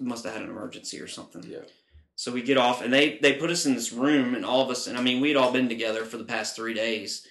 must 0.00 0.24
have 0.24 0.34
had 0.34 0.42
an 0.42 0.50
emergency 0.50 1.00
or 1.00 1.08
something. 1.08 1.44
Yeah. 1.48 1.66
so 2.14 2.32
we 2.32 2.42
get 2.42 2.58
off, 2.58 2.82
and 2.82 2.92
they 2.92 3.18
they 3.18 3.34
put 3.34 3.50
us 3.50 3.66
in 3.66 3.74
this 3.74 3.92
room, 3.92 4.34
and 4.34 4.44
all 4.44 4.62
of 4.62 4.70
us, 4.70 4.86
and 4.86 4.96
I 4.96 5.02
mean, 5.02 5.20
we'd 5.20 5.36
all 5.36 5.52
been 5.52 5.68
together 5.68 6.04
for 6.04 6.16
the 6.16 6.24
past 6.24 6.54
three 6.54 6.74
days, 6.74 7.26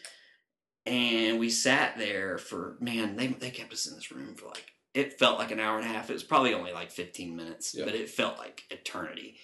and 0.88 1.40
we 1.40 1.50
sat 1.50 1.98
there 1.98 2.38
for 2.38 2.78
man, 2.80 3.16
they 3.16 3.28
they 3.28 3.50
kept 3.52 3.74
us 3.74 3.86
in 3.88 3.96
this 3.96 4.12
room 4.12 4.36
for 4.36 4.48
like 4.48 4.66
it 4.94 5.20
felt 5.20 5.38
like 5.38 5.52
an 5.52 5.60
hour 5.60 5.78
and 5.78 5.86
a 5.86 5.90
half. 5.94 6.10
It 6.10 6.14
was 6.14 6.24
probably 6.24 6.54
only 6.54 6.72
like 6.74 6.92
fifteen 6.92 7.36
minutes, 7.36 7.76
Yeah. 7.78 7.86
but 7.86 7.94
it 7.96 8.10
felt 8.10 8.38
like 8.38 8.64
eternity. 8.72 9.38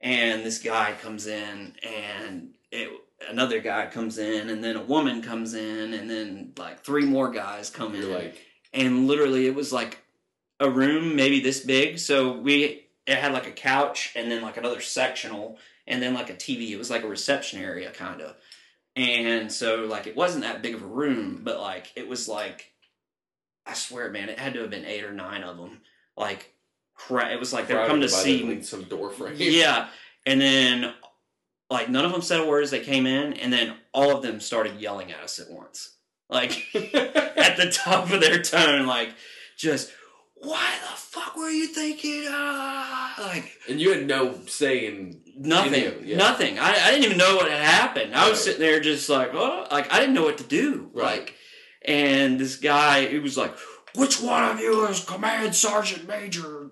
And 0.00 0.44
this 0.44 0.58
guy 0.58 0.92
comes 1.02 1.26
in, 1.26 1.74
and 1.82 2.54
it 2.70 2.90
another 3.28 3.60
guy 3.60 3.86
comes 3.86 4.18
in, 4.18 4.48
and 4.50 4.62
then 4.62 4.76
a 4.76 4.82
woman 4.82 5.22
comes 5.22 5.54
in, 5.54 5.94
and 5.94 6.08
then 6.08 6.52
like 6.58 6.84
three 6.84 7.04
more 7.06 7.30
guys 7.30 7.70
come 7.70 7.94
in 7.94 8.02
You're 8.02 8.18
like, 8.18 8.38
and 8.72 9.06
literally 9.06 9.46
it 9.46 9.54
was 9.54 9.72
like 9.72 10.02
a 10.60 10.70
room 10.70 11.14
maybe 11.16 11.40
this 11.40 11.60
big 11.60 11.98
so 11.98 12.32
we 12.32 12.86
it 13.06 13.18
had 13.18 13.34
like 13.34 13.46
a 13.46 13.50
couch 13.50 14.12
and 14.16 14.30
then 14.30 14.40
like 14.40 14.56
another 14.56 14.80
sectional 14.80 15.58
and 15.86 16.00
then 16.02 16.14
like 16.14 16.30
a 16.30 16.34
tv 16.34 16.70
it 16.70 16.78
was 16.78 16.88
like 16.88 17.02
a 17.02 17.06
reception 17.06 17.60
area 17.60 17.90
kind 17.90 18.22
of 18.22 18.34
and 18.96 19.52
so 19.52 19.84
like 19.84 20.06
it 20.06 20.16
wasn't 20.16 20.42
that 20.42 20.62
big 20.62 20.74
of 20.74 20.82
a 20.82 20.86
room 20.86 21.40
but 21.44 21.60
like 21.60 21.92
it 21.96 22.08
was 22.08 22.26
like 22.28 22.72
i 23.66 23.74
swear 23.74 24.10
man 24.10 24.28
it 24.28 24.38
had 24.38 24.54
to 24.54 24.60
have 24.60 24.70
been 24.70 24.84
eight 24.86 25.04
or 25.04 25.12
nine 25.12 25.42
of 25.42 25.56
them 25.58 25.80
like 26.16 26.52
cra- 26.94 27.32
it 27.32 27.38
was 27.38 27.52
like 27.52 27.68
they 27.68 27.74
were 27.74 27.86
coming 27.86 28.00
to 28.02 28.08
see 28.08 28.38
the- 28.38 28.44
me 28.44 28.54
like 28.56 28.64
some 28.64 28.84
door 28.84 29.10
frame. 29.10 29.34
yeah 29.36 29.88
and 30.24 30.40
then 30.40 30.92
like 31.68 31.90
none 31.90 32.04
of 32.04 32.12
them 32.12 32.22
said 32.22 32.40
a 32.40 32.46
word 32.46 32.62
as 32.64 32.70
they 32.70 32.80
came 32.80 33.06
in 33.06 33.34
and 33.34 33.52
then 33.52 33.74
all 33.92 34.16
of 34.16 34.22
them 34.22 34.40
started 34.40 34.80
yelling 34.80 35.12
at 35.12 35.20
us 35.20 35.38
at 35.38 35.50
once 35.50 35.96
like 36.28 36.52
at 36.74 37.56
the 37.56 37.70
top 37.72 38.10
of 38.10 38.20
their 38.20 38.42
tone, 38.42 38.84
like 38.86 39.10
just 39.56 39.92
why 40.34 40.74
the 40.82 40.96
fuck 40.96 41.36
were 41.36 41.48
you 41.48 41.68
thinking? 41.68 42.24
Ah, 42.28 43.14
like 43.20 43.52
and 43.68 43.80
you 43.80 43.92
had 43.92 44.06
no 44.08 44.44
say 44.46 44.86
in. 44.86 45.20
Nothing, 45.36 45.92
yeah. 46.04 46.16
nothing. 46.16 46.58
I, 46.58 46.72
I 46.72 46.90
didn't 46.90 47.04
even 47.04 47.18
know 47.18 47.36
what 47.36 47.50
had 47.50 47.60
happened. 47.60 48.14
I 48.14 48.28
was 48.28 48.38
Right. 48.38 48.44
sitting 48.44 48.60
there 48.60 48.80
just 48.80 49.08
like, 49.08 49.30
oh, 49.34 49.66
like 49.70 49.92
I 49.92 50.00
didn't 50.00 50.14
know 50.14 50.24
what 50.24 50.38
to 50.38 50.44
do. 50.44 50.90
Right. 50.92 51.20
Like, 51.20 51.34
and 51.84 52.38
this 52.40 52.56
guy, 52.56 53.06
he 53.06 53.18
was 53.18 53.36
like, 53.36 53.54
which 53.94 54.20
one 54.20 54.44
of 54.44 54.60
you 54.60 54.86
is 54.86 55.04
command 55.04 55.54
sergeant 55.54 56.06
major, 56.08 56.70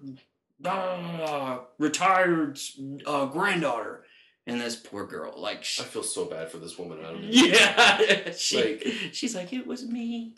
uh, 0.64 1.58
retired 1.78 2.58
uh, 3.06 3.26
granddaughter? 3.26 4.04
And 4.46 4.60
this 4.60 4.76
poor 4.76 5.06
girl, 5.06 5.32
like, 5.40 5.60
I 5.60 5.84
feel 5.84 6.02
so 6.02 6.26
bad 6.26 6.50
for 6.50 6.58
this 6.58 6.76
woman. 6.78 6.98
I 7.00 7.12
don't 7.12 7.22
know. 7.22 7.28
yeah, 7.30 8.30
she, 8.36 8.56
Like- 8.62 8.86
she's 9.12 9.34
like, 9.34 9.54
it 9.54 9.66
was 9.66 9.86
me. 9.86 10.34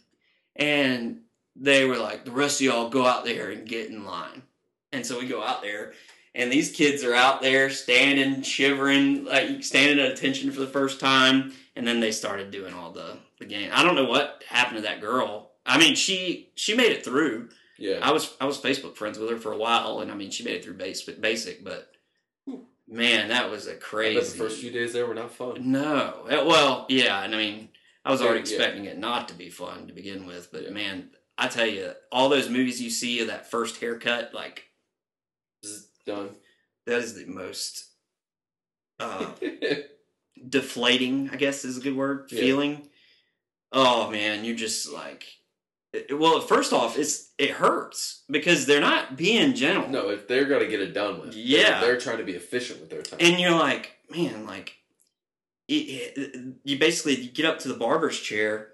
And 0.55 1.23
they 1.57 1.85
were 1.87 1.97
like, 1.97 2.25
the 2.25 2.31
rest 2.31 2.61
of 2.61 2.67
y'all 2.67 2.89
go 2.89 3.05
out 3.05 3.25
there 3.25 3.51
and 3.51 3.67
get 3.67 3.91
in 3.91 4.05
line. 4.05 4.43
And 4.93 5.05
so 5.05 5.19
we 5.19 5.27
go 5.27 5.43
out 5.43 5.61
there, 5.63 5.93
and 6.37 6.53
these 6.53 6.71
kids 6.71 7.03
are 7.03 7.15
out 7.15 7.41
there 7.43 7.71
standing, 7.71 8.43
shivering, 8.43 9.25
like 9.25 9.65
standing 9.65 9.99
at 9.99 10.13
attention 10.13 10.53
for 10.53 10.61
the 10.61 10.67
first 10.67 11.01
time. 11.01 11.53
And 11.75 11.87
then 11.87 12.01
they 12.01 12.13
started 12.13 12.51
doing 12.51 12.73
all 12.73 12.93
the, 12.93 13.19
the 13.39 13.45
game. 13.47 13.71
I 13.73 13.83
don't 13.83 13.97
know 13.97 14.05
what 14.05 14.45
happened 14.49 14.77
to 14.77 14.83
that 14.83 15.01
girl. 15.01 15.51
I 15.67 15.79
mean, 15.79 15.95
she 15.95 16.51
she 16.55 16.75
made 16.77 16.93
it 16.93 17.05
through. 17.05 17.49
Yeah. 17.79 17.99
I 18.01 18.13
was 18.13 18.35
I 18.41 18.45
was 18.47 18.59
Facebook 18.59 18.97
friends 18.97 19.19
with 19.19 19.29
her 19.31 19.37
for 19.37 19.53
a 19.53 19.59
while, 19.59 20.01
and 20.01 20.11
I 20.11 20.15
mean, 20.15 20.31
she 20.31 20.45
made 20.45 20.55
it 20.55 20.65
through 20.65 20.75
basic, 20.75 21.21
basic 21.21 21.65
but 21.65 21.91
man, 22.89 23.29
that 23.29 23.51
was 23.51 23.67
a 23.67 23.75
crazy. 23.75 24.21
the 24.21 24.45
first 24.45 24.61
few 24.61 24.71
days 24.71 24.93
there 24.93 25.07
were 25.07 25.15
not 25.15 25.33
fun. 25.33 25.73
No. 25.73 26.25
Well, 26.29 26.87
yeah, 26.89 27.23
and 27.23 27.35
I 27.35 27.39
mean, 27.39 27.69
I 28.05 28.11
was 28.13 28.23
already 28.23 28.39
Yeah. 28.39 28.57
expecting 28.57 28.85
it 28.85 28.99
not 28.99 29.29
to 29.29 29.35
be 29.35 29.51
fun 29.51 29.89
to 29.89 29.93
begin 29.93 30.27
with, 30.27 30.51
but 30.53 30.63
Yeah. 30.65 30.71
man, 30.71 31.11
I 31.37 31.49
tell 31.49 31.67
you, 31.67 31.93
all 32.13 32.29
those 32.29 32.49
movies 32.49 32.81
you 32.81 32.89
see 32.91 33.21
of 33.21 33.27
that 33.27 33.51
first 33.51 33.81
haircut, 33.81 34.33
like 34.33 34.66
Done. 36.07 36.31
that 36.87 36.99
is 37.01 37.15
the 37.15 37.25
most 37.27 37.87
uh, 39.01 39.27
deflating, 40.49 41.31
I 41.33 41.37
guess 41.37 41.65
is 41.65 41.79
a 41.79 41.81
good 41.81 41.97
word, 41.97 42.29
Yeah. 42.31 42.41
feeling. 42.41 42.89
Oh 43.73 44.11
man, 44.11 44.45
you're 44.45 44.57
just 44.57 44.91
like, 44.93 45.25
it- 45.93 46.17
well, 46.19 46.41
first 46.41 46.73
off, 46.73 46.97
it's 46.99 47.33
it 47.39 47.51
hurts 47.51 48.23
because 48.31 48.65
they're 48.67 48.81
not 48.81 49.17
being 49.17 49.55
gentle. 49.55 49.89
no, 49.89 50.11
if 50.11 50.29
they're 50.29 50.45
gonna 50.47 50.67
get 50.69 50.81
it 50.81 50.93
done 50.95 51.21
with, 51.21 51.33
they're- 51.33 51.41
Yeah. 51.43 51.81
they're, 51.81 51.99
trying 51.99 52.19
to 52.19 52.25
be 52.25 52.33
efficient 52.35 52.81
with 52.81 52.89
their 52.91 53.03
time. 53.03 53.19
and 53.21 53.39
you're 53.41 53.51
like, 53.59 53.97
man, 54.11 54.47
like, 54.47 54.77
it, 55.69 55.75
it- 55.75 56.55
you 56.65 56.79
basically 56.79 57.17
you 57.21 57.31
get 57.31 57.45
up 57.47 57.59
to 57.61 57.69
the 57.69 57.75
barber's 57.75 58.19
chair, 58.21 58.69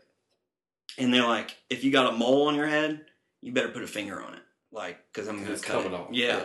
and 0.98 1.12
they're 1.12 1.26
like, 1.26 1.56
if 1.70 1.82
you 1.82 1.90
got 1.90 2.12
a 2.12 2.16
mole 2.16 2.48
on 2.48 2.54
your 2.54 2.66
head, 2.68 3.06
you 3.40 3.52
better 3.52 3.68
put 3.70 3.82
a 3.82 3.86
finger 3.86 4.22
on 4.22 4.34
it, 4.34 4.42
like, 4.70 4.98
because 5.10 5.26
I'm 5.28 5.42
gonna 5.42 5.56
cut 5.56 5.62
coming 5.82 5.92
it. 5.94 5.96
off. 5.96 6.08
Yeah. 6.12 6.44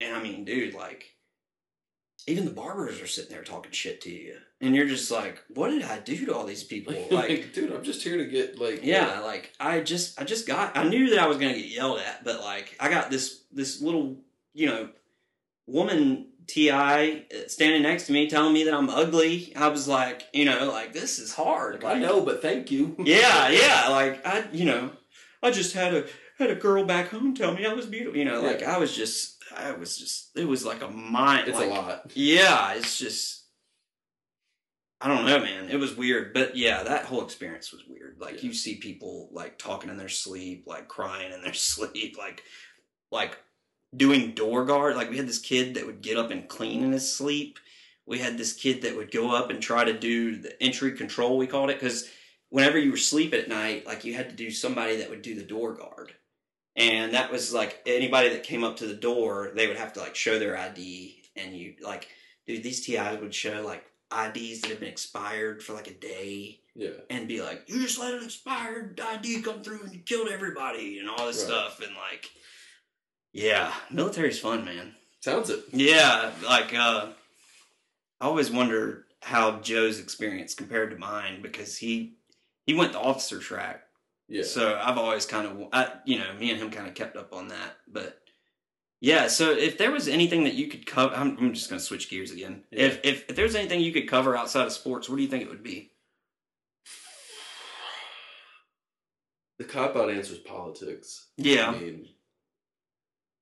And 0.00 0.14
I 0.14 0.22
mean, 0.22 0.44
dude, 0.44 0.74
like, 0.74 1.14
even 2.26 2.44
the 2.44 2.50
barbers 2.50 3.00
are 3.00 3.06
sitting 3.06 3.30
there 3.30 3.42
talking 3.42 3.72
shit 3.72 4.00
to 4.02 4.10
you, 4.10 4.36
and 4.60 4.74
you're 4.76 4.86
just 4.86 5.10
like, 5.10 5.42
what 5.54 5.70
did 5.70 5.82
I 5.82 5.98
do 5.98 6.26
to 6.26 6.34
all 6.34 6.44
these 6.44 6.64
people? 6.64 6.92
Like, 7.10 7.28
Like, 7.30 7.52
dude, 7.54 7.72
I'm 7.72 7.82
just 7.82 8.02
here 8.02 8.16
to 8.18 8.26
get 8.26 8.58
like. 8.58 8.80
yeah, 8.84 9.20
like 9.20 9.52
I 9.58 9.80
just 9.80 10.20
I 10.20 10.24
just 10.24 10.46
got 10.46 10.76
I 10.76 10.84
knew 10.88 11.10
that 11.10 11.18
I 11.20 11.26
was 11.26 11.38
gonna 11.38 11.54
get 11.54 11.66
yelled 11.68 12.00
at, 12.00 12.22
but 12.24 12.40
like 12.40 12.76
I 12.78 12.90
got 12.90 13.10
this 13.10 13.44
this 13.52 13.80
little 13.80 14.18
you 14.54 14.66
know 14.66 14.90
woman 15.66 16.26
TI 16.46 17.26
standing 17.46 17.82
next 17.82 18.06
to 18.06 18.12
me 18.12 18.28
telling 18.28 18.52
me 18.54 18.64
that 18.64 18.74
I'm 18.74 18.88
ugly. 18.88 19.52
I 19.56 19.68
was 19.68 19.86
like, 19.88 20.22
you 20.32 20.44
know, 20.44 20.70
like 20.70 20.92
this 20.92 21.18
is 21.18 21.34
hard. 21.34 21.82
Like, 21.82 21.96
I 21.96 21.98
know, 21.98 22.20
but 22.22 22.40
thank 22.42 22.70
you. 22.70 22.94
Yeah, 23.04 23.48
yeah. 23.50 23.88
Like 23.88 24.26
I, 24.26 24.44
you 24.52 24.64
know, 24.64 24.90
I 25.42 25.50
just 25.50 25.74
had 25.74 25.94
a 25.94 26.06
had 26.38 26.50
a 26.50 26.54
girl 26.54 26.84
back 26.84 27.08
home 27.08 27.34
tell 27.34 27.54
me 27.54 27.66
I 27.66 27.72
was 27.72 27.86
beautiful. 27.86 28.18
You 28.18 28.24
know, 28.26 28.40
like 28.42 28.60
Yeah. 28.60 28.74
I 28.76 28.78
was 28.78 28.94
just 28.94 29.37
I 29.58 29.72
was 29.72 29.98
just 29.98 30.30
it 30.36 30.46
was 30.46 30.64
like 30.64 30.82
a 30.82 30.88
mind. 30.88 31.48
It's 31.48 31.58
like, 31.58 31.70
a 31.70 31.74
lot. 31.74 32.10
yeah, 32.14 32.74
it's 32.74 32.98
just 32.98 33.44
I 35.00 35.08
don't 35.08 35.26
know, 35.26 35.38
man. 35.38 35.68
It 35.70 35.76
was 35.78 35.96
weird, 35.96 36.34
but 36.34 36.56
yeah, 36.56 36.82
that 36.82 37.04
whole 37.04 37.22
experience 37.22 37.72
was 37.72 37.82
weird. 37.88 38.16
Like 38.20 38.36
Yeah. 38.36 38.48
you 38.48 38.52
see 38.54 38.76
people 38.76 39.28
like 39.32 39.58
talking 39.58 39.90
in 39.90 39.96
their 39.96 40.08
sleep, 40.08 40.64
like 40.66 40.88
crying 40.88 41.32
in 41.32 41.42
their 41.42 41.54
sleep, 41.54 42.16
like 42.18 42.42
like 43.12 43.38
doing 43.96 44.32
door 44.32 44.64
guard. 44.64 44.96
Like 44.96 45.10
we 45.10 45.16
had 45.16 45.28
this 45.28 45.38
kid 45.38 45.74
that 45.74 45.86
would 45.86 46.02
get 46.02 46.18
up 46.18 46.30
and 46.30 46.48
clean 46.48 46.82
in 46.82 46.92
his 46.92 47.10
sleep. 47.12 47.58
We 48.06 48.18
had 48.18 48.38
this 48.38 48.54
kid 48.54 48.82
that 48.82 48.96
would 48.96 49.10
go 49.10 49.34
up 49.34 49.50
and 49.50 49.60
try 49.62 49.84
to 49.84 49.98
do 49.98 50.36
the 50.36 50.60
entry 50.62 50.92
control. 50.92 51.36
We 51.36 51.46
called 51.46 51.70
it 51.70 51.78
because 51.78 52.08
whenever 52.48 52.78
you 52.78 52.90
were 52.90 52.96
sleeping 52.96 53.40
at 53.40 53.48
night, 53.48 53.86
like 53.86 54.04
you 54.04 54.14
had 54.14 54.30
to 54.30 54.34
do 54.36 54.50
somebody 54.50 54.96
that 54.96 55.10
would 55.10 55.22
do 55.22 55.34
the 55.34 55.42
door 55.42 55.74
guard. 55.74 56.12
And 56.78 57.12
that 57.14 57.30
was 57.32 57.52
like 57.52 57.82
anybody 57.86 58.28
that 58.30 58.44
came 58.44 58.62
up 58.64 58.76
to 58.76 58.86
the 58.86 58.94
door, 58.94 59.50
they 59.54 59.66
would 59.66 59.76
have 59.76 59.92
to 59.94 60.00
like 60.00 60.14
show 60.14 60.38
their 60.38 60.56
ID. 60.56 61.22
And 61.36 61.54
you 61.56 61.74
like, 61.82 62.08
dude, 62.46 62.62
these 62.62 62.84
TIs 62.86 63.18
would 63.20 63.34
show 63.34 63.62
like 63.62 63.84
IDs 64.12 64.60
that 64.62 64.70
have 64.70 64.80
been 64.80 64.88
expired 64.88 65.62
for 65.62 65.72
like 65.74 65.88
a 65.88 65.94
day 65.94 66.60
Yeah. 66.74 66.90
and 67.10 67.26
be 67.28 67.42
like, 67.42 67.64
you 67.66 67.80
just 67.82 67.98
let 67.98 68.14
an 68.14 68.24
expired 68.24 69.00
ID 69.00 69.42
come 69.42 69.62
through 69.62 69.82
and 69.82 69.92
you 69.92 69.98
killed 70.00 70.28
everybody 70.28 70.98
and 71.00 71.08
all 71.10 71.26
this 71.26 71.38
Right. 71.42 71.46
stuff. 71.48 71.80
And 71.80 71.94
like, 71.96 72.30
yeah, 73.32 73.72
military's 73.90 74.38
fun, 74.40 74.64
man. 74.64 74.94
Sounds 75.20 75.50
it. 75.50 75.64
Yeah, 75.72 76.30
like 76.44 76.74
uh, 76.74 77.08
I 78.20 78.24
always 78.24 78.50
wonder 78.50 79.04
how 79.20 79.58
Joe's 79.58 79.98
experience 79.98 80.54
compared 80.54 80.90
to 80.92 80.96
mine 80.96 81.42
because 81.42 81.76
he 81.76 82.14
he 82.66 82.74
went 82.74 82.92
the 82.92 83.00
officer 83.00 83.38
track. 83.40 83.82
Yeah. 84.28 84.42
So 84.42 84.78
I've 84.82 84.98
always 84.98 85.24
kind 85.26 85.46
of, 85.46 85.68
I, 85.72 85.92
you 86.04 86.18
know, 86.18 86.32
me 86.38 86.50
and 86.50 86.60
him 86.60 86.70
kind 86.70 86.86
of 86.86 86.94
kept 86.94 87.16
up 87.16 87.32
on 87.32 87.48
that. 87.48 87.76
But 87.90 88.20
yeah, 89.00 89.28
so 89.28 89.52
if 89.52 89.78
there 89.78 89.90
was 89.90 90.06
anything 90.08 90.44
that 90.44 90.54
you 90.54 90.68
could 90.68 90.84
cover, 90.86 91.14
I'm, 91.14 91.36
I'm 91.38 91.54
just 91.54 91.70
going 91.70 91.78
to 91.80 91.84
switch 91.84 92.10
gears 92.10 92.30
again. 92.30 92.64
Yeah. 92.70 92.86
If, 92.86 93.00
if 93.04 93.24
if 93.30 93.36
there's 93.36 93.54
anything 93.54 93.80
you 93.80 93.92
could 93.92 94.08
cover 94.08 94.36
outside 94.36 94.66
of 94.66 94.72
sports, 94.72 95.08
what 95.08 95.16
do 95.16 95.22
you 95.22 95.28
think 95.28 95.42
it 95.44 95.48
would 95.48 95.62
be? 95.62 95.92
The 99.58 99.64
cop 99.64 99.96
out 99.96 100.10
answer 100.10 100.34
is 100.34 100.38
politics. 100.38 101.28
Yeah, 101.36 101.70
I 101.70 101.78
mean, 101.78 102.06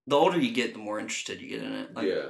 the 0.06 0.16
older 0.16 0.40
you 0.40 0.52
get, 0.52 0.72
the 0.72 0.78
more 0.78 0.98
interested 0.98 1.40
you 1.42 1.48
get 1.48 1.62
in 1.62 1.72
it. 1.72 1.94
Like, 1.94 2.08
yeah. 2.08 2.28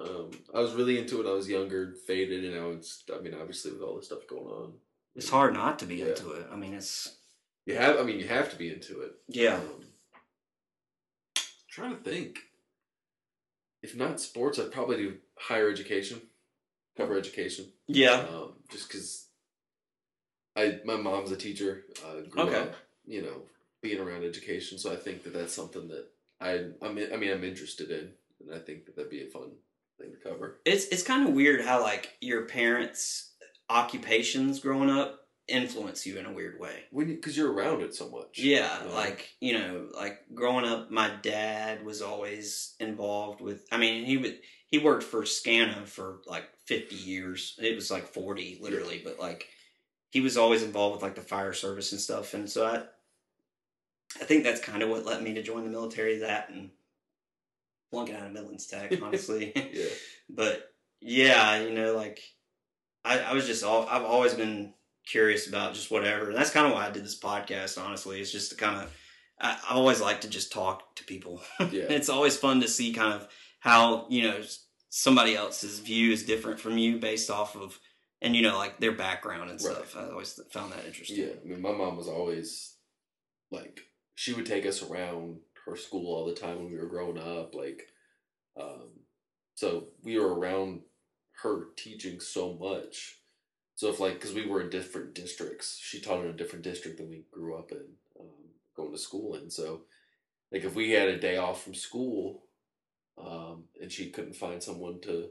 Um, 0.00 0.30
I 0.52 0.58
was 0.58 0.72
really 0.74 0.98
into 0.98 1.16
it 1.20 1.24
when 1.24 1.32
I 1.32 1.36
was 1.36 1.48
younger, 1.48 1.94
faded, 2.08 2.44
and 2.44 2.54
now 2.56 2.70
it's. 2.70 3.04
I 3.16 3.20
mean, 3.20 3.34
obviously 3.34 3.70
with 3.72 3.82
all 3.82 3.94
this 3.96 4.06
stuff 4.06 4.26
going 4.28 4.46
on, 4.46 4.72
It's 5.14 5.28
hard 5.28 5.54
not 5.54 5.78
to 5.80 5.86
be 5.86 5.96
Yeah. 5.96 6.06
into 6.06 6.32
it. 6.32 6.46
I 6.50 6.56
mean, 6.56 6.74
it's 6.74 7.18
You 7.66 7.76
have. 7.76 7.98
I 7.98 8.02
mean, 8.02 8.18
you 8.18 8.26
have 8.28 8.50
to 8.50 8.56
be 8.56 8.70
into 8.72 9.00
it. 9.02 9.12
yeah. 9.28 9.54
Um, 9.56 9.84
trying 11.70 11.96
to 11.96 12.02
think. 12.02 12.38
If 13.82 13.96
not 13.96 14.20
sports, 14.20 14.58
I'd 14.60 14.70
probably 14.72 14.96
do 14.96 15.16
higher 15.36 15.68
education, 15.68 16.20
cover 16.96 17.16
education. 17.18 17.66
Yeah. 17.88 18.24
Um, 18.32 18.52
just 18.70 18.88
because 18.88 19.26
I 20.56 20.78
my 20.84 20.96
mom's 20.96 21.32
a 21.32 21.36
teacher. 21.36 21.84
Uh, 22.04 22.20
grew 22.28 22.42
Okay. 22.44 22.56
up, 22.60 22.74
you 23.06 23.22
know, 23.22 23.42
being 23.80 23.98
around 24.00 24.22
education, 24.24 24.78
so 24.78 24.92
I 24.92 24.96
think 24.96 25.24
that 25.24 25.32
that's 25.32 25.52
something 25.54 25.88
that 25.88 26.06
I 26.40 26.52
I'm 26.84 26.96
I 27.12 27.16
mean 27.16 27.32
I'm 27.32 27.42
interested 27.44 27.90
in, 27.90 28.10
and 28.40 28.54
I 28.54 28.58
think 28.60 28.86
that 28.86 28.94
that'd 28.96 29.10
be 29.10 29.22
a 29.26 29.30
fun 29.30 29.50
thing 30.00 30.12
to 30.12 30.16
cover. 30.28 30.60
It's 30.64 30.84
it's 30.86 31.02
kind 31.02 31.26
of 31.28 31.34
weird 31.34 31.64
how 31.64 31.80
like 31.82 32.12
your 32.20 32.42
parents' 32.46 33.30
occupations 33.68 34.60
growing 34.60 34.90
up 34.90 35.21
influence 35.52 36.06
you 36.06 36.18
in 36.18 36.26
a 36.26 36.32
weird 36.32 36.58
way. 36.58 36.84
When 36.90 37.06
because 37.06 37.36
you, 37.36 37.46
are 37.46 37.52
around 37.52 37.82
it 37.82 37.94
so 37.94 38.08
much. 38.08 38.38
Yeah, 38.38 38.82
you 38.82 38.88
know? 38.88 38.94
like 38.94 39.28
you 39.40 39.58
know, 39.58 39.88
like 39.94 40.20
growing 40.34 40.64
up, 40.64 40.90
my 40.90 41.10
dad 41.22 41.84
was 41.84 42.02
always 42.02 42.74
involved 42.80 43.40
with. 43.40 43.66
I 43.70 43.76
mean, 43.76 44.04
he 44.04 44.16
would 44.16 44.38
he 44.66 44.78
worked 44.78 45.04
for 45.04 45.22
Scana 45.22 45.86
for 45.86 46.20
like 46.26 46.44
fifty 46.64 46.96
years. 46.96 47.56
It 47.62 47.76
was 47.76 47.90
like 47.90 48.06
forty, 48.08 48.58
literally, 48.60 49.02
but 49.04 49.20
like 49.20 49.48
he 50.10 50.20
was 50.20 50.36
always 50.36 50.62
involved 50.62 50.96
with 50.96 51.02
like 51.02 51.14
the 51.14 51.20
fire 51.20 51.52
service 51.52 51.92
and 51.92 52.00
stuff. 52.00 52.34
And 52.34 52.48
so 52.48 52.66
I, 52.66 52.82
I 54.20 54.24
think 54.24 54.44
that's 54.44 54.60
kind 54.60 54.82
of 54.82 54.88
what 54.88 55.06
led 55.06 55.22
me 55.22 55.34
to 55.34 55.42
join 55.42 55.64
the 55.64 55.70
military. 55.70 56.18
That 56.18 56.48
and 56.50 56.70
flunking 57.90 58.16
out 58.16 58.26
of 58.26 58.32
Midlands 58.32 58.66
Tech, 58.66 58.92
honestly. 59.02 59.52
yeah, 59.54 59.84
but 60.30 60.72
yeah, 61.00 61.62
you 61.62 61.70
know, 61.70 61.94
like 61.94 62.20
I, 63.04 63.18
I 63.20 63.32
was 63.34 63.46
just 63.46 63.64
all 63.64 63.86
I've 63.88 64.04
always 64.04 64.34
been 64.34 64.72
curious 65.06 65.46
about 65.48 65.74
just 65.74 65.90
whatever. 65.90 66.28
And 66.28 66.36
that's 66.36 66.50
kind 66.50 66.66
of 66.66 66.72
why 66.72 66.86
I 66.86 66.90
did 66.90 67.04
this 67.04 67.18
podcast. 67.18 67.82
Honestly, 67.82 68.20
it's 68.20 68.32
just 68.32 68.50
to 68.50 68.56
kind 68.56 68.76
of 68.82 68.92
I, 69.40 69.58
I 69.70 69.74
always 69.74 70.00
like 70.00 70.20
to 70.22 70.28
just 70.28 70.52
talk 70.52 70.94
to 70.96 71.04
people. 71.04 71.40
yeah, 71.60 71.84
it's 71.90 72.08
always 72.08 72.36
fun 72.36 72.60
to 72.60 72.68
see 72.68 72.92
kind 72.92 73.12
of 73.14 73.28
how 73.60 74.06
you 74.08 74.22
know 74.22 74.40
somebody 74.90 75.34
else's 75.34 75.78
view 75.78 76.12
is 76.12 76.24
different 76.24 76.60
from 76.60 76.76
you 76.78 76.98
based 76.98 77.30
off 77.30 77.56
of 77.56 77.78
and 78.20 78.36
you 78.36 78.42
know 78.42 78.56
like 78.58 78.78
their 78.78 78.92
background 78.92 79.50
and 79.50 79.60
Right. 79.62 79.74
stuff. 79.74 79.96
I 79.96 80.10
always 80.10 80.38
found 80.50 80.72
that 80.72 80.84
interesting. 80.86 81.16
yeah. 81.16 81.32
I 81.42 81.48
mean, 81.48 81.60
my 81.62 81.72
mom 81.72 81.96
was 81.96 82.08
always 82.08 82.76
like 83.50 83.80
she 84.14 84.32
would 84.34 84.46
take 84.46 84.66
us 84.66 84.82
around 84.82 85.38
her 85.66 85.76
school 85.76 86.14
all 86.14 86.26
the 86.26 86.34
time 86.34 86.56
when 86.58 86.70
we 86.72 86.78
were 86.78 86.86
growing 86.86 87.18
up. 87.18 87.54
Like, 87.54 87.82
um, 88.60 88.90
so 89.54 89.88
we 90.02 90.18
were 90.18 90.34
around 90.34 90.80
her 91.42 91.66
teaching 91.76 92.20
so 92.20 92.54
much. 92.60 93.16
So 93.82 93.88
if 93.88 93.98
like, 93.98 94.14
because 94.14 94.32
we 94.32 94.46
were 94.46 94.60
in 94.60 94.70
different 94.70 95.12
districts, 95.12 95.76
she 95.82 96.00
taught 96.00 96.22
in 96.22 96.30
a 96.30 96.32
different 96.32 96.62
district 96.62 96.98
than 96.98 97.10
we 97.10 97.24
grew 97.32 97.56
up 97.56 97.72
in, 97.72 97.84
um, 98.20 98.28
going 98.76 98.92
to 98.92 98.96
school 98.96 99.34
in. 99.34 99.50
So, 99.50 99.80
like, 100.52 100.62
if 100.62 100.76
we 100.76 100.92
had 100.92 101.08
a 101.08 101.18
day 101.18 101.36
off 101.36 101.64
from 101.64 101.74
school, 101.74 102.44
um, 103.18 103.64
and 103.80 103.90
she 103.90 104.10
couldn't 104.10 104.36
find 104.36 104.62
someone 104.62 105.00
to 105.00 105.30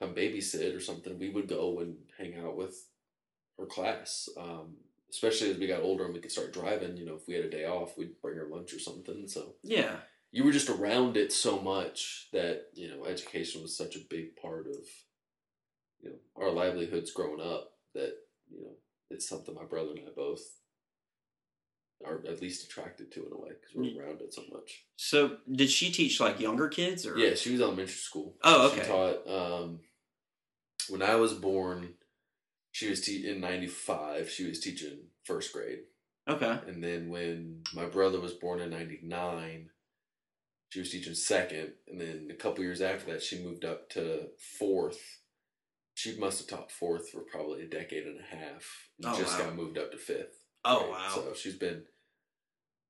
come 0.00 0.14
babysit 0.14 0.76
or 0.76 0.78
something, 0.78 1.18
we 1.18 1.30
would 1.30 1.48
go 1.48 1.80
and 1.80 1.96
hang 2.16 2.38
out 2.38 2.56
with 2.56 2.76
her 3.58 3.66
class. 3.66 4.28
Um, 4.38 4.76
especially 5.10 5.50
as 5.50 5.58
we 5.58 5.66
got 5.66 5.82
older 5.82 6.04
and 6.04 6.14
we 6.14 6.20
could 6.20 6.30
start 6.30 6.52
driving, 6.52 6.96
you 6.96 7.04
know, 7.04 7.16
if 7.16 7.26
we 7.26 7.34
had 7.34 7.44
a 7.44 7.50
day 7.50 7.64
off, 7.64 7.98
we'd 7.98 8.22
bring 8.22 8.36
her 8.36 8.46
lunch 8.48 8.72
or 8.72 8.78
something. 8.78 9.26
So 9.26 9.56
Yeah. 9.64 9.96
you 10.30 10.44
were 10.44 10.52
just 10.52 10.70
around 10.70 11.16
it 11.16 11.32
so 11.32 11.58
much 11.58 12.28
that, 12.32 12.66
you 12.72 12.88
know, 12.88 13.04
education 13.04 13.62
was 13.62 13.76
such 13.76 13.96
a 13.96 14.06
big 14.08 14.36
part 14.36 14.68
of, 14.68 14.86
you 16.02 16.10
know, 16.10 16.16
our 16.36 16.50
livelihoods 16.50 17.12
growing 17.12 17.40
up 17.40 17.72
that, 17.94 18.12
you 18.50 18.60
know, 18.62 18.72
it's 19.10 19.28
something 19.28 19.54
my 19.54 19.64
brother 19.64 19.90
and 19.90 20.00
I 20.00 20.10
both 20.14 20.40
are 22.04 22.20
at 22.26 22.42
least 22.42 22.64
attracted 22.64 23.12
to 23.12 23.26
in 23.26 23.32
a 23.32 23.36
way 23.38 23.50
because 23.50 23.74
we're 23.76 23.84
Mm. 23.84 23.98
around 23.98 24.20
it 24.22 24.34
so 24.34 24.42
much. 24.50 24.86
So 24.96 25.38
did 25.50 25.70
she 25.70 25.92
teach 25.92 26.18
like 26.18 26.40
younger 26.40 26.68
kids 26.68 27.06
or 27.06 27.16
Yeah, 27.16 27.34
she 27.34 27.52
was 27.52 27.60
elementary 27.60 27.92
school. 27.94 28.36
Oh, 28.42 28.70
She 28.74 28.80
okay. 28.80 28.88
taught 28.88 29.28
um, 29.28 29.80
when 30.88 31.02
I 31.02 31.14
was 31.16 31.34
born. 31.34 31.94
She 32.74 32.88
was 32.88 33.02
te- 33.02 33.28
in 33.28 33.38
'95. 33.40 34.30
She 34.30 34.48
was 34.48 34.58
teaching 34.58 35.10
first 35.24 35.52
grade, 35.52 35.80
Okay. 36.26 36.58
and 36.66 36.82
then 36.82 37.10
when 37.10 37.62
my 37.74 37.84
brother 37.84 38.18
was 38.18 38.32
born 38.32 38.60
in 38.62 38.70
'99, 38.70 39.70
she 40.70 40.78
was 40.78 40.90
teaching 40.90 41.14
second, 41.14 41.74
and 41.86 42.00
then 42.00 42.28
a 42.30 42.34
couple 42.34 42.64
years 42.64 42.80
after 42.80 43.12
that, 43.12 43.22
she 43.22 43.44
moved 43.44 43.66
up 43.66 43.90
to 43.90 44.30
fourth. 44.58 45.20
She 45.94 46.16
must 46.18 46.38
have 46.40 46.48
taught 46.58 46.72
fourth 46.72 47.10
for 47.10 47.20
probably 47.20 47.62
a 47.62 47.66
decade 47.68 48.04
and 48.06 48.18
a 48.20 48.34
half. 48.36 48.88
and 48.98 49.06
Oh, 49.14 49.18
just 49.18 49.38
wow. 49.38 49.46
got 49.46 49.56
moved 49.56 49.78
up 49.78 49.92
to 49.92 49.98
fifth. 49.98 50.44
Oh 50.64 50.80
grade. 50.80 50.90
wow. 50.92 51.10
So 51.14 51.34
she's 51.34 51.56
been 51.56 51.84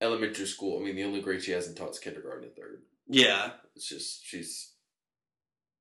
elementary 0.01 0.47
school. 0.47 0.81
I 0.81 0.85
mean, 0.85 0.97
the 0.97 1.05
only 1.05 1.21
grade 1.21 1.43
she 1.43 1.53
hasn't 1.53 1.77
taught 1.77 1.91
is 1.91 1.99
kindergarten 1.99 2.45
and 2.45 2.55
third. 2.57 2.83
Yeah. 3.09 3.53
It's 3.75 3.89
just 3.89 4.25
she's 4.25 4.73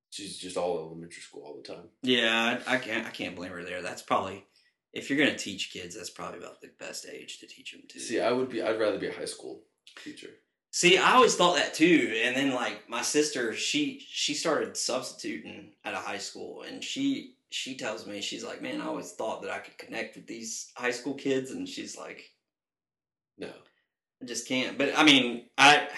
she's 0.09 0.37
just 0.37 0.57
all 0.57 0.77
elementary 0.79 1.21
school 1.21 1.43
all 1.43 1.55
the 1.61 1.67
time. 1.73 1.89
Yeah, 2.01 2.59
I, 2.67 2.75
I 2.75 2.77
can't. 2.77 3.05
I 3.07 3.11
can't 3.11 3.35
blame 3.35 3.51
her 3.51 3.63
there. 3.63 3.81
That's 3.81 4.01
probably 4.01 4.45
if 4.93 5.09
you're 5.09 5.19
gonna 5.19 5.37
teach 5.37 5.71
kids, 5.71 5.95
that's 5.95 6.09
probably 6.09 6.39
about 6.39 6.61
the 6.61 6.71
best 6.79 7.05
age 7.11 7.39
to 7.39 7.47
teach 7.47 7.71
them 7.71 7.81
to. 7.89 7.99
See, 7.99 8.19
I 8.19 8.31
would 8.31 8.49
be. 8.49 8.61
I'd 8.61 8.79
rather 8.79 8.97
be 8.99 9.07
a 9.09 9.13
high 9.13 9.25
school 9.25 9.63
teacher. 10.03 10.29
See, 10.73 10.97
I 10.97 11.13
always 11.15 11.35
thought 11.35 11.57
that 11.57 11.73
too, 11.73 12.13
and 12.23 12.33
then 12.35 12.53
like 12.53 12.89
my 12.89 13.01
sister, 13.01 13.53
she 13.53 14.01
she 14.07 14.33
started 14.33 14.77
substituting 14.77 15.73
at 15.83 15.93
a 15.93 15.97
high 15.97 16.17
school, 16.17 16.61
and 16.63 16.81
she 16.83 17.35
she 17.49 17.75
tells 17.75 18.07
me 18.07 18.21
she's 18.21 18.45
like, 18.45 18.61
man, 18.61 18.79
I 18.79 18.85
always 18.85 19.11
thought 19.11 19.41
that 19.41 19.51
I 19.51 19.59
could 19.59 19.77
connect 19.77 20.15
with 20.15 20.27
these 20.27 20.71
high 20.75 20.91
school 20.91 21.13
kids, 21.13 21.51
and 21.51 21.67
she's 21.67 21.97
like, 21.97 22.31
No, 23.37 23.51
I 24.21 24.25
just 24.25 24.47
can't. 24.47 24.77
But 24.77 24.97
I 24.97 25.03
mean, 25.03 25.47
I 25.57 25.89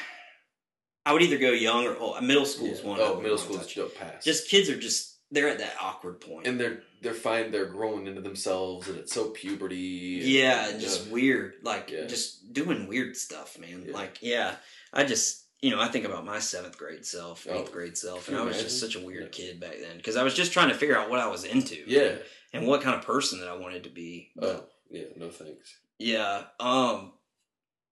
I 1.05 1.13
would 1.13 1.21
either 1.21 1.37
go 1.37 1.51
young 1.51 1.85
or 1.85 1.95
old. 1.97 2.23
Middle 2.23 2.45
school's 2.45 2.81
Yeah. 2.81 2.87
one. 2.89 2.99
Oh, 2.99 3.21
middle 3.21 3.37
school's 3.37 3.71
touch. 3.71 3.95
pass. 3.95 4.23
just 4.23 4.49
kids 4.49 4.69
are 4.69 4.77
just 4.79 5.12
they're 5.33 5.49
at 5.49 5.57
that 5.59 5.75
awkward 5.81 6.21
point. 6.21 6.47
and 6.47 6.59
they're 6.59 6.81
they're 7.01 7.13
fine. 7.13 7.51
They're 7.51 7.65
growing 7.65 8.07
into 8.07 8.21
themselves, 8.21 8.87
and 8.87 8.97
it's 8.97 9.13
so 9.13 9.29
puberty. 9.31 10.19
and- 10.21 10.29
Yeah, 10.29 10.69
and 10.69 10.79
just 10.79 11.07
weird, 11.07 11.55
like 11.63 11.89
Yeah. 11.91 12.05
just 12.05 12.53
doing 12.53 12.87
weird 12.87 13.17
stuff, 13.17 13.57
man. 13.59 13.83
Yeah. 13.87 13.93
Like, 13.93 14.19
yeah, 14.21 14.55
I 14.93 15.03
just, 15.03 15.43
you 15.61 15.71
know, 15.71 15.81
I 15.81 15.87
think 15.89 16.05
about 16.05 16.23
my 16.25 16.39
seventh 16.39 16.77
grade 16.77 17.05
self, 17.05 17.45
Oh. 17.49 17.59
eighth 17.61 17.71
grade 17.73 17.97
self, 17.97 18.27
and 18.29 18.37
I 18.37 18.41
was 18.43 18.61
just 18.61 18.79
such 18.79 18.95
a 18.95 18.99
weird 19.01 19.31
kid 19.33 19.59
back 19.59 19.79
then 19.81 19.97
because 19.97 20.15
I 20.15 20.23
was 20.23 20.33
just 20.33 20.53
trying 20.53 20.69
to 20.69 20.75
figure 20.75 20.97
out 20.97 21.09
what 21.09 21.19
I 21.19 21.27
was 21.27 21.43
into, 21.43 21.83
yeah. 21.87 22.15
and 22.53 22.65
what 22.67 22.81
kind 22.81 22.95
of 22.97 23.05
person 23.05 23.39
that 23.41 23.49
I 23.49 23.55
wanted 23.57 23.83
to 23.83 23.89
be. 23.89 24.31
But, 24.35 24.49
Oh, 24.49 24.69
yeah. 24.89 25.05
No 25.17 25.29
thanks. 25.29 25.75
yeah. 25.99 26.45
Um. 26.59 27.13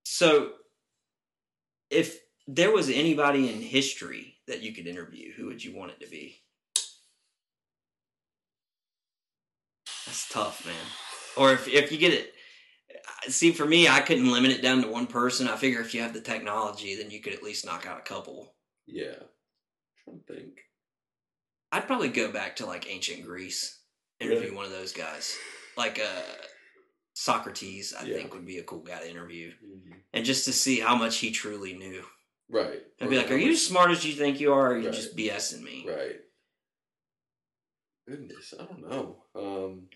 So, 0.04 0.52
if 1.90 2.18
there 2.46 2.70
was 2.72 2.88
anybody 2.88 3.52
in 3.52 3.60
history 3.60 4.36
that 4.46 4.62
you 4.62 4.72
could 4.72 4.86
interview, 4.86 5.32
who 5.32 5.46
would 5.46 5.62
you 5.62 5.74
want 5.76 5.92
it 5.92 6.00
to 6.00 6.10
be? 6.10 6.41
That's 10.06 10.28
tough, 10.28 10.64
man. 10.66 10.74
Or 11.36 11.52
if 11.52 11.68
if 11.68 11.90
you 11.92 11.98
get 11.98 12.12
it, 12.12 12.34
see, 13.28 13.52
for 13.52 13.64
me, 13.64 13.88
I 13.88 14.00
couldn't 14.00 14.30
limit 14.30 14.50
it 14.50 14.62
down 14.62 14.82
to 14.82 14.88
one 14.88 15.06
person. 15.06 15.48
I 15.48 15.56
figure 15.56 15.80
if 15.80 15.94
you 15.94 16.02
have 16.02 16.12
the 16.12 16.20
technology, 16.20 16.94
then 16.96 17.10
you 17.10 17.20
could 17.20 17.32
at 17.32 17.42
least 17.42 17.64
knock 17.66 17.86
out 17.86 17.98
a 17.98 18.02
couple. 18.02 18.54
Yeah. 18.86 19.14
trying 20.04 20.20
to 20.26 20.34
think. 20.34 20.58
I'd 21.70 21.86
probably 21.86 22.08
go 22.08 22.30
back 22.32 22.56
to 22.56 22.66
like 22.66 22.90
ancient 22.90 23.24
Greece, 23.24 23.80
interview 24.20 24.54
one 24.54 24.64
of 24.66 24.72
those 24.72 24.92
guys, 24.92 25.36
like 25.76 25.98
uh, 26.00 26.22
Socrates. 27.14 27.94
I 27.98 28.04
Yeah. 28.04 28.16
think 28.16 28.34
would 28.34 28.44
be 28.46 28.58
a 28.58 28.64
cool 28.64 28.80
guy 28.80 29.00
to 29.00 29.08
interview, 29.08 29.52
Mhm. 29.64 30.02
and 30.12 30.24
just 30.24 30.44
to 30.46 30.52
see 30.52 30.80
how 30.80 30.96
much 30.96 31.18
he 31.18 31.30
truly 31.30 31.74
knew. 31.74 32.04
Right. 32.50 32.82
I'd 33.00 33.08
be 33.08 33.16
like, 33.16 33.30
"Are 33.30 33.36
you 33.36 33.52
as 33.52 33.64
smart 33.66 33.90
as 33.90 34.04
you 34.04 34.14
think 34.14 34.40
you 34.40 34.52
are? 34.52 34.72
Or 34.72 34.74
are 34.74 34.78
you 34.78 34.86
Right. 34.86 34.94
just 34.94 35.16
BSing 35.16 35.62
me?" 35.62 35.84
Right. 35.88 36.20
Goodness, 38.08 38.52
I 38.58 38.64
don't 38.64 38.88
know. 38.88 39.16
Um, 39.34 39.88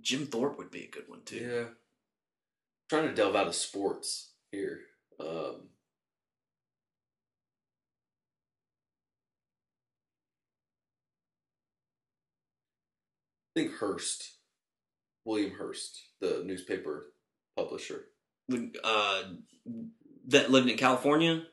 Jim 0.00 0.26
Thorpe 0.26 0.58
would 0.58 0.70
be 0.70 0.84
a 0.84 0.90
good 0.90 1.08
one 1.08 1.22
too. 1.24 1.36
yeah. 1.36 1.64
trying 2.90 3.08
to 3.08 3.14
delve 3.14 3.36
out 3.36 3.46
of 3.46 3.54
sports 3.54 4.32
here. 4.52 4.80
Um, 5.18 5.68
I 13.56 13.60
think 13.60 13.76
Hearst, 13.76 14.32
William 15.24 15.52
Hearst, 15.56 16.02
the 16.20 16.42
newspaper 16.44 17.12
publisher. 17.56 18.06
Uh, 18.82 19.22
that 20.26 20.50
lived 20.50 20.68
in 20.68 20.76
California. 20.76 21.44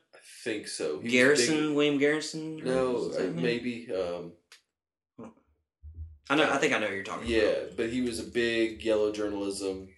Think 0.44 0.68
so. 0.68 1.00
He 1.00 1.10
Garrison, 1.10 1.74
William 1.74 1.98
Garrison. 1.98 2.56
no, 2.56 3.10
uh, 3.18 3.30
maybe. 3.34 3.88
Um, 3.92 4.32
I 6.30 6.36
know. 6.36 6.50
I 6.50 6.56
think 6.58 6.72
I 6.72 6.78
know 6.78 6.86
who 6.86 6.94
you're 6.94 7.04
talking 7.04 7.28
yeah, 7.28 7.38
about. 7.40 7.62
Yeah, 7.62 7.68
but 7.76 7.90
he 7.90 8.00
was 8.00 8.20
a 8.20 8.24
big 8.24 8.82
yellow 8.84 9.12
journalism 9.12 9.88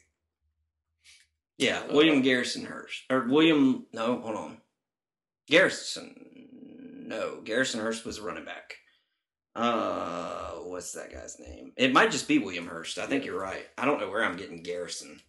Yeah, 1.59 1.81
Uh, 1.81 1.95
William 1.95 2.23
Garrison 2.23 2.65
Hearst 2.65 3.03
or 3.11 3.27
William. 3.29 3.87
No, 3.93 4.21
hold 4.21 4.37
on. 4.37 4.59
Garrison. 5.47 7.05
No, 7.07 7.41
Garrison 7.43 7.81
Hearst 7.81 8.05
was 8.05 8.19
a 8.19 8.23
running 8.23 8.45
back. 8.47 8.77
Uh, 9.55 10.53
what's 10.65 10.93
that 10.93 11.13
guy's 11.13 11.39
name? 11.39 11.73
It 11.77 11.93
might 11.93 12.11
just 12.11 12.27
be 12.27 12.39
William 12.39 12.67
Hearst. 12.67 12.99
I 12.99 13.07
think 13.07 13.25
you're 13.25 13.39
right. 13.39 13.67
I 13.79 13.85
don't 13.85 14.01
know 14.01 14.11
where 14.11 14.25
I'm 14.25 14.37
getting 14.37 14.63
Garrison. 14.63 15.21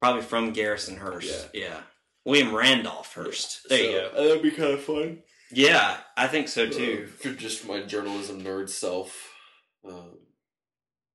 Probably 0.00 0.22
from 0.22 0.52
Garrison 0.52 0.96
Hearst. 0.96 1.48
Yeah. 1.52 1.80
William 2.26 2.54
Randolph 2.54 3.14
Hearst. 3.14 3.68
There 3.68 3.80
you 3.80 3.92
go. 3.92 4.10
That'd 4.28 4.42
be 4.42 4.50
kind 4.50 4.72
of 4.72 4.82
fun. 4.82 5.18
Yeah, 5.50 5.96
I 6.16 6.26
think 6.26 6.48
so 6.48 6.68
too. 6.68 7.06
Uh, 7.08 7.22
for 7.22 7.30
just 7.30 7.66
my 7.66 7.82
journalism 7.82 8.42
nerd 8.42 8.68
self, 8.68 9.32
um, 9.88 10.18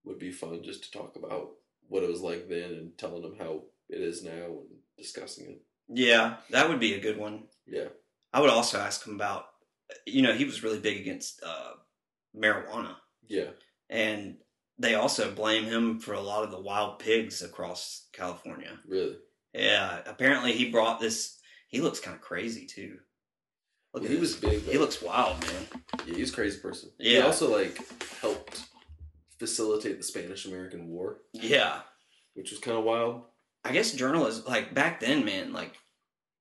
would 0.06 0.20
be 0.20 0.32
fun 0.32 0.64
just 0.64 0.86
to 0.86 0.92
talk 0.98 1.18
about 1.18 1.50
what 1.90 2.04
it 2.04 2.10
was 2.10 2.22
like 2.22 2.48
then 2.48 2.72
and 2.72 2.98
telling 2.98 3.22
them 3.22 3.36
how 3.38 3.64
it 3.90 4.00
is 4.00 4.24
now 4.24 4.32
and 4.32 4.70
discussing 4.98 5.48
it. 5.48 5.62
Yeah, 5.90 6.36
that 6.50 6.70
would 6.70 6.80
be 6.80 6.94
a 6.94 7.02
good 7.02 7.18
one. 7.18 7.44
Yeah. 7.68 7.90
I 8.34 8.40
would 8.40 8.50
also 8.50 8.80
ask 8.80 9.06
him 9.06 9.16
about, 9.16 9.48
you 10.08 10.22
know, 10.22 10.34
he 10.34 10.46
was 10.46 10.64
really 10.64 10.80
big 10.80 10.98
against 11.02 11.44
uh, 11.46 11.74
marijuana. 12.36 12.96
Yeah. 13.28 13.50
and 13.90 14.38
they 14.80 14.96
also 14.96 15.32
blame 15.32 15.66
him 15.66 16.00
for 16.00 16.14
a 16.14 16.22
lot 16.22 16.44
of 16.44 16.52
the 16.52 16.60
wild 16.60 16.98
pigs 17.00 17.42
across 17.44 18.08
California. 18.14 18.80
Really. 18.88 19.18
Yeah, 19.54 20.00
apparently 20.06 20.54
he 20.54 20.72
brought 20.72 21.00
this. 21.00 21.38
He 21.68 21.82
looks 21.82 22.00
kind 22.00 22.16
of 22.16 22.22
crazy 22.22 22.66
too. 22.66 22.98
Look 23.94 24.08
he 24.08 24.16
was 24.16 24.36
big. 24.36 24.62
He 24.64 24.78
looks 24.78 25.02
wild, 25.02 25.42
man. 25.42 25.68
Yeah, 26.08 26.14
he 26.16 26.22
was 26.22 26.32
a 26.32 26.36
crazy 26.36 26.60
person. 26.60 26.92
He 26.98 27.16
Yeah. 27.16 27.26
also 27.26 27.52
like 27.52 27.78
helped 28.22 28.64
facilitate 29.40 29.98
the 29.98 30.04
Spanish 30.04 30.46
American 30.46 30.88
War, 30.88 31.22
Yeah, 31.34 31.82
which 32.36 32.52
was 32.52 32.60
kind 32.60 32.78
of 32.78 32.84
wild. 32.86 33.24
I 33.66 33.74
guess 33.74 33.92
journalism, 33.92 34.46
like 34.48 34.74
back 34.74 35.00
then, 35.02 35.26
man, 35.26 35.52
like 35.54 35.74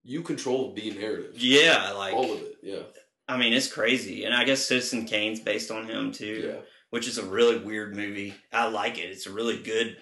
You 0.04 0.22
control 0.22 0.72
the 0.74 0.90
narrative. 0.92 1.32
yeah, 1.36 1.90
like 1.92 2.14
All 2.14 2.32
of 2.32 2.40
it. 2.42 2.56
Yeah. 2.62 2.82
I 3.28 3.36
mean, 3.36 3.52
it's 3.52 3.72
crazy, 3.72 4.24
and 4.24 4.34
I 4.34 4.44
guess 4.44 4.64
Citizen 4.64 5.04
Kane's 5.06 5.40
based 5.40 5.70
on 5.70 5.86
him 5.88 6.12
too. 6.12 6.42
Yeah. 6.54 6.60
which 6.90 7.06
is 7.06 7.18
a 7.18 7.24
really 7.24 7.56
weird 7.58 7.94
movie. 7.94 8.34
I 8.52 8.66
like 8.66 8.98
it. 8.98 9.10
It's 9.10 9.26
a 9.26 9.32
really 9.32 9.62
good, 9.62 9.96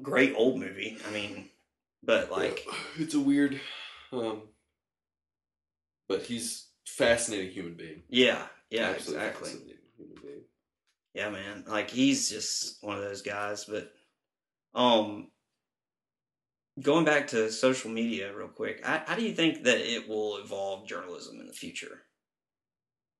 great 0.00 0.32
old 0.34 0.58
movie. 0.58 0.96
I 1.06 1.10
mean, 1.10 1.50
but 2.02 2.30
like, 2.30 2.64
Yeah. 2.66 2.74
it's 2.98 3.14
a 3.14 3.20
weird, 3.20 3.60
um, 4.12 4.42
but 6.08 6.22
he's 6.22 6.68
fascinating 6.86 7.52
human 7.52 7.74
being. 7.74 8.02
yeah, 8.08 8.46
yeah, 8.70 8.90
Absolutely 8.90 9.26
exactly. 9.26 9.50
fascinating 9.50 9.82
human 9.96 10.16
being. 10.22 10.40
Yeah, 11.14 11.30
man. 11.30 11.64
Like 11.66 11.90
he's 11.90 12.28
just 12.30 12.82
one 12.82 12.96
of 12.96 13.02
those 13.02 13.22
guys. 13.22 13.64
But 13.66 13.92
um, 14.74 15.28
going 16.80 17.04
back 17.04 17.28
to 17.28 17.50
social 17.52 17.90
media 17.90 18.34
real 18.34 18.48
quick, 18.48 18.84
how, 18.84 19.02
how 19.06 19.14
do 19.14 19.22
you 19.22 19.34
think 19.34 19.64
that 19.64 19.78
it 19.78 20.08
will 20.08 20.38
evolve 20.38 20.86
journalism 20.88 21.38
in 21.40 21.46
the 21.46 21.52
future? 21.52 22.02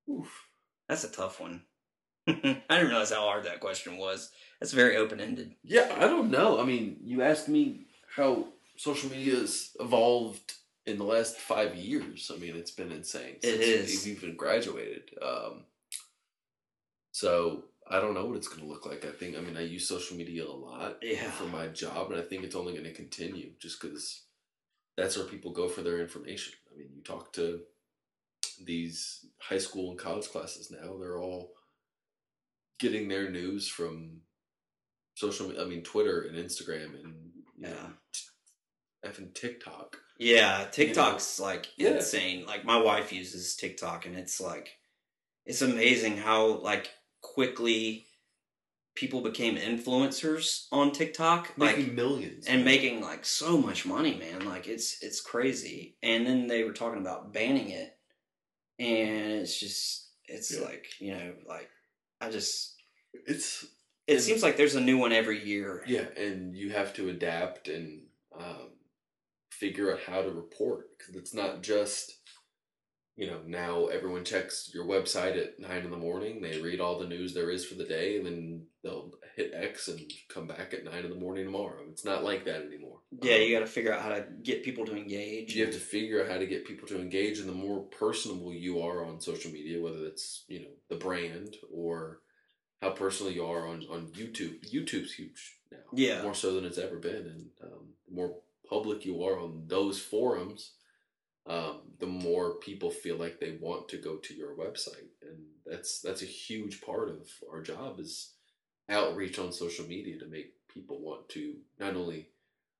Oof. 0.09 0.47
That's 0.89 1.03
a 1.03 1.11
tough 1.11 1.39
one. 1.39 1.63
I 2.27 2.33
didn't 2.33 2.87
realize 2.89 3.11
how 3.11 3.21
hard 3.21 3.45
that 3.45 3.59
question 3.59 3.97
was. 3.97 4.31
That's 4.59 4.73
very 4.73 4.97
open 4.97 5.19
ended. 5.19 5.55
Yeah, 5.63 5.93
I 5.97 6.01
don't 6.07 6.31
know. 6.31 6.59
I 6.59 6.65
mean, 6.65 6.97
you 7.03 7.21
asked 7.21 7.47
me 7.47 7.85
how 8.15 8.47
social 8.77 9.09
media 9.09 9.35
has 9.35 9.71
evolved 9.79 10.53
in 10.85 10.97
the 10.97 11.03
last 11.03 11.37
five 11.37 11.75
years. 11.75 12.31
I 12.33 12.37
mean, 12.37 12.55
it's 12.55 12.71
been 12.71 12.91
insane. 12.91 13.35
It 13.41 13.63
since 13.63 13.91
is. 13.91 14.05
We've 14.05 14.17
even 14.23 14.35
graduated. 14.35 15.11
Um, 15.21 15.63
so 17.11 17.65
I 17.89 17.99
don't 17.99 18.13
know 18.13 18.25
what 18.25 18.37
it's 18.37 18.47
going 18.47 18.61
to 18.61 18.67
look 18.67 18.85
like. 18.85 19.05
I 19.05 19.11
think. 19.11 19.37
I 19.37 19.41
mean, 19.41 19.57
I 19.57 19.61
use 19.61 19.87
social 19.87 20.17
media 20.17 20.45
a 20.45 20.51
lot 20.51 20.97
Yeah. 21.01 21.29
for 21.31 21.45
my 21.45 21.67
job, 21.67 22.11
and 22.11 22.19
I 22.19 22.23
think 22.23 22.43
it's 22.43 22.55
only 22.55 22.73
going 22.73 22.85
to 22.85 22.93
continue 22.93 23.51
just 23.59 23.81
because 23.81 24.23
that's 24.97 25.17
where 25.17 25.25
people 25.27 25.51
go 25.51 25.67
for 25.67 25.81
their 25.81 25.99
information. 26.01 26.53
I 26.73 26.77
mean, 26.77 26.89
you 26.95 27.01
talk 27.03 27.33
to 27.33 27.61
these 28.63 29.25
high 29.39 29.57
school 29.57 29.89
and 29.91 29.99
college 29.99 30.29
classes 30.29 30.71
now; 30.71 30.97
they're 30.97 31.19
all 31.21 31.53
getting 32.79 33.07
their 33.07 33.29
news 33.29 33.67
from 33.67 34.21
social. 35.15 35.59
I 35.61 35.65
mean, 35.65 35.83
Twitter 35.83 36.21
and 36.23 36.37
Instagram 36.37 36.95
and 37.03 37.31
you 37.57 37.67
Yeah. 37.67 37.69
know, 37.69 37.93
effing 39.05 39.33
TikTok. 39.33 39.97
Yeah, 40.17 40.67
TikTok's 40.71 41.39
like 41.39 41.67
Yeah. 41.77 41.95
insane. 41.95 42.45
Like 42.45 42.63
my 42.65 42.77
wife 42.77 43.11
uses 43.11 43.55
TikTok 43.55 44.05
and 44.05 44.15
it's 44.15 44.39
like 44.39 44.77
it's 45.45 45.61
amazing 45.61 46.17
how 46.17 46.45
like 46.59 46.89
quickly 47.21 48.05
people 48.95 49.21
became 49.21 49.57
influencers 49.57 50.67
on 50.71 50.91
TikTok 50.91 51.57
Making 51.57 51.85
like 51.87 51.93
millions 51.93 52.45
and 52.47 52.63
making 52.63 53.01
like 53.01 53.25
so 53.25 53.57
much 53.57 53.85
money, 53.85 54.15
man. 54.15 54.45
Like 54.45 54.67
it's 54.67 55.01
it's 55.01 55.19
crazy. 55.19 55.97
And 56.03 56.25
then 56.25 56.47
they 56.47 56.63
were 56.63 56.73
talking 56.73 57.01
about 57.01 57.33
banning 57.33 57.69
it 57.69 57.97
and 58.79 59.31
it's 59.33 59.59
just 59.59 60.09
it's 60.27 60.51
Yeah. 60.55 60.65
like, 60.65 60.87
you 60.99 61.13
know, 61.15 61.33
like 61.47 61.69
I 62.21 62.29
just 62.29 62.75
it's 63.25 63.65
it 64.07 64.19
seems 64.19 64.43
like 64.43 64.57
there's 64.57 64.75
a 64.75 64.81
new 64.81 64.97
one 64.97 65.11
every 65.13 65.43
year. 65.43 65.83
yeah, 65.87 66.05
and 66.17 66.55
you 66.55 66.69
have 66.71 66.93
to 66.95 67.09
adapt 67.09 67.67
and 67.67 68.03
um, 68.37 68.71
figure 69.63 69.93
out 69.93 69.99
how 70.05 70.21
to 70.21 70.29
report 70.29 70.87
because 70.97 71.15
it's 71.15 71.33
not 71.33 71.63
just 71.63 72.17
you 73.15 73.27
know 73.27 73.39
now 73.45 73.85
everyone 73.87 74.25
checks 74.25 74.71
your 74.73 74.85
website 74.85 75.37
at 75.41 75.57
nine 75.59 75.83
in 75.83 75.91
the 75.91 75.97
morning 75.97 76.41
they 76.41 76.59
read 76.59 76.81
all 76.81 76.97
the 76.99 77.07
news 77.07 77.33
there 77.33 77.49
is 77.49 77.63
for 77.65 77.75
the 77.75 77.85
day 77.85 78.17
and 78.17 78.25
then 78.25 78.65
they'll 78.83 79.11
hit 79.37 79.51
x 79.53 79.87
and 79.87 80.01
come 80.33 80.47
back 80.47 80.73
at 80.73 80.83
nine 80.83 81.03
in 81.05 81.09
the 81.11 81.15
morning 81.15 81.45
tomorrow 81.45 81.81
it's 81.89 82.03
not 82.03 82.23
like 82.23 82.43
that 82.45 82.63
anymore 82.65 82.97
Yeah, 83.21 83.35
Um, 83.35 83.41
you 83.41 83.53
got 83.53 83.59
to 83.61 83.67
figure 83.77 83.93
out 83.93 84.01
how 84.01 84.09
to 84.09 84.25
get 84.43 84.63
people 84.63 84.85
to 84.87 84.95
engage. 84.97 85.55
you 85.55 85.63
have 85.63 85.73
to 85.73 85.79
figure 85.79 86.21
out 86.23 86.29
how 86.31 86.39
to 86.39 86.45
get 86.47 86.65
people 86.65 86.87
to 86.89 86.99
engage 86.99 87.39
and 87.39 87.47
the 87.47 87.53
more 87.53 87.81
personable 87.83 88.51
you 88.51 88.81
are 88.81 89.05
on 89.05 89.21
social 89.21 89.51
media 89.51 89.81
whether 89.81 90.05
it's 90.11 90.43
you 90.47 90.59
know 90.61 90.73
the 90.89 90.95
brand 91.05 91.55
or 91.71 92.19
how 92.81 92.89
personal 92.89 93.31
you 93.31 93.45
are 93.45 93.67
on, 93.67 93.85
on 93.91 94.07
youtube 94.07 94.55
youtube's 94.73 95.13
huge 95.13 95.41
now 95.71 95.77
Yeah. 95.93 96.21
more 96.23 96.33
so 96.35 96.55
than 96.55 96.65
it's 96.65 96.79
ever 96.79 96.97
been 96.97 97.23
and 97.33 97.45
um, 97.63 97.83
more 98.11 98.35
public 98.73 99.05
you 99.05 99.23
are 99.23 99.39
on 99.39 99.63
those 99.67 99.99
forums 99.99 100.71
um, 101.45 101.81
the 101.99 102.07
more 102.07 102.55
people 102.55 102.89
feel 102.89 103.17
like 103.17 103.39
they 103.39 103.57
want 103.59 103.87
to 103.89 103.97
go 103.97 104.15
to 104.15 104.33
your 104.33 104.55
website 104.55 105.11
and 105.21 105.37
that's 105.65 105.99
that's 105.99 106.23
a 106.23 106.37
huge 106.43 106.81
part 106.81 107.09
of 107.09 107.29
our 107.51 107.61
job 107.61 107.99
is 107.99 108.33
outreach 108.89 109.37
on 109.37 109.51
social 109.51 109.85
media 109.85 110.17
to 110.17 110.25
make 110.25 110.53
people 110.73 110.99
want 110.99 111.29
to 111.29 111.55
not 111.79 111.95
only 111.95 112.29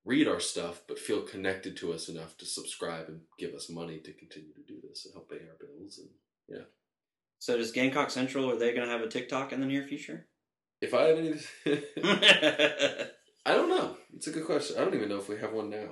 read 0.05 0.27
our 0.27 0.39
stuff 0.39 0.81
but 0.87 0.97
feel 0.97 1.21
connected 1.21 1.77
to 1.77 1.93
us 1.93 2.09
enough 2.09 2.37
to 2.37 2.45
subscribe 2.45 3.07
and 3.07 3.21
give 3.37 3.53
us 3.53 3.69
money 3.69 3.99
to 3.99 4.13
continue 4.13 4.53
to 4.53 4.63
do 4.67 4.79
this 4.87 5.05
and 5.05 5.13
help 5.13 5.29
pay 5.29 5.35
our 5.37 5.57
bills 5.59 5.99
and 5.99 6.09
yeah. 6.49 6.65
So 7.39 7.57
does 7.57 7.71
Gamecock 7.71 8.09
Central 8.09 8.49
are 8.49 8.57
they 8.57 8.73
going 8.73 8.87
to 8.87 8.91
have 8.93 9.01
a 9.01 9.07
TikTok 9.07 9.51
in 9.51 9.59
the 9.59 9.65
near 9.65 9.85
future? 9.85 10.27
if 10.83 10.93
i 10.93 11.03
have 11.03 11.17
any 11.17 11.33
i 13.45 13.53
don't 13.53 13.69
know 13.69 13.95
it's 14.15 14.27
a 14.27 14.31
good 14.31 14.45
question 14.45 14.77
i 14.77 14.83
don't 14.83 14.93
even 14.95 15.09
know 15.09 15.17
if 15.17 15.29
we 15.29 15.37
have 15.37 15.53
one 15.53 15.69
now 15.69 15.89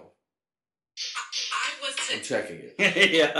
I 1.13 1.85
was 1.85 1.95
i'm 2.13 2.21
checking 2.21 2.59
it 2.61 2.75
yeah. 3.13 3.31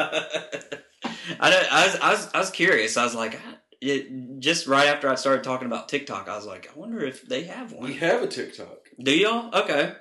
I, 1.40 1.50
don't, 1.50 1.72
I 1.74 1.86
was 1.88 1.96
I 2.00 2.12
was 2.12 2.30
I 2.34 2.40
was 2.40 2.50
curious. 2.52 2.98
I 2.98 3.04
was 3.04 3.16
like, 3.16 3.36
I- 3.36 3.58
it, 3.84 4.40
just 4.40 4.68
right 4.68 4.88
after 4.88 5.10
I 5.10 5.16
started 5.16 5.44
talking 5.44 5.66
about 5.66 5.90
TikTok, 5.90 6.30
I 6.30 6.36
was 6.36 6.46
like, 6.46 6.70
I 6.70 6.78
wonder 6.80 7.04
if 7.04 7.24
they 7.28 7.46
have 7.46 7.72
one. 7.72 7.88
we 7.88 7.96
have 7.96 8.22
a 8.22 8.28
tiktok 8.28 8.78
Do 9.02 9.16
y'all? 9.18 9.50
Okay, 9.56 9.94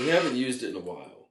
we 0.00 0.08
haven't 0.08 0.36
used 0.36 0.62
it 0.62 0.70
in 0.70 0.76
a 0.76 0.80
while 0.80 1.30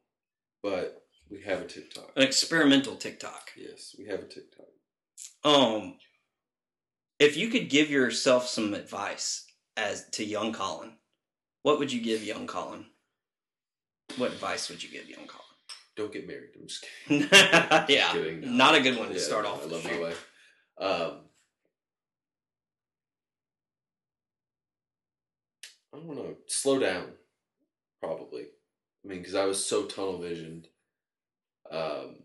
but 0.63 1.03
we 1.29 1.41
have 1.41 1.61
a 1.61 1.67
tiktok 1.67 2.11
an 2.15 2.23
experimental 2.23 2.95
TikTok. 2.95 3.51
yes 3.55 3.95
we 3.99 4.05
have 4.07 4.19
a 4.21 4.25
tiktok 4.27 4.65
Um, 5.43 5.97
if 7.19 7.37
you 7.37 7.49
could 7.49 7.69
give 7.69 7.89
yourself 7.91 8.47
some 8.47 8.73
advice 8.73 9.45
as 9.77 10.09
to 10.11 10.23
young 10.23 10.53
Collyn, 10.53 10.93
what 11.63 11.79
would 11.79 11.91
you 11.91 12.01
give 12.01 12.23
young 12.23 12.47
Collyn? 12.47 12.85
What 14.17 14.31
advice 14.31 14.69
would 14.69 14.83
you 14.83 14.89
give 14.89 15.09
young 15.09 15.27
Collyn? 15.27 15.37
don't 15.97 16.13
get 16.13 16.25
married 16.25 16.49
i'm 16.59 16.67
just 16.67 16.85
kidding 17.07 17.27
yeah, 17.89 18.11
kidding, 18.13 18.41
no. 18.41 18.47
not 18.47 18.75
a 18.75 18.81
good 18.81 18.97
one 18.97 19.09
to 19.09 19.13
Yeah, 19.13 19.19
start 19.19 19.45
off. 19.45 19.63
I 19.63 19.65
love 19.67 19.83
my 19.83 19.99
wife. 19.99 20.27
Um, 20.79 21.11
I 25.93 25.97
don't 25.97 26.15
know. 26.15 26.35
Slow 26.47 26.79
down, 26.79 27.07
probably. 28.01 28.43
I 29.03 29.07
mean, 29.07 29.19
because 29.19 29.35
I 29.35 29.45
was 29.45 29.63
so 29.63 29.83
tunnel 29.85 30.19
visioned 30.19 30.67
um, 31.69 32.15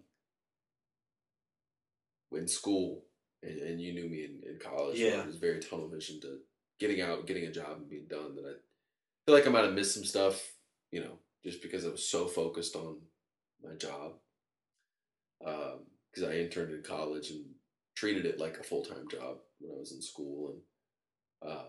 in 2.33 2.47
school, 2.47 3.05
and, 3.43 3.59
and 3.59 3.81
you 3.81 3.93
knew 3.93 4.09
me 4.09 4.25
in, 4.25 4.49
in 4.49 4.59
college. 4.59 4.99
Yeah. 4.99 5.23
I 5.23 5.27
was 5.27 5.37
very 5.37 5.61
tunnel 5.61 5.89
visioned 5.89 6.23
to 6.23 6.39
getting 6.79 7.01
out, 7.01 7.27
getting 7.27 7.45
a 7.45 7.53
job, 7.53 7.79
and 7.79 7.91
being 7.91 8.07
done. 8.09 8.37
That 8.37 8.45
I 8.47 8.55
feel 9.27 9.35
like 9.35 9.47
I 9.47 9.51
might 9.51 9.65
have 9.65 9.74
missed 9.74 9.94
some 9.94 10.05
stuff, 10.05 10.53
you 10.90 11.01
know, 11.01 11.19
just 11.44 11.61
because 11.61 11.85
I 11.85 11.90
was 11.90 12.09
so 12.09 12.27
focused 12.27 12.77
on 12.77 12.98
my 13.62 13.74
job 13.74 14.12
because 16.16 16.28
I 16.28 16.36
interned 16.39 16.73
in 16.73 16.82
college 16.82 17.31
and 17.31 17.44
treated 17.94 18.24
it 18.24 18.40
like 18.40 18.57
a 18.59 18.62
full 18.62 18.85
time 18.85 19.07
job 19.11 19.39
when 19.61 19.77
I 19.77 19.78
was 19.78 19.93
in 19.93 20.01
school, 20.01 20.55
and 21.43 21.53
um, 21.53 21.66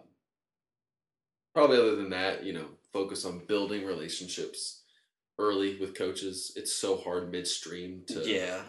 probably 1.54 1.78
other 1.78 1.96
than 1.96 2.10
that, 2.12 2.44
you 2.44 2.54
know, 2.54 2.68
focus 2.94 3.26
on 3.26 3.46
building 3.48 3.86
relationships 3.86 4.84
early 5.40 5.78
with 5.80 5.98
coaches. 5.98 6.54
It's 6.56 6.74
so 6.74 6.98
hard 6.98 7.32
midstream 7.32 8.04
to 8.08 8.22
yeah, 8.24 8.62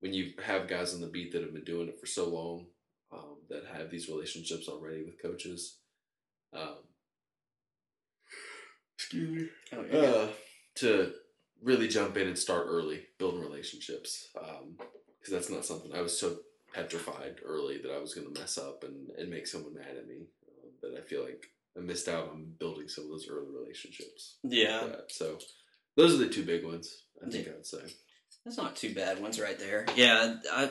when 0.00 0.12
you 0.12 0.32
have 0.44 0.68
guys 0.68 0.94
on 0.94 1.00
the 1.00 1.06
beat 1.06 1.32
that 1.32 1.42
have 1.42 1.54
been 1.54 1.64
doing 1.64 1.88
it 1.88 1.98
for 1.98 2.06
so 2.06 2.28
long 2.28 2.66
um, 3.12 3.36
that 3.48 3.64
have 3.74 3.90
these 3.90 4.08
relationships 4.08 4.68
already 4.68 5.04
with 5.04 5.20
coaches. 5.20 5.78
Um, 6.52 6.78
excuse 9.00 9.30
me. 9.30 9.48
oh, 9.72 9.84
yeah. 9.90 9.98
Uh, 9.98 10.28
to 10.76 11.12
really 11.62 11.88
jump 11.88 12.16
in 12.16 12.28
and 12.28 12.38
start 12.38 12.66
early, 12.68 13.02
building 13.18 13.40
relationships. 13.40 14.28
Because 14.34 15.32
that's 15.32 15.50
not 15.50 15.64
something 15.64 15.92
I 15.94 16.02
was 16.02 16.18
so 16.18 16.38
petrified 16.74 17.36
early 17.44 17.78
that 17.78 17.92
I 17.92 17.98
was 17.98 18.14
going 18.14 18.32
to 18.32 18.40
mess 18.40 18.58
up 18.58 18.84
and, 18.84 19.10
and 19.18 19.30
make 19.30 19.46
someone 19.46 19.74
mad 19.74 19.96
at 19.96 20.06
me. 20.06 20.26
Um, 20.48 20.70
that 20.82 20.98
I 20.98 21.02
feel 21.02 21.24
like 21.24 21.46
I 21.76 21.80
missed 21.80 22.08
out 22.08 22.28
on 22.30 22.52
building 22.58 22.88
some 22.88 23.04
of 23.04 23.10
those 23.10 23.28
early 23.28 23.50
relationships. 23.50 24.36
yeah. 24.42 24.86
Yeah, 24.86 24.96
so 25.08 25.38
those 25.96 26.14
are 26.14 26.18
the 26.18 26.28
two 26.28 26.44
big 26.44 26.64
ones. 26.64 27.04
I 27.24 27.30
think 27.30 27.48
I 27.48 27.52
would 27.52 27.66
say. 27.66 27.78
That's 28.44 28.56
not 28.56 28.76
too 28.76 28.94
bad. 28.94 29.20
One's 29.20 29.40
right 29.40 29.58
there. 29.58 29.84
Yeah, 29.96 30.36
I 30.50 30.70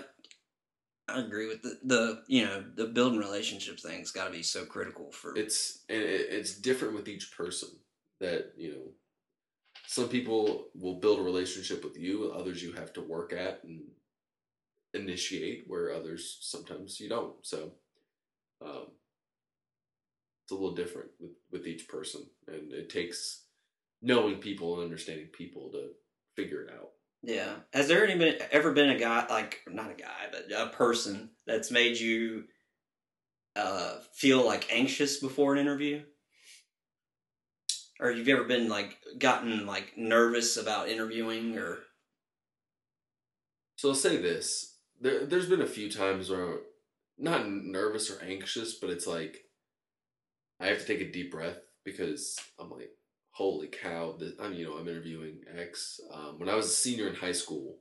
I 1.07 1.19
agree 1.19 1.47
with 1.47 1.61
the 1.61 1.77
the 1.83 2.23
you 2.27 2.45
know 2.45 2.63
the 2.75 2.85
building 2.85 3.19
relationships 3.19 3.83
thing's 3.83 4.11
got 4.11 4.25
to 4.25 4.31
be 4.31 4.43
so 4.43 4.65
critical 4.65 5.11
for 5.11 5.35
it's 5.35 5.83
and 5.89 6.01
it, 6.01 6.27
it's 6.29 6.55
different 6.55 6.95
with 6.95 7.07
each 7.07 7.35
person 7.35 7.69
that 8.19 8.53
you 8.57 8.71
know 8.71 8.91
some 9.87 10.07
people 10.07 10.67
will 10.75 10.99
build 10.99 11.19
a 11.19 11.23
relationship 11.23 11.83
with 11.83 11.97
you 11.97 12.31
others 12.35 12.61
you 12.61 12.73
have 12.73 12.93
to 12.93 13.01
work 13.01 13.33
at 13.33 13.63
and 13.63 13.81
initiate 14.93 15.63
where 15.67 15.93
others 15.93 16.37
sometimes 16.41 16.99
you 16.99 17.09
don't 17.09 17.35
so 17.41 17.71
um, 18.61 18.87
it's 20.43 20.51
a 20.51 20.55
little 20.55 20.75
different 20.75 21.09
with 21.19 21.31
with 21.51 21.67
each 21.67 21.87
person 21.87 22.21
and 22.47 22.71
it 22.73 22.89
takes 22.89 23.43
knowing 24.01 24.37
people 24.37 24.75
and 24.75 24.83
understanding 24.83 25.27
people 25.27 25.69
to 25.71 25.89
figure 26.35 26.63
it 26.63 26.73
out 26.73 26.89
yeah. 27.21 27.55
Has 27.73 27.87
there 27.87 28.05
any 28.05 28.17
been, 28.17 28.37
ever 28.51 28.71
been 28.71 28.89
a 28.89 28.99
guy 28.99 29.25
like 29.29 29.61
not 29.67 29.91
a 29.91 29.95
guy 29.95 30.27
but 30.31 30.47
a 30.55 30.67
person 30.69 31.31
that's 31.45 31.71
made 31.71 31.97
you 31.97 32.45
uh, 33.55 33.95
feel 34.13 34.45
like 34.45 34.71
anxious 34.71 35.19
before 35.19 35.53
an 35.53 35.59
interview? 35.59 36.01
Or 37.99 38.11
you've 38.11 38.29
ever 38.29 38.45
been 38.45 38.69
like 38.69 38.97
gotten 39.17 39.65
like 39.65 39.97
nervous 39.97 40.55
about 40.57 40.89
interviewing 40.89 41.57
or 41.57 41.79
So 43.75 43.89
I'll 43.89 43.95
say 43.95 44.17
this: 44.17 44.77
there, 44.99 45.25
there's 45.25 45.49
been 45.49 45.61
a 45.61 45.67
few 45.67 45.91
times 45.91 46.29
where 46.29 46.45
I'm 46.45 46.59
not 47.17 47.49
nervous 47.49 48.09
or 48.09 48.21
anxious, 48.23 48.75
but 48.75 48.89
it's 48.89 49.07
like 49.07 49.45
I 50.59 50.67
have 50.67 50.79
to 50.79 50.85
take 50.85 51.01
a 51.01 51.11
deep 51.11 51.31
breath 51.31 51.59
because 51.83 52.37
I'm 52.59 52.69
like, 52.69 52.91
holy 53.31 53.67
cow! 53.67 54.15
This, 54.19 54.33
I'm 54.39 54.53
you 54.53 54.65
know 54.65 54.77
I'm 54.77 54.87
interviewing 54.87 55.41
X. 55.57 55.99
Um, 56.13 56.39
when 56.39 56.49
I 56.49 56.55
was 56.55 56.67
a 56.67 56.69
senior 56.69 57.07
in 57.07 57.15
high 57.15 57.31
school, 57.31 57.77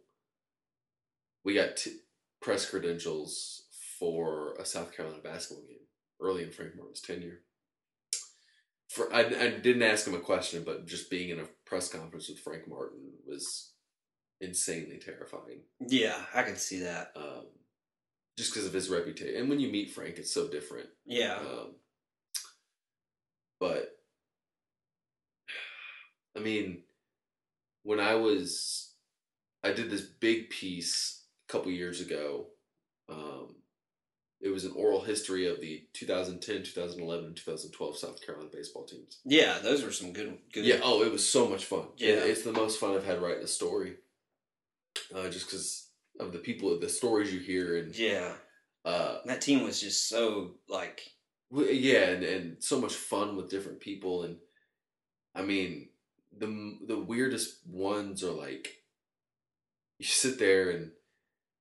we 1.45 1.55
got 1.55 1.77
t- 1.77 1.99
press 2.40 2.69
credentials 2.69 3.65
for 3.99 4.55
a 4.61 4.65
South 4.65 4.97
Carolina 4.97 5.20
basketball 5.23 5.65
game 5.66 5.78
early 6.20 6.43
in 6.43 6.51
Frank 6.51 6.77
Martin's 6.77 7.01
tenure. 7.01 7.40
For 8.89 9.12
I, 9.15 9.20
I 9.20 9.48
didn't 9.51 9.82
ask 9.82 10.06
him 10.06 10.15
a 10.15 10.19
question, 10.20 10.62
but 10.65 10.86
just 10.86 11.10
being 11.10 11.28
in 11.31 11.40
a 11.40 11.44
press 11.66 11.89
conference 11.93 12.28
with 12.28 12.39
Frank 12.40 12.66
Martin 12.69 13.12
was 13.27 13.73
insanely 14.40 14.98
terrifying 14.98 15.60
yeah, 15.89 16.16
I 16.35 16.43
can 16.44 16.56
see 16.56 16.81
that. 16.81 17.12
um, 17.16 17.47
just 18.39 18.52
because 18.52 18.66
of 18.66 18.73
his 18.73 18.89
reputation. 18.89 19.35
And 19.40 19.48
when 19.51 19.59
you 19.60 19.70
meet 19.70 19.90
Frank, 19.90 20.16
it's 20.16 20.32
so 20.32 20.48
different. 20.48 20.89
Yeah, 21.05 21.36
Um, 21.39 21.74
but 23.59 23.98
I 26.36 26.40
mean, 26.40 26.85
when 27.82 27.98
I 27.98 28.15
was, 28.15 28.93
I 29.65 29.73
did 29.73 29.90
this 29.90 30.02
big 30.02 30.51
piece 30.51 31.24
a 31.48 31.52
couple 31.52 31.73
years 31.73 32.01
ago. 32.01 32.47
Um, 33.09 33.56
it 34.40 34.48
was 34.51 34.65
an 34.65 34.73
oral 34.77 35.01
history 35.01 35.47
of 35.48 35.60
the 35.60 35.85
2010, 35.94 36.62
2011, 36.62 37.35
2012 37.35 37.98
South 37.98 38.24
Carolina 38.24 38.48
baseball 38.52 38.85
teams. 38.85 39.19
yeah, 39.24 39.59
those 39.62 39.82
were 39.85 39.90
some 39.93 40.12
good 40.12 40.39
good. 40.52 40.65
Yeah. 40.65 40.81
Oh, 40.82 41.02
it 41.02 41.10
was 41.12 41.28
so 41.28 41.48
much 41.48 41.65
fun. 41.65 41.86
Yeah. 41.97 42.10
It- 42.10 42.31
it's 42.31 42.43
the 42.43 42.52
most 42.52 42.78
fun 42.78 42.94
I've 42.94 43.05
had 43.06 43.20
writing 43.20 43.43
a 43.44 43.48
story. 43.48 43.97
Uh, 45.15 45.28
just 45.28 45.47
because 45.47 45.89
of 46.20 46.32
the 46.32 46.39
people, 46.39 46.78
the 46.78 46.89
stories 46.89 47.32
you 47.32 47.40
hear, 47.40 47.77
and 47.78 47.97
yeah. 47.97 48.35
uh, 48.85 49.19
That 49.27 49.40
team 49.40 49.62
was 49.65 49.81
just 49.81 50.09
so 50.09 50.55
like 50.69 51.02
yeah, 51.51 52.10
and, 52.10 52.23
and 52.24 52.62
so 52.62 52.81
much 52.81 52.94
fun 52.94 53.36
with 53.36 53.48
different 53.51 53.81
people, 53.81 54.24
and 54.24 54.36
I 55.35 55.43
mean, 55.43 55.89
the 56.36 56.78
the 56.86 56.98
weirdest 56.98 57.66
ones 57.66 58.23
are 58.23 58.32
like, 58.32 58.69
you 59.98 60.06
sit 60.06 60.39
there 60.39 60.70
and 60.70 60.90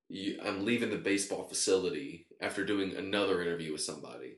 you. 0.10 0.40
I'm 0.44 0.66
leaving 0.66 0.90
the 0.90 0.98
baseball 0.98 1.48
facility 1.48 2.27
after 2.42 2.66
doing 2.66 2.96
another 2.96 3.42
interview 3.42 3.72
with 3.72 3.82
somebody, 3.82 4.38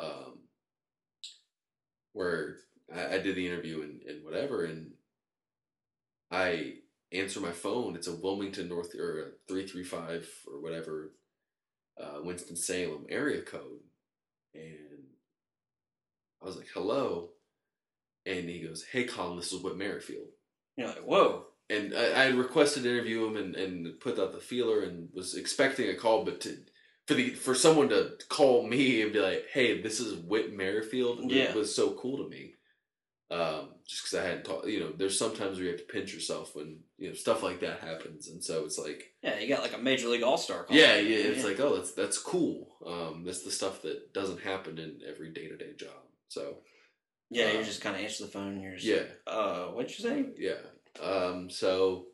um, 0.00 0.40
where 2.12 2.56
I, 2.94 3.14
I 3.14 3.18
did 3.18 3.36
the 3.36 3.46
interview 3.46 3.82
and, 3.82 4.02
and 4.02 4.24
whatever, 4.24 4.64
and 4.64 4.92
I 6.30 6.74
answer 7.12 7.40
my 7.40 7.52
phone. 7.52 7.96
It's 7.96 8.08
a 8.08 8.16
Wilmington 8.16 8.68
North 8.68 8.94
or 8.94 9.20
a 9.20 9.24
three 9.48 9.66
three 9.66 9.84
five 9.84 10.28
or 10.46 10.60
whatever, 10.60 11.12
uh, 12.00 12.20
Winston 12.22 12.56
Salem 12.56 13.06
area 13.08 13.42
code 13.42 13.80
and 14.54 15.04
I 16.42 16.46
was 16.46 16.56
like, 16.56 16.68
"Hello," 16.72 17.30
and 18.26 18.48
he 18.48 18.60
goes, 18.60 18.84
"Hey, 18.84 19.06
Collyn, 19.06 19.36
this 19.36 19.52
is 19.52 19.62
Whit 19.62 19.76
Merrifield." 19.76 20.28
you 20.76 20.84
know 20.84 20.90
like 20.90 21.04
whoa 21.04 21.46
And 21.70 21.94
I, 21.94 22.22
I 22.22 22.24
had 22.24 22.34
requested 22.34 22.82
to 22.82 22.90
interview 22.90 23.26
him 23.26 23.36
and, 23.36 23.54
and 23.54 24.00
put 24.00 24.18
out 24.18 24.32
the 24.32 24.40
feeler 24.40 24.80
and 24.82 25.08
was 25.12 25.34
expecting 25.34 25.88
a 25.88 25.94
call, 25.94 26.24
but 26.24 26.40
to 26.42 26.58
for 27.06 27.14
the 27.14 27.30
for 27.30 27.54
someone 27.54 27.88
to 27.90 28.12
call 28.28 28.66
me 28.66 29.02
and 29.02 29.12
be 29.12 29.20
like, 29.20 29.46
"Hey, 29.52 29.80
this 29.82 30.00
is 30.00 30.14
Whit 30.14 30.52
Merrifield," 30.54 31.24
was- 31.24 31.32
Yeah. 31.32 31.54
was 31.54 31.74
so 31.74 31.92
cool 31.92 32.18
to 32.24 32.28
me. 32.28 32.54
Um, 33.30 33.70
just 33.86 34.02
because 34.04 34.18
I 34.18 34.22
hadn't 34.28 34.44
talked, 34.44 34.68
you 34.68 34.80
know, 34.80 34.92
there's 34.92 35.18
sometimes 35.18 35.56
where 35.56 35.64
you 35.64 35.70
have 35.72 35.80
to 35.80 35.86
pinch 35.92 36.12
yourself 36.14 36.54
when 36.54 36.80
you 36.98 37.08
know 37.08 37.14
stuff 37.14 37.42
like 37.42 37.60
that 37.60 37.80
happens, 37.80 38.28
and 38.28 38.44
so 38.44 38.64
it's 38.64 38.78
like, 38.78 39.12
yeah 39.22 39.38
you 39.38 39.48
got 39.48 39.62
like 39.62 39.72
a 39.74 39.78
major 39.78 40.08
league 40.08 40.22
all 40.22 40.36
star. 40.38 40.66
yeah, 40.70 40.96
yeah, 40.96 41.16
it's 41.16 41.44
like, 41.44 41.58
oh, 41.58 41.74
that's 41.76 41.92
that's 41.92 42.18
cool. 42.18 42.76
Um, 42.86 43.24
that's 43.24 43.42
the 43.42 43.50
stuff 43.50 43.82
that 43.82 44.12
doesn't 44.12 44.40
happen 44.42 44.78
in 44.78 45.00
every 45.08 45.30
day 45.32 45.48
to 45.48 45.56
day 45.56 45.72
job. 45.76 46.02
So 46.28 46.58
yeah 47.30 47.52
you 47.52 47.58
uh, 47.60 47.62
just 47.64 47.80
kind 47.80 47.96
of 47.96 48.02
answer 48.02 48.24
the 48.26 48.30
phone 48.30 48.52
and 48.52 48.62
you're 48.62 48.74
just 48.76 48.84
yeah, 48.86 49.04
uh 49.26 49.66
what'd 49.68 49.90
you 49.98 50.04
say 50.04 50.26
yeah. 50.38 50.60
Um, 51.02 51.50
so 51.50 52.06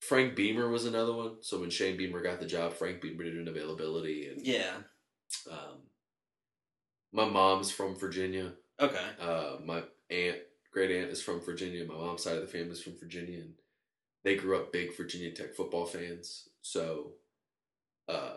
Frank 0.00 0.36
Beamer 0.36 0.68
was 0.68 0.84
another 0.84 1.12
one. 1.12 1.36
So 1.42 1.60
when 1.60 1.70
Shane 1.70 1.96
Beamer 1.96 2.22
got 2.22 2.40
the 2.40 2.46
job, 2.46 2.72
Frank 2.74 3.00
Beamer 3.00 3.24
did 3.24 3.36
an 3.36 3.48
availability, 3.48 4.28
and 4.28 4.46
yeah 4.46 4.74
um, 5.50 5.78
my 7.12 7.24
mom's 7.28 7.70
from 7.70 7.94
Virginia. 7.96 8.52
okay 8.80 9.06
Uh, 9.20 9.56
my 9.64 9.82
aunt, 10.10 10.38
great 10.72 10.90
aunt, 10.90 11.10
is 11.10 11.22
from 11.22 11.40
Virginia. 11.40 11.84
My 11.84 11.94
mom's 11.94 12.22
side 12.22 12.36
of 12.36 12.42
the 12.42 12.46
family 12.48 12.72
is 12.72 12.82
from 12.82 12.98
Virginia, 12.98 13.40
and 13.40 13.54
they 14.24 14.36
grew 14.36 14.56
up 14.56 14.72
big 14.72 14.96
Virginia 14.96 15.32
Tech 15.32 15.54
football 15.54 15.86
fans. 15.86 16.48
So, 16.62 17.12
uh, 18.08 18.36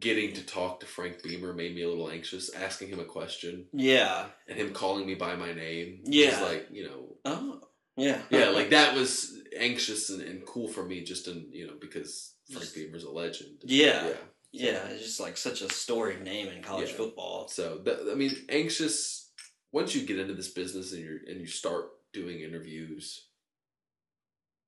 getting 0.00 0.32
to 0.34 0.44
talk 0.44 0.80
to 0.80 0.86
Frank 0.86 1.22
Beamer 1.22 1.52
made 1.52 1.74
me 1.74 1.82
a 1.82 1.88
little 1.88 2.10
anxious. 2.10 2.52
Asking 2.54 2.88
him 2.88 3.00
a 3.00 3.04
question 3.04 3.66
yeah 3.72 4.26
and 4.48 4.56
him 4.58 4.72
calling 4.72 5.06
me 5.06 5.14
by 5.14 5.36
my 5.36 5.52
name, 5.52 6.00
Yeah. 6.04 6.40
was 6.40 6.50
like 6.52 6.68
you 6.72 6.84
know, 6.88 7.16
oh 7.24 7.60
yeah 7.96 8.20
yeah, 8.30 8.48
like 8.58 8.70
that 8.70 8.94
was 8.94 9.38
anxious 9.58 10.10
and, 10.10 10.20
and 10.22 10.44
cool 10.46 10.68
for 10.68 10.84
me, 10.84 11.02
just 11.04 11.28
in 11.28 11.46
you 11.52 11.66
know 11.66 11.74
because 11.80 12.34
Frank 12.52 12.72
Beamer's 12.74 13.04
a 13.04 13.10
legend. 13.10 13.58
Yeah. 13.64 14.08
yeah. 14.08 14.12
yeah 14.52 14.86
it's 14.88 15.02
just 15.04 15.20
like 15.20 15.36
such 15.36 15.60
a 15.62 15.72
storied 15.72 16.22
name 16.22 16.48
in 16.48 16.62
college 16.62 16.90
Yeah. 16.90 16.96
football 16.96 17.48
So 17.48 17.78
that, 17.84 18.08
I 18.10 18.14
mean, 18.14 18.32
anxious. 18.48 19.30
Once 19.72 19.94
you 19.94 20.06
get 20.06 20.18
into 20.18 20.32
this 20.34 20.48
business 20.52 20.92
and 20.92 21.02
you 21.02 21.18
and 21.28 21.40
you 21.40 21.46
start 21.46 21.86
doing 22.12 22.40
interviews 22.40 23.26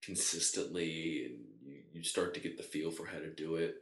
consistently, 0.02 1.26
and 1.26 1.38
you, 1.64 1.82
you 1.92 2.02
start 2.02 2.34
to 2.34 2.40
get 2.40 2.56
the 2.56 2.62
feel 2.62 2.90
for 2.90 3.06
how 3.06 3.18
to 3.18 3.32
do 3.34 3.56
it, 3.56 3.76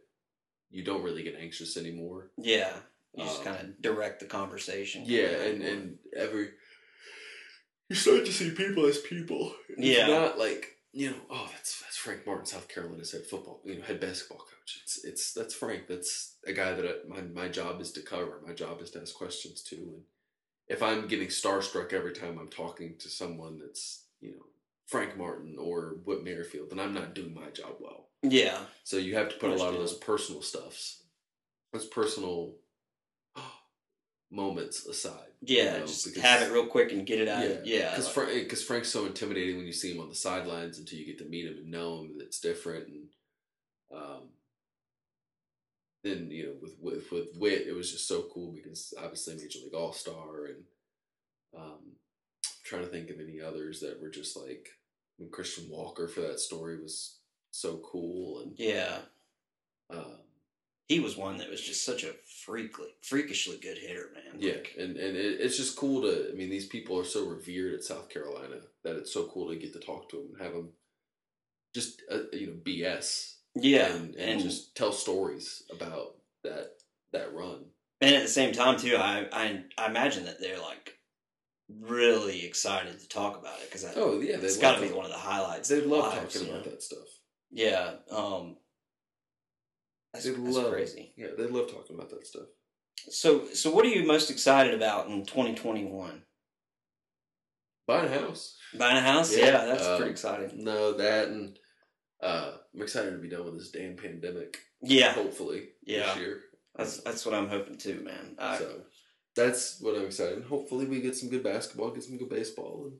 you 0.70 0.84
don't 0.84 1.02
really 1.02 1.22
get 1.22 1.36
anxious 1.40 1.76
anymore. 1.76 2.30
yeah 2.36 2.74
you 3.14 3.24
just 3.24 3.38
Um, 3.40 3.44
kind 3.54 3.68
of 3.68 3.82
direct 3.82 4.20
the 4.20 4.26
conversation 4.26 5.02
Yeah, 5.06 5.28
and 5.48 5.62
and 5.62 5.98
every 6.14 6.50
you 7.88 7.96
start 7.96 8.24
to 8.26 8.32
see 8.32 8.50
people 8.50 8.86
as 8.86 8.98
people. 8.98 9.54
It's 9.68 9.80
Yeah. 9.98 10.06
not 10.08 10.38
like 10.38 10.72
you 10.92 11.10
know, 11.10 11.16
oh, 11.28 11.48
that's 11.52 11.80
that's 11.82 11.96
Frank 11.98 12.26
Martin, 12.26 12.46
South 12.46 12.68
Carolina's 12.68 13.12
head 13.12 13.26
football, 13.26 13.60
you 13.64 13.74
know, 13.76 13.82
head 13.82 14.00
basketball 14.00 14.38
coach. 14.38 14.80
It's 14.82 15.04
it's 15.04 15.32
that's 15.34 15.54
Frank. 15.54 15.88
That's 15.88 16.36
a 16.46 16.52
guy 16.54 16.72
that 16.72 16.86
I, 16.86 17.06
my 17.08 17.20
my 17.20 17.48
job 17.48 17.80
is 17.80 17.92
to 17.92 18.00
cover. 18.00 18.40
My 18.46 18.54
job 18.54 18.80
is 18.80 18.90
to 18.92 19.02
ask 19.02 19.14
questions 19.14 19.62
to. 19.64 19.76
And 19.76 20.02
if 20.68 20.82
I'm 20.82 21.06
getting 21.06 21.28
starstruck 21.28 21.92
every 21.92 22.12
time 22.12 22.38
I'm 22.38 22.48
talking 22.48 22.94
to 22.98 23.08
someone 23.10 23.58
that's 23.58 24.04
you 24.20 24.30
know 24.32 24.46
Frank 24.86 25.16
Martin 25.18 25.56
or 25.60 25.96
Whit 26.04 26.24
Merrifield, 26.24 26.70
then 26.70 26.80
I'm 26.80 26.94
not 26.94 27.14
doing 27.14 27.34
my 27.34 27.50
job 27.50 27.74
well. 27.78 28.08
yeah 28.22 28.60
So 28.84 28.96
you 28.96 29.16
have 29.16 29.28
to 29.28 29.36
put 29.36 29.50
a 29.50 29.54
lot 29.54 29.74
of 29.74 29.78
those 29.80 29.94
personal 29.98 30.40
stuffs, 30.42 31.02
those 31.72 31.86
personal. 31.86 32.54
Moments 34.30 34.84
aside. 34.86 35.28
you 35.40 35.56
Yeah, 35.58 35.78
know, 35.78 35.86
just 35.86 36.04
because- 36.06 36.22
have 36.22 36.42
it 36.42 36.52
real 36.52 36.66
quick 36.66 36.90
and 36.92 37.06
get 37.06 37.20
it 37.20 37.28
out. 37.28 37.42
Yeah, 37.44 37.60
Yeah, 37.64 37.90
Because 37.90 38.06
like- 38.06 38.14
Frank, 38.14 38.32
because 38.44 38.62
Frank's 38.64 38.88
so 38.88 39.06
intimidating 39.06 39.56
when 39.56 39.66
you 39.66 39.72
see 39.72 39.92
him 39.92 40.00
on 40.00 40.08
the 40.08 40.14
sidelines 40.14 40.78
until 40.78 40.98
you 40.98 41.04
get 41.06 41.18
to 41.18 41.24
meet 41.24 41.46
him 41.46 41.58
and 41.58 41.70
know 41.70 42.00
him. 42.02 42.18
It's 42.20 42.40
different, 42.40 42.88
and 42.88 43.08
um, 43.92 44.22
then 46.02 46.30
you 46.30 46.46
know 46.46 46.54
with 46.60 46.78
with 46.80 47.12
with 47.12 47.36
Whit, 47.36 47.66
it 47.68 47.72
was 47.72 47.92
just 47.92 48.08
so 48.08 48.22
cool 48.32 48.52
because 48.52 48.92
obviously 48.98 49.34
Major 49.36 49.60
League 49.60 49.74
All 49.74 49.92
Star, 49.92 50.46
and 50.46 50.64
um, 51.56 51.78
I'm 52.44 52.50
trying 52.64 52.82
to 52.84 52.90
think 52.90 53.10
of 53.10 53.20
any 53.20 53.40
others 53.40 53.80
that 53.80 54.00
were 54.00 54.10
just 54.10 54.36
like 54.36 54.70
I 55.18 55.22
mean, 55.22 55.30
Christian 55.30 55.68
Walker 55.70 56.08
for 56.08 56.20
that 56.22 56.40
story 56.40 56.80
was 56.80 57.18
so 57.52 57.78
cool, 57.78 58.40
and 58.40 58.58
yeah, 58.58 59.02
um, 59.90 60.18
he 60.86 61.00
was 61.00 61.16
one 61.16 61.38
that 61.38 61.50
was 61.50 61.60
just 61.60 61.84
such 61.84 62.04
a 62.04 62.14
freakly, 62.44 62.88
freakishly 63.02 63.58
good 63.58 63.76
hitter, 63.76 64.10
man. 64.14 64.40
Yeah, 64.40 64.54
Like, 64.54 64.74
and 64.78 64.96
and 64.96 65.16
it, 65.16 65.40
it's 65.40 65.56
just 65.56 65.76
cool 65.76 66.02
to. 66.02 66.30
I 66.30 66.34
mean, 66.34 66.48
these 66.48 66.66
people 66.66 66.98
are 66.98 67.04
so 67.04 67.26
revered 67.26 67.74
at 67.74 67.84
South 67.84 68.08
Carolina 68.08 68.56
that 68.84 68.96
it's 68.96 69.12
so 69.12 69.26
cool 69.26 69.48
to 69.48 69.56
get 69.56 69.72
to 69.72 69.80
talk 69.80 70.08
to 70.10 70.16
them 70.16 70.26
and 70.32 70.42
have 70.42 70.52
them 70.52 70.70
just 71.74 72.02
uh, 72.10 72.20
you 72.32 72.46
know 72.46 72.52
BS. 72.64 73.34
yeah, 73.54 73.94
and, 73.94 74.14
and, 74.14 74.40
just 74.40 74.76
tell 74.76 74.92
stories 74.92 75.64
about 75.74 76.14
that 76.44 76.74
that 77.12 77.34
run. 77.34 77.64
And 78.00 78.14
at 78.14 78.22
the 78.22 78.28
same 78.28 78.52
time, 78.52 78.78
too, 78.78 78.96
I 78.96 79.26
I, 79.32 79.64
I 79.76 79.86
imagine 79.86 80.24
that 80.26 80.40
they're 80.40 80.60
like 80.60 80.96
really 81.80 82.46
excited 82.46 83.00
to 83.00 83.08
talk 83.08 83.36
about 83.38 83.58
it 83.58 83.70
because 83.70 83.84
Oh 83.96 84.20
yeah, 84.20 84.36
it's 84.36 84.56
got 84.56 84.76
to 84.76 84.86
be 84.86 84.92
one 84.92 85.04
of 85.04 85.10
the 85.10 85.18
highlights. 85.18 85.68
They 85.68 85.80
love 85.80 86.14
lives, 86.14 86.34
talking 86.34 86.48
about 86.48 86.64
know? 86.64 86.70
that 86.70 86.82
stuff. 86.82 87.08
Yeah, 87.50 87.94
um, 88.10 88.56
that's, 90.16 90.24
They 90.24 90.30
that's 90.32 90.56
love 90.56 90.72
crazy. 90.72 91.12
Yeah, 91.16 91.28
they 91.36 91.44
love 91.46 91.70
talking 91.70 91.96
about 91.96 92.10
that 92.10 92.26
stuff. 92.26 92.46
So, 93.08 93.46
so 93.52 93.70
what 93.70 93.84
are 93.84 93.88
you 93.88 94.06
most 94.06 94.30
excited 94.30 94.74
about 94.74 95.08
in 95.08 95.24
2021? 95.24 96.22
Buying 97.86 98.06
a 98.12 98.20
house. 98.20 98.56
Buying 98.76 98.96
a 98.96 99.00
house? 99.00 99.36
Yeah, 99.36 99.44
Yeah, 99.46 99.64
that's 99.66 99.86
um, 99.86 99.96
pretty 99.98 100.10
exciting. 100.10 100.64
No, 100.64 100.92
that 100.94 101.28
and 101.28 101.58
uh, 102.22 102.52
I'm 102.74 102.82
excited 102.82 103.12
to 103.12 103.18
be 103.18 103.28
done 103.28 103.44
with 103.44 103.58
this 103.58 103.70
damn 103.70 103.96
pandemic. 103.96 104.58
Yeah, 104.82 105.12
Hopefully 105.12 105.68
Yeah. 105.84 106.06
this 106.06 106.16
year. 106.16 106.40
that's 106.74 106.98
that's 107.02 107.24
what 107.24 107.34
I'm 107.34 107.48
hoping 107.48 107.76
too, 107.78 108.02
man. 108.04 108.34
I, 108.38 108.58
so 108.58 108.80
that's 109.36 109.80
what 109.80 109.94
I'm 109.94 110.06
excited. 110.06 110.42
Hopefully 110.44 110.86
we 110.86 111.00
get 111.00 111.14
some 111.16 111.28
good 111.28 111.44
basketball, 111.44 111.90
get 111.90 112.02
some 112.04 112.18
good 112.18 112.28
baseball, 112.30 112.86
and 112.90 112.98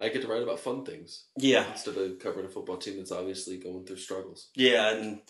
I 0.00 0.12
get 0.12 0.22
to 0.22 0.28
write 0.28 0.42
about 0.42 0.60
fun 0.60 0.84
things 0.84 1.26
yeah, 1.36 1.70
instead 1.72 1.96
of 1.96 2.18
covering 2.18 2.46
a 2.46 2.48
football 2.48 2.76
team 2.76 2.98
that's 2.98 3.12
obviously 3.12 3.56
going 3.58 3.84
through 3.86 3.96
struggles. 3.96 4.50
yeah, 4.54 4.90
and 4.94 5.20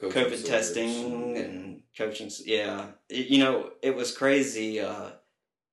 COVID 0.00 0.44
testing 0.46 1.36
and 1.36 1.82
coaching. 1.96 2.30
Yeah, 2.44 2.92
It- 3.08 3.26
you 3.28 3.38
know, 3.38 3.70
it 3.82 3.94
was 3.94 4.16
crazy. 4.16 4.80
Uh, 4.80 5.10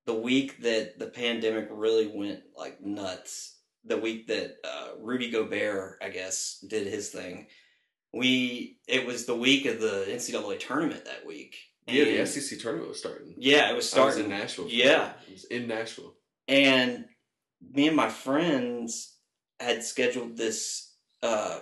the 0.05 0.13
week 0.13 0.61
that 0.61 0.99
the 0.99 1.07
pandemic 1.07 1.67
really 1.71 2.07
went 2.07 2.41
like 2.55 2.79
nuts, 2.81 3.59
the 3.83 3.97
week 3.97 4.27
that 4.27 4.55
uh, 4.63 4.89
Rudy 4.99 5.29
Gobert, 5.31 5.97
I 6.01 6.09
guess, 6.09 6.63
did 6.67 6.87
his 6.87 7.09
thing. 7.09 7.47
We 8.13 8.79
it 8.87 9.05
was 9.05 9.25
the 9.25 9.35
week 9.35 9.65
of 9.65 9.79
the 9.81 10.05
NCAA 10.09 10.59
tournament 10.59 11.05
that 11.05 11.25
week. 11.25 11.57
yeah, 11.87 12.05
the 12.05 12.25
SEC 12.25 12.59
tournament 12.59 12.87
was 12.89 12.99
starting. 12.99 13.35
Yeah, 13.37 13.69
it 13.71 13.75
was 13.75 13.93
I 13.93 14.05
was 14.05 14.13
starting. 14.15 14.23
in 14.25 14.29
Nashville. 14.39 14.67
Yeah. 14.69 15.13
it 15.27 15.33
was 15.33 15.43
in 15.45 15.67
Nashville. 15.67 16.15
and 16.47 17.05
me 17.73 17.87
and 17.87 17.95
my 17.97 18.09
friends 18.09 19.17
had 19.59 19.83
scheduled 19.83 20.37
this 20.37 20.93
uh, 21.23 21.59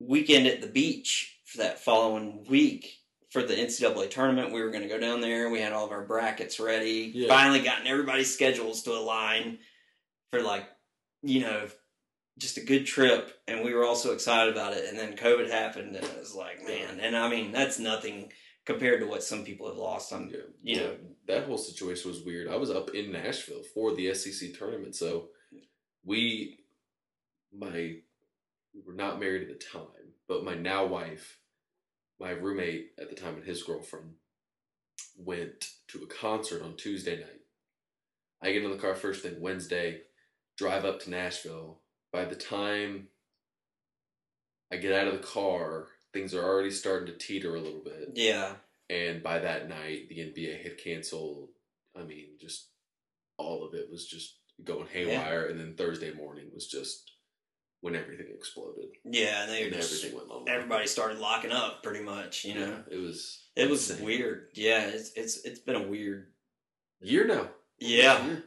weekend 0.00 0.46
at 0.46 0.60
the 0.60 0.66
beach 0.66 1.38
for 1.44 1.58
that 1.58 1.78
following 1.78 2.44
week 2.48 2.96
for 3.30 3.42
the 3.42 3.54
NCAA 3.54 4.10
tournament. 4.10 4.52
We 4.52 4.62
were 4.62 4.70
going 4.70 4.82
to 4.82 4.88
go 4.88 4.98
down 4.98 5.20
there. 5.20 5.50
We 5.50 5.60
had 5.60 5.72
all 5.72 5.84
of 5.86 5.92
our 5.92 6.04
brackets 6.04 6.58
ready. 6.58 7.12
Yeah. 7.14 7.28
Finally, 7.28 7.60
gotten 7.62 7.86
everybody's 7.86 8.32
schedules 8.32 8.82
to 8.84 8.92
align 8.92 9.58
for 10.32 10.42
like 10.42 10.66
you 11.22 11.40
know 11.40 11.68
just 12.38 12.56
a 12.56 12.64
good 12.64 12.86
trip, 12.86 13.32
and 13.46 13.62
we 13.64 13.74
were 13.74 13.84
all 13.84 13.94
so 13.96 14.12
excited 14.12 14.52
about 14.52 14.72
it. 14.72 14.88
And 14.88 14.98
then 14.98 15.16
COVID 15.16 15.50
happened, 15.50 15.94
and 15.94 16.04
it 16.04 16.18
was 16.18 16.34
like, 16.34 16.64
man. 16.66 16.98
And 17.00 17.14
I 17.16 17.28
mean, 17.28 17.52
that's 17.52 17.78
nothing 17.78 18.32
compared 18.64 19.00
to 19.00 19.06
what 19.06 19.22
some 19.22 19.44
people 19.44 19.68
have 19.68 19.76
lost 19.76 20.12
on. 20.12 20.30
Yeah, 20.30 20.38
You 20.62 20.76
know. 20.80 20.96
that 21.26 21.44
whole 21.44 21.58
situation 21.58 22.10
was 22.10 22.22
weird. 22.22 22.48
I 22.48 22.56
was 22.56 22.70
up 22.70 22.90
in 22.94 23.12
Nashville 23.12 23.62
for 23.74 23.94
the 23.94 24.14
SEC 24.14 24.54
tournament, 24.54 24.94
so 24.94 25.28
we, 26.04 26.60
my, 27.52 27.96
we 28.74 28.80
were 28.86 28.94
not 28.94 29.20
married 29.20 29.42
at 29.42 29.48
the 29.48 29.64
time, 29.64 30.14
but 30.28 30.44
my 30.44 30.54
now 30.54 30.86
wife, 30.86 31.38
my 32.18 32.30
roommate 32.30 32.90
at 32.98 33.08
the 33.08 33.16
time, 33.16 33.34
and 33.34 33.44
his 33.44 33.62
girlfriend 33.62 34.14
went 35.16 35.70
to 35.88 36.02
a 36.02 36.06
concert 36.06 36.62
on 36.62 36.76
Tuesday 36.76 37.16
night. 37.16 37.40
I 38.42 38.52
get 38.52 38.64
in 38.64 38.70
the 38.70 38.76
car 38.76 38.94
first 38.94 39.22
thing 39.22 39.40
Wednesday, 39.40 40.02
drive 40.56 40.84
up 40.84 41.00
to 41.00 41.10
Nashville. 41.10 41.80
By 42.12 42.24
the 42.24 42.36
time 42.36 43.08
I 44.72 44.76
get 44.76 44.92
out 44.92 45.08
of 45.08 45.14
the 45.14 45.26
car, 45.26 45.88
things 46.12 46.34
are 46.34 46.42
already 46.42 46.70
starting 46.70 47.06
to 47.06 47.18
teeter 47.18 47.54
a 47.54 47.60
little 47.60 47.82
bit. 47.84 48.12
Yeah, 48.14 48.54
And 48.88 49.22
by 49.22 49.38
that 49.40 49.68
night, 49.68 50.08
the 50.08 50.18
NBA 50.18 50.62
had 50.62 50.78
canceled. 50.78 51.50
I 51.96 52.02
mean, 52.02 52.30
just 52.40 52.68
all 53.36 53.64
of 53.66 53.74
it 53.74 53.90
was 53.90 54.06
just 54.06 54.36
going 54.64 54.86
haywire. 54.92 55.46
And 55.46 55.60
then 55.60 55.74
Thursday 55.76 56.12
morning 56.12 56.46
was 56.52 56.66
just 56.66 57.10
when 57.82 57.96
everything 57.96 58.26
exploded 58.34 58.84
yeah, 59.04 59.42
and 59.42 59.50
they 59.50 59.64
and 59.64 59.74
just 59.74 60.04
everything 60.04 60.28
went 60.28 60.48
everybody 60.48 60.86
started 60.86 61.18
locking 61.18 61.50
up 61.52 61.82
pretty 61.82 62.02
much 62.04 62.44
you 62.44 62.54
know 62.54 62.66
Yeah, 62.90 62.96
it 62.96 62.98
was. 63.00 63.44
it 63.56 63.68
was 63.70 63.90
insane. 63.90 64.04
weird 64.06 64.48
yeah 64.54 64.82
it's 64.88 65.12
it's 65.14 65.44
it's 65.44 65.60
been 65.60 65.76
a 65.76 65.82
weird 65.88 66.28
Year 67.02 67.26
now. 67.26 67.48
yeah 67.78 68.22
Year. 68.26 68.44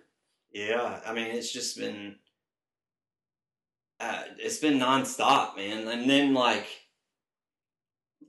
yeah 0.54 1.00
i 1.06 1.14
mean 1.14 1.28
it's 1.28 1.52
just 1.52 1.78
been 1.78 2.16
uh, 4.00 4.24
it's 4.38 4.58
been 4.58 4.80
nonstop 4.80 5.56
man 5.56 5.88
and 5.88 6.10
then 6.10 6.34
like 6.34 6.68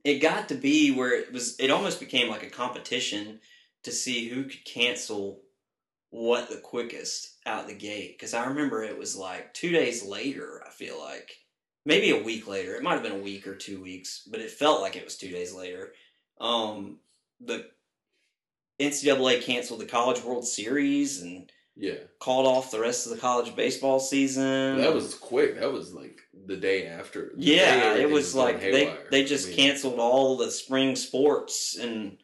it 0.05 0.20
got 0.20 0.48
to 0.48 0.55
be 0.55 0.90
where 0.93 1.12
it 1.18 1.32
was 1.32 1.56
it 1.59 1.70
almost 1.70 1.98
became 2.01 2.28
like 2.28 2.43
a 2.43 2.51
competition 2.51 3.40
to 3.82 3.90
see 3.93 4.28
who 4.28 4.44
could 4.44 4.64
cancel 4.64 5.40
what 6.15 6.49
the 6.49 6.59
quickest 6.59 7.39
out 7.45 7.66
the 7.66 7.74
gate 7.74 8.16
because 8.16 8.35
i 8.35 8.47
remember 8.47 8.85
it 8.85 8.97
was 8.97 9.16
like 9.16 9.53
two 9.53 9.73
days 9.73 10.05
later 10.05 10.62
i 10.65 10.70
feel 10.70 10.97
like 11.01 11.32
maybe 11.85 12.11
a 12.12 12.23
week 12.23 12.47
later 12.47 12.77
it 12.77 12.85
might 12.85 12.93
have 12.93 13.03
been 13.03 13.11
a 13.11 13.16
week 13.19 13.49
or 13.49 13.57
two 13.57 13.82
weeks 13.82 14.23
but 14.31 14.39
it 14.39 14.49
felt 14.49 14.81
like 14.81 14.95
it 14.95 15.05
was 15.05 15.16
two 15.16 15.28
days 15.28 15.53
later 15.53 15.93
um 16.41 16.99
the 17.41 17.66
ncaa 18.81 19.43
canceled 19.43 19.81
the 19.81 19.86
college 19.86 20.23
world 20.23 20.47
series 20.47 21.20
and 21.20 21.51
Yeah. 21.74 21.95
called 22.20 22.47
off 22.47 22.70
the 22.70 22.78
rest 22.78 23.07
of 23.07 23.12
the 23.12 23.19
college 23.19 23.57
baseball 23.57 23.99
season 23.99 24.77
That 24.77 24.95
was 24.95 25.16
quick. 25.16 25.59
That 25.59 25.73
was 25.73 25.95
like 25.95 26.20
the 26.47 26.57
day 26.57 26.86
after. 26.86 27.32
The 27.35 27.45
day 27.45 27.57
yeah, 27.57 27.74
it 27.74 28.03
everything 28.03 28.12
was 28.12 28.35
like 28.36 28.61
they 28.61 28.97
they 29.11 29.24
just 29.24 29.47
I 29.47 29.51
mean, 29.51 29.57
canceled 29.59 29.99
all 29.99 30.36
the 30.36 30.53
spring 30.53 30.95
sports, 30.95 31.77
and 31.77 32.19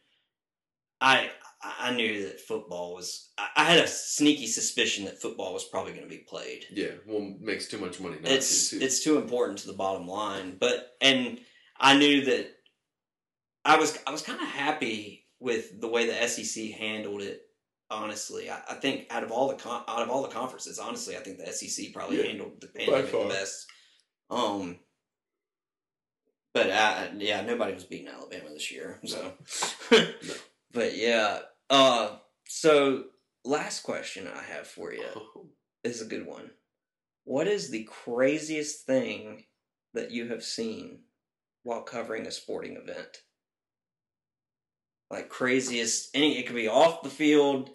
I 1.01 1.31
I 1.63 1.93
knew 1.95 2.27
that 2.27 2.41
football 2.41 2.95
was. 2.95 3.31
I 3.37 3.49
I 3.57 3.65
had 3.65 3.85
a 3.85 3.89
sneaky 3.89 4.47
suspicion 4.47 5.05
that 5.05 5.21
football 5.21 5.53
was 5.53 5.65
probably 5.65 5.93
going 5.93 6.05
to 6.05 6.09
be 6.11 6.25
played. 6.27 6.65
Yeah, 6.73 6.93
well, 7.07 7.35
makes 7.39 7.69
too 7.69 7.79
much 7.79 8.01
money. 8.01 8.17
It's 8.25 8.71
to, 8.71 8.79
too. 8.79 8.85
it's 8.85 9.05
too 9.05 9.19
important 9.19 9.59
to 9.61 9.67
the 9.67 9.75
bottom 9.75 10.07
line, 10.07 10.57
but 10.59 10.93
and 11.01 11.39
I 11.79 11.99
knew 11.99 12.25
that 12.27 12.51
I 13.65 13.77
was 13.77 13.99
I 14.07 14.11
was 14.11 14.23
kind 14.23 14.41
of 14.41 14.49
happy 14.49 15.27
with 15.39 15.81
the 15.81 15.89
way 15.89 16.07
the 16.07 16.29
SEC 16.29 16.71
handled 16.73 17.23
it. 17.23 17.43
Honestly, 17.91 18.49
I, 18.49 18.61
I 18.71 18.75
think 18.75 19.09
out 19.11 19.25
of 19.25 19.33
all 19.33 19.49
the 19.49 19.57
con- 19.57 19.85
out 19.89 20.03
of 20.03 20.11
all 20.11 20.23
the 20.23 20.29
conferences, 20.29 20.79
honestly, 20.79 21.17
I 21.17 21.21
think 21.21 21.39
the 21.39 21.53
SEC 21.53 21.93
probably 21.93 22.19
Yeah, 22.19 22.29
handled 22.29 22.61
the 22.61 22.69
pandemic 22.69 23.11
the 23.11 23.27
best. 23.29 23.67
Um, 24.31 24.79
but 26.55 26.71
uh, 26.71 27.07
yeah, 27.19 27.43
nobody 27.43 27.75
was 27.75 27.85
beating 27.85 28.09
Alabama 28.09 28.51
this 28.51 28.71
year, 28.71 29.01
so. 29.05 29.33
No. 29.91 30.07
But 30.73 30.97
yeah, 30.97 31.41
uh, 31.71 32.17
so 32.47 33.05
last 33.45 33.83
question 33.83 34.29
I 34.29 34.43
have 34.43 34.67
for 34.67 34.93
you 34.93 35.05
is 35.85 36.03
a 36.03 36.07
good 36.07 36.27
one. 36.27 36.51
What 37.25 37.47
is 37.47 37.71
the 37.71 37.85
craziest 37.85 38.87
thing 38.87 39.45
that 39.95 40.11
you 40.11 40.29
have 40.29 40.43
seen 40.43 41.01
while 41.63 41.83
covering 41.83 42.27
a 42.27 42.31
sporting 42.31 42.77
event? 42.77 43.19
Like 45.11 45.29
craziest 45.29 46.11
any 46.15 46.39
it 46.39 46.47
could 46.47 46.57
be 46.57 46.69
off 46.69 47.03
the 47.03 47.09
field, 47.09 47.71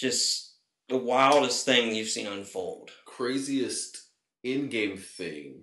just 0.00 0.56
the 0.88 0.96
wildest 0.96 1.64
thing 1.64 1.94
you've 1.94 2.08
seen 2.08 2.26
unfold. 2.26 2.90
craziest 3.06 3.98
in-game 4.42 4.96
thing 4.96 5.62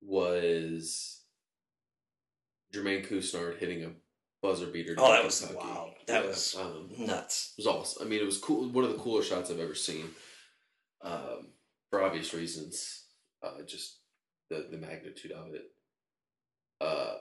was 0.00 1.22
Jermaine 2.72 3.06
Couisnard 3.06 3.58
hitting 3.58 3.84
a 3.84 3.90
buzzer 4.42 4.66
beater. 4.66 4.94
Oh, 4.98 5.12
that 5.12 5.24
was 5.24 5.40
Kentucky. 5.40 5.66
wild. 5.68 5.90
That 6.06 6.22
Yeah, 6.24 6.28
was 6.28 6.54
um, 6.56 6.90
nuts. 6.98 7.54
it 7.56 7.60
was 7.64 7.66
awesome. 7.66 8.06
I 8.06 8.10
mean, 8.10 8.20
it 8.20 8.26
was 8.26 8.38
cool. 8.38 8.68
One 8.68 8.84
of 8.84 8.90
the 8.92 8.98
cooler 8.98 9.22
shots 9.22 9.50
I've 9.50 9.60
ever 9.60 9.74
seen. 9.74 10.06
Um, 11.02 11.48
for 11.90 12.02
obvious 12.02 12.32
reasons, 12.34 13.04
uh, 13.42 13.62
just 13.66 13.98
the 14.50 14.66
the 14.70 14.78
magnitude 14.78 15.32
of 15.32 15.54
it. 15.54 15.64
Uh, 16.80 17.14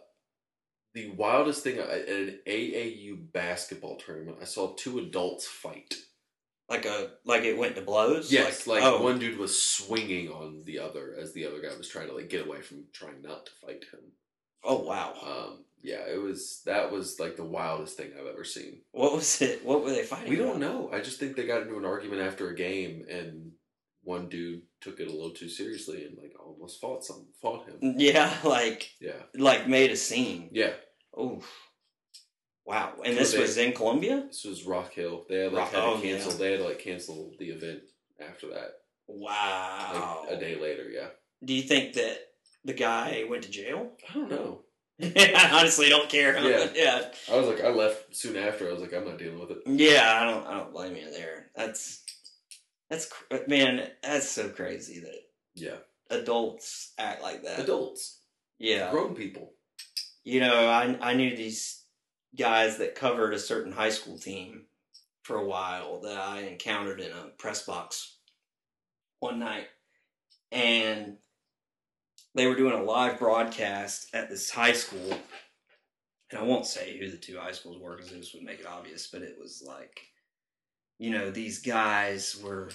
the 0.94 1.12
wildest 1.12 1.64
thing 1.64 1.80
I- 1.80 1.84
at 2.02 2.10
an 2.10 2.40
AAU 2.46 3.16
basketball 3.32 3.98
tournament, 3.98 4.38
I 4.42 4.46
saw 4.46 4.74
two 4.76 5.00
adults 5.00 5.48
fight. 5.48 5.96
Like 6.70 6.86
a 6.86 7.12
like 7.26 7.44
it 7.44 7.58
went 7.58 7.76
to 7.76 7.82
blows. 7.82 8.32
Yes, 8.32 8.66
like, 8.66 8.82
oh, 8.84 9.02
one 9.04 9.20
dude 9.20 9.38
was 9.38 9.62
swinging 9.62 10.30
on 10.30 10.64
the 10.66 10.80
other 10.80 11.16
as 11.20 11.34
the 11.34 11.46
other 11.46 11.60
guy 11.62 11.76
was 11.78 11.90
trying 11.90 12.08
to 12.08 12.14
like 12.14 12.30
get 12.30 12.46
away 12.48 12.62
from 12.62 12.86
trying 12.94 13.22
not 13.22 13.46
to 13.46 13.52
fight 13.66 13.84
him. 13.92 14.00
Oh 14.64 14.80
wow. 14.84 15.14
Um, 15.22 15.66
yeah, 15.84 16.02
it 16.08 16.22
was 16.22 16.62
that 16.66 16.92
was 16.92 17.20
like 17.20 17.36
the 17.38 17.44
wildest 17.44 17.98
thing 17.98 18.12
I've 18.20 18.28
ever 18.28 18.44
seen. 18.44 18.82
What 18.92 19.14
was 19.14 19.42
it? 19.42 19.66
What 19.66 19.84
were 19.84 19.92
they 19.92 20.04
fighting? 20.04 20.30
We 20.30 20.36
don't 20.36 20.58
about? 20.58 20.60
know. 20.60 20.90
I 20.94 21.00
just 21.02 21.20
think 21.20 21.36
they 21.36 21.46
got 21.48 21.64
into 21.64 21.78
an 21.78 21.86
argument 21.86 22.22
after 22.22 22.50
a 22.50 22.56
game, 22.56 23.06
and 23.10 23.52
one 24.04 24.30
dude 24.30 24.62
took 24.82 25.00
it 25.00 25.08
a 25.08 25.12
little 25.12 25.32
too 25.32 25.48
seriously 25.50 26.06
and 26.06 26.18
like 26.18 26.34
almost 26.44 26.82
fought 26.82 27.04
some 27.04 27.28
fought 27.42 27.68
him. 27.68 27.78
Yeah, 27.98 28.34
like 28.44 28.92
Yeah, 29.00 29.22
like 29.36 29.68
made 29.68 29.92
a 29.92 29.96
scene. 29.96 30.50
yeah. 30.52 30.74
Oh, 31.16 31.42
wow! 32.66 32.94
And 33.06 33.18
this 33.18 33.34
they- 33.34 33.40
was 33.42 33.58
in 33.58 33.74
Columbia. 33.74 34.24
This 34.28 34.44
was 34.46 34.64
Rock 34.66 34.94
Hill. 34.94 35.26
They 35.30 35.40
had 35.44 35.54
like 35.54 35.64
Rock- 35.64 35.72
had 35.74 35.78
to 35.82 35.86
oh, 35.86 36.00
cancel. 36.02 36.32
yeah. 36.32 36.38
They 36.38 36.52
had 36.52 36.60
to 36.60 36.66
like 36.66 36.80
cancel 36.80 37.32
the 37.40 37.50
event 37.50 37.82
after 38.20 38.48
that. 38.50 38.72
Wow. 39.08 40.24
Like 40.28 40.38
a 40.38 40.40
day 40.40 40.56
later. 40.60 40.90
Yeah. 40.90 41.08
Do 41.44 41.54
you 41.54 41.64
think 41.64 41.94
that 41.94 42.18
the 42.64 42.74
guy 42.74 43.26
went 43.30 43.44
to 43.44 43.50
jail? 43.52 43.92
I 44.10 44.14
don't 44.14 44.30
know. 44.30 44.62
I 45.36 45.50
honestly 45.54 45.90
don't 45.90 46.10
care. 46.10 46.38
Yeah. 46.40 46.70
yeah, 46.76 47.12
I 47.32 47.38
was 47.38 47.48
like, 47.48 47.62
I 47.64 47.70
left 47.70 48.16
soon 48.16 48.38
after. 48.38 48.70
I 48.70 48.74
was 48.74 48.82
like, 48.82 48.94
I'm 48.94 49.06
not 49.06 49.18
dealing 49.18 49.40
with 49.40 49.52
it. 49.52 49.60
yeah. 49.66 50.20
I 50.22 50.26
don't. 50.26 50.46
I 50.48 50.58
don't 50.58 50.74
blame 50.74 50.96
you 50.96 51.12
there. 51.12 51.48
That's 51.56 52.04
that's 52.90 53.10
man. 53.48 53.90
That's 54.04 54.28
so 54.30 54.50
crazy 54.50 55.00
that 55.02 55.16
Yeah. 55.56 55.78
adults 56.10 56.94
act 56.98 57.22
like 57.24 57.44
that. 57.44 57.60
Adults, 57.60 58.20
Yeah. 58.60 58.92
grown 58.92 59.16
people. 59.16 59.54
You 60.24 60.40
know, 60.42 60.68
I 60.68 60.98
I 61.02 61.14
knew 61.14 61.36
these 61.36 61.84
guys 62.38 62.78
that 62.78 62.96
covered 62.96 63.34
a 63.34 63.40
certain 63.40 63.72
high 63.72 63.90
school 63.90 64.18
team 64.20 64.66
for 65.24 65.38
a 65.38 65.46
while 65.46 66.02
that 66.02 66.18
I 66.18 66.42
encountered 66.42 67.00
in 67.00 67.12
a 67.12 67.30
press 67.38 67.64
box 67.66 68.18
one 69.20 69.40
night, 69.40 69.68
and 70.52 71.18
they 72.36 72.48
were 72.48 72.56
doing 72.56 72.74
a 72.74 72.84
live 72.84 73.20
broadcast 73.20 74.08
at 74.14 74.30
this 74.30 74.50
high 74.50 74.74
school, 74.74 75.18
and 76.30 76.40
I 76.40 76.44
won't 76.44 76.66
say 76.66 76.98
who 76.98 77.10
the 77.10 77.18
two 77.18 77.38
high 77.38 77.52
schools 77.52 77.80
were 77.82 77.96
because 77.98 78.12
this 78.12 78.34
would 78.34 78.44
make 78.44 78.60
it 78.60 78.66
obvious, 78.68 79.08
but 79.12 79.22
it 79.22 79.38
was 79.40 79.64
like, 79.66 80.00
you 80.98 81.12
know, 81.12 81.30
these 81.32 81.60
guys 81.62 82.40
were 82.42 82.70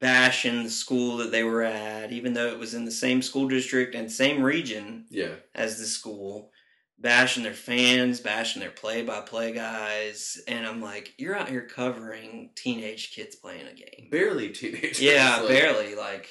bashing 0.00 0.64
the 0.64 0.70
school 0.70 1.16
that 1.18 1.30
they 1.30 1.44
were 1.44 1.62
at, 1.62 2.12
even 2.12 2.34
though 2.34 2.48
it 2.48 2.58
was 2.58 2.74
in 2.74 2.84
the 2.84 2.90
same 2.90 3.22
school 3.22 3.48
district 3.48 3.94
and 3.94 4.10
same 4.10 4.42
region 4.42 5.06
Yeah. 5.10 5.36
as 5.54 5.78
the 5.78 5.86
school, 5.86 6.50
bashing 6.98 7.44
their 7.44 7.54
fans, 7.54 8.18
bashing 8.20 8.60
their 8.60 8.70
play 8.72 9.02
by 9.02 9.20
play 9.20 9.52
guys. 9.52 10.40
And 10.48 10.66
I'm 10.66 10.82
like, 10.82 11.14
you're 11.18 11.36
out 11.36 11.48
here 11.48 11.66
covering 11.68 12.50
teenage 12.56 13.12
kids 13.14 13.36
playing 13.36 13.68
a 13.68 13.74
game. 13.74 14.08
Barely 14.10 14.50
teenagers. 14.50 15.00
Yeah, 15.00 15.36
like, 15.38 15.48
barely. 15.48 15.94
Like, 15.94 16.28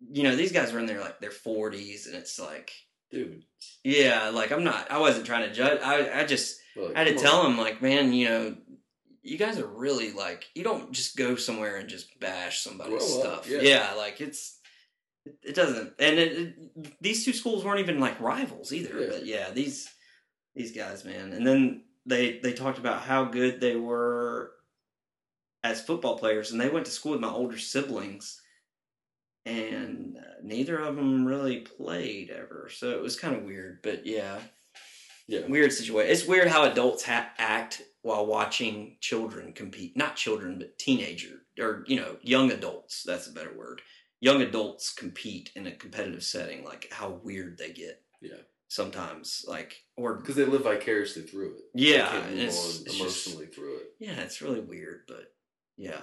you 0.00 0.22
know, 0.22 0.36
these 0.36 0.52
guys 0.52 0.72
were 0.72 0.78
in 0.78 0.86
their 0.86 1.00
like 1.00 1.20
their 1.20 1.30
40s, 1.30 2.06
and 2.06 2.14
it's 2.14 2.38
like, 2.38 2.72
Dude. 3.10 3.44
yeah, 3.84 4.30
like 4.30 4.52
I'm 4.52 4.64
not, 4.64 4.90
I 4.90 4.98
wasn't 4.98 5.26
trying 5.26 5.48
to 5.48 5.54
judge. 5.54 5.80
I, 5.82 6.20
I 6.20 6.24
just, 6.24 6.60
Like, 6.76 6.96
I 6.96 7.04
had 7.04 7.16
to 7.16 7.22
tell 7.22 7.40
on. 7.40 7.52
him, 7.52 7.58
like, 7.58 7.82
man, 7.82 8.12
you 8.12 8.28
know, 8.28 8.56
you 9.22 9.36
guys 9.36 9.58
are 9.58 9.66
really 9.66 10.12
like, 10.12 10.44
you 10.54 10.62
don't 10.64 10.92
just 10.92 11.16
go 11.16 11.36
somewhere 11.36 11.76
and 11.76 11.88
just 11.88 12.18
bash 12.20 12.60
somebody's 12.60 13.06
Grow 13.14 13.22
up, 13.32 13.44
stuff. 13.44 13.50
yeah. 13.50 13.60
Yeah. 13.62 13.92
like 13.96 14.20
it's, 14.20 14.58
it, 15.26 15.36
it 15.42 15.54
doesn't, 15.54 15.92
and 15.98 16.18
it, 16.18 16.32
it, 16.38 17.02
these 17.02 17.24
two 17.24 17.32
schools 17.34 17.64
weren't 17.64 17.80
even 17.80 18.00
like 18.00 18.18
rivals 18.20 18.72
either. 18.72 19.00
Yeah. 19.00 19.06
But 19.10 19.26
yeah, 19.26 19.50
these 19.50 19.88
these 20.54 20.72
guys, 20.74 21.04
man, 21.04 21.32
and 21.34 21.46
then 21.46 21.82
they 22.06 22.40
they 22.42 22.54
talked 22.54 22.78
about 22.78 23.02
how 23.02 23.24
good 23.24 23.60
they 23.60 23.76
were 23.76 24.52
as 25.62 25.82
football 25.82 26.16
players, 26.18 26.52
and 26.52 26.60
they 26.60 26.70
went 26.70 26.86
to 26.86 26.90
school 26.90 27.12
with 27.12 27.20
my 27.20 27.28
older 27.28 27.58
siblings, 27.58 28.40
and 29.46 30.16
uh, 30.18 30.22
neither 30.42 30.78
of 30.78 30.96
them 30.96 31.24
really 31.24 31.60
played 31.60 32.30
ever, 32.30 32.68
so 32.72 32.90
it 32.90 33.00
was 33.02 33.18
kind 33.18 33.36
of 33.36 33.42
weird. 33.44 33.80
But 33.82 34.06
yeah, 34.06 34.40
Yeah. 35.26 35.46
weird 35.46 35.72
situation. 35.72 36.10
It's 36.12 36.26
weird 36.26 36.48
how 36.48 36.64
adults 36.70 37.04
ha- 37.04 37.30
act 37.38 37.82
while 38.02 38.26
watching 38.26 38.96
children 39.00 39.52
compete. 39.52 39.96
Not 39.96 40.16
children, 40.16 40.58
but 40.58 40.78
teenager 40.78 41.42
or 41.58 41.84
you 41.86 41.96
know 41.96 42.16
young 42.22 42.50
adults. 42.52 43.02
That's 43.04 43.26
a 43.28 43.32
better 43.32 43.52
word. 43.56 43.82
Young 44.20 44.42
adults 44.42 44.92
compete 44.92 45.50
in 45.56 45.66
a 45.66 45.72
competitive 45.72 46.22
setting. 46.22 46.64
Like 46.64 46.88
how 46.92 47.08
weird 47.22 47.56
they 47.58 47.72
get 47.72 48.02
Yeah. 48.20 48.42
sometimes. 48.68 49.44
Like 49.48 49.82
or 49.96 50.14
Because 50.16 50.36
they 50.36 50.44
live 50.44 50.62
vicariously 50.64 51.22
through 51.22 51.54
it. 51.56 51.62
Yeah, 51.74 52.14
it's- 52.28 52.28
on 52.28 52.38
it's 52.38 52.78
just- 52.82 53.00
emotionally 53.00 53.46
through 53.46 53.76
it. 53.78 53.94
yeah, 53.98 54.20
it's 54.20 54.42
really 54.42 54.60
weird. 54.60 55.04
But 55.08 55.32
yeah. 55.78 56.02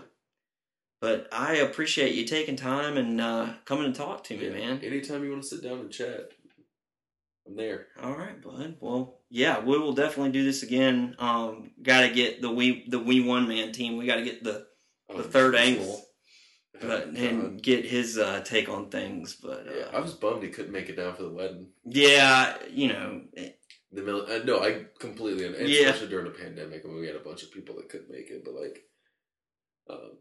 But 1.00 1.28
I 1.32 1.56
appreciate 1.58 2.16
you 2.16 2.26
taking 2.26 2.56
time 2.56 2.98
and 2.98 3.22
uh, 3.22 3.54
coming 3.66 3.92
to 3.92 3.98
talk 3.98 4.24
to 4.26 4.38
me, 4.38 4.46
Yeah. 4.46 4.52
man. 4.54 4.80
Anytime 4.84 5.24
you 5.24 5.30
want 5.32 5.44
to 5.44 5.48
sit 5.48 5.62
down 5.64 5.80
and 5.80 5.92
chat, 5.92 6.32
I'm 7.48 7.56
there. 7.56 7.88
All 8.02 8.16
right, 8.18 8.42
bud. 8.42 8.78
Well, 8.80 9.20
yeah, 9.30 9.60
we 9.64 9.78
will 9.78 9.94
definitely 9.94 10.32
do 10.32 10.44
this 10.44 10.64
again. 10.64 11.16
Um, 11.20 11.72
got 11.82 12.02
to 12.02 12.10
get 12.10 12.42
the 12.42 12.50
we 12.50 12.86
the 12.90 13.00
we 13.00 13.22
one 13.22 13.48
man 13.48 13.72
team. 13.72 13.98
We 13.98 14.06
got 14.08 14.16
to 14.16 14.24
get 14.24 14.44
the 14.44 14.66
Oh, 15.10 15.18
the 15.18 15.24
third 15.24 15.56
Jesus. 15.56 15.70
angle, 15.70 16.06
but 16.82 17.08
Oh, 17.08 17.16
and 17.16 17.64
get 17.64 17.86
his 17.86 18.18
uh, 18.18 18.42
take 18.44 18.68
on 18.68 18.90
things. 18.90 19.36
But 19.36 19.66
yeah, 19.74 19.86
I 19.94 19.98
uh, 19.98 20.02
was 20.02 20.16
bummed 20.16 20.44
he 20.44 20.50
couldn't 20.50 20.74
make 20.74 20.90
it 20.90 20.98
down 20.98 21.16
for 21.16 21.24
the 21.24 21.30
wedding. 21.30 21.68
yeah, 21.86 22.58
you 22.70 22.90
know, 22.90 23.22
eh, 23.38 23.52
The 23.94 24.02
mil- 24.02 24.30
uh, 24.30 24.40
no, 24.44 24.60
I 24.62 24.88
completely, 25.00 25.46
and 25.46 25.56
Yeah. 25.70 25.86
especially 25.92 26.10
during 26.10 26.26
the 26.26 26.38
pandemic, 26.38 26.84
I 26.84 26.90
mean, 26.90 27.00
we 27.00 27.08
had 27.08 27.16
a 27.16 27.20
bunch 27.20 27.44
of 27.44 27.52
people 27.52 27.76
that 27.76 27.88
couldn't 27.88 28.12
make 28.12 28.30
it, 28.30 28.44
but 28.44 28.54
like, 28.54 28.84
um, 29.90 30.18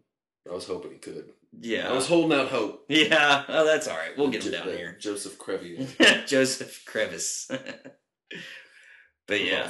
I 0.51 0.55
was 0.55 0.67
hoping 0.67 0.93
he 0.93 0.99
could. 0.99 1.31
yeah, 1.61 1.89
I 1.89 1.93
was 1.93 2.07
holding 2.07 2.39
out 2.39 2.49
hope. 2.49 2.85
yeah. 2.89 3.45
Oh, 3.49 3.65
that's 3.65 3.89
all 3.89 3.97
right. 3.97 4.17
We'll 4.17 4.29
get 4.31 4.45
him 4.45 4.53
down 4.53 4.67
that 4.67 4.77
here. 4.77 4.97
Joseph 4.99 5.39
Crevier. 5.39 6.27
Joseph 6.27 6.85
Crevice. 6.87 7.51
but 9.27 9.45
yeah, 9.45 9.69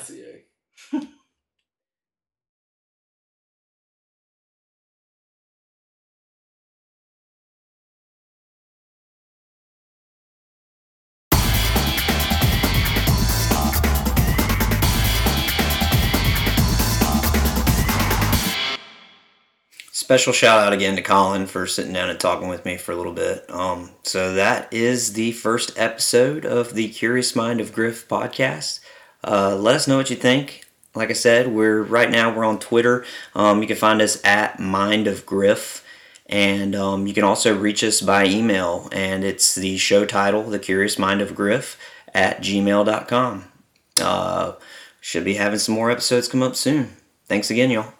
Special 20.07 20.33
shout 20.33 20.61
out 20.61 20.73
again 20.73 20.95
to 20.95 21.03
Collyn 21.03 21.49
for 21.49 21.67
sitting 21.67 21.93
down 21.93 22.11
and 22.11 22.21
talking 22.21 22.47
with 22.47 22.65
me 22.65 22.77
for 22.77 22.93
a 22.93 22.97
little 22.97 23.13
bit. 23.13 23.45
Um, 23.51 23.91
so 24.05 24.35
that 24.35 24.73
is 24.73 25.15
the 25.15 25.33
first 25.33 25.77
episode 25.77 26.47
of 26.47 26.75
the 26.75 26.87
Curious 26.91 27.35
Mind 27.35 27.61
of 27.61 27.73
Griff 27.73 28.07
podcast. 28.07 28.79
Uh, 29.25 29.57
let 29.57 29.75
us 29.75 29.89
know 29.89 29.97
what 29.97 30.09
you 30.09 30.15
think. 30.15 30.65
Like 30.95 31.11
I 31.11 31.15
said, 31.15 31.49
we're 31.49 31.83
right 31.83 32.09
now 32.09 32.33
we're 32.33 32.45
on 32.45 32.61
Twitter. 32.61 33.05
Um, 33.35 33.61
you 33.63 33.67
can 33.67 33.77
find 33.77 34.01
us 34.01 34.25
at 34.25 34.61
Mind 34.61 35.09
of 35.09 35.27
Griff, 35.27 35.85
and 36.27 36.77
um, 36.77 37.09
you 37.09 37.13
can 37.13 37.25
also 37.25 37.59
reach 37.59 37.83
us 37.83 38.01
by 38.01 38.27
email. 38.27 38.89
And 38.93 39.25
it's 39.25 39.57
the 39.57 39.77
show 39.77 40.07
title, 40.07 40.45
The 40.45 40.61
Curious 40.61 41.01
Mind 41.01 41.21
of 41.21 41.35
Griff, 41.35 41.77
at 42.15 42.43
gmail.com. 42.43 43.45
Uh, 44.01 44.53
should 45.01 45.25
be 45.25 45.35
having 45.35 45.59
some 45.59 45.75
more 45.75 45.91
episodes 45.91 46.29
come 46.29 46.45
up 46.45 46.55
soon. 46.55 46.97
Thanks 47.25 47.51
again, 47.51 47.73
y'all. 47.73 47.96